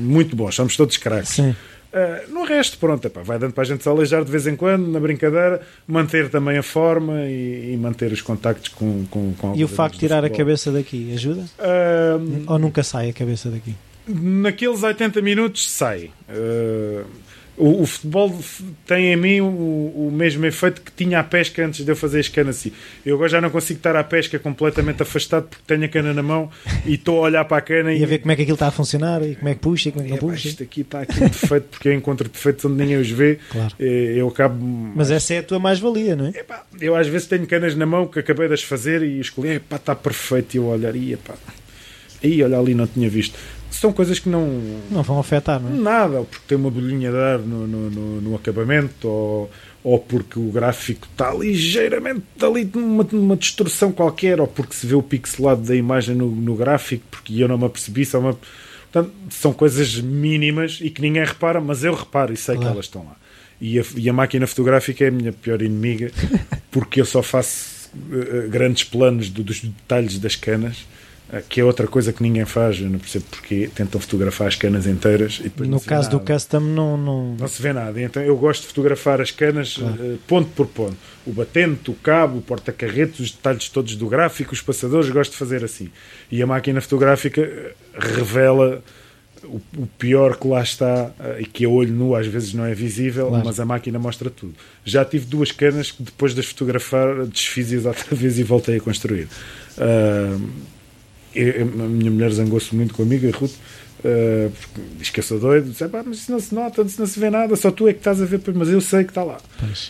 muito 0.00 0.36
bons, 0.36 0.54
somos 0.54 0.76
todos 0.76 0.96
craques. 0.96 1.30
Sim. 1.30 1.54
Uh, 1.92 2.32
no 2.32 2.44
resto, 2.44 2.78
pronto, 2.78 3.06
epá, 3.06 3.22
vai 3.22 3.38
dando 3.38 3.52
para 3.52 3.62
a 3.62 3.66
gente 3.66 3.82
se 3.82 3.88
aleijar 3.88 4.24
de 4.24 4.30
vez 4.30 4.46
em 4.46 4.56
quando, 4.56 4.88
na 4.88 4.98
brincadeira, 4.98 5.60
manter 5.86 6.30
também 6.30 6.56
a 6.56 6.62
forma 6.62 7.26
e, 7.26 7.74
e 7.74 7.76
manter 7.76 8.10
os 8.10 8.22
contactos 8.22 8.68
com, 8.68 9.04
com, 9.10 9.34
com 9.34 9.54
E 9.54 9.62
o 9.62 9.68
facto 9.68 9.94
de 9.94 10.00
tirar 10.00 10.24
a 10.24 10.30
cabeça 10.30 10.72
daqui 10.72 11.12
ajuda? 11.14 11.42
Uh, 11.58 12.44
Ou 12.46 12.58
nunca 12.58 12.82
sai 12.82 13.10
a 13.10 13.12
cabeça 13.12 13.50
daqui? 13.50 13.74
naqueles 14.06 14.82
80 14.82 15.22
minutos 15.22 15.70
sai. 15.70 16.10
Uh, 16.28 17.04
o, 17.56 17.82
o 17.82 17.86
futebol 17.86 18.34
tem 18.86 19.12
em 19.12 19.16
mim 19.16 19.40
o, 19.40 19.46
o 19.46 20.10
mesmo 20.12 20.44
efeito 20.46 20.80
que 20.80 20.90
tinha 20.92 21.20
a 21.20 21.24
pesca 21.24 21.64
antes 21.64 21.84
de 21.84 21.90
eu 21.90 21.96
fazer 21.96 22.20
as 22.20 22.28
canas 22.28 22.56
assim. 22.56 22.72
Eu 23.04 23.16
agora 23.16 23.28
já 23.28 23.40
não 23.40 23.50
consigo 23.50 23.78
estar 23.78 23.94
à 23.94 24.02
pesca 24.02 24.38
completamente 24.38 25.02
afastado 25.02 25.48
porque 25.48 25.62
tenho 25.66 25.84
a 25.84 25.88
cana 25.88 26.14
na 26.14 26.22
mão 26.22 26.50
e 26.86 26.94
estou 26.94 27.18
a 27.18 27.20
olhar 27.22 27.44
para 27.44 27.58
a 27.58 27.60
cana 27.60 27.92
E 27.92 28.02
a 28.02 28.06
ver 28.06 28.18
como 28.18 28.32
é 28.32 28.36
que 28.36 28.42
aquilo 28.42 28.54
está 28.54 28.68
a 28.68 28.70
funcionar 28.70 29.22
e 29.22 29.36
como 29.36 29.48
é 29.48 29.54
que 29.54 29.60
puxa 29.60 29.88
e 29.88 29.92
como 29.92 30.04
é 30.04 30.06
que 30.06 30.12
não 30.12 30.18
puxa. 30.18 30.48
isto 30.48 30.62
aqui 30.62 30.80
está 30.80 31.00
aqui 31.02 31.22
um 31.22 31.28
defeito 31.28 31.66
porque 31.70 31.88
eu 31.88 31.92
encontro 31.92 32.28
defeitos 32.28 32.64
onde 32.64 32.76
ninguém 32.76 32.96
os 32.96 33.10
vê. 33.10 33.38
Claro. 33.50 33.74
Eh, 33.78 34.14
Eu 34.16 34.28
acabo. 34.28 34.64
Mas 34.94 35.10
essa 35.10 35.34
é 35.34 35.38
a 35.38 35.42
tua 35.42 35.58
mais-valia, 35.58 36.16
não 36.16 36.26
é? 36.26 36.30
Epá, 36.30 36.64
eu 36.80 36.96
às 36.96 37.06
vezes 37.06 37.26
tenho 37.26 37.46
canas 37.46 37.74
na 37.74 37.84
mão 37.86 38.06
que 38.06 38.18
acabei 38.18 38.48
de 38.48 38.54
as 38.54 38.62
fazer 38.62 39.02
e 39.02 39.20
escolhi, 39.20 39.50
epá, 39.56 39.76
está 39.76 39.94
perfeito. 39.94 40.54
E 40.54 40.56
eu 40.56 40.66
olhar, 40.66 40.94
e 40.96 41.12
epá, 41.12 41.34
olha 42.24 42.58
ali, 42.58 42.74
não 42.74 42.86
tinha 42.86 43.08
visto. 43.08 43.38
São 43.82 43.92
coisas 43.92 44.18
que 44.18 44.28
não. 44.28 44.46
Não 44.90 45.02
vão 45.02 45.18
afetar, 45.18 45.60
não 45.60 45.68
é? 45.70 45.72
Nada, 45.80 46.18
ou 46.20 46.24
porque 46.24 46.44
tem 46.48 46.56
uma 46.56 46.70
bolhinha 46.70 47.10
de 47.10 47.16
ar 47.16 47.38
no, 47.40 47.66
no, 47.66 47.90
no- 47.90 48.20
no 48.20 48.36
acabamento, 48.36 49.08
ou, 49.08 49.50
ou 49.82 49.98
porque 49.98 50.38
o 50.38 50.50
gráfico 50.52 51.06
está 51.10 51.34
ligeiramente 51.34 52.22
ali 52.40 52.64
numa, 52.72 53.06
numa 53.10 53.36
distorção 53.36 53.90
qualquer, 53.92 54.40
ou 54.40 54.46
porque 54.46 54.74
se 54.74 54.86
vê 54.86 54.94
o 54.94 55.02
pixelado 55.02 55.62
da 55.62 55.74
imagem 55.74 56.14
no, 56.14 56.30
no 56.30 56.54
gráfico, 56.54 57.04
porque 57.10 57.34
eu 57.42 57.48
não 57.48 57.58
me 57.58 57.64
apercebi, 57.64 58.04
só 58.06 58.20
me... 58.20 58.34
Portanto, 58.92 59.12
são 59.30 59.52
coisas 59.52 59.96
mínimas 60.00 60.78
e 60.80 60.88
que 60.90 61.00
ninguém 61.02 61.24
repara, 61.24 61.60
mas 61.60 61.82
eu 61.82 61.94
reparo 61.94 62.32
e 62.32 62.36
sei 62.36 62.54
que 62.54 62.60
Claro. 62.60 62.74
elas 62.76 62.86
estão 62.86 63.04
lá. 63.04 63.16
E 63.60 63.80
a, 63.80 63.84
e 63.96 64.08
a 64.08 64.12
máquina 64.12 64.46
fotográfica 64.46 65.04
é 65.04 65.08
a 65.08 65.10
minha 65.10 65.32
pior 65.32 65.60
inimiga, 65.62 66.10
porque 66.70 67.00
eu 67.00 67.04
só 67.04 67.22
faço 67.22 67.90
eh, 68.12 68.46
grandes 68.48 68.84
planos 68.84 69.28
do- 69.28 69.42
dos 69.42 69.60
detalhes 69.60 70.18
das 70.18 70.36
canas. 70.36 70.84
Uh, 71.32 71.42
que 71.48 71.60
é 71.60 71.64
outra 71.64 71.86
coisa 71.86 72.12
que 72.12 72.22
ninguém 72.22 72.44
faz, 72.44 72.80
eu 72.80 72.90
não 72.90 72.98
percebo 72.98 73.24
porque 73.30 73.70
tentam 73.74 74.00
fotografar 74.00 74.48
as 74.48 74.56
canas 74.56 74.86
inteiras 74.86 75.38
e 75.40 75.44
depois 75.44 75.68
No 75.68 75.80
caso 75.80 76.10
do 76.10 76.20
custom 76.20 76.60
não, 76.60 76.96
não... 76.96 77.36
não 77.38 77.48
se 77.48 77.62
vê 77.62 77.72
nada. 77.72 78.00
Então 78.00 78.22
eu 78.22 78.36
gosto 78.36 78.62
de 78.62 78.68
fotografar 78.68 79.20
as 79.20 79.30
canas 79.30 79.74
claro. 79.74 79.94
uh, 79.94 80.18
ponto 80.26 80.50
por 80.50 80.66
ponto. 80.66 80.96
O 81.26 81.32
batente, 81.32 81.90
o 81.90 81.94
cabo, 81.94 82.38
o 82.38 82.42
porta-carretos, 82.42 83.20
os 83.20 83.30
detalhes 83.30 83.68
todos 83.68 83.96
do 83.96 84.08
gráfico, 84.08 84.52
os 84.52 84.60
passadores, 84.60 85.08
gosto 85.08 85.32
de 85.32 85.36
fazer 85.38 85.64
assim. 85.64 85.90
E 86.30 86.42
a 86.42 86.46
máquina 86.46 86.80
fotográfica 86.80 87.74
revela 87.96 88.82
o, 89.44 89.60
o, 89.76 89.86
pior 89.98 90.36
que 90.36 90.46
lá 90.46 90.62
está 90.62 91.12
e 91.38 91.44
que 91.44 91.64
a 91.64 91.68
olho 91.68 91.92
nu 91.92 92.14
às 92.14 92.26
vezes 92.26 92.54
não 92.54 92.64
é 92.64 92.74
visível, 92.74 93.28
claro. 93.28 93.44
mas 93.44 93.60
a 93.60 93.64
máquina 93.64 93.98
mostra 93.98 94.30
tudo. 94.30 94.54
Já 94.84 95.04
tive 95.04 95.26
duas 95.26 95.52
canas 95.52 95.90
que 95.90 96.02
depois 96.02 96.34
de 96.34 96.40
as 96.40 96.46
fotografar 96.46 97.26
desfiz-as 97.26 97.84
outra 97.84 98.04
vez 98.14 98.38
e 98.38 98.42
voltei 98.42 98.76
a 98.76 98.80
construir. 98.80 99.28
Uh, 99.78 100.50
eu, 101.34 101.62
a 101.62 101.88
minha 101.88 102.10
mulher 102.10 102.30
zangou-se 102.32 102.74
muito 102.74 102.94
comigo, 102.94 103.28
a 103.28 103.36
Ruth, 103.36 103.54
Uh, 104.02 104.50
porque 104.50 104.80
diz 104.98 105.10
que 105.10 105.20
eu 105.20 105.22
sou 105.22 105.38
doido, 105.38 105.70
diz, 105.70 105.78
mas 106.04 106.18
isso 106.18 106.32
não 106.32 106.40
se 106.40 106.52
nota, 106.52 106.82
isso 106.82 107.00
não 107.00 107.06
se 107.06 107.20
vê 107.20 107.30
nada, 107.30 107.54
só 107.54 107.70
tu 107.70 107.86
é 107.86 107.92
que 107.92 108.00
estás 108.00 108.20
a 108.20 108.24
ver, 108.24 108.40
mas 108.52 108.68
eu 108.68 108.80
sei 108.80 109.04
que 109.04 109.12
está 109.12 109.22
lá. 109.22 109.38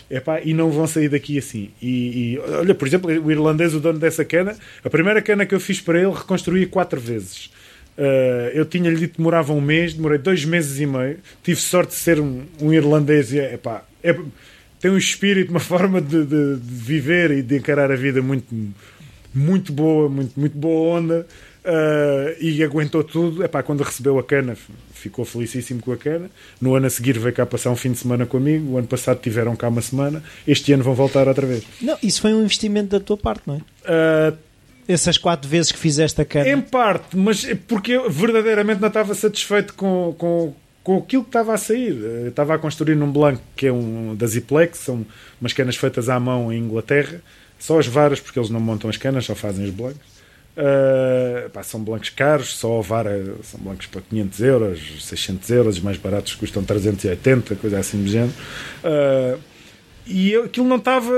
Epá, 0.09 0.39
e 0.39 0.53
não 0.53 0.69
vão 0.69 0.85
sair 0.85 1.09
daqui 1.09 1.39
assim. 1.39 1.71
E, 1.81 2.35
e, 2.35 2.39
olha, 2.39 2.75
por 2.75 2.87
exemplo, 2.87 3.09
o 3.09 3.31
irlandês, 3.31 3.73
o 3.73 3.79
dono 3.79 3.97
dessa 3.97 4.23
cana, 4.23 4.55
a 4.83 4.89
primeira 4.89 5.19
cana 5.19 5.47
que 5.47 5.55
eu 5.55 5.59
fiz 5.59 5.81
para 5.81 5.99
ele 5.99 6.11
reconstruí 6.11 6.67
quatro 6.67 6.99
vezes. 6.99 7.49
Uh, 7.97 8.53
eu 8.53 8.65
tinha-lhe 8.65 8.97
dito 8.97 9.11
que 9.13 9.17
demorava 9.17 9.51
um 9.51 9.61
mês, 9.61 9.95
demorei 9.95 10.19
dois 10.19 10.45
meses 10.45 10.79
e 10.79 10.85
meio. 10.85 11.17
Tive 11.41 11.59
sorte 11.59 11.89
de 11.89 11.95
ser 11.95 12.19
um, 12.19 12.43
um 12.61 12.71
irlandês 12.71 13.33
e 13.33 13.39
é, 13.39 13.55
epá, 13.55 13.83
é, 14.03 14.15
tem 14.79 14.91
um 14.91 14.97
espírito, 14.97 15.49
uma 15.49 15.59
forma 15.59 15.99
de, 15.99 16.23
de, 16.23 16.57
de, 16.57 16.75
viver 16.75 17.31
e 17.31 17.41
de 17.41 17.57
encarar 17.57 17.91
a 17.91 17.95
vida 17.95 18.21
muito, 18.21 18.53
muito 19.33 19.73
boa, 19.73 20.09
muito, 20.09 20.39
muito 20.39 20.57
boa 20.57 20.99
onda. 20.99 21.27
Uh, 21.63 22.35
e 22.41 22.61
aguentou 22.63 23.03
tudo. 23.03 23.43
Epá, 23.43 23.63
quando 23.63 23.81
recebeu 23.83 24.19
a 24.19 24.23
cana, 24.23 24.57
ficou 24.93 25.23
felicíssimo 25.23 25.81
com 25.81 25.93
a 25.93 25.97
cana. 25.97 26.29
No 26.59 26.75
ano 26.75 26.87
a 26.87 26.89
seguir 26.89 27.17
veio 27.17 27.33
cá 27.33 27.45
passar 27.45 27.71
um 27.71 27.75
fim 27.75 27.93
de 27.93 27.99
semana 27.99 28.25
comigo. 28.25 28.73
O 28.73 28.77
ano 28.77 28.87
passado 28.87 29.19
tiveram 29.21 29.55
cá 29.55 29.69
uma 29.69 29.81
semana. 29.81 30.21
Este 30.45 30.73
ano 30.73 30.83
vão 30.83 30.93
voltar 30.93 31.27
outra 31.27 31.47
vez. 31.47 31.63
Não, 31.81 31.97
isso 32.03 32.21
foi 32.21 32.33
um 32.33 32.41
investimento 32.41 32.89
da 32.89 32.99
tua 32.99 33.17
parte, 33.17 33.43
não 33.45 33.55
é? 33.55 34.31
Uh, 34.31 34.37
essas 34.87 35.17
quatro 35.17 35.49
vezes 35.49 35.71
que 35.71 35.77
fizeste 35.77 36.21
a 36.21 36.25
cana? 36.25 36.49
Em 36.49 36.61
parte, 36.61 37.15
mas 37.15 37.45
porque 37.67 37.93
eu 37.93 38.09
verdadeiramente 38.09 38.81
não 38.81 38.89
estava 38.89 39.15
satisfeito 39.15 39.73
com, 39.73 40.13
com, 40.17 40.53
com 40.83 40.97
aquilo 40.97 41.23
que 41.23 41.29
estava 41.29 41.53
a 41.53 41.57
sair. 41.57 41.93
Eu 41.93 42.29
estava 42.29 42.55
a 42.55 42.57
construir 42.57 42.95
num 42.95 43.11
Blanc 43.11 43.39
que 43.55 43.67
é 43.67 43.71
um 43.71 44.15
da 44.15 44.27
Ziplex, 44.27 44.79
são 44.79 45.05
umas 45.39 45.53
canas 45.53 45.77
feitas 45.77 46.09
à 46.09 46.19
mão 46.19 46.51
em 46.51 46.59
Inglaterra, 46.59 47.21
só 47.63 47.79
as 47.79 47.87
varas, 47.87 48.19
porque 48.19 48.37
eles 48.37 48.49
não 48.49 48.59
montam 48.59 48.89
as 48.89 48.97
canas, 48.97 49.23
só 49.23 49.33
fazem 49.33 49.63
os 49.63 49.71
blancos. 49.71 50.01
Uh, 50.57 51.49
pá, 51.49 51.63
são 51.63 51.81
blancos 51.81 52.09
caros, 52.09 52.57
só 52.57 52.77
a 52.77 52.81
vara 52.81 53.35
são 53.41 53.57
blancos 53.61 53.87
para 53.87 54.01
500 54.01 54.39
euros, 54.41 55.05
600 55.05 55.49
euros, 55.49 55.77
os 55.77 55.81
mais 55.81 55.95
baratos 55.97 56.35
custam 56.35 56.61
380, 56.61 57.55
coisa 57.55 57.79
assim 57.79 58.03
do 58.03 58.09
género. 58.09 58.33
Uh, 58.83 59.39
e 60.05 60.33
eu, 60.33 60.43
aquilo 60.43 60.67
não 60.67 60.75
estava. 60.75 61.13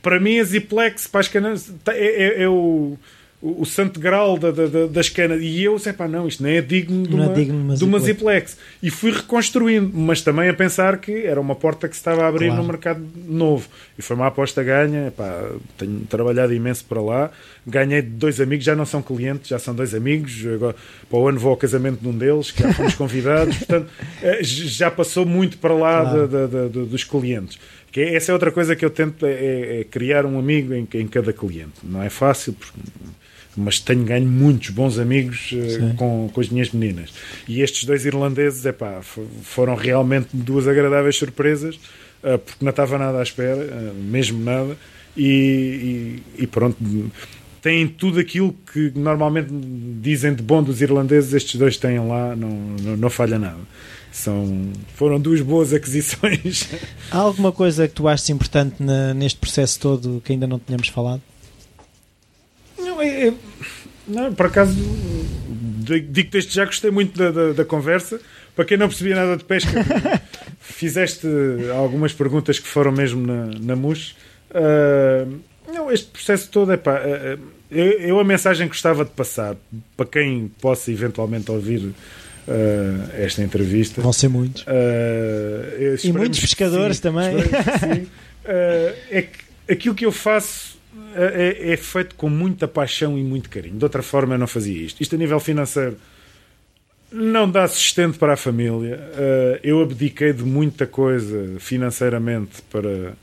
Para 0.00 0.20
mim, 0.20 0.38
a 0.38 0.44
Ziplex 0.44 1.08
para 1.08 1.20
as 1.20 1.28
canas 1.28 1.72
é, 1.88 2.42
é, 2.42 2.42
é 2.44 2.48
o 2.48 2.96
o, 3.42 3.62
o 3.62 3.66
santo 3.66 3.98
grau 3.98 4.38
da, 4.38 4.50
da, 4.50 4.86
das 4.86 5.08
canas. 5.08 5.40
E 5.40 5.62
eu 5.62 5.78
sei, 5.78 5.92
pá, 5.92 6.06
não, 6.06 6.28
isto 6.28 6.42
nem 6.42 6.56
é 6.56 6.60
digno 6.60 7.06
de 7.06 7.14
uma, 7.14 7.24
é 7.26 7.32
digno 7.32 7.74
de 7.74 7.84
uma 7.84 7.98
Ziplex. 7.98 8.56
E 8.82 8.90
fui 8.90 9.10
reconstruindo, 9.12 9.90
mas 9.94 10.20
também 10.20 10.48
a 10.48 10.54
pensar 10.54 10.98
que 10.98 11.24
era 11.24 11.40
uma 11.40 11.54
porta 11.54 11.88
que 11.88 11.94
se 11.94 12.00
estava 12.00 12.24
a 12.24 12.28
abrir 12.28 12.48
claro. 12.48 12.62
no 12.62 12.68
mercado 12.68 13.06
novo. 13.26 13.66
E 13.98 14.02
foi 14.02 14.16
uma 14.16 14.26
aposta 14.26 14.62
ganha. 14.62 15.10
Pá, 15.16 15.50
tenho 15.78 16.00
trabalhado 16.00 16.52
imenso 16.52 16.84
para 16.84 17.00
lá. 17.00 17.30
Ganhei 17.66 18.02
dois 18.02 18.40
amigos, 18.40 18.64
já 18.64 18.76
não 18.76 18.84
são 18.84 19.02
clientes, 19.02 19.48
já 19.48 19.58
são 19.58 19.74
dois 19.74 19.94
amigos. 19.94 20.44
Agora, 20.54 20.76
para 21.08 21.18
o 21.18 21.28
ano 21.28 21.38
vou 21.38 21.50
ao 21.50 21.56
casamento 21.56 22.00
de 22.00 22.08
um 22.08 22.16
deles, 22.16 22.50
que 22.50 22.62
já 22.62 22.72
fomos 22.74 22.94
convidados. 22.96 23.56
Portanto, 23.56 23.90
eh, 24.22 24.40
já 24.42 24.90
passou 24.90 25.24
muito 25.24 25.56
para 25.58 25.74
lá 25.74 26.02
claro. 26.02 26.28
de, 26.28 26.68
de, 26.68 26.86
dos 26.86 27.04
clientes. 27.04 27.58
Que 27.90 28.02
é, 28.02 28.14
essa 28.14 28.30
é 28.30 28.34
outra 28.34 28.52
coisa 28.52 28.76
que 28.76 28.84
eu 28.84 28.90
tento, 28.90 29.26
é, 29.26 29.32
é, 29.32 29.80
é 29.80 29.84
criar 29.84 30.24
um 30.24 30.38
amigo 30.38 30.74
em, 30.74 30.86
em 30.94 31.08
cada 31.08 31.32
cliente. 31.32 31.80
Não 31.82 32.02
é 32.02 32.08
fácil, 32.08 32.52
porque 32.52 32.78
mas 33.56 33.78
tenho 33.78 34.04
ganho 34.04 34.26
muitos 34.26 34.70
bons 34.70 34.98
amigos 34.98 35.52
uh, 35.52 35.94
com, 35.96 36.30
com 36.32 36.40
as 36.40 36.48
minhas 36.48 36.70
meninas. 36.70 37.10
E 37.48 37.62
estes 37.62 37.84
dois 37.84 38.04
irlandeses, 38.04 38.64
epá, 38.64 39.00
foram 39.42 39.74
realmente 39.74 40.28
duas 40.32 40.68
agradáveis 40.68 41.16
surpresas, 41.16 41.76
uh, 41.76 42.38
porque 42.38 42.64
não 42.64 42.70
estava 42.70 42.98
nada 42.98 43.18
à 43.18 43.22
espera, 43.22 43.62
uh, 43.62 43.94
mesmo 43.94 44.42
nada, 44.42 44.76
e, 45.16 46.22
e, 46.36 46.42
e, 46.42 46.46
pronto. 46.46 46.76
Têm 47.60 47.86
tudo 47.86 48.18
aquilo 48.18 48.54
que 48.72 48.90
normalmente 48.94 49.48
dizem 50.00 50.34
de 50.34 50.42
bom 50.42 50.62
dos 50.62 50.80
irlandeses, 50.80 51.34
estes 51.34 51.56
dois 51.56 51.76
têm 51.76 51.98
lá, 51.98 52.34
não, 52.34 52.48
não, 52.48 52.96
não 52.96 53.10
falha 53.10 53.38
nada. 53.38 53.60
São, 54.10 54.72
foram 54.94 55.20
duas 55.20 55.40
boas 55.40 55.72
aquisições. 55.72 56.68
Há 57.10 57.18
alguma 57.18 57.52
coisa 57.52 57.86
que 57.86 57.94
tu 57.94 58.08
achas 58.08 58.28
importante 58.30 58.82
na, 58.82 59.12
neste 59.12 59.38
processo 59.38 59.78
todo 59.78 60.22
que 60.24 60.32
ainda 60.32 60.46
não 60.46 60.58
tínhamos 60.58 60.88
falado? 60.88 61.20
Não, 63.00 63.02
é, 63.02 63.28
é, 63.28 63.34
não 64.06 64.34
por 64.34 64.46
acaso, 64.46 64.74
digo-te 66.08 66.38
este 66.38 66.54
já 66.54 66.64
gostei 66.66 66.90
muito 66.90 67.18
da, 67.18 67.30
da, 67.30 67.52
da, 67.52 67.64
conversa. 67.64 68.20
Para 68.54 68.64
quem 68.64 68.76
não 68.76 68.88
percebia 68.88 69.16
nada 69.16 69.36
de 69.36 69.44
pesca, 69.44 69.70
fizeste 70.60 71.26
algumas 71.74 72.12
perguntas 72.12 72.58
que 72.58 72.68
foram 72.68 72.92
mesmo 72.92 73.26
na, 73.26 73.46
na 73.46 73.76
MUS. 73.76 74.14
Uh, 74.50 75.40
não, 75.72 75.90
este 75.90 76.08
processo 76.08 76.50
todo 76.50 76.72
é 76.72 76.76
pá. 76.76 77.00
Uh, 77.00 77.40
eu, 77.70 77.86
eu, 78.00 78.20
a 78.20 78.24
mensagem 78.24 78.66
que 78.66 78.74
gostava 78.74 79.04
de 79.04 79.12
passar 79.12 79.56
para 79.96 80.04
quem 80.04 80.50
possa 80.60 80.90
eventualmente 80.90 81.50
ouvir 81.50 81.78
uh, 81.78 81.94
esta 83.14 83.42
entrevista. 83.42 84.02
Vão 84.02 84.12
ser 84.12 84.28
muitos. 84.28 84.66
e 86.02 86.12
muitos 86.12 86.40
pescadores 86.40 86.96
sim, 86.96 87.02
também. 87.02 87.36
é 89.10 89.22
que 89.22 89.72
aquilo 89.72 89.94
que 89.94 90.04
eu 90.04 90.12
faço 90.12 90.79
é, 91.14 91.56
é, 91.70 91.72
é, 91.72 91.76
feito 91.76 92.14
com 92.14 92.28
muita 92.28 92.68
paixão 92.68 93.18
e 93.18 93.22
muito 93.22 93.48
carinho. 93.48 93.76
De 93.76 93.84
outra 93.84 94.02
forma, 94.02 94.34
eu 94.34 94.38
não 94.38 94.46
fazia 94.46 94.82
isto. 94.82 95.00
Isto 95.00 95.14
a 95.14 95.18
nível 95.18 95.40
financeiro 95.40 95.96
não 97.12 97.50
dá 97.50 97.66
sustento 97.66 98.18
para 98.18 98.34
a 98.34 98.36
família. 98.36 98.96
Uh, 98.96 99.60
eu 99.62 99.80
abdiquei 99.80 100.32
de 100.32 100.44
muita 100.44 100.86
coisa 100.86 101.56
financeiramente 101.58 102.62
para, 102.70 103.14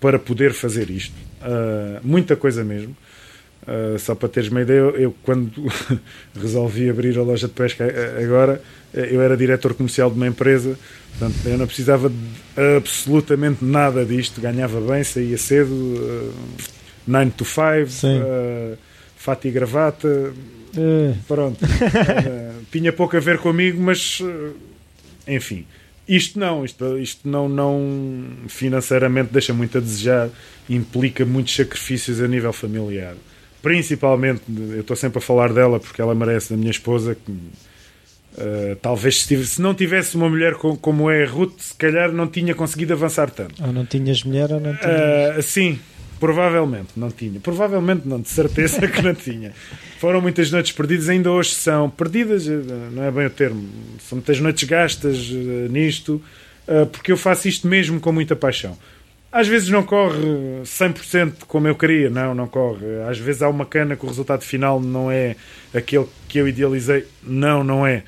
para 0.00 0.18
poder 0.18 0.52
fazer 0.52 0.90
isto. 0.90 1.14
Uh, 1.40 2.00
muita 2.02 2.34
coisa 2.34 2.64
mesmo. 2.64 2.96
Uh, 3.62 3.96
só 4.00 4.16
para 4.16 4.28
teres 4.28 4.50
uma 4.50 4.62
ideia, 4.62 4.78
eu, 4.78 4.96
eu 4.96 5.16
quando 5.22 5.52
resolvi 6.34 6.90
abrir 6.90 7.16
a 7.16 7.22
loja 7.22 7.46
de 7.46 7.54
pesca 7.54 7.86
agora, 8.20 8.60
eu 8.92 9.22
era 9.22 9.36
diretor 9.36 9.72
comercial 9.72 10.10
de 10.10 10.16
uma 10.16 10.26
empresa, 10.26 10.76
portanto 11.10 11.46
eu 11.46 11.56
não 11.56 11.66
precisava 11.66 12.10
de 12.10 12.16
absolutamente 12.76 13.64
nada 13.64 14.04
disto, 14.04 14.40
ganhava 14.40 14.80
bem, 14.80 15.04
saía 15.04 15.38
cedo 15.38 16.34
9 17.06 17.30
to 17.32 17.44
5, 17.44 17.60
uh, 17.62 18.78
fato 19.16 19.48
e 19.48 19.50
gravata. 19.50 20.08
Uh. 20.08 21.16
Pronto. 21.26 21.64
uh, 21.64 22.64
tinha 22.70 22.92
pouco 22.92 23.16
a 23.16 23.20
ver 23.20 23.38
comigo, 23.38 23.80
mas 23.80 24.20
enfim. 25.26 25.66
Isto 26.08 26.38
não, 26.38 26.64
isto, 26.64 26.98
isto 26.98 27.28
não, 27.28 27.48
não 27.48 28.28
financeiramente 28.48 29.32
deixa 29.32 29.54
muito 29.54 29.78
a 29.78 29.80
desejar, 29.80 30.28
implica 30.68 31.24
muitos 31.24 31.54
sacrifícios 31.54 32.20
a 32.20 32.26
nível 32.26 32.52
familiar. 32.52 33.14
Principalmente, 33.62 34.42
eu 34.48 34.80
estou 34.80 34.96
sempre 34.96 35.18
a 35.18 35.22
falar 35.22 35.52
dela 35.52 35.78
porque 35.78 36.02
ela 36.02 36.14
merece, 36.14 36.50
da 36.50 36.56
minha 36.56 36.70
esposa, 36.70 37.14
que, 37.14 37.32
Uh, 38.32 38.74
talvez 38.76 39.20
se, 39.20 39.28
tivesse, 39.28 39.50
se, 39.56 39.60
não 39.60 39.74
tivesse 39.74 40.16
uma 40.16 40.26
mulher 40.26 40.54
como, 40.54 40.74
como 40.78 41.10
é 41.10 41.22
a 41.22 41.28
Ruth, 41.28 41.58
se 41.58 41.74
calhar 41.74 42.10
não 42.10 42.26
tinha 42.26 42.54
conseguido 42.54 42.94
avançar 42.94 43.30
tanto. 43.30 43.62
Ou 43.62 43.70
não 43.74 43.84
tinhas 43.84 44.24
mulher 44.24 44.50
ou 44.50 44.58
não 44.58 44.74
tinhas. 44.74 45.36
Uh, 45.36 45.42
sim, 45.42 45.78
Provavelmente 46.22 46.90
não 46.94 47.10
tinha. 47.10 47.40
Provavelmente 47.40 48.06
não, 48.06 48.20
de 48.20 48.28
certeza 48.28 48.86
que 48.86 49.02
não 49.02 49.12
tinha. 49.12 49.52
Foram 49.98 50.20
muitas 50.20 50.52
noites 50.52 50.70
perdidas, 50.70 51.08
ainda 51.08 51.28
hoje 51.32 51.50
são 51.50 51.90
perdidas, 51.90 52.46
eh, 52.46 52.60
não 52.92 53.02
é 53.02 53.10
bem 53.10 53.26
o 53.26 53.30
termo. 53.30 53.68
São 53.98 54.18
muitas 54.18 54.38
noites 54.38 54.62
gastas 54.62 55.28
uh, 55.30 55.68
nisto, 55.68 56.22
uh, 56.68 56.86
porque 56.86 57.10
eu 57.10 57.16
faço 57.16 57.48
isto 57.48 57.66
mesmo 57.66 57.98
com 57.98 58.12
muita 58.12 58.36
paixão. 58.36 58.78
Às 59.32 59.48
vezes 59.48 59.68
não 59.68 59.82
corre 59.82 60.20
100% 60.62 61.32
como 61.48 61.66
eu 61.66 61.74
queria, 61.74 62.08
não, 62.08 62.36
não 62.36 62.46
corre. 62.46 62.86
Às 63.10 63.18
vezes 63.18 63.42
há 63.42 63.48
uma 63.48 63.66
cana 63.66 63.96
que 63.96 64.04
o 64.04 64.08
resultado 64.08 64.44
final 64.44 64.80
não 64.80 65.10
é 65.10 65.34
aquele 65.74 66.06
que 66.28 66.38
eu 66.38 66.46
idealizei, 66.46 67.04
não, 67.20 67.64
não 67.64 67.84
é 67.84 68.04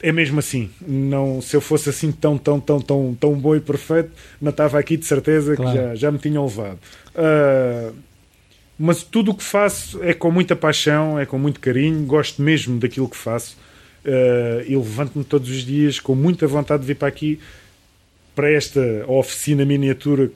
é 0.00 0.12
mesmo 0.12 0.38
assim. 0.38 0.70
Não, 0.86 1.40
se 1.40 1.56
eu 1.56 1.60
fosse 1.60 1.88
assim 1.88 2.12
tão, 2.12 2.36
tão, 2.36 2.60
tão, 2.60 2.80
tão, 2.80 3.16
tão 3.18 3.34
bom 3.34 3.56
e 3.56 3.60
perfeito, 3.60 4.10
não 4.40 4.50
estava 4.50 4.78
aqui 4.78 4.96
de 4.96 5.06
certeza 5.06 5.56
claro. 5.56 5.70
que 5.70 5.76
já, 5.76 5.94
já 5.94 6.10
me 6.10 6.18
tinham 6.18 6.44
levado. 6.44 6.78
Uh, 7.14 7.94
mas 8.78 9.02
tudo 9.02 9.30
o 9.30 9.34
que 9.34 9.42
faço 9.42 10.02
é 10.02 10.12
com 10.12 10.30
muita 10.30 10.54
paixão, 10.54 11.18
é 11.18 11.24
com 11.24 11.38
muito 11.38 11.60
carinho, 11.60 12.04
gosto 12.04 12.42
mesmo 12.42 12.78
daquilo 12.78 13.08
que 13.08 13.16
faço. 13.16 13.56
Uh, 14.04 14.62
e 14.66 14.76
levanto-me 14.76 15.24
todos 15.24 15.50
os 15.50 15.64
dias 15.64 15.98
com 15.98 16.14
muita 16.14 16.46
vontade 16.46 16.82
de 16.82 16.86
vir 16.86 16.96
para 16.96 17.08
aqui, 17.08 17.40
para 18.34 18.50
esta 18.50 18.80
oficina 19.08 19.64
miniatura. 19.64 20.30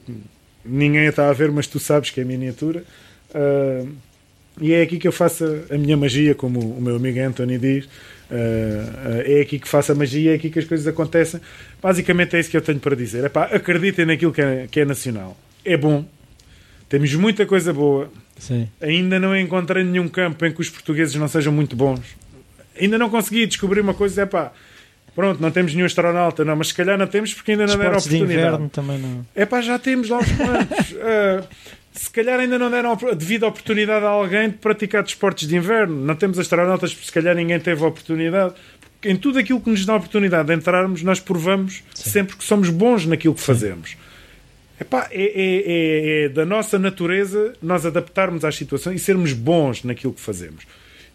Ninguém 0.65 1.05
está 1.05 1.29
a 1.29 1.33
ver, 1.33 1.51
mas 1.51 1.67
tu 1.67 1.79
sabes 1.79 2.09
que 2.09 2.19
é 2.19 2.23
miniatura. 2.23 2.83
Uh, 3.29 3.87
E 4.59 4.73
é 4.73 4.81
aqui 4.81 4.99
que 4.99 5.07
eu 5.07 5.11
faço 5.11 5.45
a 5.69 5.77
minha 5.77 5.95
magia, 5.95 6.35
como 6.35 6.59
o 6.59 6.81
meu 6.81 6.97
amigo 6.97 7.19
Anthony 7.19 7.57
diz. 7.57 7.87
Uh, 8.31 9.23
é 9.25 9.41
aqui 9.41 9.59
que 9.59 9.67
faço 9.67 9.91
a 9.91 9.95
magia, 9.95 10.31
é 10.31 10.35
aqui 10.35 10.49
que 10.49 10.57
as 10.57 10.65
coisas 10.65 10.87
acontecem. 10.87 11.41
Basicamente 11.81 12.37
é 12.37 12.39
isso 12.39 12.49
que 12.49 12.55
eu 12.55 12.61
tenho 12.61 12.79
para 12.79 12.95
dizer. 12.95 13.25
Epá, 13.25 13.43
acreditem 13.43 14.05
naquilo 14.05 14.31
que 14.31 14.41
é, 14.41 14.67
que 14.71 14.79
é 14.79 14.85
nacional. 14.85 15.37
É 15.65 15.75
bom. 15.75 16.05
Temos 16.87 17.13
muita 17.13 17.45
coisa 17.45 17.73
boa. 17.73 18.09
Sim. 18.39 18.69
Ainda 18.79 19.19
não 19.19 19.35
encontrei 19.37 19.83
nenhum 19.83 20.07
campo 20.07 20.45
em 20.45 20.51
que 20.51 20.61
os 20.61 20.69
portugueses 20.69 21.13
não 21.15 21.27
sejam 21.27 21.51
muito 21.51 21.75
bons. 21.75 22.01
Ainda 22.79 22.97
não 22.97 23.09
consegui 23.09 23.45
descobrir 23.45 23.81
uma 23.81 23.93
coisa. 23.93 24.21
É 24.21 24.25
pá, 24.25 24.53
pronto, 25.13 25.41
não 25.41 25.51
temos 25.51 25.73
nenhum 25.73 25.85
astronauta, 25.85 26.45
não, 26.45 26.55
mas 26.55 26.69
se 26.69 26.73
calhar 26.73 26.97
não 26.97 27.07
temos 27.07 27.33
porque 27.33 27.51
ainda 27.51 27.67
não 27.67 27.77
deram 27.77 27.91
oportunidade. 27.91 28.27
de 28.27 28.39
inverno 28.39 28.69
também 28.69 28.97
não. 28.97 29.25
É 29.35 29.45
pá, 29.45 29.61
já 29.61 29.77
temos 29.77 30.07
lá 30.09 30.19
uns 30.19 30.31
quantos. 30.31 30.91
uh, 30.91 31.47
se 31.91 32.09
calhar 32.09 32.39
ainda 32.39 32.57
não 32.57 32.71
deram 32.71 32.91
a 32.91 33.13
devida 33.13 33.47
oportunidade 33.47 34.05
a 34.05 34.09
alguém 34.09 34.49
de 34.49 34.57
praticar 34.57 35.03
desportos 35.03 35.47
de 35.47 35.55
inverno. 35.55 35.95
Não 35.95 36.15
temos 36.15 36.39
astronautas 36.39 36.93
porque 36.93 37.07
se 37.07 37.11
calhar 37.11 37.35
ninguém 37.35 37.59
teve 37.59 37.83
a 37.83 37.87
oportunidade. 37.87 38.53
Porque 38.79 39.09
em 39.09 39.15
tudo 39.15 39.39
aquilo 39.39 39.59
que 39.59 39.69
nos 39.69 39.85
dá 39.85 39.93
a 39.93 39.97
oportunidade 39.97 40.47
de 40.47 40.55
entrarmos, 40.55 41.03
nós 41.03 41.19
provamos 41.19 41.83
Sim. 41.93 42.09
sempre 42.09 42.37
que 42.37 42.43
somos 42.43 42.69
bons 42.69 43.05
naquilo 43.05 43.33
que 43.33 43.41
Sim. 43.41 43.45
fazemos. 43.45 43.97
Epá, 44.79 45.07
é, 45.11 45.21
é, 45.21 45.25
é, 45.25 46.25
é 46.25 46.29
da 46.29 46.45
nossa 46.45 46.79
natureza 46.79 47.53
nós 47.61 47.85
adaptarmos 47.85 48.45
às 48.45 48.55
situações 48.55 49.01
e 49.01 49.03
sermos 49.03 49.33
bons 49.33 49.83
naquilo 49.83 50.13
que 50.13 50.21
fazemos. 50.21 50.65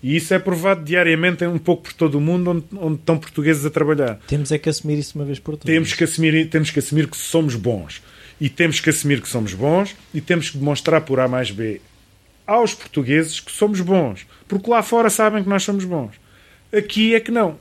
E 0.03 0.15
isso 0.15 0.35
é 0.35 0.39
provado 0.39 0.85
diariamente 0.85 1.45
um 1.47 1.59
pouco 1.59 1.85
por 1.85 1.93
todo 1.95 2.17
o 2.17 2.21
mundo 2.21 2.51
onde, 2.51 2.65
onde 2.77 3.01
estão 3.01 3.17
portugueses 3.17 3.65
a 3.65 3.71
trabalhar. 3.71 4.21
Temos 4.27 4.53
é 4.53 4.59
que 4.59 4.69
assumir 4.69 4.99
isso 4.99 5.19
uma 5.19 5.25
vez 5.25 5.39
por 5.39 5.57
todas. 5.57 5.65
Temos 5.65 5.95
que 5.95 6.05
assumir, 6.05 6.49
temos 6.51 6.71
que 6.71 6.79
assumir 6.79 7.09
que 7.09 7.17
somos 7.17 7.57
bons 7.57 8.03
e 8.41 8.49
temos 8.49 8.81
que 8.81 8.91
assumir 8.91 9.21
que 9.21 9.29
somos 9.29 9.55
bons 9.55 9.97
e 10.13 10.21
temos 10.21 10.51
que 10.51 10.59
demonstrar 10.59 11.01
por 11.03 11.21
A 11.21 11.29
mais 11.29 11.51
B 11.51 11.81
aos 12.47 12.75
portugueses 12.75 13.41
que 13.41 13.51
somos 13.51 13.81
bons, 13.81 14.27
porque 14.47 14.71
lá 14.71 14.83
fora 14.83 15.11
sabem 15.11 15.43
que 15.43 15.49
nós 15.49 15.65
somos 15.65 15.85
bons. 15.85 16.13
Aqui 16.73 17.15
é 17.15 17.21
que 17.21 17.31
não. 17.31 17.59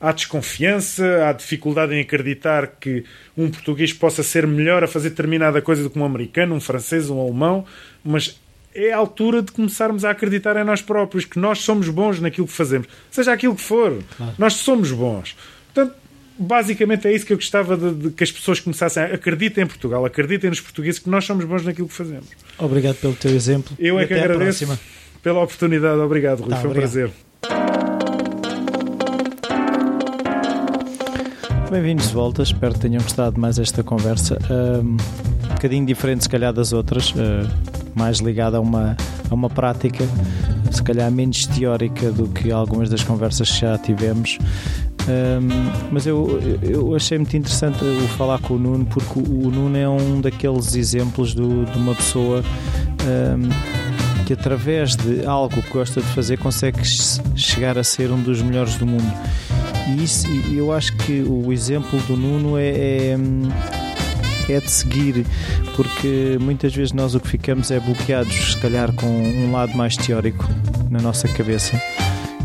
Há 0.00 0.12
desconfiança, 0.12 1.28
há 1.28 1.32
dificuldade 1.32 1.94
em 1.94 2.00
acreditar 2.00 2.66
que 2.66 3.04
um 3.36 3.50
português 3.50 3.92
possa 3.92 4.22
ser 4.22 4.46
melhor 4.46 4.82
a 4.82 4.88
fazer 4.88 5.10
determinada 5.10 5.62
coisa 5.62 5.82
do 5.82 5.90
que 5.90 5.98
um 5.98 6.04
americano, 6.04 6.54
um 6.54 6.60
francês, 6.60 7.08
um 7.08 7.20
alemão, 7.20 7.64
mas 8.04 8.40
é 8.74 8.92
a 8.92 8.96
altura 8.96 9.42
de 9.42 9.52
começarmos 9.52 10.04
a 10.04 10.10
acreditar 10.10 10.56
em 10.56 10.64
nós 10.64 10.82
próprios, 10.82 11.24
que 11.24 11.38
nós 11.38 11.60
somos 11.60 11.88
bons 11.88 12.20
naquilo 12.20 12.46
que 12.46 12.52
fazemos, 12.52 12.88
seja 13.10 13.32
aquilo 13.32 13.54
que 13.54 13.62
for, 13.62 14.02
claro. 14.16 14.34
nós 14.38 14.54
somos 14.54 14.90
bons. 14.90 15.36
Portanto, 15.72 15.96
basicamente 16.38 17.06
é 17.06 17.14
isso 17.14 17.26
que 17.26 17.32
eu 17.32 17.36
gostava 17.36 17.76
de, 17.76 17.94
de, 17.94 18.10
que 18.10 18.24
as 18.24 18.32
pessoas 18.32 18.60
começassem 18.60 19.02
a 19.02 19.06
acreditem 19.06 19.64
em 19.64 19.66
Portugal, 19.66 20.04
acreditem 20.04 20.50
nos 20.50 20.60
portugueses 20.60 20.98
que 20.98 21.08
nós 21.08 21.24
somos 21.24 21.44
bons 21.44 21.64
naquilo 21.64 21.88
que 21.88 21.94
fazemos. 21.94 22.26
Obrigado 22.58 22.96
pelo 22.96 23.14
teu 23.14 23.30
exemplo. 23.32 23.76
Eu 23.78 23.98
é 23.98 24.06
que 24.06 24.14
agradeço 24.14 24.78
pela 25.22 25.40
oportunidade. 25.40 26.00
Obrigado, 26.00 26.40
Rui. 26.40 26.50
Tá, 26.50 26.56
Foi 26.56 26.68
um 26.68 26.70
obrigado. 26.72 26.90
prazer. 26.90 27.10
Bem-vindos 31.70 32.08
de 32.08 32.12
volta, 32.12 32.42
espero 32.42 32.74
que 32.74 32.80
tenham 32.80 33.02
gostado 33.02 33.40
mais 33.40 33.58
esta 33.58 33.82
conversa. 33.82 34.38
Um, 34.50 34.96
um 35.46 35.54
bocadinho 35.54 35.86
diferente, 35.86 36.24
se 36.24 36.28
calhar, 36.28 36.52
das 36.52 36.72
outras, 36.72 37.14
mais 37.94 38.18
ligada 38.18 38.58
a 38.58 38.60
uma, 38.60 38.94
a 39.30 39.34
uma 39.34 39.48
prática, 39.48 40.04
se 40.70 40.82
calhar 40.82 41.10
menos 41.10 41.46
teórica 41.46 42.10
do 42.10 42.28
que 42.28 42.52
algumas 42.52 42.90
das 42.90 43.02
conversas 43.02 43.50
que 43.50 43.60
já 43.60 43.78
tivemos. 43.78 44.38
Um, 45.08 45.90
mas 45.90 46.06
eu, 46.06 46.40
eu 46.62 46.94
achei 46.94 47.18
muito 47.18 47.36
interessante 47.36 47.82
o 47.84 48.08
falar 48.16 48.38
com 48.38 48.54
o 48.54 48.58
Nuno, 48.58 48.86
porque 48.86 49.18
o 49.18 49.50
Nuno 49.50 49.76
é 49.76 49.88
um 49.88 50.20
daqueles 50.20 50.74
exemplos 50.74 51.34
do, 51.34 51.64
de 51.64 51.76
uma 51.76 51.94
pessoa 51.94 52.42
um, 53.02 54.24
que, 54.24 54.32
através 54.32 54.94
de 54.94 55.26
algo 55.26 55.60
que 55.60 55.70
gosta 55.70 56.00
de 56.00 56.06
fazer, 56.08 56.38
consegue 56.38 56.84
chegar 57.34 57.76
a 57.76 57.84
ser 57.84 58.10
um 58.12 58.22
dos 58.22 58.40
melhores 58.42 58.76
do 58.76 58.86
mundo. 58.86 59.12
E 59.88 60.04
isso, 60.04 60.28
eu 60.52 60.72
acho 60.72 60.96
que 60.98 61.22
o 61.22 61.52
exemplo 61.52 61.98
do 62.02 62.16
Nuno 62.16 62.56
é, 62.56 62.68
é, 62.68 63.16
é 64.48 64.60
de 64.60 64.70
seguir, 64.70 65.26
porque 65.74 66.38
muitas 66.40 66.72
vezes 66.72 66.92
nós 66.92 67.16
o 67.16 67.20
que 67.20 67.28
ficamos 67.28 67.72
é 67.72 67.80
bloqueados, 67.80 68.52
se 68.52 68.58
calhar, 68.58 68.92
com 68.92 69.06
um 69.06 69.50
lado 69.50 69.76
mais 69.76 69.96
teórico 69.96 70.48
na 70.88 71.00
nossa 71.00 71.26
cabeça 71.26 71.80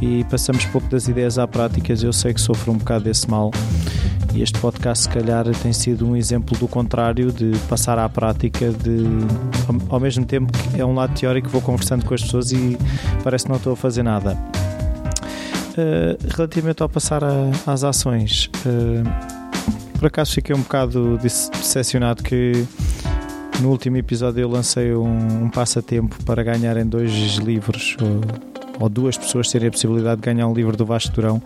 e 0.01 0.23
passamos 0.25 0.65
pouco 0.65 0.87
das 0.87 1.07
ideias 1.07 1.37
à 1.37 1.47
prática. 1.47 1.93
Eu 2.01 2.13
sei 2.13 2.33
que 2.33 2.41
sofro 2.41 2.71
um 2.71 2.77
bocado 2.77 3.05
desse 3.05 3.29
mal 3.29 3.51
e 4.37 4.41
este 4.43 4.59
podcast, 4.59 5.05
se 5.05 5.09
calhar, 5.09 5.45
tem 5.63 5.73
sido 5.73 6.07
um 6.07 6.15
exemplo 6.15 6.55
do 6.59 6.67
contrário, 6.67 7.31
de 7.31 7.57
passar 7.67 7.97
à 7.97 8.07
prática, 8.07 8.69
de 8.69 9.03
ao 9.89 9.99
mesmo 9.99 10.25
tempo 10.25 10.51
que 10.53 10.79
é 10.79 10.85
um 10.85 10.93
lado 10.93 11.19
teórico, 11.19 11.49
vou 11.49 11.61
conversando 11.61 12.05
com 12.05 12.13
as 12.13 12.21
pessoas 12.21 12.51
e 12.51 12.77
parece 13.23 13.45
que 13.45 13.49
não 13.49 13.57
estou 13.57 13.73
a 13.73 13.75
fazer 13.75 14.03
nada. 14.03 14.37
Uh, 15.71 16.17
relativamente 16.35 16.83
ao 16.83 16.89
passar 16.89 17.23
a, 17.23 17.51
às 17.65 17.83
ações, 17.83 18.49
uh, 18.65 19.97
por 19.97 20.07
acaso 20.07 20.33
fiquei 20.33 20.55
um 20.55 20.61
bocado 20.61 21.17
decepcionado 21.17 22.21
que 22.21 22.65
no 23.59 23.69
último 23.69 23.97
episódio 23.97 24.41
eu 24.41 24.49
lancei 24.49 24.93
um, 24.93 25.45
um 25.45 25.49
passatempo 25.49 26.23
para 26.23 26.43
ganhar 26.43 26.77
em 26.77 26.85
dois 26.85 27.37
livros 27.37 27.97
ou 28.79 28.89
duas 28.89 29.17
pessoas 29.17 29.49
terem 29.51 29.67
a 29.67 29.71
possibilidade 29.71 30.21
de 30.21 30.25
ganhar 30.25 30.47
um 30.47 30.53
livro 30.53 30.75
do 30.75 30.85
Vasco 30.85 31.13
Durão, 31.13 31.41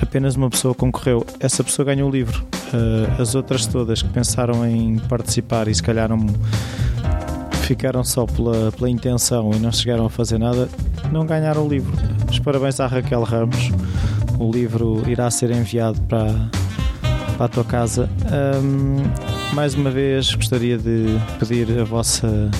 apenas 0.00 0.36
uma 0.36 0.50
pessoa 0.50 0.74
concorreu. 0.74 1.24
Essa 1.40 1.64
pessoa 1.64 1.86
ganhou 1.86 2.08
o 2.08 2.12
livro. 2.12 2.44
Uh, 2.72 3.20
as 3.20 3.34
outras 3.34 3.66
todas 3.66 4.02
que 4.02 4.08
pensaram 4.08 4.66
em 4.66 4.98
participar 4.98 5.68
e 5.68 5.74
se 5.74 5.82
calhar 5.82 6.08
não 6.08 6.26
ficaram 7.62 8.04
só 8.04 8.26
pela, 8.26 8.70
pela 8.72 8.88
intenção 8.88 9.50
e 9.52 9.58
não 9.58 9.72
chegaram 9.72 10.06
a 10.06 10.10
fazer 10.10 10.38
nada, 10.38 10.68
não 11.10 11.26
ganharam 11.26 11.66
o 11.66 11.68
livro. 11.68 11.92
Os 12.30 12.38
parabéns 12.38 12.78
à 12.80 12.86
Raquel 12.86 13.22
Ramos. 13.22 13.70
O 14.38 14.50
livro 14.52 15.02
irá 15.08 15.30
ser 15.30 15.50
enviado 15.50 16.00
para, 16.02 16.32
para 17.36 17.46
a 17.46 17.48
tua 17.48 17.64
casa. 17.64 18.08
Um, 18.62 19.54
mais 19.54 19.74
uma 19.74 19.90
vez 19.90 20.34
gostaria 20.34 20.76
de 20.76 21.06
pedir 21.38 21.80
a 21.80 21.84
vossa 21.84 22.50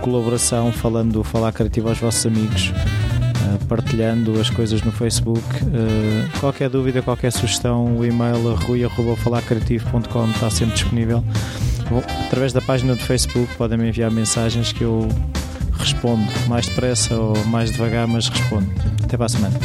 colaboração 0.00 0.70
falando 0.70 1.12
do 1.12 1.24
Falar 1.24 1.52
Criativo 1.52 1.88
aos 1.88 1.98
vossos 1.98 2.24
amigos 2.24 2.72
partilhando 3.68 4.40
as 4.40 4.50
coisas 4.50 4.82
no 4.82 4.92
Facebook. 4.92 5.44
Uh, 5.64 6.38
qualquer 6.40 6.68
dúvida, 6.68 7.02
qualquer 7.02 7.32
sugestão, 7.32 7.96
o 7.96 8.04
e-mail 8.04 8.54
rui.falacreativo.com 8.54 10.30
está 10.30 10.50
sempre 10.50 10.74
disponível. 10.74 11.24
Através 12.26 12.52
da 12.52 12.60
página 12.60 12.94
do 12.94 13.02
Facebook 13.02 13.54
podem 13.56 13.78
me 13.78 13.88
enviar 13.88 14.10
mensagens 14.10 14.72
que 14.72 14.82
eu 14.82 15.08
respondo 15.78 16.26
mais 16.48 16.66
depressa 16.66 17.14
ou 17.14 17.36
mais 17.46 17.70
devagar, 17.72 18.06
mas 18.06 18.28
respondo. 18.28 18.68
Até 19.02 19.16
para 19.16 19.26
a 19.26 19.28
semana. 19.28 19.58